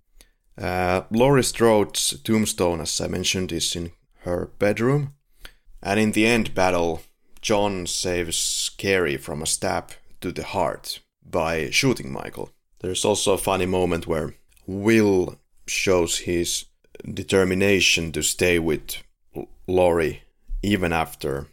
Uh, 0.59 1.03
Laurie 1.11 1.45
Strode's 1.45 2.19
tombstone, 2.24 2.81
as 2.81 3.01
I 3.01 3.07
mentioned, 3.07 3.53
is 3.53 3.77
in 3.77 3.93
her 4.23 4.51
bedroom. 4.59 5.15
And 5.81 6.01
in 6.01 6.12
the 6.12 6.27
end 6.27 6.53
battle, 6.53 7.03
John 7.41 7.86
saves 7.86 8.73
Carrie 8.77 9.19
from 9.19 9.41
a 9.41 9.47
stab 9.47 9.93
to 10.20 10.32
the 10.32 10.43
heart 10.43 10.99
by 11.24 11.70
shooting 11.70 12.12
Michael. 12.12 12.51
There's 12.81 13.05
also 13.05 13.35
a 13.35 13.39
funny 13.39 13.66
moment 13.66 14.09
where 14.09 14.35
Will 14.66 15.39
shows 15.66 16.19
his 16.19 16.65
determination 17.12 18.12
to 18.12 18.23
stay 18.23 18.59
with 18.59 18.97
Laurie 19.66 20.23
even 20.62 20.93
after 20.93 21.47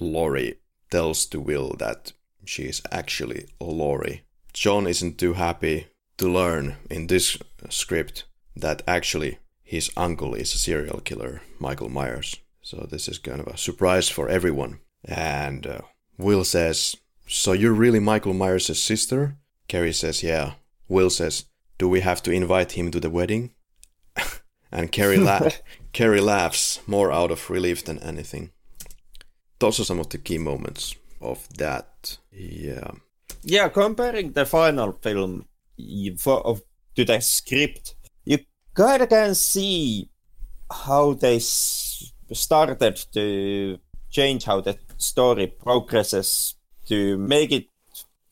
Laurie 0.00 0.58
tells 0.90 1.26
to 1.26 1.40
Will 1.40 1.74
that 1.78 2.12
she 2.44 2.64
is 2.64 2.82
actually 2.90 3.46
Laurie. 3.60 4.22
John 4.52 4.86
isn't 4.86 5.18
too 5.18 5.34
happy 5.34 5.88
to 6.18 6.28
learn 6.30 6.76
in 6.90 7.06
this 7.06 7.36
script 7.68 8.24
that 8.56 8.82
actually 8.86 9.38
his 9.62 9.90
uncle 9.96 10.34
is 10.34 10.54
a 10.54 10.58
serial 10.58 11.00
killer, 11.00 11.42
Michael 11.58 11.88
Myers. 11.88 12.36
So 12.62 12.86
this 12.90 13.08
is 13.08 13.18
kind 13.18 13.40
of 13.40 13.46
a 13.46 13.56
surprise 13.56 14.08
for 14.08 14.28
everyone. 14.28 14.78
And 15.04 15.66
uh, 15.66 15.80
Will 16.16 16.44
says, 16.44 16.96
So 17.26 17.52
you're 17.52 17.72
really 17.72 18.00
Michael 18.00 18.34
Myers' 18.34 18.78
sister? 18.78 19.36
Carrie 19.68 19.92
says, 19.92 20.22
Yeah. 20.22 20.54
Will 20.88 21.10
says, 21.10 21.46
Do 21.78 21.88
we 21.88 22.00
have 22.00 22.22
to 22.22 22.30
invite 22.30 22.72
him 22.72 22.90
to 22.90 23.00
the 23.00 23.10
wedding? 23.10 23.50
And 24.74 24.92
Carrie, 24.92 25.16
la- 25.16 25.48
Carrie 25.92 26.20
laughs 26.20 26.80
more 26.86 27.10
out 27.10 27.30
of 27.30 27.48
relief 27.48 27.84
than 27.84 27.98
anything 28.00 28.50
those 29.58 29.80
are 29.80 29.84
some 29.84 30.00
of 30.00 30.08
the 30.10 30.18
key 30.18 30.38
moments 30.38 30.94
of 31.20 31.48
that. 31.56 32.18
Yeah. 32.30 32.90
Yeah, 33.42 33.68
comparing 33.68 34.32
the 34.32 34.44
final 34.44 34.92
film 34.92 35.46
for, 36.18 36.46
of, 36.46 36.62
to 36.96 37.04
the 37.04 37.20
script, 37.20 37.94
you 38.24 38.38
kind 38.74 39.02
of 39.02 39.08
can 39.08 39.34
see 39.34 40.10
how 40.70 41.14
they 41.14 41.36
s- 41.36 42.12
started 42.32 42.96
to 43.12 43.78
change 44.10 44.44
how 44.44 44.60
the 44.60 44.78
story 44.98 45.46
progresses 45.46 46.56
to 46.86 47.16
make 47.16 47.52
it 47.52 47.68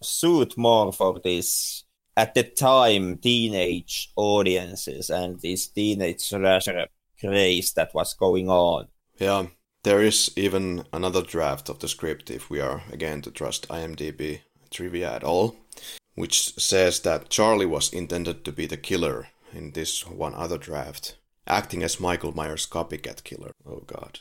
suit 0.02 0.56
more 0.58 0.92
for 0.92 1.18
this 1.22 1.81
at 2.16 2.34
the 2.34 2.42
time 2.42 3.16
teenage 3.18 4.12
audiences 4.16 5.10
and 5.10 5.40
this 5.40 5.68
teenage 5.68 6.20
slasher 6.20 6.86
craze 7.20 7.72
that 7.72 7.94
was 7.94 8.14
going 8.14 8.48
on. 8.48 8.88
Yeah, 9.18 9.46
there 9.84 10.02
is 10.02 10.30
even 10.36 10.84
another 10.92 11.22
draft 11.22 11.68
of 11.68 11.78
the 11.78 11.88
script, 11.88 12.30
if 12.30 12.50
we 12.50 12.60
are 12.60 12.82
again 12.90 13.22
to 13.22 13.30
trust 13.30 13.68
IMDb 13.68 14.40
trivia 14.70 15.12
at 15.12 15.24
all, 15.24 15.56
which 16.14 16.54
says 16.58 17.00
that 17.00 17.28
Charlie 17.28 17.66
was 17.66 17.92
intended 17.92 18.44
to 18.44 18.52
be 18.52 18.66
the 18.66 18.76
killer 18.76 19.28
in 19.52 19.72
this 19.72 20.06
one 20.06 20.34
other 20.34 20.58
draft, 20.58 21.16
acting 21.46 21.82
as 21.82 22.00
Michael 22.00 22.34
Myers' 22.34 22.66
copycat 22.66 23.22
killer. 23.24 23.52
Oh 23.66 23.82
god. 23.86 24.20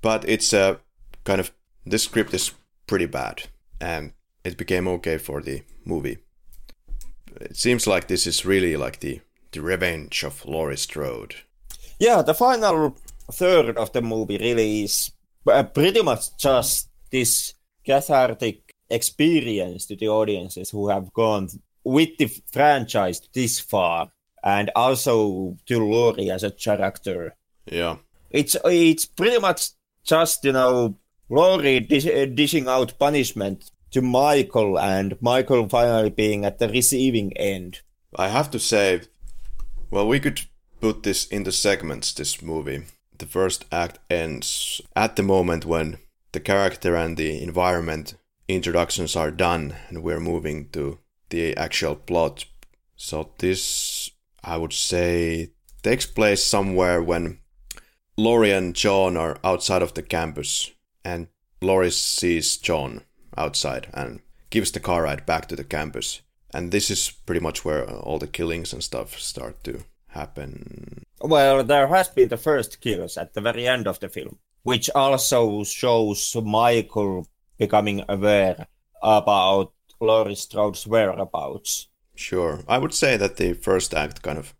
But 0.00 0.28
it's 0.28 0.52
a 0.52 0.80
kind 1.24 1.40
of. 1.40 1.52
This 1.84 2.04
script 2.04 2.32
is 2.32 2.52
pretty 2.86 3.06
bad, 3.06 3.42
and 3.80 4.12
it 4.44 4.56
became 4.56 4.86
okay 4.88 5.18
for 5.18 5.40
the 5.40 5.62
movie. 5.84 6.18
It 7.40 7.56
seems 7.56 7.86
like 7.86 8.06
this 8.06 8.26
is 8.26 8.44
really 8.44 8.76
like 8.76 9.00
the, 9.00 9.20
the 9.52 9.60
revenge 9.60 10.22
of 10.24 10.44
Laurie 10.44 10.76
Strode. 10.76 11.36
Yeah, 11.98 12.22
the 12.22 12.34
final 12.34 12.96
third 13.30 13.76
of 13.76 13.92
the 13.92 14.02
movie 14.02 14.38
really 14.38 14.82
is 14.82 15.12
uh, 15.46 15.62
pretty 15.62 16.02
much 16.02 16.36
just 16.36 16.88
this 17.10 17.54
cathartic 17.84 18.74
experience 18.90 19.86
to 19.86 19.96
the 19.96 20.08
audiences 20.08 20.70
who 20.70 20.88
have 20.88 21.12
gone 21.12 21.48
with 21.84 22.10
the 22.18 22.26
franchise 22.50 23.20
this 23.32 23.58
far 23.58 24.08
and 24.44 24.70
also 24.76 25.56
to 25.66 25.78
Laurie 25.78 26.30
as 26.30 26.42
a 26.42 26.50
character. 26.50 27.34
Yeah. 27.66 27.96
It's 28.30 28.56
it's 28.64 29.06
pretty 29.06 29.38
much 29.38 29.70
just, 30.04 30.44
you 30.44 30.52
know, 30.52 30.96
Laurie 31.28 31.80
dish, 31.80 32.06
uh, 32.06 32.26
dishing 32.26 32.68
out 32.68 32.98
punishment 32.98 33.70
to 33.92 34.02
Michael 34.02 34.78
and 34.78 35.16
Michael 35.20 35.68
finally 35.68 36.10
being 36.10 36.44
at 36.44 36.58
the 36.58 36.68
receiving 36.68 37.36
end. 37.36 37.80
I 38.16 38.28
have 38.28 38.50
to 38.50 38.58
say, 38.58 39.02
well, 39.90 40.06
we 40.06 40.20
could 40.20 40.42
put 40.80 41.02
this 41.02 41.26
into 41.28 41.52
segments, 41.52 42.12
this 42.12 42.42
movie 42.42 42.82
the 43.22 43.26
first 43.28 43.64
act 43.70 44.00
ends 44.10 44.80
at 44.96 45.14
the 45.14 45.22
moment 45.22 45.64
when 45.64 45.96
the 46.32 46.40
character 46.40 46.96
and 46.96 47.16
the 47.16 47.40
environment 47.40 48.14
introductions 48.48 49.14
are 49.14 49.30
done 49.30 49.76
and 49.88 50.02
we're 50.02 50.18
moving 50.18 50.68
to 50.70 50.98
the 51.30 51.56
actual 51.56 51.94
plot. 51.94 52.44
So 52.96 53.30
this, 53.38 54.10
I 54.42 54.56
would 54.56 54.72
say, 54.72 55.52
takes 55.84 56.04
place 56.04 56.42
somewhere 56.42 57.00
when 57.00 57.38
Laurie 58.16 58.50
and 58.50 58.74
John 58.74 59.16
are 59.16 59.38
outside 59.44 59.82
of 59.82 59.94
the 59.94 60.02
campus 60.02 60.72
and 61.04 61.28
Laurie 61.60 61.92
sees 61.92 62.56
John 62.56 63.02
outside 63.36 63.88
and 63.92 64.20
gives 64.50 64.72
the 64.72 64.80
car 64.80 65.02
ride 65.02 65.26
back 65.26 65.46
to 65.48 65.56
the 65.56 65.64
campus. 65.64 66.22
And 66.54 66.70
this 66.70 66.90
is 66.90 67.10
pretty 67.10 67.40
much 67.40 67.64
where 67.64 67.88
all 67.88 68.18
the 68.18 68.26
killings 68.26 68.72
and 68.72 68.82
stuff 68.82 69.18
start 69.18 69.64
to 69.64 69.84
happen? 70.08 71.04
Well, 71.20 71.64
there 71.64 71.86
has 71.88 72.08
been 72.08 72.28
the 72.28 72.36
first 72.36 72.80
kills 72.80 73.16
at 73.16 73.34
the 73.34 73.40
very 73.40 73.66
end 73.66 73.86
of 73.86 74.00
the 74.00 74.08
film, 74.08 74.38
which 74.62 74.90
also 74.94 75.64
shows 75.64 76.36
Michael 76.42 77.26
becoming 77.58 78.04
aware 78.08 78.66
about 79.02 79.72
Laurie 80.00 80.34
Strode's 80.34 80.86
whereabouts. 80.86 81.88
Sure. 82.14 82.60
I 82.68 82.78
would 82.78 82.94
say 82.94 83.16
that 83.16 83.36
the 83.36 83.54
first 83.54 83.94
act 83.94 84.22
kind 84.22 84.38
of 84.38 84.54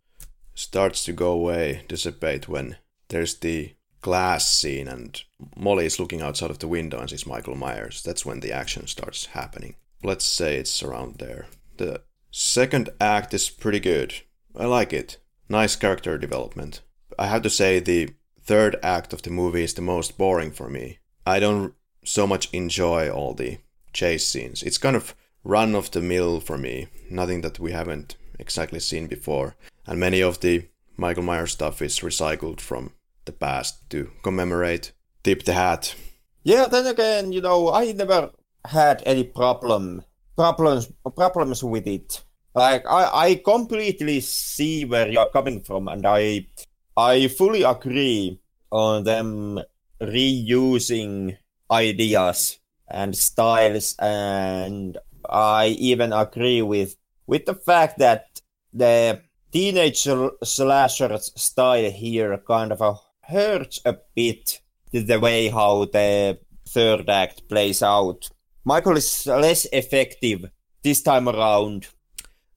starts 0.55 1.05
to 1.05 1.13
go 1.13 1.33
away, 1.33 1.85
dissipate 1.89 2.49
when 2.49 2.77
there's 3.09 3.35
the 3.37 3.75
glass 4.03 4.53
scene 4.53 4.89
and 4.89 5.23
Molly 5.57 5.87
is 5.87 5.99
looking 5.99 6.21
outside 6.21 6.51
of 6.51 6.59
the 6.59 6.69
window 6.69 7.01
and 7.01 7.09
sees 7.09 7.27
Michael 7.27 7.57
Myers. 7.57 8.03
That's 8.03 8.27
when 8.27 8.41
the 8.41 8.53
action 8.53 8.87
starts 8.87 9.27
happening. 9.27 9.77
Let's 10.03 10.25
say 10.25 10.57
it's 10.57 10.83
around 10.83 11.17
there. 11.19 11.47
The 11.79 12.03
second 12.31 12.91
act 13.01 13.33
is 13.33 13.49
pretty 13.49 13.81
good. 13.81 14.15
I 14.57 14.67
like 14.67 14.93
it 14.93 15.19
nice 15.49 15.77
character 15.77 16.19
development. 16.19 16.81
I 17.19 17.27
have 17.27 17.43
to 17.43 17.51
say 17.51 17.79
the 17.79 18.11
third 18.43 18.77
act 18.83 19.13
of 19.13 19.23
the 19.23 19.31
movie 19.31 19.65
is 19.65 19.75
the 19.75 19.83
most 19.83 20.19
boring 20.19 20.51
for 20.51 20.69
me. 20.69 20.99
I 21.27 21.39
don't 21.41 21.75
so 22.05 22.27
much 22.27 22.53
enjoy 22.53 23.11
all 23.11 23.35
the 23.35 23.59
chase 23.93 24.27
scenes. 24.27 24.63
It's 24.63 24.79
kind 24.79 24.97
of 24.97 25.15
run 25.45 25.75
of 25.75 25.91
the 25.91 26.01
mill 26.01 26.41
for 26.41 26.59
me, 26.59 26.89
nothing 27.11 27.43
that 27.43 27.61
we 27.61 27.73
haven't 27.73 28.17
exactly 28.39 28.81
seen 28.81 29.07
before. 29.07 29.55
And 29.87 30.01
many 30.01 30.23
of 30.23 30.41
the 30.41 30.69
Michael 30.97 31.23
Myers 31.23 31.53
stuff 31.53 31.83
is 31.83 32.01
recycled 32.01 32.61
from 32.61 32.93
the 33.25 33.33
past 33.33 33.89
to 33.91 34.11
commemorate 34.23 34.93
Tip 35.23 35.45
the 35.45 35.53
Hat. 35.53 35.95
Yeah, 36.43 36.67
then 36.67 36.87
again, 36.87 37.33
you 37.33 37.41
know, 37.41 37.73
I 37.73 37.93
never 37.93 38.31
had 38.65 39.03
any 39.07 39.25
problem 39.25 40.05
problems 40.37 40.91
problems 41.15 41.63
with 41.63 41.87
it. 41.87 42.23
Like 42.55 42.85
I, 42.87 43.29
I 43.29 43.35
completely 43.37 44.21
see 44.21 44.85
where 44.85 45.09
you're 45.09 45.31
coming 45.31 45.63
from, 45.63 45.89
and 45.89 46.07
I 46.07 46.47
I 46.97 47.29
fully 47.29 47.63
agree 47.63 48.41
on 48.71 49.05
them 49.05 49.61
reusing 50.01 51.37
ideas 51.71 52.59
and 52.89 53.17
styles 53.17 53.97
and 53.99 54.99
I 55.29 55.69
even 55.79 56.13
agree 56.13 56.61
with 56.61 56.97
with 57.27 57.47
the 57.47 57.55
fact 57.55 57.99
that 57.99 58.41
the 58.73 59.23
teenage 59.53 60.07
slasher 60.43 61.19
style 61.19 61.91
here 61.91 62.37
kind 62.47 62.73
of 62.73 62.99
hurts 63.33 63.81
a 63.85 63.97
bit 64.15 64.61
the 64.93 65.19
way 65.19 65.49
how 65.49 65.87
the 65.87 66.39
third 66.69 67.09
act 67.09 67.49
plays 67.49 67.83
out. 67.83 68.29
Michael 68.65 68.97
is 68.97 69.27
less 69.27 69.67
effective 69.73 70.51
this 70.83 71.03
time 71.03 71.29
around. 71.29 71.89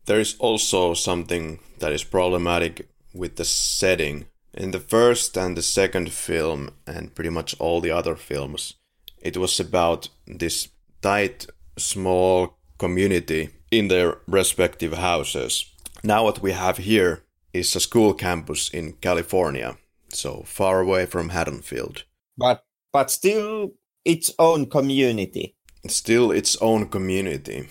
There 0.06 0.20
is 0.20 0.36
also 0.40 0.94
something 0.94 1.60
that 1.80 1.92
is 1.92 2.04
problematic 2.04 2.88
with 3.14 3.38
the 3.38 3.46
setting. 3.46 4.26
In 4.54 4.72
the 4.72 4.80
first 4.80 5.38
and 5.38 5.58
the 5.58 5.62
second 5.62 6.12
film, 6.12 6.70
and 6.86 7.14
pretty 7.14 7.30
much 7.32 7.56
all 7.60 7.82
the 7.82 7.92
other 7.92 8.16
films, 8.16 8.76
it 9.22 9.38
was 9.38 9.60
about 9.60 10.10
this 10.28 10.70
tight, 11.02 11.48
small 11.78 12.58
community 12.78 13.50
in 13.72 13.88
their 13.88 14.18
respective 14.28 14.94
houses. 14.94 15.66
Now, 16.04 16.24
what 16.24 16.42
we 16.42 16.52
have 16.52 16.78
here 16.78 17.24
is 17.52 17.76
a 17.76 17.80
school 17.80 18.14
campus 18.14 18.70
in 18.70 18.94
California, 19.02 19.78
so 20.16 20.44
far 20.46 20.82
away 20.82 21.06
from 21.06 21.30
Haddonfield. 21.30 22.04
But 22.38 22.64
but 22.92 23.12
still 23.12 23.74
its 24.04 24.34
own 24.40 24.68
community. 24.68 25.56
Still 25.88 26.32
its 26.32 26.56
own 26.62 26.88
community. 26.88 27.68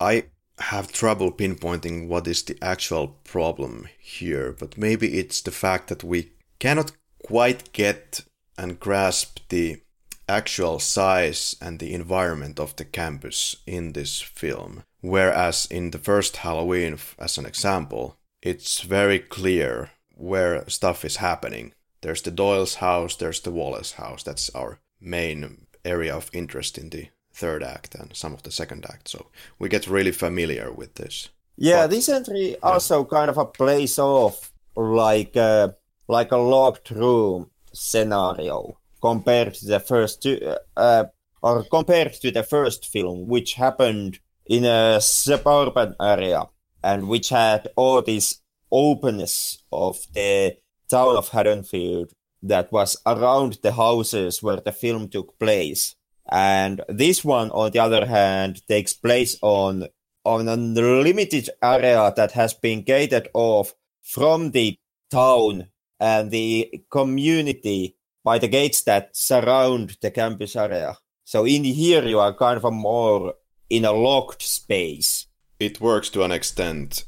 I 0.00 0.24
have 0.58 0.92
trouble 0.92 1.32
pinpointing 1.32 2.08
what 2.08 2.26
is 2.26 2.42
the 2.42 2.56
actual 2.62 3.08
problem 3.24 3.88
here, 3.98 4.52
but 4.52 4.78
maybe 4.78 5.18
it's 5.18 5.42
the 5.42 5.50
fact 5.50 5.88
that 5.88 6.04
we 6.04 6.32
cannot 6.58 6.92
quite 7.24 7.72
get 7.72 8.20
and 8.56 8.78
grasp 8.78 9.40
the 9.48 9.82
actual 10.28 10.78
size 10.78 11.56
and 11.60 11.78
the 11.78 11.92
environment 11.92 12.60
of 12.60 12.76
the 12.76 12.84
campus 12.84 13.56
in 13.66 13.92
this 13.92 14.20
film. 14.20 14.84
Whereas 15.00 15.66
in 15.66 15.90
the 15.90 15.98
first 15.98 16.38
Halloween, 16.38 16.98
as 17.18 17.36
an 17.36 17.46
example, 17.46 18.16
it's 18.40 18.80
very 18.80 19.18
clear 19.18 19.90
where 20.24 20.68
stuff 20.68 21.04
is 21.04 21.16
happening. 21.16 21.72
There's 22.00 22.22
the 22.22 22.30
Doyle's 22.30 22.76
house, 22.76 23.16
there's 23.16 23.40
the 23.40 23.50
Wallace 23.50 23.92
house. 23.92 24.22
That's 24.22 24.50
our 24.50 24.80
main 25.00 25.66
area 25.84 26.14
of 26.14 26.30
interest 26.32 26.78
in 26.78 26.90
the 26.90 27.08
third 27.32 27.62
act 27.62 27.94
and 27.94 28.14
some 28.14 28.32
of 28.32 28.42
the 28.42 28.50
second 28.50 28.86
act. 28.88 29.08
So 29.08 29.26
we 29.58 29.68
get 29.68 29.86
really 29.86 30.12
familiar 30.12 30.72
with 30.72 30.94
this. 30.94 31.30
Yeah, 31.56 31.84
but, 31.84 31.90
this 31.90 32.08
entry 32.08 32.50
yeah. 32.50 32.56
also 32.62 33.04
kind 33.04 33.30
of 33.30 33.38
a 33.38 33.44
plays 33.44 33.98
off 33.98 34.52
like 34.76 35.36
a, 35.36 35.76
like 36.08 36.32
a 36.32 36.36
locked 36.36 36.90
room 36.90 37.50
scenario 37.72 38.78
compared 39.00 39.54
to 39.54 39.66
the 39.66 39.80
first 39.80 40.22
two, 40.22 40.38
uh, 40.76 41.04
or 41.42 41.64
compared 41.64 42.14
to 42.14 42.30
the 42.30 42.42
first 42.42 42.86
film, 42.86 43.26
which 43.26 43.54
happened 43.54 44.18
in 44.46 44.64
a 44.64 45.00
suburban 45.00 45.94
area 46.00 46.44
and 46.82 47.08
which 47.08 47.30
had 47.30 47.68
all 47.76 48.02
this 48.02 48.40
openness 48.74 49.62
of 49.72 49.98
the 50.12 50.56
town 50.90 51.16
of 51.16 51.28
Haddonfield 51.28 52.12
that 52.42 52.72
was 52.72 52.96
around 53.06 53.58
the 53.62 53.72
houses 53.72 54.42
where 54.42 54.60
the 54.60 54.72
film 54.72 55.08
took 55.08 55.38
place. 55.38 55.94
And 56.30 56.82
this 56.88 57.24
one, 57.24 57.50
on 57.50 57.70
the 57.70 57.78
other 57.78 58.06
hand, 58.06 58.66
takes 58.66 58.92
place 58.92 59.38
on 59.40 59.88
on 60.24 60.48
a 60.48 60.56
limited 60.56 61.50
area 61.62 62.12
that 62.16 62.32
has 62.32 62.54
been 62.54 62.82
gated 62.82 63.28
off 63.34 63.74
from 64.02 64.52
the 64.52 64.74
town 65.10 65.68
and 66.00 66.30
the 66.30 66.82
community 66.90 67.96
by 68.24 68.38
the 68.38 68.48
gates 68.48 68.82
that 68.82 69.14
surround 69.14 69.98
the 70.00 70.10
campus 70.10 70.56
area. 70.56 70.96
So 71.24 71.44
in 71.46 71.64
here 71.64 72.04
you 72.04 72.18
are 72.20 72.32
kind 72.32 72.56
of 72.62 72.72
more 72.72 73.34
in 73.68 73.84
a 73.84 73.92
locked 73.92 74.42
space. 74.42 75.26
It 75.58 75.80
works 75.80 76.08
to 76.10 76.22
an 76.22 76.32
extent. 76.32 77.04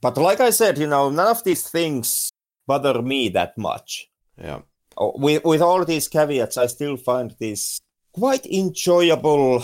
But 0.00 0.16
like 0.16 0.40
I 0.40 0.50
said, 0.50 0.78
you 0.78 0.86
know, 0.86 1.10
none 1.10 1.28
of 1.28 1.44
these 1.44 1.68
things 1.68 2.30
bother 2.66 3.02
me 3.02 3.28
that 3.30 3.58
much. 3.58 4.08
Yeah. 4.36 4.60
Oh, 4.96 5.12
with 5.16 5.44
with 5.44 5.62
all 5.62 5.84
these 5.84 6.08
caveats, 6.08 6.56
I 6.56 6.66
still 6.66 6.96
find 6.96 7.34
this 7.38 7.80
quite 8.12 8.46
enjoyable 8.46 9.60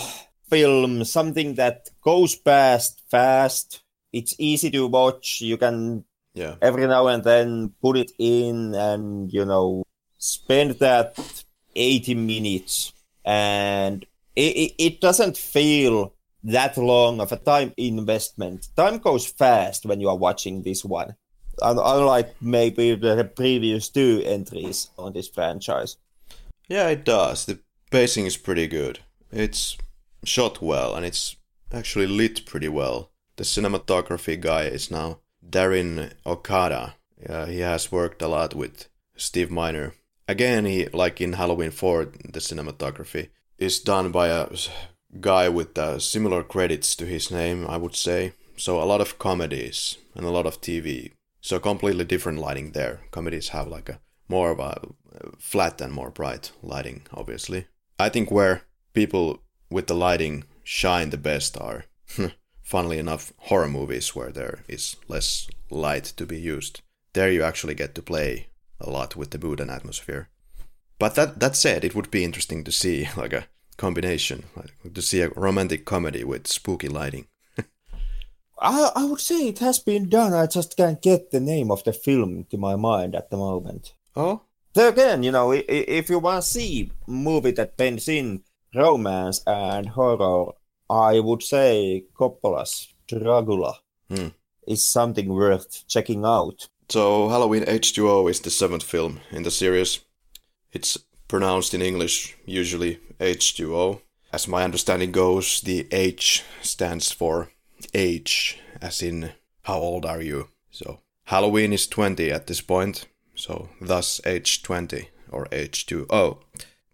film, 0.49 1.03
something 1.03 1.55
that 1.55 1.89
goes 2.01 2.35
past 2.35 3.01
fast. 3.09 3.81
It's 4.11 4.35
easy 4.37 4.71
to 4.71 4.87
watch. 4.87 5.41
You 5.41 5.57
can 5.57 6.05
yeah. 6.35 6.55
every 6.61 6.85
now 6.85 7.07
and 7.07 7.23
then 7.23 7.73
put 7.81 7.97
it 7.97 8.11
in 8.19 8.75
and 8.75 9.31
you 9.31 9.45
know 9.45 9.83
spend 10.17 10.71
that 10.79 11.17
80 11.75 12.15
minutes 12.15 12.93
and 13.23 14.05
it, 14.35 14.55
it, 14.55 14.73
it 14.77 15.01
doesn't 15.01 15.37
feel 15.37 16.14
that 16.45 16.77
long 16.77 17.19
of 17.19 17.31
a 17.31 17.37
time 17.37 17.73
investment. 17.75 18.69
Time 18.75 18.99
goes 18.99 19.25
fast 19.25 19.85
when 19.85 19.99
you 19.99 20.07
are 20.09 20.17
watching 20.17 20.61
this 20.61 20.85
one, 20.85 21.15
unlike 21.61 22.35
maybe 22.39 22.95
the 22.95 23.23
previous 23.35 23.89
two 23.89 24.21
entries 24.25 24.89
on 24.97 25.13
this 25.13 25.27
franchise. 25.27 25.97
Yeah, 26.67 26.87
it 26.89 27.03
does. 27.03 27.45
The 27.45 27.59
pacing 27.91 28.27
is 28.27 28.37
pretty 28.37 28.67
good. 28.67 28.99
It's 29.31 29.77
shot 30.23 30.61
well 30.61 30.95
and 30.95 31.05
it's 31.05 31.35
actually 31.71 32.07
lit 32.07 32.45
pretty 32.45 32.69
well. 32.69 33.11
The 33.37 33.43
cinematography 33.43 34.39
guy 34.39 34.63
is 34.63 34.89
now 34.91 35.19
Daryn 35.47 36.13
Okada. 36.25 36.95
Yeah, 37.21 37.47
he 37.47 37.59
has 37.59 37.91
worked 37.91 38.21
a 38.21 38.27
lot 38.27 38.53
with 38.53 38.87
Steve 39.15 39.49
Miner. 39.49 39.93
Again, 40.27 40.65
he 40.65 40.87
like 40.87 41.21
in 41.21 41.33
Halloween 41.33 41.71
4, 41.71 42.05
the 42.05 42.39
cinematography 42.39 43.29
is 43.57 43.79
done 43.79 44.11
by 44.11 44.27
a 44.27 44.47
guy 45.19 45.49
with 45.49 45.77
uh, 45.77 45.99
similar 45.99 46.43
credits 46.43 46.95
to 46.95 47.05
his 47.05 47.31
name, 47.31 47.65
I 47.67 47.77
would 47.77 47.95
say. 47.95 48.33
So 48.57 48.81
a 48.81 48.85
lot 48.85 49.01
of 49.01 49.19
comedies 49.19 49.97
and 50.13 50.25
a 50.25 50.31
lot 50.31 50.45
of 50.45 50.61
TV. 50.61 51.11
So 51.41 51.59
completely 51.59 52.05
different 52.05 52.39
lighting 52.39 52.71
there. 52.71 53.01
Comedies 53.11 53.49
have 53.49 53.67
like 53.67 53.89
a 53.89 53.99
more 54.27 54.51
of 54.51 54.59
a 54.59 54.79
flat 55.37 55.81
and 55.81 55.93
more 55.93 56.09
bright 56.09 56.51
lighting, 56.61 57.03
obviously. 57.13 57.67
I 57.99 58.09
think 58.09 58.31
where 58.31 58.63
people 58.93 59.41
with 59.69 59.87
the 59.87 59.95
lighting 59.95 60.45
shine 60.63 61.09
the 61.09 61.17
best 61.17 61.57
are, 61.59 61.85
funnily 62.63 62.97
enough, 62.97 63.33
horror 63.37 63.69
movies 63.69 64.15
where 64.15 64.31
there 64.31 64.63
is 64.67 64.95
less 65.07 65.47
light 65.69 66.05
to 66.17 66.25
be 66.25 66.39
used. 66.39 66.81
There 67.13 67.31
you 67.31 67.43
actually 67.43 67.75
get 67.75 67.95
to 67.95 68.01
play 68.01 68.47
a 68.79 68.89
lot 68.89 69.15
with 69.15 69.31
the 69.31 69.39
mood 69.39 69.59
and 69.59 69.71
atmosphere. 69.71 70.29
But 70.97 71.15
that 71.15 71.39
that 71.39 71.55
said, 71.55 71.83
it 71.83 71.95
would 71.95 72.11
be 72.11 72.23
interesting 72.23 72.63
to 72.63 72.71
see 72.71 73.07
like 73.17 73.33
a 73.33 73.47
combination, 73.77 74.45
like, 74.55 74.93
to 74.93 75.01
see 75.01 75.21
a 75.21 75.29
romantic 75.29 75.85
comedy 75.85 76.23
with 76.23 76.47
spooky 76.47 76.87
lighting. 76.87 77.27
I 78.59 78.91
I 78.95 79.05
would 79.05 79.19
say 79.19 79.47
it 79.47 79.59
has 79.59 79.79
been 79.79 80.09
done. 80.09 80.33
I 80.33 80.47
just 80.47 80.77
can't 80.77 81.01
get 81.01 81.31
the 81.31 81.39
name 81.39 81.71
of 81.71 81.83
the 81.83 81.93
film 81.93 82.45
to 82.51 82.57
my 82.57 82.75
mind 82.75 83.15
at 83.15 83.29
the 83.29 83.37
moment. 83.37 83.93
Oh, 84.15 84.41
there 84.73 84.89
again, 84.89 85.23
you 85.23 85.31
know, 85.31 85.51
if 85.51 86.09
you 86.09 86.19
want 86.19 86.43
to 86.43 86.49
see 86.49 86.91
a 87.07 87.11
movie 87.11 87.51
that 87.51 87.77
blends 87.77 88.07
in 88.07 88.43
romance 88.73 89.41
and 89.47 89.87
horror, 89.87 90.51
I 90.89 91.19
would 91.19 91.41
say 91.41 92.05
Coppola's 92.19 92.93
Dragula 93.07 93.75
hmm. 94.09 94.27
is 94.67 94.85
something 94.85 95.29
worth 95.29 95.87
checking 95.87 96.25
out. 96.25 96.67
So, 96.89 97.29
Halloween 97.29 97.63
H2O 97.63 98.29
is 98.29 98.41
the 98.41 98.51
seventh 98.51 98.83
film 98.83 99.21
in 99.31 99.43
the 99.43 99.49
series. 99.49 100.01
It's 100.71 100.99
pronounced 101.27 101.73
in 101.73 101.81
English 101.81 102.35
usually 102.45 102.99
H2O. 103.19 104.01
As 104.31 104.47
my 104.47 104.63
understanding 104.63 105.11
goes, 105.11 105.61
the 105.61 105.87
H 105.91 106.43
stands 106.61 107.11
for 107.11 107.49
age, 107.93 108.59
as 108.81 109.01
in 109.01 109.31
how 109.63 109.77
old 109.77 110.05
are 110.05 110.21
you? 110.21 110.49
So, 110.71 110.99
Halloween 111.25 111.73
is 111.73 111.87
20 111.87 112.31
at 112.31 112.47
this 112.47 112.61
point 112.61 113.07
so 113.35 113.69
thus 113.81 114.21
H20 114.25 115.07
or 115.29 115.45
H2O. 115.47 116.37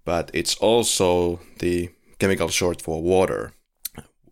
But 0.04 0.32
it's 0.34 0.56
also 0.56 1.40
the 1.60 1.92
chemical 2.20 2.50
short 2.50 2.82
for 2.82 3.02
water. 3.02 3.54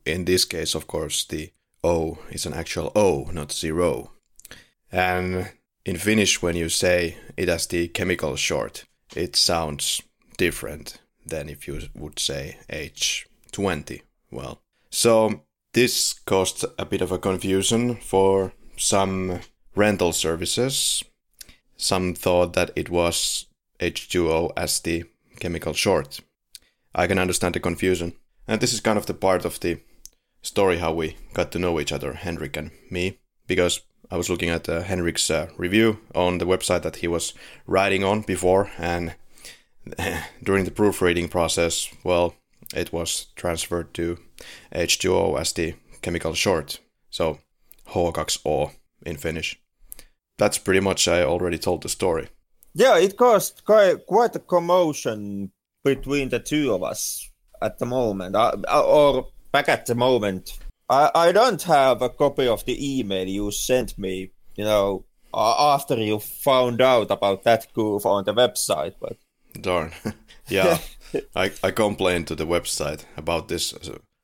In 0.06 0.26
this 0.26 0.46
case, 0.46 0.74
of 0.76 0.88
course, 0.88 1.24
the 1.26 1.52
O 1.84 2.18
is 2.32 2.46
an 2.46 2.54
actual 2.54 2.92
O, 2.96 3.30
not 3.32 3.52
zero. 3.52 4.12
And 4.92 5.52
in 5.86 5.98
Finnish, 5.98 6.42
when 6.42 6.56
you 6.56 6.70
say 6.70 7.18
it 7.38 7.48
has 7.48 7.68
the 7.68 7.88
chemical 7.90 8.36
short, 8.36 8.86
it 9.16 9.36
sounds 9.36 10.02
different 10.38 11.00
than 11.26 11.50
if 11.50 11.68
you 11.68 11.82
would 11.96 12.20
say 12.20 12.58
H20. 12.70 14.02
Well, 14.32 14.62
so 14.90 15.44
this 15.74 16.14
caused 16.26 16.66
a 16.78 16.86
bit 16.86 17.02
of 17.02 17.12
a 17.12 17.20
confusion 17.20 17.96
for 17.96 18.54
some 18.78 19.40
rental 19.76 20.14
services 20.14 21.04
some 21.80 22.14
thought 22.14 22.54
that 22.54 22.72
it 22.76 22.90
was 22.90 23.46
H2O 23.80 24.52
as 24.58 24.80
the 24.82 25.06
chemical 25.40 25.74
short. 25.74 26.20
I 26.94 27.08
can 27.08 27.18
understand 27.18 27.56
the 27.56 27.60
confusion. 27.60 28.14
And 28.48 28.60
this 28.60 28.74
is 28.74 28.82
kind 28.82 28.98
of 28.98 29.06
the 29.06 29.14
part 29.14 29.46
of 29.46 29.60
the 29.62 29.80
story 30.42 30.78
how 30.78 30.92
we 30.92 31.16
got 31.34 31.52
to 31.54 31.60
know 31.60 31.80
each 31.80 31.92
other, 31.92 32.14
Henrik 32.14 32.58
and 32.58 32.72
me, 32.92 33.20
because 33.48 33.82
I 34.12 34.18
was 34.18 34.30
looking 34.30 34.50
at 34.50 34.68
uh, 34.68 34.84
Henrik's 34.84 35.30
uh, 35.30 35.50
review 35.58 36.00
on 36.16 36.40
the 36.40 36.46
website 36.46 36.82
that 36.82 36.98
he 36.98 37.08
was 37.08 37.34
writing 37.68 38.04
on 38.04 38.22
before, 38.22 38.72
and 38.78 39.16
during 40.44 40.66
the 40.66 40.72
proofreading 40.72 41.30
process, 41.30 41.90
well, 42.04 42.36
it 42.76 42.92
was 42.92 43.28
transferred 43.36 43.94
to 43.96 44.18
H2O 44.74 45.40
as 45.40 45.54
the 45.54 45.76
chemical 46.02 46.34
short. 46.34 46.80
So 47.10 47.40
H2O 47.88 48.72
in 49.06 49.18
Finnish. 49.18 49.60
That's 50.38 50.58
pretty 50.58 50.80
much 50.80 51.08
I 51.08 51.24
already 51.24 51.58
told 51.58 51.84
the 51.84 51.90
story. 51.90 52.30
Yeah, 52.74 52.98
it 52.98 53.18
caused 53.18 53.64
quite, 53.66 54.36
a 54.36 54.40
commotion 54.40 55.52
between 55.84 56.30
the 56.30 56.40
two 56.40 56.74
of 56.74 56.84
us 56.84 57.30
at 57.62 57.78
the 57.80 57.86
moment, 57.86 58.36
uh, 58.36 58.56
or 58.72 59.28
back 59.52 59.70
at 59.70 59.86
the 59.86 59.96
moment. 59.96 60.58
I, 60.90 61.12
I 61.14 61.32
don't 61.32 61.62
have 61.64 62.02
a 62.02 62.10
copy 62.10 62.48
of 62.48 62.66
the 62.66 63.00
email 63.00 63.28
you 63.28 63.52
sent 63.52 63.98
me, 63.98 64.32
you 64.56 64.64
know, 64.64 65.06
after 65.34 65.96
you 65.96 66.20
found 66.20 66.82
out 66.82 67.12
about 67.12 67.44
that 67.44 67.68
goof 67.74 68.06
on 68.06 68.24
the 68.24 68.34
website, 68.34 68.96
but. 69.00 69.18
Darn. 69.60 69.92
yeah, 70.48 70.80
I, 71.36 71.52
I 71.64 71.72
complained 71.72 72.28
to 72.28 72.36
the 72.36 72.48
website 72.48 73.06
about 73.16 73.48
this 73.48 73.74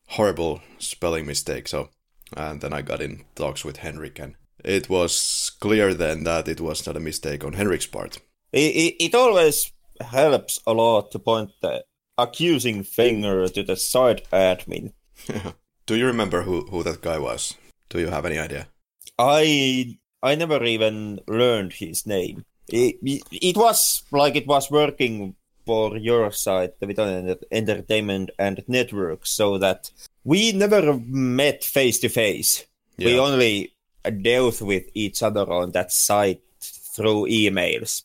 horrible 0.07 0.61
spelling 0.79 1.25
mistake, 1.25 1.67
so. 1.67 1.89
And 2.35 2.59
then 2.59 2.73
I 2.73 2.81
got 2.81 3.01
in 3.01 3.23
talks 3.35 3.63
with 3.63 3.77
Henrik, 3.77 4.17
and 4.19 4.35
it 4.63 4.89
was 4.89 5.51
clear 5.59 5.93
then 5.93 6.23
that 6.23 6.47
it 6.47 6.59
was 6.59 6.85
not 6.87 6.97
a 6.97 6.99
mistake 6.99 7.43
on 7.43 7.53
Henrik's 7.53 7.85
part. 7.85 8.17
It, 8.51 8.75
it, 8.75 9.03
it 9.05 9.15
always 9.15 9.71
helps 10.01 10.59
a 10.65 10.73
lot 10.73 11.11
to 11.11 11.19
point 11.19 11.51
the 11.61 11.83
accusing 12.17 12.83
finger 12.83 13.47
to 13.47 13.63
the 13.63 13.75
site 13.75 14.27
admin. 14.31 14.93
Do 15.85 15.95
you 15.95 16.07
remember 16.07 16.41
who, 16.41 16.61
who 16.61 16.83
that 16.83 17.01
guy 17.01 17.19
was? 17.19 17.55
Do 17.89 17.99
you 17.99 18.07
have 18.07 18.25
any 18.25 18.39
idea? 18.39 18.67
I 19.19 19.97
I 20.23 20.35
never 20.35 20.63
even 20.63 21.19
learned 21.27 21.73
his 21.73 22.05
name. 22.07 22.43
It, 22.67 22.97
it 23.31 23.55
was 23.55 24.03
like 24.11 24.35
it 24.35 24.47
was 24.47 24.71
working 24.71 25.35
for 25.65 25.97
your 25.97 26.31
site, 26.31 26.79
the 26.79 26.87
Vitoinen 26.87 27.35
Entertainment 27.51 28.31
and 28.39 28.63
Network, 28.67 29.25
so 29.25 29.59
that 29.59 29.91
we 30.23 30.51
never 30.51 30.99
met 31.05 31.63
face 31.63 31.99
to 31.99 32.09
face. 32.09 32.65
We 32.97 33.19
only 33.19 33.73
dealt 34.21 34.61
with 34.61 34.85
each 34.93 35.21
other 35.21 35.51
on 35.51 35.71
that 35.71 35.91
site 35.91 36.41
through 36.59 37.27
emails. 37.27 38.03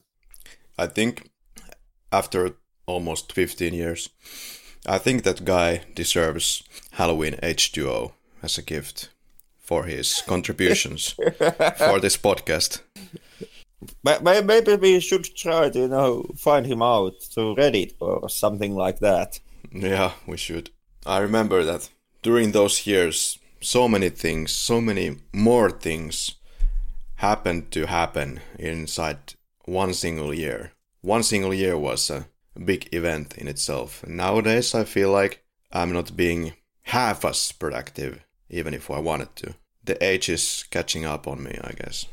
I 0.78 0.86
think 0.86 1.30
after 2.12 2.56
almost 2.86 3.32
15 3.32 3.72
years, 3.72 4.10
I 4.86 4.98
think 4.98 5.22
that 5.22 5.44
guy 5.44 5.82
deserves 5.94 6.62
Halloween 6.92 7.34
H2O 7.42 8.12
as 8.42 8.58
a 8.58 8.62
gift 8.62 9.10
for 9.58 9.84
his 9.84 10.22
contributions 10.26 11.10
for 11.10 12.00
this 12.00 12.16
podcast. 12.16 12.80
Maybe 14.02 14.76
we 14.76 15.00
should 15.00 15.24
try 15.36 15.70
to, 15.70 15.78
you 15.78 15.88
know, 15.88 16.24
find 16.36 16.66
him 16.66 16.82
out 16.82 17.22
through 17.22 17.56
Reddit 17.56 17.94
or 18.00 18.28
something 18.28 18.74
like 18.74 18.98
that. 19.00 19.40
Yeah, 19.72 20.12
we 20.26 20.36
should. 20.36 20.70
I 21.06 21.18
remember 21.18 21.64
that 21.64 21.88
during 22.22 22.52
those 22.52 22.86
years, 22.86 23.38
so 23.60 23.88
many 23.88 24.08
things, 24.10 24.52
so 24.52 24.80
many 24.80 25.16
more 25.32 25.70
things 25.70 26.36
happened 27.16 27.70
to 27.70 27.86
happen 27.86 28.40
inside 28.58 29.34
one 29.64 29.94
single 29.94 30.34
year. 30.34 30.72
One 31.02 31.22
single 31.22 31.54
year 31.54 31.78
was 31.78 32.10
a 32.10 32.26
big 32.64 32.88
event 32.92 33.36
in 33.36 33.48
itself. 33.48 34.04
Nowadays, 34.06 34.74
I 34.74 34.84
feel 34.84 35.10
like 35.10 35.42
I'm 35.72 35.92
not 35.92 36.16
being 36.16 36.52
half 36.82 37.24
as 37.24 37.52
productive, 37.52 38.20
even 38.48 38.74
if 38.74 38.90
I 38.90 38.98
wanted 38.98 39.34
to. 39.36 39.54
The 39.84 40.02
age 40.04 40.28
is 40.28 40.64
catching 40.70 41.04
up 41.04 41.26
on 41.26 41.42
me, 41.42 41.58
I 41.62 41.72
guess. 41.72 42.06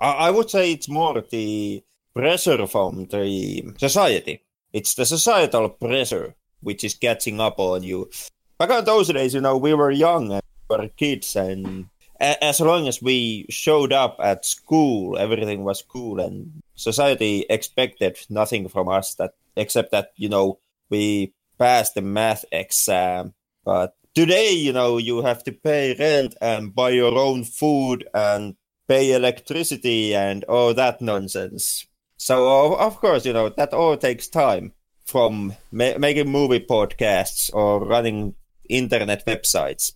I 0.00 0.30
would 0.30 0.48
say 0.48 0.72
it's 0.72 0.88
more 0.88 1.24
the 1.28 1.82
pressure 2.14 2.66
from 2.66 3.06
the 3.06 3.74
society. 3.78 4.42
It's 4.72 4.94
the 4.94 5.06
societal 5.06 5.70
pressure 5.70 6.34
which 6.60 6.84
is 6.84 6.94
catching 6.94 7.40
up 7.40 7.58
on 7.58 7.82
you. 7.82 8.10
Back 8.58 8.70
in 8.70 8.84
those 8.84 9.08
days, 9.08 9.34
you 9.34 9.40
know, 9.40 9.56
we 9.56 9.74
were 9.74 9.90
young 9.90 10.32
and 10.32 10.42
we 10.68 10.76
were 10.76 10.88
kids, 10.88 11.36
and 11.36 11.88
as 12.20 12.60
long 12.60 12.88
as 12.88 13.00
we 13.00 13.46
showed 13.48 13.92
up 13.92 14.16
at 14.20 14.44
school, 14.44 15.16
everything 15.18 15.64
was 15.64 15.82
cool, 15.82 16.20
and 16.20 16.62
society 16.74 17.46
expected 17.48 18.18
nothing 18.28 18.68
from 18.68 18.88
us 18.88 19.14
that 19.14 19.34
except 19.56 19.92
that 19.92 20.12
you 20.16 20.28
know 20.28 20.58
we 20.90 21.32
passed 21.58 21.94
the 21.94 22.02
math 22.02 22.44
exam. 22.52 23.34
But 23.64 23.94
today, 24.14 24.52
you 24.52 24.72
know, 24.72 24.98
you 24.98 25.22
have 25.22 25.44
to 25.44 25.52
pay 25.52 25.94
rent 25.98 26.34
and 26.40 26.74
buy 26.74 26.90
your 26.90 27.16
own 27.16 27.44
food 27.44 28.08
and 28.14 28.56
pay 28.88 29.12
electricity 29.12 30.14
and 30.14 30.44
all 30.44 30.74
that 30.74 31.00
nonsense. 31.00 31.86
So 32.16 32.74
of 32.74 32.96
course, 32.96 33.24
you 33.26 33.32
know 33.32 33.48
that 33.50 33.72
all 33.72 33.96
takes 33.96 34.28
time 34.28 34.72
from 35.06 35.54
ma- 35.70 35.98
making 35.98 36.30
movie 36.30 36.60
podcasts 36.60 37.50
or 37.54 37.84
running 37.84 38.34
internet 38.68 39.24
websites. 39.26 39.92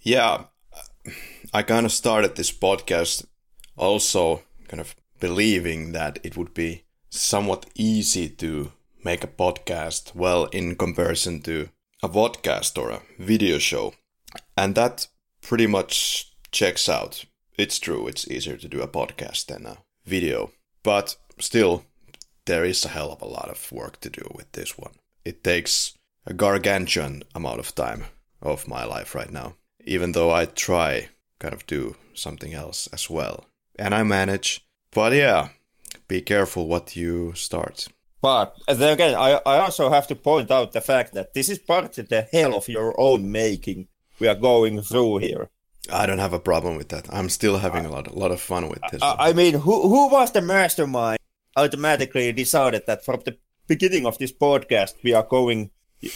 Yeah, 0.00 0.44
I 1.52 1.62
kind 1.62 1.86
of 1.86 1.92
started 1.92 2.36
this 2.36 2.52
podcast 2.52 3.26
also 3.76 4.42
kind 4.68 4.80
of 4.80 4.94
believing 5.20 5.92
that 5.92 6.18
it 6.22 6.36
would 6.36 6.54
be 6.54 6.84
somewhat 7.10 7.66
easy 7.74 8.28
to 8.28 8.72
make 9.04 9.24
a 9.24 9.28
podcast, 9.28 10.14
well, 10.14 10.44
in 10.46 10.76
comparison 10.76 11.40
to 11.42 11.68
a 12.02 12.08
podcast 12.08 12.76
or 12.80 12.90
a 12.90 13.02
video 13.18 13.58
show. 13.58 13.94
And 14.56 14.74
that 14.74 15.06
pretty 15.40 15.66
much 15.66 16.32
checks 16.50 16.88
out. 16.88 17.24
It's 17.56 17.78
true, 17.78 18.06
it's 18.06 18.28
easier 18.28 18.56
to 18.56 18.68
do 18.68 18.82
a 18.82 18.88
podcast 18.88 19.46
than 19.46 19.66
a 19.66 19.78
video. 20.04 20.52
But 20.82 21.16
still, 21.38 21.84
there 22.44 22.64
is 22.64 22.84
a 22.84 22.88
hell 22.88 23.12
of 23.12 23.22
a 23.22 23.26
lot 23.26 23.48
of 23.48 23.72
work 23.72 24.00
to 24.00 24.10
do 24.10 24.30
with 24.34 24.52
this 24.52 24.78
one. 24.78 24.94
It 25.24 25.42
takes 25.42 25.94
a 26.26 26.32
gargantuan 26.34 27.22
amount 27.34 27.60
of 27.60 27.74
time 27.74 28.04
of 28.40 28.68
my 28.68 28.84
life 28.84 29.14
right 29.14 29.30
now, 29.30 29.54
even 29.88 30.12
though 30.12 30.30
I 30.30 30.44
try 30.44 31.08
kind 31.38 31.54
of 31.54 31.66
do 31.66 31.96
something 32.14 32.54
else 32.54 32.88
as 32.92 33.08
well. 33.08 33.46
And 33.78 33.94
I 33.94 34.02
manage. 34.02 34.64
But 34.92 35.12
yeah, 35.12 35.48
be 36.08 36.20
careful 36.20 36.66
what 36.66 36.96
you 36.96 37.32
start. 37.34 37.88
But 38.20 38.56
uh, 38.66 38.74
then 38.74 38.92
again, 38.92 39.14
I, 39.14 39.40
I 39.46 39.58
also 39.60 39.90
have 39.90 40.06
to 40.08 40.14
point 40.14 40.50
out 40.50 40.72
the 40.72 40.80
fact 40.80 41.14
that 41.14 41.34
this 41.34 41.48
is 41.48 41.58
part 41.58 41.98
of 41.98 42.08
the 42.08 42.22
hell 42.32 42.54
of 42.54 42.68
your 42.68 42.94
own 43.00 43.30
making 43.30 43.88
we 44.18 44.26
are 44.26 44.34
going 44.34 44.82
through 44.82 45.18
here. 45.18 45.48
I 45.90 46.06
don't 46.06 46.18
have 46.18 46.32
a 46.32 46.40
problem 46.40 46.76
with 46.76 46.88
that. 46.88 47.06
I'm 47.10 47.28
still 47.28 47.58
having 47.58 47.86
a 47.86 47.90
lot, 47.90 48.08
a 48.08 48.18
lot 48.18 48.32
of 48.32 48.40
fun 48.40 48.68
with 48.68 48.80
this. 48.90 49.00
I, 49.00 49.28
I 49.28 49.32
mean, 49.32 49.54
who 49.54 49.88
who 49.88 50.08
was 50.08 50.32
the 50.32 50.42
mastermind? 50.42 51.18
Automatically 51.56 52.32
decided 52.32 52.84
that 52.86 53.04
from 53.04 53.20
the 53.24 53.38
beginning 53.66 54.06
of 54.06 54.18
this 54.18 54.32
podcast, 54.32 54.94
we 55.02 55.14
are 55.14 55.22
going, 55.22 55.70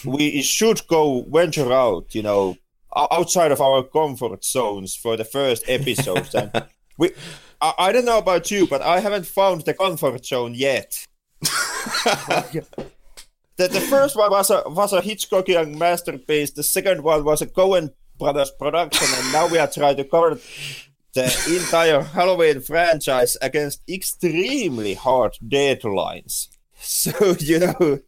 we 0.05 0.43
should 0.43 0.87
go 0.89 1.25
venture 1.29 1.73
out, 1.73 2.15
you 2.15 2.23
know, 2.23 2.57
outside 2.97 3.53
of 3.53 3.61
our 3.61 3.83
comfort 3.83 4.45
zones 4.45 4.95
for 4.95 5.17
the 5.17 5.25
first 5.25 5.65
episodes. 5.69 6.35
and 6.35 6.51
we, 6.99 7.11
I, 7.61 7.73
I 7.79 7.93
don't 7.93 8.05
know 8.05 8.19
about 8.19 8.51
you, 8.51 8.67
but 8.67 8.83
I 8.83 9.01
haven't 9.01 9.27
found 9.27 9.63
the 9.63 9.75
comfort 9.75 10.25
zone 10.27 10.55
yet. 10.55 11.07
the, 11.41 12.67
the 13.57 13.81
first 13.89 14.17
one 14.17 14.31
was 14.31 14.51
a 14.51 14.63
was 14.67 14.93
a 14.93 15.01
Hitchcockian 15.01 15.77
masterpiece. 15.77 16.53
The 16.53 16.63
second 16.63 17.03
one 17.03 17.25
was 17.25 17.43
a 17.43 17.47
Coen 17.47 17.93
Brothers 18.19 18.53
production, 18.53 19.09
and 19.17 19.33
now 19.33 19.49
we 19.49 19.59
are 19.59 19.67
trying 19.67 19.97
to 19.97 20.05
cover 20.05 20.39
the 21.15 21.25
entire 21.49 22.03
Halloween 22.03 22.61
franchise 22.61 23.37
against 23.43 23.83
extremely 23.89 24.95
hard 24.95 25.37
deadlines. 25.45 26.49
So 26.85 27.37
you 27.39 27.61
know, 27.61 28.01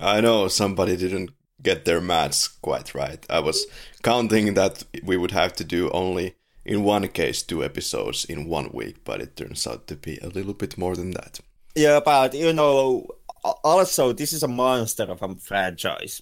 I 0.00 0.20
know 0.20 0.46
somebody 0.46 0.96
didn't 0.96 1.30
get 1.62 1.84
their 1.84 2.00
maths 2.00 2.48
quite 2.48 2.94
right. 2.94 3.24
I 3.30 3.40
was 3.40 3.66
counting 4.02 4.54
that 4.54 4.84
we 5.02 5.16
would 5.16 5.32
have 5.32 5.52
to 5.54 5.64
do 5.64 5.90
only 5.90 6.34
in 6.64 6.82
one 6.82 7.08
case 7.08 7.42
two 7.42 7.64
episodes 7.64 8.24
in 8.24 8.48
one 8.48 8.70
week, 8.72 9.04
but 9.04 9.20
it 9.20 9.36
turns 9.36 9.66
out 9.66 9.86
to 9.86 9.96
be 9.96 10.18
a 10.18 10.28
little 10.28 10.54
bit 10.54 10.76
more 10.76 10.96
than 10.96 11.12
that. 11.12 11.40
Yeah, 11.74 12.00
but 12.04 12.34
you 12.34 12.52
know, 12.52 13.06
also 13.42 14.12
this 14.12 14.32
is 14.32 14.42
a 14.42 14.48
monster 14.48 15.04
of 15.04 15.22
a 15.22 15.34
franchise. 15.36 16.20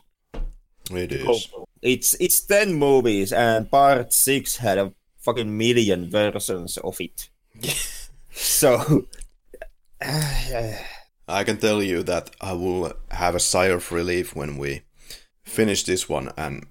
It 0.91 1.13
is. 1.13 1.49
Oh, 1.57 1.65
it's 1.81 2.15
it's 2.21 2.41
ten 2.41 2.75
movies, 2.75 3.33
and 3.33 3.71
part 3.71 4.13
six 4.13 4.57
had 4.57 4.79
a 4.79 4.93
fucking 5.19 5.57
million 5.57 6.11
versions 6.11 6.77
of 6.79 7.01
it. 7.01 7.31
so, 8.31 9.07
I 11.27 11.45
can 11.45 11.57
tell 11.57 11.83
you 11.83 12.03
that 12.03 12.31
I 12.41 12.53
will 12.53 12.93
have 13.11 13.35
a 13.35 13.41
sigh 13.41 13.67
of 13.67 13.91
relief 13.93 14.37
when 14.37 14.59
we 14.59 14.83
finish 15.45 15.85
this 15.85 16.09
one, 16.09 16.33
and 16.37 16.67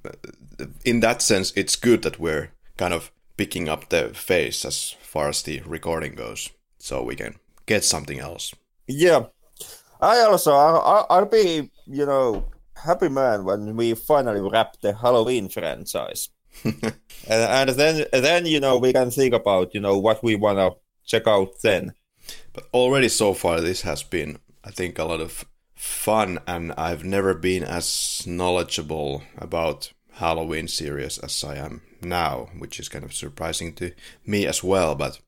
in 0.84 1.00
that 1.02 1.22
sense, 1.22 1.54
it's 1.56 1.76
good 1.76 2.02
that 2.04 2.20
we're 2.20 2.52
kind 2.78 2.94
of 2.94 3.12
picking 3.38 3.70
up 3.70 3.90
the 3.90 4.10
face 4.10 4.66
as 4.66 4.95
far 5.02 5.30
as 5.30 5.41
the 5.44 5.62
recording 5.66 6.16
goes, 6.16 6.50
so 6.80 7.04
we 7.04 7.16
can 7.16 7.36
get 7.66 7.84
something 7.84 8.20
else. 8.20 8.54
Yeah, 8.88 9.26
I 10.02 10.20
also 10.22 10.54
I, 10.54 11.06
I'll 11.10 11.26
be 11.26 11.72
you 11.88 12.06
know 12.06 12.45
happy 12.76 13.10
man 13.10 13.45
when 13.45 13.76
we 13.76 13.94
finally 13.94 14.41
wrap 14.41 14.80
the 14.82 14.94
Halloween 14.94 15.50
franchise. 15.50 16.30
and, 16.64 16.94
and 17.28 17.70
then 17.72 18.06
then 18.12 18.45
you 18.45 18.60
know 18.60 18.78
we 18.78 18.94
can 18.94 19.10
think 19.10 19.34
about 19.34 19.74
you 19.74 19.80
know 19.80 19.98
what 19.98 20.24
we 20.24 20.36
want 20.36 20.58
to 20.60 20.72
check 21.06 21.28
out 21.28 21.62
then. 21.62 21.94
But 22.54 22.68
already 22.74 23.10
so 23.10 23.34
far, 23.34 23.60
this 23.60 23.82
has 23.82 24.04
been, 24.04 24.40
I 24.64 24.72
think, 24.72 24.98
a 24.98 25.04
lot 25.04 25.20
of 25.20 25.45
fun, 25.84 26.39
and 26.47 26.72
I've 26.77 27.03
never 27.03 27.34
been 27.34 27.64
as 27.64 28.23
knowledgeable 28.26 29.23
about 29.38 29.91
Halloween 30.14 30.68
series 30.68 31.18
as 31.19 31.43
I 31.43 31.57
am 31.57 31.81
now, 32.01 32.49
which 32.57 32.80
is 32.80 32.89
kind 32.89 33.03
of 33.03 33.14
surprising 33.14 33.73
to 33.76 33.91
me 34.26 34.47
as 34.47 34.64
well. 34.64 34.95
But 34.95 35.19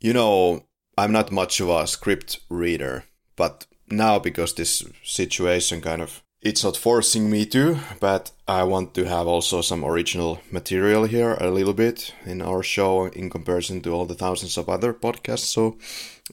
you 0.00 0.12
know, 0.12 0.64
I'm 0.96 1.12
not 1.12 1.30
much 1.30 1.60
of 1.60 1.68
a 1.68 1.86
script 1.86 2.40
reader, 2.48 3.04
but 3.36 3.66
now 3.88 4.18
because 4.18 4.54
this 4.54 4.82
situation 5.02 5.80
kind 5.80 6.00
of 6.00 6.22
it's 6.40 6.64
not 6.64 6.76
forcing 6.76 7.30
me 7.30 7.46
to, 7.46 7.78
but 8.00 8.30
I 8.46 8.64
want 8.64 8.94
to 8.94 9.04
have 9.04 9.26
also 9.26 9.62
some 9.62 9.82
original 9.82 10.40
material 10.50 11.04
here 11.04 11.34
a 11.40 11.50
little 11.50 11.72
bit 11.72 12.14
in 12.26 12.42
our 12.42 12.62
show 12.62 13.06
in 13.06 13.30
comparison 13.30 13.80
to 13.82 13.92
all 13.92 14.04
the 14.04 14.14
thousands 14.14 14.58
of 14.58 14.68
other 14.68 14.92
podcasts. 14.92 15.46
So 15.46 15.78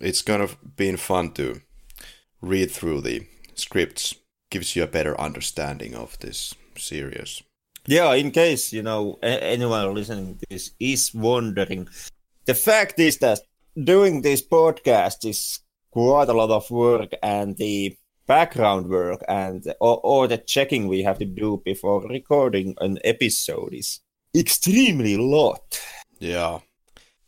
it's 0.01 0.21
kind 0.21 0.41
of 0.41 0.57
been 0.75 0.97
fun 0.97 1.31
to 1.33 1.61
read 2.41 2.71
through 2.71 3.01
the 3.01 3.25
scripts, 3.61 4.15
gives 4.49 4.75
you 4.75 4.83
a 4.83 4.87
better 4.87 5.19
understanding 5.19 5.95
of 5.95 6.19
this 6.19 6.53
series. 6.77 7.43
Yeah, 7.87 8.13
in 8.13 8.31
case 8.31 8.73
you 8.73 8.83
know 8.83 9.17
anyone 9.23 9.95
listening 9.95 10.37
to 10.37 10.45
this 10.49 10.71
is 10.79 11.13
wondering, 11.13 11.87
the 12.45 12.53
fact 12.53 12.99
is 12.99 13.17
that 13.19 13.39
doing 13.81 14.21
this 14.21 14.41
podcast 14.41 15.25
is 15.27 15.59
quite 15.91 16.29
a 16.29 16.33
lot 16.33 16.49
of 16.49 16.69
work, 16.69 17.11
and 17.23 17.57
the 17.57 17.97
background 18.27 18.87
work 18.87 19.21
and 19.27 19.73
all, 19.79 19.99
all 20.03 20.27
the 20.27 20.37
checking 20.37 20.87
we 20.87 21.03
have 21.03 21.17
to 21.17 21.25
do 21.25 21.61
before 21.65 22.07
recording 22.07 22.75
an 22.79 22.97
episode 23.03 23.73
is 23.73 23.99
extremely 24.35 25.17
lot. 25.17 25.81
Yeah, 26.19 26.59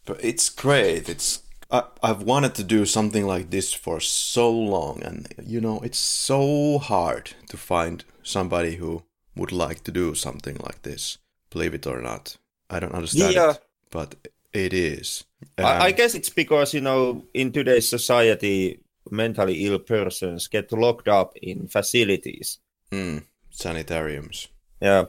but 0.06 0.24
it's 0.24 0.50
great. 0.50 1.10
It's 1.10 1.43
I, 1.74 1.84
I've 2.04 2.22
wanted 2.22 2.54
to 2.56 2.64
do 2.64 2.86
something 2.86 3.26
like 3.26 3.50
this 3.50 3.74
for 3.74 4.00
so 4.00 4.50
long, 4.52 5.02
and 5.04 5.28
you 5.44 5.60
know, 5.60 5.80
it's 5.80 5.98
so 5.98 6.78
hard 6.78 7.34
to 7.50 7.58
find 7.58 8.06
somebody 8.22 8.76
who 8.76 9.04
would 9.36 9.52
like 9.52 9.84
to 9.86 9.92
do 9.92 10.14
something 10.14 10.58
like 10.58 10.84
this. 10.84 11.18
Believe 11.50 11.74
it 11.74 11.88
or 11.88 12.00
not, 12.02 12.38
I 12.70 12.80
don't 12.80 12.94
understand 12.94 13.34
yeah. 13.34 13.52
it, 13.52 13.64
but 13.90 14.16
it 14.54 14.72
is. 14.74 15.24
Um, 15.58 15.66
I, 15.66 15.86
I 15.86 15.92
guess 15.92 16.14
it's 16.14 16.30
because 16.30 16.76
you 16.76 16.82
know, 16.82 17.26
in 17.34 17.52
today's 17.52 17.90
society, 17.90 18.80
mentally 19.10 19.66
ill 19.66 19.80
persons 19.80 20.48
get 20.48 20.72
locked 20.72 21.08
up 21.08 21.36
in 21.42 21.68
facilities. 21.68 22.60
Mm, 22.92 23.24
sanitariums. 23.50 24.48
Yeah. 24.80 25.06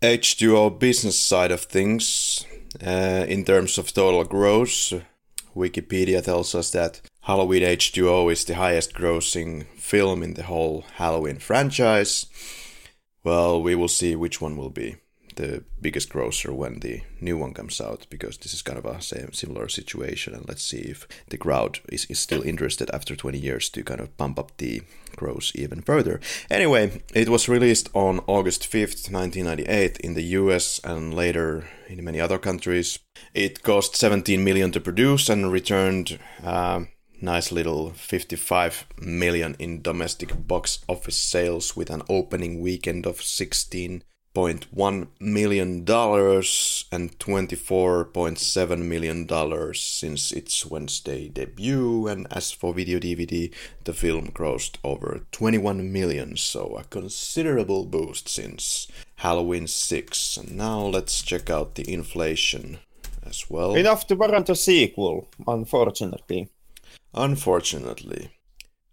H2O 0.00 0.78
business 0.78 1.18
side 1.18 1.50
of 1.50 1.62
things, 1.62 2.46
uh, 2.86 3.24
in 3.28 3.44
terms 3.44 3.78
of 3.78 3.92
total 3.92 4.24
gross, 4.24 4.94
Wikipedia 5.56 6.22
tells 6.22 6.54
us 6.54 6.70
that 6.70 7.00
Halloween 7.22 7.62
H2O 7.62 8.30
is 8.30 8.44
the 8.44 8.54
highest 8.54 8.92
grossing 8.94 9.66
film 9.78 10.22
in 10.22 10.34
the 10.34 10.44
whole 10.44 10.84
Halloween 10.96 11.38
franchise. 11.38 12.26
Well, 13.24 13.62
we 13.62 13.74
will 13.74 13.88
see 13.88 14.14
which 14.14 14.40
one 14.40 14.56
will 14.56 14.70
be 14.70 14.96
the 15.36 15.62
biggest 15.80 16.10
grosser 16.10 16.52
when 16.52 16.80
the 16.80 17.02
new 17.20 17.38
one 17.38 17.54
comes 17.54 17.80
out 17.80 18.06
because 18.10 18.36
this 18.38 18.52
is 18.52 18.62
kind 18.62 18.78
of 18.78 18.84
a 18.84 19.00
same 19.00 19.32
similar 19.32 19.68
situation 19.68 20.34
and 20.34 20.48
let's 20.48 20.62
see 20.62 20.78
if 20.78 21.06
the 21.28 21.38
crowd 21.38 21.78
is, 21.88 22.06
is 22.06 22.18
still 22.18 22.42
interested 22.42 22.90
after 22.90 23.14
20 23.14 23.38
years 23.38 23.68
to 23.70 23.84
kind 23.84 24.00
of 24.00 24.16
pump 24.16 24.38
up 24.38 24.56
the 24.56 24.82
gross 25.14 25.52
even 25.54 25.80
further. 25.80 26.20
Anyway 26.50 27.02
it 27.14 27.28
was 27.28 27.48
released 27.48 27.88
on 27.94 28.20
august 28.26 28.62
5th 28.62 29.10
1998 29.10 29.98
in 29.98 30.14
the 30.14 30.24
us 30.24 30.80
and 30.84 31.14
later 31.14 31.68
in 31.88 32.04
many 32.04 32.20
other 32.20 32.38
countries. 32.38 32.98
It 33.32 33.62
cost 33.62 33.96
17 33.96 34.42
million 34.42 34.72
to 34.72 34.80
produce 34.80 35.28
and 35.28 35.52
returned 35.52 36.18
uh, 36.42 36.84
nice 37.20 37.50
little 37.52 37.90
55 37.90 38.86
million 38.98 39.56
in 39.58 39.82
domestic 39.82 40.46
box 40.46 40.80
office 40.88 41.16
sales 41.16 41.76
with 41.76 41.90
an 41.90 42.02
opening 42.08 42.60
weekend 42.60 43.06
of 43.06 43.22
16 43.22 44.02
$1 44.36 45.08
million 45.18 45.78
and 45.78 45.84
$24.7 45.84 48.78
million 48.78 49.26
since 49.74 50.32
its 50.32 50.66
Wednesday 50.66 51.28
debut. 51.28 52.06
And 52.06 52.26
as 52.30 52.52
for 52.52 52.74
video 52.74 52.98
DVD, 52.98 53.50
the 53.84 53.94
film 53.94 54.32
grossed 54.32 54.76
over 54.84 55.22
21 55.32 55.90
million, 55.90 56.36
so 56.36 56.76
a 56.76 56.84
considerable 56.84 57.86
boost 57.86 58.28
since 58.28 58.88
Halloween 59.16 59.66
6. 59.66 60.36
And 60.36 60.54
now 60.56 60.80
let's 60.80 61.22
check 61.22 61.48
out 61.48 61.74
the 61.74 61.90
inflation 61.90 62.80
as 63.24 63.48
well. 63.48 63.74
Enough 63.74 64.06
to 64.08 64.16
warrant 64.16 64.50
a 64.50 64.54
sequel, 64.54 65.30
unfortunately. 65.46 66.50
Unfortunately. 67.14 68.32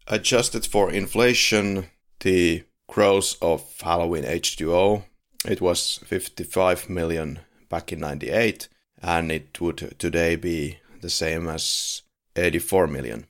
Adjusted 0.08 0.66
for 0.66 0.90
inflation, 0.90 1.88
the 2.22 2.64
gross 2.88 3.36
of 3.42 3.66
Halloween 3.82 4.24
H2O 4.24 5.04
it 5.46 5.62
was 5.62 6.00
55 6.06 6.90
million 6.90 7.40
back 7.70 7.92
in 7.92 8.00
98 8.00 8.68
and 9.02 9.32
it 9.32 9.60
would 9.60 9.96
today 10.00 10.36
be 10.36 10.80
the 11.02 11.10
same 11.10 11.48
as 11.48 12.02
84 12.36 12.88
million. 12.88 13.28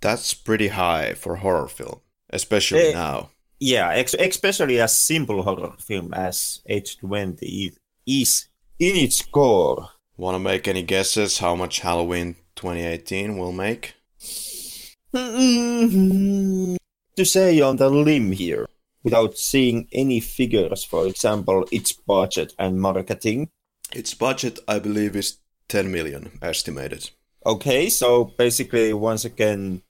That's 0.00 0.32
pretty 0.32 0.68
high 0.68 1.14
for 1.14 1.36
horror 1.36 1.68
film, 1.68 2.00
especially 2.30 2.94
uh, 2.94 2.98
now. 2.98 3.30
Yeah, 3.58 3.90
ex- 3.90 4.14
especially 4.14 4.78
a 4.78 4.88
simple 4.88 5.42
horror 5.42 5.74
film 5.78 6.14
as 6.14 6.62
H20 6.70 7.74
is 8.06 8.48
in 8.78 8.96
its 8.96 9.22
core. 9.22 9.90
Want 10.16 10.36
to 10.36 10.38
make 10.38 10.68
any 10.68 10.82
guesses 10.82 11.38
how 11.38 11.56
much 11.56 11.80
Halloween 11.80 12.36
2018 12.56 13.36
will 13.36 13.52
make? 13.52 13.94
Mm-hmm. 15.14 16.76
To 17.16 17.24
say 17.24 17.60
on 17.60 17.76
the 17.76 17.90
limb 17.90 18.32
here, 18.32 18.66
without 19.02 19.36
seeing 19.36 19.88
any 19.92 20.20
figures, 20.20 20.84
for 20.84 21.06
example, 21.06 21.66
its 21.72 21.92
budget 21.92 22.54
and 22.58 22.80
marketing? 22.80 23.48
Its 23.92 24.14
budget, 24.14 24.58
I 24.68 24.78
believe, 24.78 25.16
is 25.16 25.38
10 25.68 25.90
million 25.90 26.38
estimated. 26.42 27.10
Okay, 27.44 27.88
so 27.88 28.24
basically, 28.24 28.92
once 28.92 29.24
again, 29.24 29.82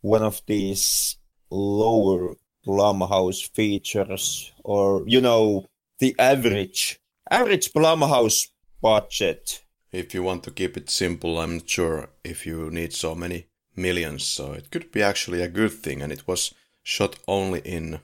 one 0.00 0.22
of 0.22 0.40
these 0.46 1.16
lower 1.50 2.36
Blumhouse 2.66 3.48
features, 3.54 4.52
or 4.64 5.02
you 5.06 5.20
know, 5.20 5.66
the 5.98 6.14
average 6.18 6.98
average 7.30 7.72
Blumhouse 7.72 8.48
budget. 8.80 9.62
If 9.92 10.14
you 10.14 10.22
want 10.22 10.42
to 10.44 10.50
keep 10.50 10.76
it 10.76 10.90
simple, 10.90 11.38
I'm 11.38 11.58
not 11.58 11.68
sure 11.68 12.10
if 12.24 12.46
you 12.46 12.70
need 12.70 12.92
so 12.92 13.14
many 13.14 13.46
millions, 13.74 14.24
so 14.24 14.52
it 14.52 14.70
could 14.70 14.90
be 14.92 15.02
actually 15.02 15.42
a 15.42 15.48
good 15.48 15.72
thing. 15.72 16.02
And 16.02 16.12
it 16.12 16.26
was 16.26 16.54
shot 16.82 17.16
only 17.26 17.60
in 17.60 18.00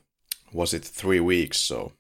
was 0.55 0.73
it 0.73 0.85
three 0.85 1.21
weeks, 1.21 1.59
so 1.59 1.93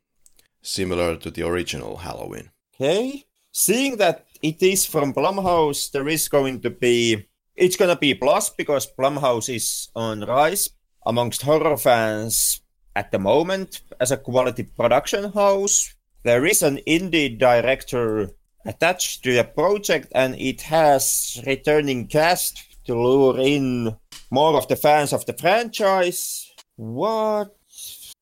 similar 0.62 1.16
to 1.16 1.30
the 1.30 1.42
original 1.42 1.98
Halloween. 1.98 2.50
Okay. 2.74 3.24
Seeing 3.52 3.98
that 3.98 4.26
it 4.42 4.62
is 4.62 4.86
from 4.86 5.12
Blumhouse, 5.12 5.90
there 5.90 6.08
is 6.08 6.28
going 6.28 6.60
to 6.60 6.70
be 6.70 7.26
it's 7.56 7.76
gonna 7.76 7.96
be 7.96 8.14
plus 8.14 8.50
because 8.50 8.90
Blumhouse 8.98 9.54
is 9.54 9.88
on 9.94 10.22
rise 10.22 10.70
amongst 11.06 11.42
horror 11.42 11.76
fans 11.76 12.60
at 12.96 13.12
the 13.12 13.18
moment 13.18 13.82
as 14.00 14.10
a 14.10 14.16
quality 14.16 14.64
production 14.64 15.32
house. 15.32 15.94
There 16.24 16.46
is 16.46 16.62
an 16.62 16.78
indie 16.86 17.38
director 17.38 18.30
attached 18.64 19.22
to 19.24 19.34
the 19.34 19.44
project 19.44 20.08
and 20.14 20.34
it 20.36 20.62
has 20.62 21.40
returning 21.46 22.06
cast 22.08 22.58
to 22.86 22.94
lure 22.94 23.38
in 23.38 23.94
more 24.30 24.56
of 24.56 24.66
the 24.68 24.76
fans 24.76 25.12
of 25.12 25.24
the 25.26 25.34
franchise. 25.34 26.50
What 26.76 27.54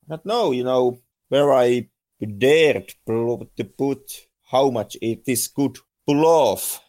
not 0.09 0.27
know, 0.27 0.53
you 0.53 0.65
know, 0.65 0.99
where 1.29 1.53
I 1.53 1.89
dared 2.21 2.95
to 3.09 3.65
put 3.77 4.13
how 4.51 4.71
much 4.71 4.97
it 5.01 5.23
is 5.27 5.49
good 5.49 5.79
pull 6.07 6.25
off. 6.25 6.81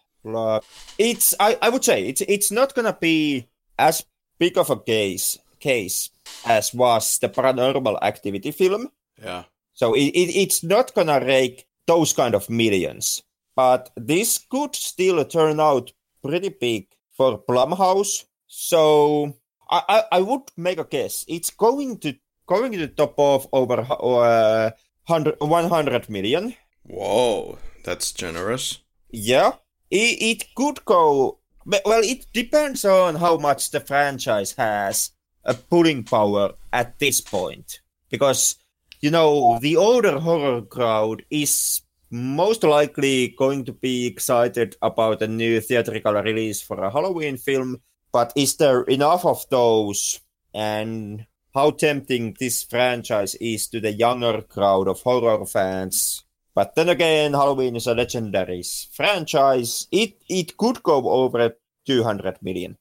It's 0.98 1.34
I, 1.40 1.58
I 1.62 1.70
would 1.70 1.84
say 1.84 2.08
it's 2.08 2.22
it's 2.22 2.52
not 2.52 2.76
gonna 2.76 2.98
be 3.00 3.48
as 3.78 4.06
big 4.40 4.58
of 4.58 4.70
a 4.70 4.80
case 4.80 5.38
case 5.60 6.10
as 6.46 6.74
was 6.74 7.20
the 7.20 7.30
paranormal 7.30 7.98
activity 8.02 8.52
film. 8.52 8.90
Yeah. 9.22 9.44
So 9.74 9.94
it, 9.94 10.12
it 10.14 10.36
it's 10.36 10.64
not 10.64 10.94
gonna 10.94 11.20
rake 11.20 11.66
those 11.88 12.14
kind 12.14 12.36
of 12.36 12.50
millions. 12.50 13.24
But 13.56 13.92
this 13.96 14.40
could 14.50 14.76
still 14.76 15.24
turn 15.26 15.60
out 15.60 15.92
pretty 16.24 16.50
big 16.50 16.88
for 17.16 17.44
Blumhouse. 17.44 18.26
So 18.48 19.38
I, 19.70 19.82
I, 19.90 20.04
I 20.14 20.22
would 20.22 20.50
make 20.58 20.80
a 20.80 20.86
guess. 20.86 21.26
It's 21.28 21.52
going 21.52 22.00
to 22.00 22.16
going 22.46 22.72
to 22.74 22.78
the 22.80 22.88
top 22.88 23.16
of 23.18 23.48
over 23.52 23.80
uh, 23.80 24.72
100, 25.08 25.36
100 25.40 26.10
million. 26.10 26.56
Whoa, 26.84 27.58
that's 27.84 28.12
generous. 28.12 28.80
Yeah, 29.10 29.54
it, 29.90 30.22
it 30.22 30.56
could 30.56 30.84
go. 30.86 31.40
Well, 31.66 32.04
it 32.04 32.26
depends 32.34 32.84
on 32.84 33.16
how 33.16 33.38
much 33.38 33.72
the 33.72 33.80
franchise 33.80 34.54
has 34.54 35.12
a 35.46 35.54
pulling 35.54 36.04
power 36.04 36.54
at 36.72 37.00
this 37.00 37.22
point. 37.22 37.80
Because, 38.10 38.56
you 39.02 39.12
know, 39.12 39.60
the 39.62 39.78
older 39.78 40.20
horror 40.20 40.62
crowd 40.62 41.24
is 41.30 41.82
most 42.14 42.64
likely 42.64 43.30
going 43.30 43.66
to 43.66 43.74
be 43.74 44.06
excited 44.06 44.76
about 44.82 45.22
a 45.22 45.28
new 45.28 45.60
theatrical 45.60 46.14
release 46.14 46.62
for 46.62 46.84
a 46.84 46.92
Halloween 46.92 47.38
film, 47.38 47.82
but 48.12 48.32
is 48.36 48.58
there 48.58 48.84
enough 48.84 49.26
of 49.26 49.44
those? 49.50 50.22
And 50.54 51.26
how 51.54 51.72
tempting 51.72 52.36
this 52.40 52.64
franchise 52.64 53.36
is 53.36 53.68
to 53.68 53.80
the 53.80 53.92
younger 53.92 54.42
crowd 54.42 54.88
of 54.88 55.02
horror 55.02 55.46
fans. 55.46 56.24
But 56.56 56.76
then 56.76 56.90
again, 56.90 57.34
Halloween 57.34 57.76
is 57.76 57.88
a 57.88 57.96
legendary 57.96 58.64
franchise. 58.92 59.88
It 59.92 60.22
it 60.30 60.58
could 60.58 60.84
go 60.84 61.10
over 61.10 61.56
200 61.86 62.38
million. 62.42 62.78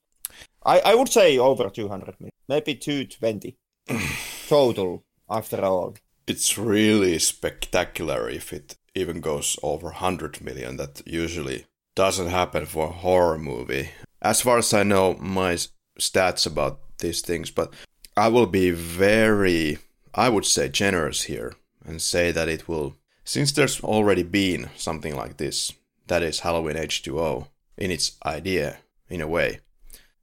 I, 0.65 0.81
I 0.81 0.95
would 0.95 1.09
say 1.09 1.39
over 1.39 1.71
200 1.71 2.21
million, 2.21 2.33
maybe 2.49 2.75
220 2.75 3.57
total 4.49 5.05
after 5.29 5.65
all. 5.65 5.95
It's 6.27 6.57
really 6.57 7.19
spectacular 7.19 8.29
if 8.29 8.53
it 8.53 8.77
even 8.95 9.21
goes 9.21 9.59
over 9.63 9.87
100 9.87 10.41
million. 10.43 10.77
That 10.77 11.03
usually 11.07 11.67
doesn't 11.95 12.29
happen 12.29 12.67
for 12.67 12.87
a 12.87 12.93
horror 12.93 13.39
movie. 13.39 13.91
As 14.21 14.41
far 14.41 14.59
as 14.59 14.73
I 14.73 14.83
know, 14.83 15.15
my 15.15 15.57
stats 15.99 16.47
about 16.47 16.81
these 16.99 17.21
things, 17.21 17.51
but 17.51 17.75
I 18.17 18.29
will 18.29 18.47
be 18.47 18.71
very, 18.71 19.79
I 20.15 20.29
would 20.29 20.45
say, 20.45 20.69
generous 20.69 21.23
here 21.23 21.55
and 21.85 22.01
say 22.01 22.31
that 22.31 22.49
it 22.49 22.69
will, 22.69 22.97
since 23.25 23.53
there's 23.53 23.83
already 23.83 24.23
been 24.23 24.71
something 24.77 25.17
like 25.17 25.39
this, 25.39 25.73
that 26.09 26.23
is 26.23 26.41
Halloween 26.41 26.77
H2O 26.77 27.49
in 27.79 27.91
its 27.91 28.19
idea, 28.25 28.79
in 29.09 29.21
a 29.21 29.27
way, 29.27 29.61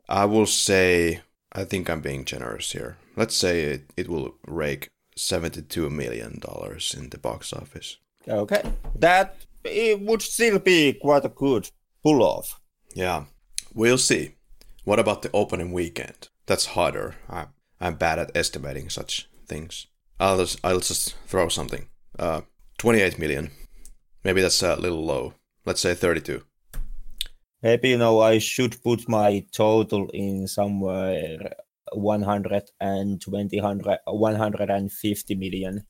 I 0.07 0.25
will 0.25 0.45
say, 0.45 1.21
I 1.51 1.63
think 1.63 1.89
I'm 1.89 2.01
being 2.01 2.25
generous 2.25 2.71
here. 2.71 2.97
Let's 3.15 3.35
say 3.35 3.61
it, 3.61 3.89
it 3.97 4.07
will 4.07 4.35
rake 4.45 4.89
$72 5.17 5.91
million 5.91 6.41
in 6.97 7.09
the 7.09 7.17
box 7.17 7.53
office. 7.53 7.97
Okay. 8.27 8.61
That 8.95 9.35
it 9.63 9.99
would 10.01 10.21
still 10.21 10.59
be 10.59 10.93
quite 10.93 11.25
a 11.25 11.29
good 11.29 11.69
pull 12.03 12.23
off. 12.23 12.59
Yeah. 12.93 13.25
We'll 13.73 13.97
see. 13.97 14.35
What 14.83 14.99
about 14.99 15.21
the 15.21 15.31
opening 15.33 15.71
weekend? 15.71 16.29
That's 16.45 16.67
harder. 16.67 17.15
I, 17.29 17.47
I'm 17.81 17.95
bad 17.95 18.19
at 18.19 18.31
estimating 18.35 18.89
such 18.89 19.29
things. 19.47 19.87
I'll 20.19 20.37
just, 20.37 20.59
I'll 20.63 20.79
just 20.79 21.15
throw 21.27 21.47
something. 21.49 21.87
Uh, 22.17 22.41
28 22.77 23.17
million. 23.19 23.51
Maybe 24.23 24.41
that's 24.41 24.61
a 24.61 24.75
little 24.75 25.05
low. 25.05 25.33
Let's 25.65 25.81
say 25.81 25.93
32. 25.93 26.43
Maybe 27.61 27.89
you 27.89 27.97
know 27.97 28.19
I 28.21 28.37
should 28.39 28.81
put 28.83 29.09
my 29.09 29.45
total 29.51 30.09
in 30.13 30.47
somewhere 30.47 31.55
120, 31.91 33.61
150 33.61 35.35
million. 35.35 35.85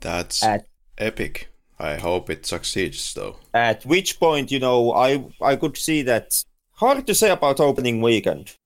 That's 0.00 0.42
At 0.42 0.66
epic. 0.98 1.48
I 1.78 1.96
hope 1.96 2.30
it 2.30 2.46
succeeds 2.46 3.14
though. 3.14 3.36
at 3.52 3.84
which 3.84 4.20
point 4.20 4.52
you 4.52 4.60
know 4.60 4.92
I 4.92 5.24
I 5.40 5.56
could 5.56 5.76
see 5.76 6.02
that 6.02 6.44
hard 6.74 7.06
to 7.08 7.14
say 7.14 7.30
about 7.30 7.58
opening 7.60 8.00
weekend. 8.00 8.56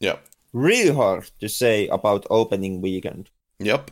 Yep. 0.00 0.22
Really 0.52 0.94
hard 0.94 1.30
to 1.40 1.48
say 1.48 1.88
about 1.88 2.26
opening 2.30 2.80
weekend. 2.80 3.30
Yep. 3.58 3.90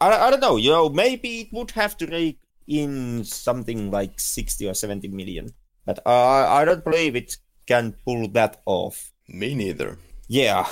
I, 0.00 0.26
I 0.26 0.30
don't 0.30 0.40
know. 0.40 0.56
You 0.56 0.70
know, 0.70 0.88
maybe 0.88 1.40
it 1.42 1.52
would 1.52 1.72
have 1.72 1.96
to 1.98 2.06
rake 2.06 2.38
in 2.66 3.24
something 3.24 3.90
like 3.90 4.18
60 4.18 4.68
or 4.68 4.74
70 4.74 5.08
million. 5.08 5.52
But 5.84 5.98
I 6.06 6.62
I 6.62 6.64
don't 6.64 6.84
believe 6.84 7.16
it 7.16 7.36
can 7.66 7.94
pull 8.04 8.28
that 8.28 8.60
off. 8.66 9.12
Me 9.28 9.54
neither. 9.54 9.98
Yeah. 10.28 10.66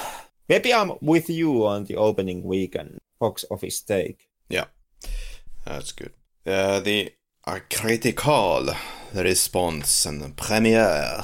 Maybe 0.48 0.72
I'm 0.72 0.92
with 1.00 1.30
you 1.30 1.66
on 1.66 1.84
the 1.84 1.96
opening 1.96 2.42
weekend 2.42 2.98
box 3.18 3.44
office 3.50 3.80
take. 3.80 4.28
Yeah. 4.48 4.66
That's 5.64 5.92
good. 5.92 6.12
Uh, 6.46 6.80
the 6.80 7.12
critical 7.70 8.68
response 9.14 10.06
and 10.06 10.22
the 10.22 10.30
premiere. 10.30 11.22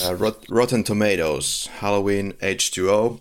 Uh, 0.00 0.14
Rot- 0.14 0.44
Rotten 0.48 0.84
Tomatoes 0.84 1.68
Halloween 1.80 2.32
H2O 2.34 3.20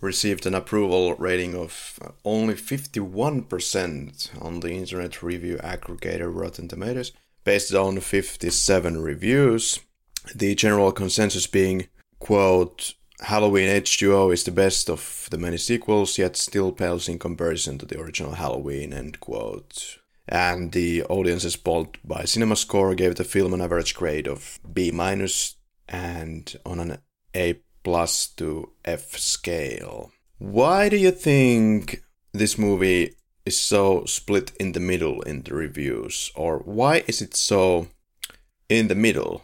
received 0.00 0.46
an 0.46 0.54
approval 0.54 1.14
rating 1.16 1.54
of 1.54 1.98
uh, 2.00 2.10
only 2.24 2.54
51% 2.54 4.42
on 4.42 4.60
the 4.60 4.70
internet 4.72 5.22
review 5.22 5.56
aggregator 5.58 6.34
Rotten 6.34 6.68
Tomatoes, 6.68 7.12
based 7.44 7.74
on 7.74 8.00
57 8.00 9.02
reviews. 9.02 9.80
The 10.34 10.54
general 10.54 10.92
consensus 10.92 11.46
being, 11.46 11.88
quote, 12.20 12.94
Halloween 13.20 13.68
H2O 13.68 14.32
is 14.32 14.44
the 14.44 14.52
best 14.52 14.88
of 14.88 15.26
the 15.30 15.38
many 15.38 15.56
sequels, 15.56 16.18
yet 16.18 16.36
still 16.36 16.70
pales 16.70 17.08
in 17.08 17.18
comparison 17.18 17.76
to 17.78 17.86
the 17.86 18.00
original 18.00 18.34
Halloween, 18.34 18.92
end 18.92 19.18
quote. 19.18 19.98
And 20.28 20.72
the 20.72 21.02
audiences 21.04 21.56
polled 21.56 21.96
by 22.04 22.22
CinemaScore 22.22 22.96
gave 22.96 23.16
the 23.16 23.24
film 23.24 23.54
an 23.54 23.60
average 23.60 23.94
grade 23.94 24.28
of 24.28 24.60
B 24.72 24.90
minus 24.90 25.56
and 25.88 26.56
on 26.64 26.80
an 26.80 26.98
A 27.34 27.60
plus 27.82 28.26
to 28.36 28.72
F 28.84 29.16
scale. 29.16 30.12
Why 30.38 30.88
do 30.88 30.96
you 30.96 31.10
think 31.10 32.02
this 32.32 32.58
movie 32.58 33.16
is 33.44 33.58
so 33.58 34.04
split 34.04 34.52
in 34.60 34.72
the 34.72 34.80
middle 34.80 35.22
in 35.22 35.42
the 35.42 35.54
reviews? 35.54 36.30
Or 36.34 36.58
why 36.58 37.04
is 37.06 37.22
it 37.22 37.34
so 37.34 37.88
in 38.68 38.88
the 38.88 38.94
middle? 38.94 39.42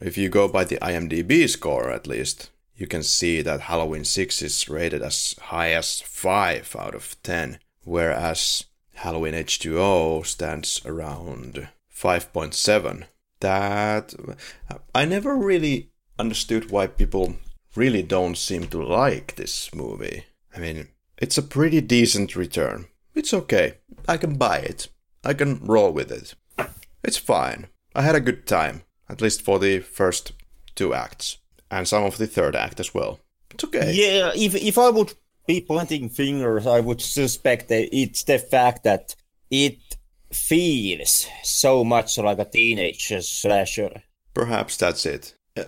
If 0.00 0.18
you 0.18 0.28
go 0.28 0.48
by 0.48 0.64
the 0.64 0.78
IMDb 0.78 1.48
score 1.48 1.90
at 1.90 2.06
least, 2.06 2.50
you 2.74 2.86
can 2.86 3.02
see 3.02 3.40
that 3.40 3.62
Halloween 3.62 4.04
6 4.04 4.42
is 4.42 4.68
rated 4.68 5.02
as 5.02 5.34
high 5.40 5.72
as 5.72 6.02
5 6.02 6.76
out 6.78 6.94
of 6.94 7.16
10, 7.22 7.58
whereas 7.84 8.64
Halloween 8.96 9.34
H2O 9.34 10.26
stands 10.26 10.82
around 10.84 11.68
5.7. 11.90 13.04
That 13.40 14.14
I 14.94 15.04
never 15.04 15.36
really 15.36 15.90
understood 16.18 16.70
why 16.70 16.86
people 16.86 17.36
really 17.74 18.02
don't 18.02 18.36
seem 18.38 18.66
to 18.68 18.82
like 18.82 19.36
this 19.36 19.74
movie. 19.74 20.24
I 20.54 20.58
mean, 20.58 20.88
it's 21.18 21.36
a 21.36 21.42
pretty 21.42 21.80
decent 21.80 22.34
return. 22.34 22.86
It's 23.14 23.34
okay. 23.34 23.78
I 24.08 24.16
can 24.16 24.36
buy 24.36 24.58
it. 24.58 24.88
I 25.24 25.34
can 25.34 25.64
roll 25.64 25.90
with 25.92 26.10
it. 26.10 26.34
It's 27.02 27.18
fine. 27.18 27.68
I 27.94 28.02
had 28.02 28.14
a 28.14 28.20
good 28.20 28.46
time, 28.46 28.82
at 29.08 29.20
least 29.20 29.42
for 29.42 29.58
the 29.58 29.80
first 29.80 30.32
two 30.74 30.94
acts, 30.94 31.38
and 31.70 31.86
some 31.86 32.04
of 32.04 32.18
the 32.18 32.26
third 32.26 32.56
act 32.56 32.80
as 32.80 32.94
well. 32.94 33.20
It's 33.50 33.64
okay. 33.64 33.92
Yeah, 33.92 34.32
if 34.34 34.54
if 34.54 34.78
I 34.78 34.90
would 34.90 35.14
be 35.46 35.60
pointing 35.60 36.08
fingers, 36.08 36.66
I 36.66 36.80
would 36.80 37.00
suspect 37.00 37.68
that 37.68 37.88
it's 37.96 38.24
the 38.24 38.38
fact 38.38 38.84
that 38.84 39.14
it 39.50 39.78
feels 40.32 41.26
so 41.42 41.84
much 41.84 42.18
like 42.18 42.38
a 42.38 42.44
teenage 42.44 43.12
slasher. 43.20 44.02
Perhaps 44.34 44.76
that's 44.76 45.06
it. 45.06 45.34
Uh, 45.56 45.64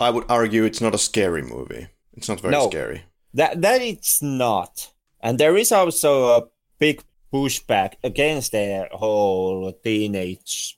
I 0.00 0.10
would 0.10 0.24
argue 0.28 0.64
it's 0.64 0.80
not 0.80 0.94
a 0.94 0.98
scary 0.98 1.42
movie. 1.42 1.88
It's 2.14 2.28
not 2.28 2.40
very 2.40 2.52
No. 2.52 2.68
scary. 2.70 3.02
That 3.34 3.62
that 3.62 3.80
it's 3.80 4.20
not, 4.22 4.90
and 5.22 5.38
there 5.38 5.56
is 5.56 5.70
also 5.70 6.36
a 6.38 6.46
big 6.80 7.02
pushback 7.32 7.92
against 8.02 8.50
the 8.52 8.88
whole 8.92 9.72
teenage 9.84 10.76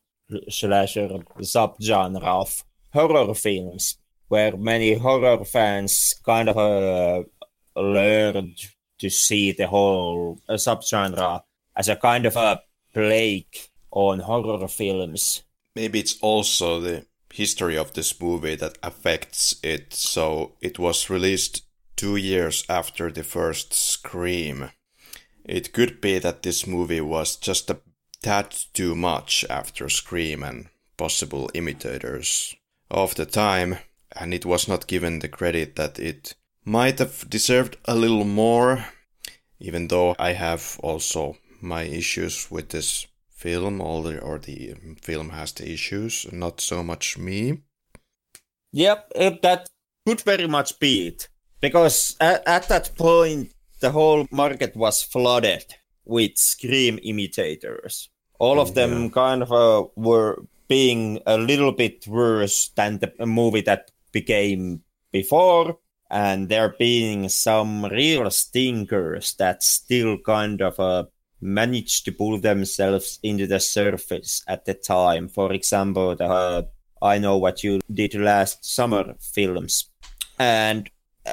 slasher 0.51 1.09
subgenre 1.41 2.23
of 2.23 2.63
horror 2.93 3.33
films, 3.35 3.97
where 4.29 4.55
many 4.57 4.95
horror 4.95 5.45
fans 5.47 6.15
kind 6.27 6.51
of 6.51 6.59
uh, 6.59 7.23
learned 7.81 8.59
to 8.99 9.09
see 9.09 9.53
the 9.53 9.67
whole 9.67 10.39
uh, 10.49 10.55
subgenre 10.55 11.41
as 11.75 11.89
a 11.89 11.97
kind 11.97 12.27
of 12.27 12.37
a 12.37 12.61
plague 12.93 13.57
on 13.91 14.21
horror 14.21 14.69
films. 14.69 15.43
Maybe 15.75 16.01
it's 16.01 16.19
also 16.21 16.81
the 16.81 17.07
history 17.33 17.77
of 17.77 17.95
this 17.95 18.21
movie 18.21 18.57
that 18.57 18.79
affects 18.83 19.57
it. 19.63 19.95
So 19.95 20.53
it 20.61 20.79
was 20.79 21.11
released 21.11 21.65
two 21.97 22.17
years 22.17 22.65
after 22.69 23.11
the 23.11 23.25
first 23.25 23.73
Scream. 23.73 24.71
It 25.45 25.73
could 25.73 26.01
be 26.01 26.19
that 26.19 26.43
this 26.43 26.67
movie 26.67 27.01
was 27.01 27.37
just 27.37 27.71
a 27.71 27.81
tad 28.23 28.55
too 28.73 28.95
much 28.95 29.45
after 29.51 29.89
Scream 29.89 30.43
and 30.43 30.69
possible 30.97 31.51
imitators 31.55 32.55
of 32.91 33.15
the 33.15 33.27
time, 33.27 33.79
and 34.15 34.33
it 34.35 34.47
was 34.47 34.69
not 34.69 34.87
given 34.87 35.19
the 35.19 35.29
credit 35.29 35.77
that 35.77 35.99
it 35.99 36.35
might 36.65 36.99
have 36.99 37.29
deserved 37.29 37.77
a 37.87 37.97
little 37.97 38.25
more, 38.25 38.85
even 39.59 39.89
though 39.89 40.15
I 40.19 40.33
have 40.33 40.79
also 40.83 41.37
my 41.63 41.83
issues 41.83 42.51
with 42.51 42.71
this 42.71 43.07
film, 43.31 43.81
or 43.81 44.03
the, 44.03 44.21
or 44.21 44.39
the 44.39 44.75
film 45.01 45.31
has 45.31 45.53
the 45.53 45.71
issues, 45.71 46.27
not 46.33 46.61
so 46.61 46.83
much 46.83 47.19
me. 47.19 47.59
Yep, 48.73 49.13
that 49.43 49.69
could 50.07 50.21
very 50.23 50.47
much 50.47 50.79
be 50.79 51.09
it. 51.09 51.29
Because 51.61 52.17
at, 52.21 52.47
at 52.47 52.69
that 52.69 52.97
point, 52.97 53.53
the 53.81 53.91
whole 53.91 54.27
market 54.31 54.75
was 54.77 55.03
flooded 55.03 55.75
with 56.05 56.37
Scream 56.37 56.99
imitators. 57.03 58.09
All 58.39 58.59
of 58.59 58.75
them 58.75 59.11
kind 59.11 59.43
of 59.43 59.53
uh, 59.53 59.89
were 59.95 60.45
being 60.69 61.21
a 61.27 61.37
little 61.39 61.73
bit 61.73 62.07
worse 62.09 62.71
than 62.75 62.99
the 62.99 63.27
movie 63.27 63.61
that 63.63 63.91
became 64.11 64.83
before. 65.13 65.79
And 66.11 66.49
there 66.49 66.75
being 66.79 67.29
some 67.29 67.85
real 67.85 68.31
stinkers 68.31 69.35
that 69.35 69.63
still 69.63 70.19
kind 70.19 70.61
of 70.61 70.79
uh, 70.81 71.05
managed 71.43 72.05
to 72.05 72.13
pull 72.13 72.39
themselves 72.39 73.19
into 73.23 73.47
the 73.47 73.61
surface 73.61 74.43
at 74.47 74.65
the 74.65 74.75
time. 74.75 75.29
For 75.29 75.53
example, 75.53 76.15
the 76.17 76.27
uh, 76.27 76.63
I 77.03 77.19
Know 77.19 77.37
What 77.37 77.65
You 77.65 77.81
Did 77.93 78.15
Last 78.15 78.65
Summer 78.65 79.15
films. 79.21 79.91
And 80.39 80.89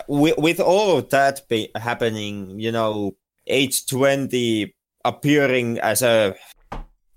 with, 0.08 0.38
with 0.38 0.60
all 0.60 0.98
of 0.98 1.10
that 1.12 1.48
be 1.48 1.70
happening, 1.76 2.60
you 2.60 2.72
know, 2.72 3.16
age 3.48 3.86
20 3.86 4.74
appearing 5.06 5.80
as 5.80 6.02
a 6.02 6.36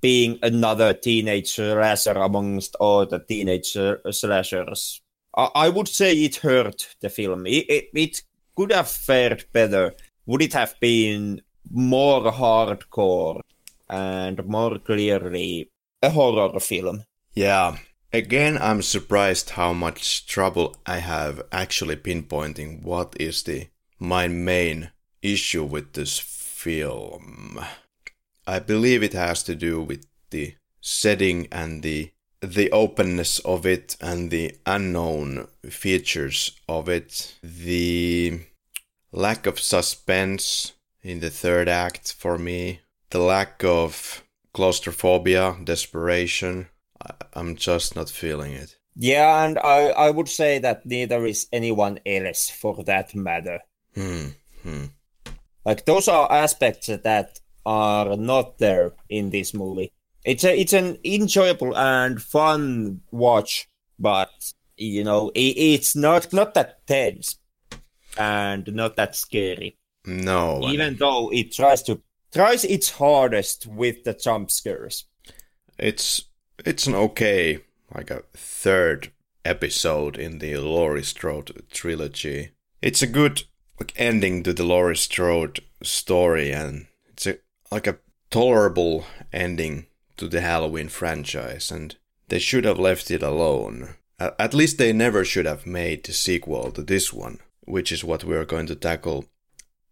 being 0.00 0.38
another 0.42 0.92
teenage 0.92 1.54
slasher 1.54 2.12
amongst 2.12 2.74
all 2.76 3.06
the 3.06 3.20
teenage 3.20 3.76
slashers. 4.10 5.00
I, 5.36 5.48
I 5.54 5.68
would 5.68 5.88
say 5.88 6.12
it 6.12 6.36
hurt 6.36 6.94
the 7.00 7.08
film. 7.08 7.46
It, 7.46 7.66
it, 7.68 7.84
it 7.94 8.22
could 8.56 8.72
have 8.72 8.88
fared 8.88 9.44
better. 9.52 9.94
Would 10.26 10.42
it 10.42 10.52
have 10.52 10.74
been 10.80 11.40
more 11.70 12.32
hardcore 12.32 13.40
and 13.88 14.44
more 14.46 14.78
clearly 14.78 15.70
a 16.02 16.10
horror 16.10 16.58
film? 16.60 17.04
Yeah. 17.34 17.78
Again, 18.12 18.58
I'm 18.60 18.82
surprised 18.82 19.50
how 19.50 19.72
much 19.72 20.26
trouble 20.26 20.76
I 20.84 20.98
have 20.98 21.42
actually 21.50 21.96
pinpointing 21.96 22.82
what 22.82 23.16
is 23.18 23.42
the 23.42 23.68
my 23.98 24.28
main 24.28 24.90
issue 25.22 25.64
with 25.64 25.92
this 25.92 26.18
film. 26.18 27.64
I 28.46 28.58
believe 28.58 29.02
it 29.02 29.14
has 29.14 29.42
to 29.44 29.54
do 29.54 29.80
with 29.80 30.04
the 30.30 30.56
setting 30.80 31.48
and 31.50 31.82
the 31.82 32.10
the 32.40 32.70
openness 32.72 33.38
of 33.40 33.64
it 33.64 33.96
and 34.00 34.30
the 34.30 34.56
unknown 34.66 35.46
features 35.70 36.50
of 36.68 36.88
it, 36.88 37.36
the 37.40 38.40
lack 39.12 39.46
of 39.46 39.60
suspense 39.60 40.72
in 41.02 41.20
the 41.20 41.30
third 41.30 41.68
act 41.68 42.12
for 42.12 42.38
me, 42.38 42.80
the 43.10 43.18
lack 43.18 43.64
of 43.64 44.22
claustrophobia, 44.52 45.56
desperation. 45.64 46.68
I'm 47.34 47.56
just 47.56 47.96
not 47.96 48.08
feeling 48.08 48.52
it. 48.52 48.76
Yeah, 48.94 49.44
and 49.44 49.58
I, 49.58 49.88
I 49.88 50.10
would 50.10 50.28
say 50.28 50.58
that 50.58 50.84
neither 50.86 51.24
is 51.24 51.48
anyone 51.52 51.98
else 52.04 52.50
for 52.50 52.84
that 52.84 53.14
matter. 53.14 53.60
Hmm. 53.94 54.28
hmm. 54.62 54.84
Like 55.64 55.84
those 55.84 56.08
are 56.08 56.30
aspects 56.30 56.88
that 56.88 57.40
are 57.64 58.16
not 58.16 58.58
there 58.58 58.92
in 59.08 59.30
this 59.30 59.54
movie. 59.54 59.92
It's 60.24 60.44
a 60.44 60.58
it's 60.58 60.72
an 60.72 60.98
enjoyable 61.04 61.76
and 61.76 62.20
fun 62.20 63.00
watch, 63.10 63.68
but 63.98 64.30
you 64.76 65.04
know 65.04 65.30
it, 65.34 65.56
it's 65.56 65.96
not 65.96 66.32
not 66.32 66.54
that 66.54 66.86
tense 66.86 67.38
and 68.18 68.72
not 68.74 68.96
that 68.96 69.16
scary. 69.16 69.78
No, 70.04 70.68
even 70.68 70.96
though 70.96 71.30
it 71.32 71.52
tries 71.52 71.82
to 71.84 72.02
tries 72.32 72.64
its 72.64 72.90
hardest 72.90 73.66
with 73.66 74.04
the 74.04 74.14
jump 74.14 74.50
scares. 74.50 75.04
It's 75.78 76.24
it's 76.64 76.86
an 76.86 76.94
okay 76.94 77.60
like 77.94 78.10
a 78.10 78.22
third 78.34 79.12
episode 79.44 80.16
in 80.16 80.38
the 80.38 80.56
Laurie 80.56 81.02
Strode 81.02 81.62
trilogy. 81.70 82.50
It's 82.80 83.02
a 83.02 83.06
good 83.06 83.44
like 83.78 83.92
ending 83.96 84.42
to 84.42 84.52
the 84.52 84.64
Laurie 84.64 84.96
Strode 84.96 85.60
story, 85.82 86.52
and 86.52 86.86
it's 87.10 87.26
a 87.26 87.38
like 87.70 87.86
a 87.86 87.98
tolerable 88.30 89.04
ending 89.32 89.86
to 90.16 90.28
the 90.28 90.40
Halloween 90.40 90.88
franchise, 90.88 91.70
and 91.70 91.96
they 92.28 92.38
should 92.38 92.64
have 92.64 92.78
left 92.78 93.10
it 93.10 93.22
alone. 93.22 93.94
At 94.18 94.54
least 94.54 94.78
they 94.78 94.92
never 94.92 95.24
should 95.24 95.46
have 95.46 95.66
made 95.66 96.04
the 96.04 96.12
sequel 96.12 96.70
to 96.72 96.82
this 96.82 97.12
one, 97.12 97.40
which 97.64 97.90
is 97.90 98.04
what 98.04 98.22
we're 98.22 98.44
going 98.44 98.66
to 98.66 98.76
tackle 98.76 99.24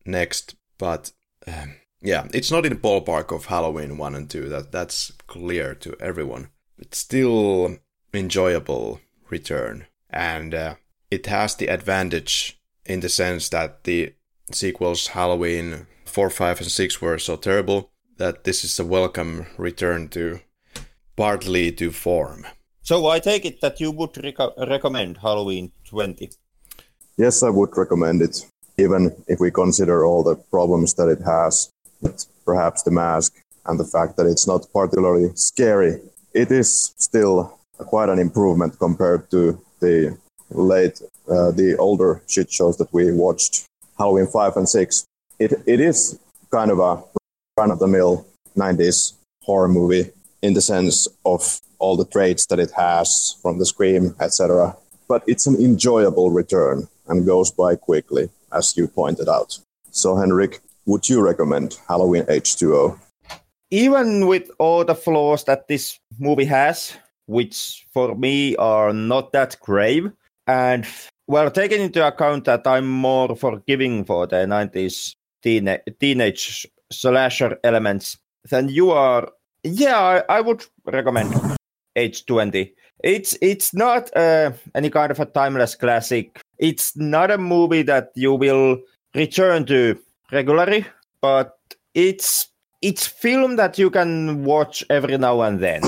next. 0.05 0.55
But 0.78 1.12
um, 1.47 1.74
yeah, 2.02 2.28
it's 2.32 2.51
not 2.51 2.64
in 2.64 2.72
the 2.72 2.78
ballpark 2.78 3.35
of 3.35 3.47
Halloween 3.47 3.98
1 3.98 4.14
and 4.14 4.31
2, 4.31 4.48
that, 4.48 4.72
that's 4.72 5.12
clear 5.27 5.74
to 5.77 5.97
everyone. 6.01 6.48
It's 6.78 6.98
still 6.98 7.77
enjoyable 8.14 9.01
return, 9.28 9.86
and 10.09 10.55
uh, 10.55 10.74
it 11.10 11.27
has 11.27 11.55
the 11.55 11.68
advantage 11.68 12.59
in 12.86 13.01
the 13.01 13.09
sense 13.09 13.51
that 13.51 13.85
the 13.85 14.14
sequels 14.51 15.09
Halloween 15.09 15.86
4, 16.06 16.31
5, 16.31 16.60
and 16.60 16.70
6 16.70 17.02
were 17.02 17.18
so 17.18 17.36
terrible 17.36 17.90
that 18.16 18.44
this 18.44 18.64
is 18.64 18.78
a 18.78 18.85
welcome 18.85 19.47
return 19.56 20.09
to 20.09 20.40
partly 21.16 21.70
to 21.72 21.90
form. 21.90 22.47
So 22.82 23.06
I 23.06 23.18
take 23.18 23.44
it 23.44 23.60
that 23.60 23.78
you 23.78 23.90
would 23.93 24.16
rec- 24.24 24.56
recommend 24.68 25.18
Halloween 25.18 25.72
20. 25.85 26.31
Yes, 27.16 27.43
I 27.43 27.51
would 27.51 27.77
recommend 27.77 28.22
it, 28.22 28.47
even 28.81 29.15
if 29.28 29.40
we 29.40 29.51
consider 29.51 30.05
all 30.05 30.23
the 30.23 30.36
problems 30.36 30.94
that 30.94 31.09
it 31.09 31.20
has, 31.23 31.70
perhaps 32.44 32.82
the 32.82 32.90
mask 32.90 33.40
and 33.66 33.78
the 33.78 33.85
fact 33.85 34.16
that 34.16 34.27
it's 34.27 34.47
not 34.47 34.66
particularly 34.73 35.31
scary. 35.35 36.01
It 36.32 36.51
is 36.51 36.94
still 36.97 37.59
quite 37.78 38.09
an 38.09 38.19
improvement 38.19 38.78
compared 38.78 39.31
to 39.31 39.61
the 39.81 40.16
late, 40.51 41.01
uh, 41.28 41.51
the 41.51 41.77
older 41.78 42.23
shit 42.27 42.51
shows 42.51 42.77
that 42.78 42.93
we 42.93 43.12
watched, 43.12 43.66
Halloween 43.98 44.27
5 44.27 44.57
and 44.57 44.69
6 44.69 45.05
it, 45.40 45.55
it 45.66 45.81
is 45.81 46.20
kind 46.52 46.70
of 46.70 46.78
a 46.78 47.02
run 47.59 47.70
of 47.70 47.78
the 47.81 47.89
mill 47.89 48.27
90s 48.57 49.15
horror 49.43 49.69
movie 49.69 50.11
in 50.43 50.55
the 50.55 50.61
sense 50.61 51.09
of 51.24 51.61
all 51.78 51.97
the 51.97 52.05
traits 52.05 52.47
that 52.47 52.61
it 52.61 52.70
has 52.73 53.36
from 53.40 53.59
the 53.59 53.65
scream, 53.65 54.15
etc. 54.20 54.77
But 55.09 55.24
it's 55.27 55.47
an 55.47 55.57
enjoyable 55.57 56.31
return 56.31 56.89
and 57.09 57.27
goes 57.27 57.51
by 57.51 57.74
quickly, 57.77 58.28
as 58.52 58.77
you 58.77 58.89
pointed 58.89 59.28
out. 59.28 59.59
So, 59.90 60.16
Henrik, 60.16 60.60
would 60.86 61.09
you 61.09 61.20
recommend 61.20 61.78
Halloween 61.89 62.24
H2O? 62.24 62.98
Even 63.70 64.27
with 64.27 64.51
all 64.59 64.85
the 64.85 64.94
flaws 64.94 65.44
that 65.44 65.68
this 65.68 65.98
movie 66.18 66.44
has, 66.44 66.93
which 67.27 67.86
for 67.93 68.16
me 68.16 68.56
are 68.56 68.93
not 68.93 69.32
that 69.32 69.56
grave, 69.60 70.10
and 70.47 70.86
well, 71.28 71.51
taking 71.51 71.81
into 71.81 72.05
account 72.05 72.44
that 72.47 72.66
I'm 72.66 72.89
more 72.89 73.36
forgiving 73.36 74.05
for 74.05 74.27
the 74.27 74.47
90s 74.47 75.14
teen- 75.43 75.78
teenage 76.01 76.66
slasher 76.90 77.59
elements, 77.62 78.18
then 78.51 78.68
you 78.68 78.90
are 78.90 79.28
yeah, 79.62 79.98
I, 79.98 80.39
I 80.39 80.40
would 80.40 80.64
recommend 80.86 81.35
H20. 81.97 82.72
It's 83.02 83.36
it's 83.40 83.72
not 83.74 84.14
uh, 84.16 84.52
any 84.74 84.90
kind 84.90 85.10
of 85.10 85.20
a 85.20 85.27
timeless 85.27 85.74
classic. 85.74 86.40
It's 86.61 86.95
not 86.95 87.31
a 87.31 87.39
movie 87.39 87.82
that 87.82 88.11
you 88.15 88.35
will 88.35 88.78
return 89.15 89.65
to 89.66 89.99
regularly, 90.31 90.85
but 91.23 91.57
it's 91.95 92.49
it's 92.82 93.07
film 93.07 93.57
that 93.57 93.78
you 93.78 93.91
can 93.91 94.45
watch 94.45 94.85
every 94.91 95.16
now 95.16 95.41
and 95.41 95.59
then 95.59 95.82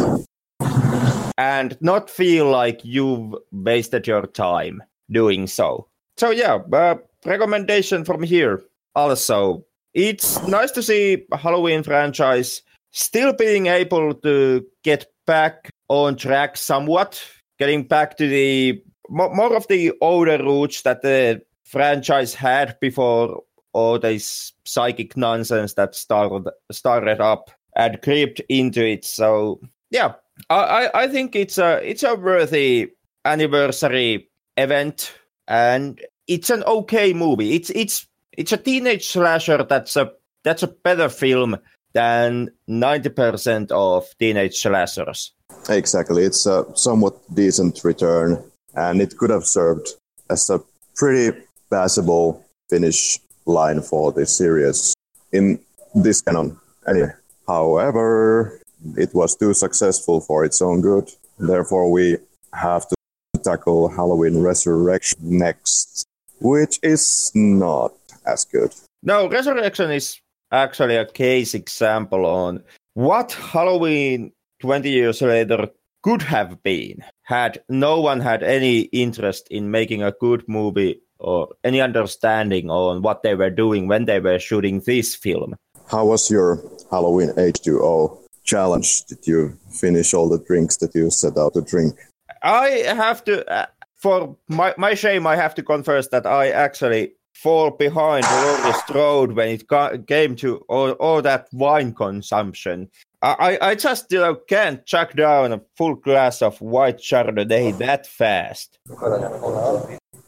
and 1.39 1.77
not 1.81 2.11
feel 2.11 2.51
like 2.51 2.81
you've 2.85 3.35
wasted 3.53 4.07
your 4.07 4.27
time 4.27 4.83
doing 5.11 5.47
so. 5.47 5.89
So 6.17 6.31
yeah, 6.31 6.59
uh, 6.73 6.97
recommendation 7.25 8.05
from 8.05 8.23
here 8.23 8.63
also 8.95 9.65
it's 9.93 10.43
nice 10.47 10.71
to 10.71 10.83
see 10.83 11.27
Halloween 11.35 11.83
franchise 11.83 12.63
still 12.93 13.35
being 13.35 13.67
able 13.67 14.15
to 14.15 14.65
get 14.85 15.07
back 15.27 15.69
on 15.89 16.17
track 16.17 16.57
somewhat, 16.57 17.23
getting 17.59 17.83
back 17.83 18.17
to 18.17 18.27
the 18.27 18.83
more 19.09 19.57
of 19.57 19.67
the 19.69 19.93
older 20.01 20.39
roots 20.39 20.83
that 20.83 21.03
the 21.03 21.43
franchise 21.65 22.35
had 22.35 22.79
before 22.81 23.43
all 23.73 23.99
this 23.99 24.53
psychic 24.65 25.17
nonsense 25.17 25.75
that 25.75 25.95
started 25.95 26.51
started 26.71 27.21
up 27.21 27.51
and 27.77 28.01
creeped 28.03 28.41
into 28.49 28.85
it. 28.85 29.05
So 29.05 29.61
yeah, 29.91 30.15
I, 30.51 30.91
I 30.95 31.09
think 31.09 31.35
it's 31.35 31.59
a 31.59 31.81
it's 31.89 32.03
a 32.03 32.15
worthy 32.15 32.93
anniversary 33.25 34.29
event 34.57 35.13
and 35.49 36.01
it's 36.27 36.51
an 36.51 36.63
okay 36.65 37.13
movie. 37.13 37.55
It's 37.55 37.71
it's 37.71 38.07
it's 38.33 38.53
a 38.53 38.57
teenage 38.57 39.07
slasher 39.07 39.65
that's 39.65 39.97
a 39.97 40.13
that's 40.45 40.63
a 40.63 40.69
better 40.69 41.09
film 41.09 41.57
than 41.93 42.51
90% 42.69 43.71
of 43.71 44.07
teenage 44.19 44.61
slashers. 44.61 45.33
Exactly. 45.69 46.25
It's 46.25 46.47
a 46.47 46.65
somewhat 46.75 47.19
decent 47.35 47.85
return, 47.85 48.43
and 48.75 49.01
it 49.01 49.17
could 49.17 49.31
have 49.31 49.47
served 49.47 49.89
as 50.31 50.49
a 50.51 50.61
pretty 50.95 51.39
passable 51.71 52.45
finish 52.69 53.19
line 53.47 53.81
for 53.81 54.13
the 54.13 54.27
series 54.27 54.95
in 55.33 55.59
this 55.95 56.21
canon. 56.21 56.59
Anyway, 56.89 57.13
however, 57.47 58.61
it 58.97 59.15
was 59.15 59.37
too 59.37 59.55
successful 59.55 60.21
for 60.21 60.45
its 60.45 60.61
own 60.63 60.81
good. 60.81 61.11
Therefore, 61.39 61.91
we 61.91 62.19
have 62.55 62.87
to 62.89 62.97
tackle 63.43 63.89
Halloween 63.89 64.43
Resurrection 64.43 65.19
next, 65.21 66.05
which 66.41 66.79
is 66.83 67.31
not 67.35 67.93
as 68.27 68.45
good. 68.45 68.73
No, 69.03 69.29
Resurrection 69.29 69.91
is 69.91 70.21
actually 70.53 70.97
a 70.97 71.07
case 71.07 71.55
example 71.55 72.27
on 72.27 72.63
what 72.95 73.33
Halloween 73.33 74.33
20 74.61 74.91
years 74.91 75.23
later 75.23 75.69
could 76.03 76.23
have 76.23 76.63
been 76.63 77.03
had 77.23 77.63
no 77.69 78.01
one 78.01 78.21
had 78.21 78.43
any 78.43 78.81
interest 78.81 79.49
in 79.51 79.71
making 79.71 80.03
a 80.03 80.13
good 80.13 80.45
movie 80.49 81.01
or 81.19 81.49
any 81.63 81.81
understanding 81.81 82.69
on 82.71 83.03
what 83.03 83.23
they 83.23 83.35
were 83.35 83.51
doing 83.51 83.87
when 83.87 84.05
they 84.07 84.21
were 84.21 84.39
shooting 84.39 84.81
this 84.81 85.15
film. 85.15 85.55
how 85.91 86.07
was 86.07 86.31
your 86.31 86.63
Halloween 86.91 87.31
H2O 87.37 88.19
challenge? 88.45 89.05
Did 89.05 89.27
you 89.27 89.57
finish 89.71 90.15
all 90.15 90.29
the 90.29 90.39
drinks 90.39 90.77
that 90.79 90.95
you 90.95 91.11
set 91.11 91.37
out 91.37 91.55
to 91.55 91.63
drink? 91.63 91.95
I 92.43 92.69
have 92.87 93.23
to, 93.25 93.49
uh, 93.53 93.67
for 93.95 94.37
my, 94.49 94.75
my 94.77 94.95
shame, 94.95 95.27
I 95.27 95.37
have 95.37 95.55
to 95.57 95.63
confess 95.63 96.09
that 96.09 96.27
I 96.27 96.51
actually 96.51 97.13
fall 97.35 97.71
behind 97.71 98.25
Laurie 98.25 98.73
Strode 98.85 99.33
when 99.33 99.49
it 99.49 99.69
ca- 99.69 99.99
came 100.07 100.35
to 100.37 100.59
all, 100.69 100.93
all 100.93 101.23
that 101.23 101.49
wine 101.53 101.93
consumption. 101.95 102.89
I, 103.23 103.59
I 103.61 103.75
just 103.77 104.11
you 104.11 104.19
know 104.19 104.35
can't 104.35 104.85
chuck 104.85 105.15
down 105.15 105.53
a 105.53 105.61
full 105.77 105.95
glass 105.95 106.43
of 106.43 106.61
white 106.61 106.99
Chardonnay 106.99 107.79
that 107.79 108.07
fast. 108.07 108.79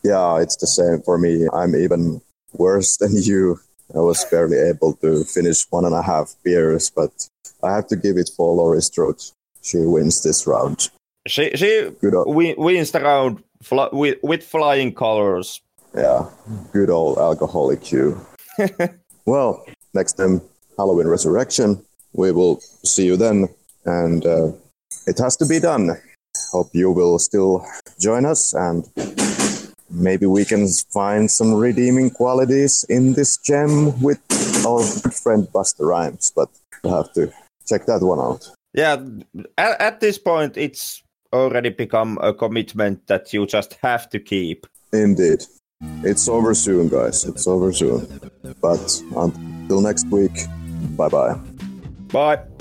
Yeah, 0.04 0.38
it's 0.40 0.56
the 0.56 0.66
same 0.66 1.02
for 1.02 1.18
me. 1.18 1.48
I'm 1.52 1.74
even 1.74 2.20
worse 2.52 2.96
than 2.98 3.10
you. 3.22 3.58
I 3.94 3.98
was 3.98 4.24
barely 4.26 4.58
able 4.58 4.94
to 4.96 5.24
finish 5.24 5.66
one 5.70 5.84
and 5.84 5.94
a 5.94 6.02
half 6.02 6.34
beers, 6.44 6.90
but 6.90 7.28
I 7.62 7.74
have 7.74 7.86
to 7.88 7.96
give 7.96 8.16
it 8.16 8.30
for 8.36 8.54
Laurie 8.54 8.80
Strode. 8.80 9.20
She 9.62 9.78
wins 9.78 10.22
this 10.22 10.46
round. 10.46 10.90
She 11.26 11.50
she 11.56 11.90
Good 12.00 12.14
o- 12.14 12.24
win, 12.26 12.54
wins 12.58 12.92
the 12.92 13.00
round 13.00 13.42
fl- 13.62 13.90
with, 13.92 14.18
with 14.22 14.42
flying 14.44 14.94
colors. 14.94 15.60
Yeah, 15.94 16.28
good 16.72 16.90
old 16.90 17.18
alcoholic 17.18 17.90
you. 17.92 18.20
well, 19.26 19.64
next 19.94 20.14
time, 20.14 20.40
Halloween 20.76 21.06
Resurrection. 21.06 21.84
We 22.14 22.32
will 22.32 22.60
see 22.84 23.06
you 23.06 23.16
then, 23.16 23.48
and 23.84 24.24
uh, 24.24 24.52
it 25.06 25.18
has 25.18 25.36
to 25.36 25.46
be 25.46 25.58
done. 25.60 25.90
Hope 26.52 26.70
you 26.72 26.90
will 26.90 27.18
still 27.18 27.66
join 27.98 28.24
us, 28.24 28.54
and 28.54 28.88
maybe 29.90 30.26
we 30.26 30.44
can 30.44 30.68
find 30.92 31.30
some 31.30 31.54
redeeming 31.54 32.10
qualities 32.10 32.84
in 32.88 33.14
this 33.14 33.36
gem 33.38 34.00
with 34.00 34.20
our 34.66 34.80
good 35.02 35.14
friend 35.14 35.48
Busta 35.52 35.80
Rhymes. 35.80 36.32
But 36.34 36.48
we'll 36.82 36.96
have 36.96 37.12
to 37.14 37.32
check 37.66 37.86
that 37.86 38.02
one 38.02 38.20
out. 38.20 38.48
Yeah, 38.74 38.96
at, 39.58 39.80
at 39.80 40.00
this 40.00 40.18
point, 40.18 40.56
it's 40.56 41.02
already 41.32 41.70
become 41.70 42.18
a 42.22 42.32
commitment 42.32 43.06
that 43.08 43.32
you 43.32 43.46
just 43.46 43.74
have 43.82 44.08
to 44.10 44.20
keep. 44.20 44.66
Indeed. 44.92 45.44
It's 46.02 46.28
over 46.28 46.54
soon, 46.54 46.88
guys. 46.88 47.24
It's 47.24 47.46
over 47.46 47.72
soon. 47.72 48.06
But 48.60 49.02
until 49.16 49.80
next 49.80 50.06
week, 50.08 50.46
bye 50.96 51.08
bye. 51.08 51.38
Bye. 52.14 52.53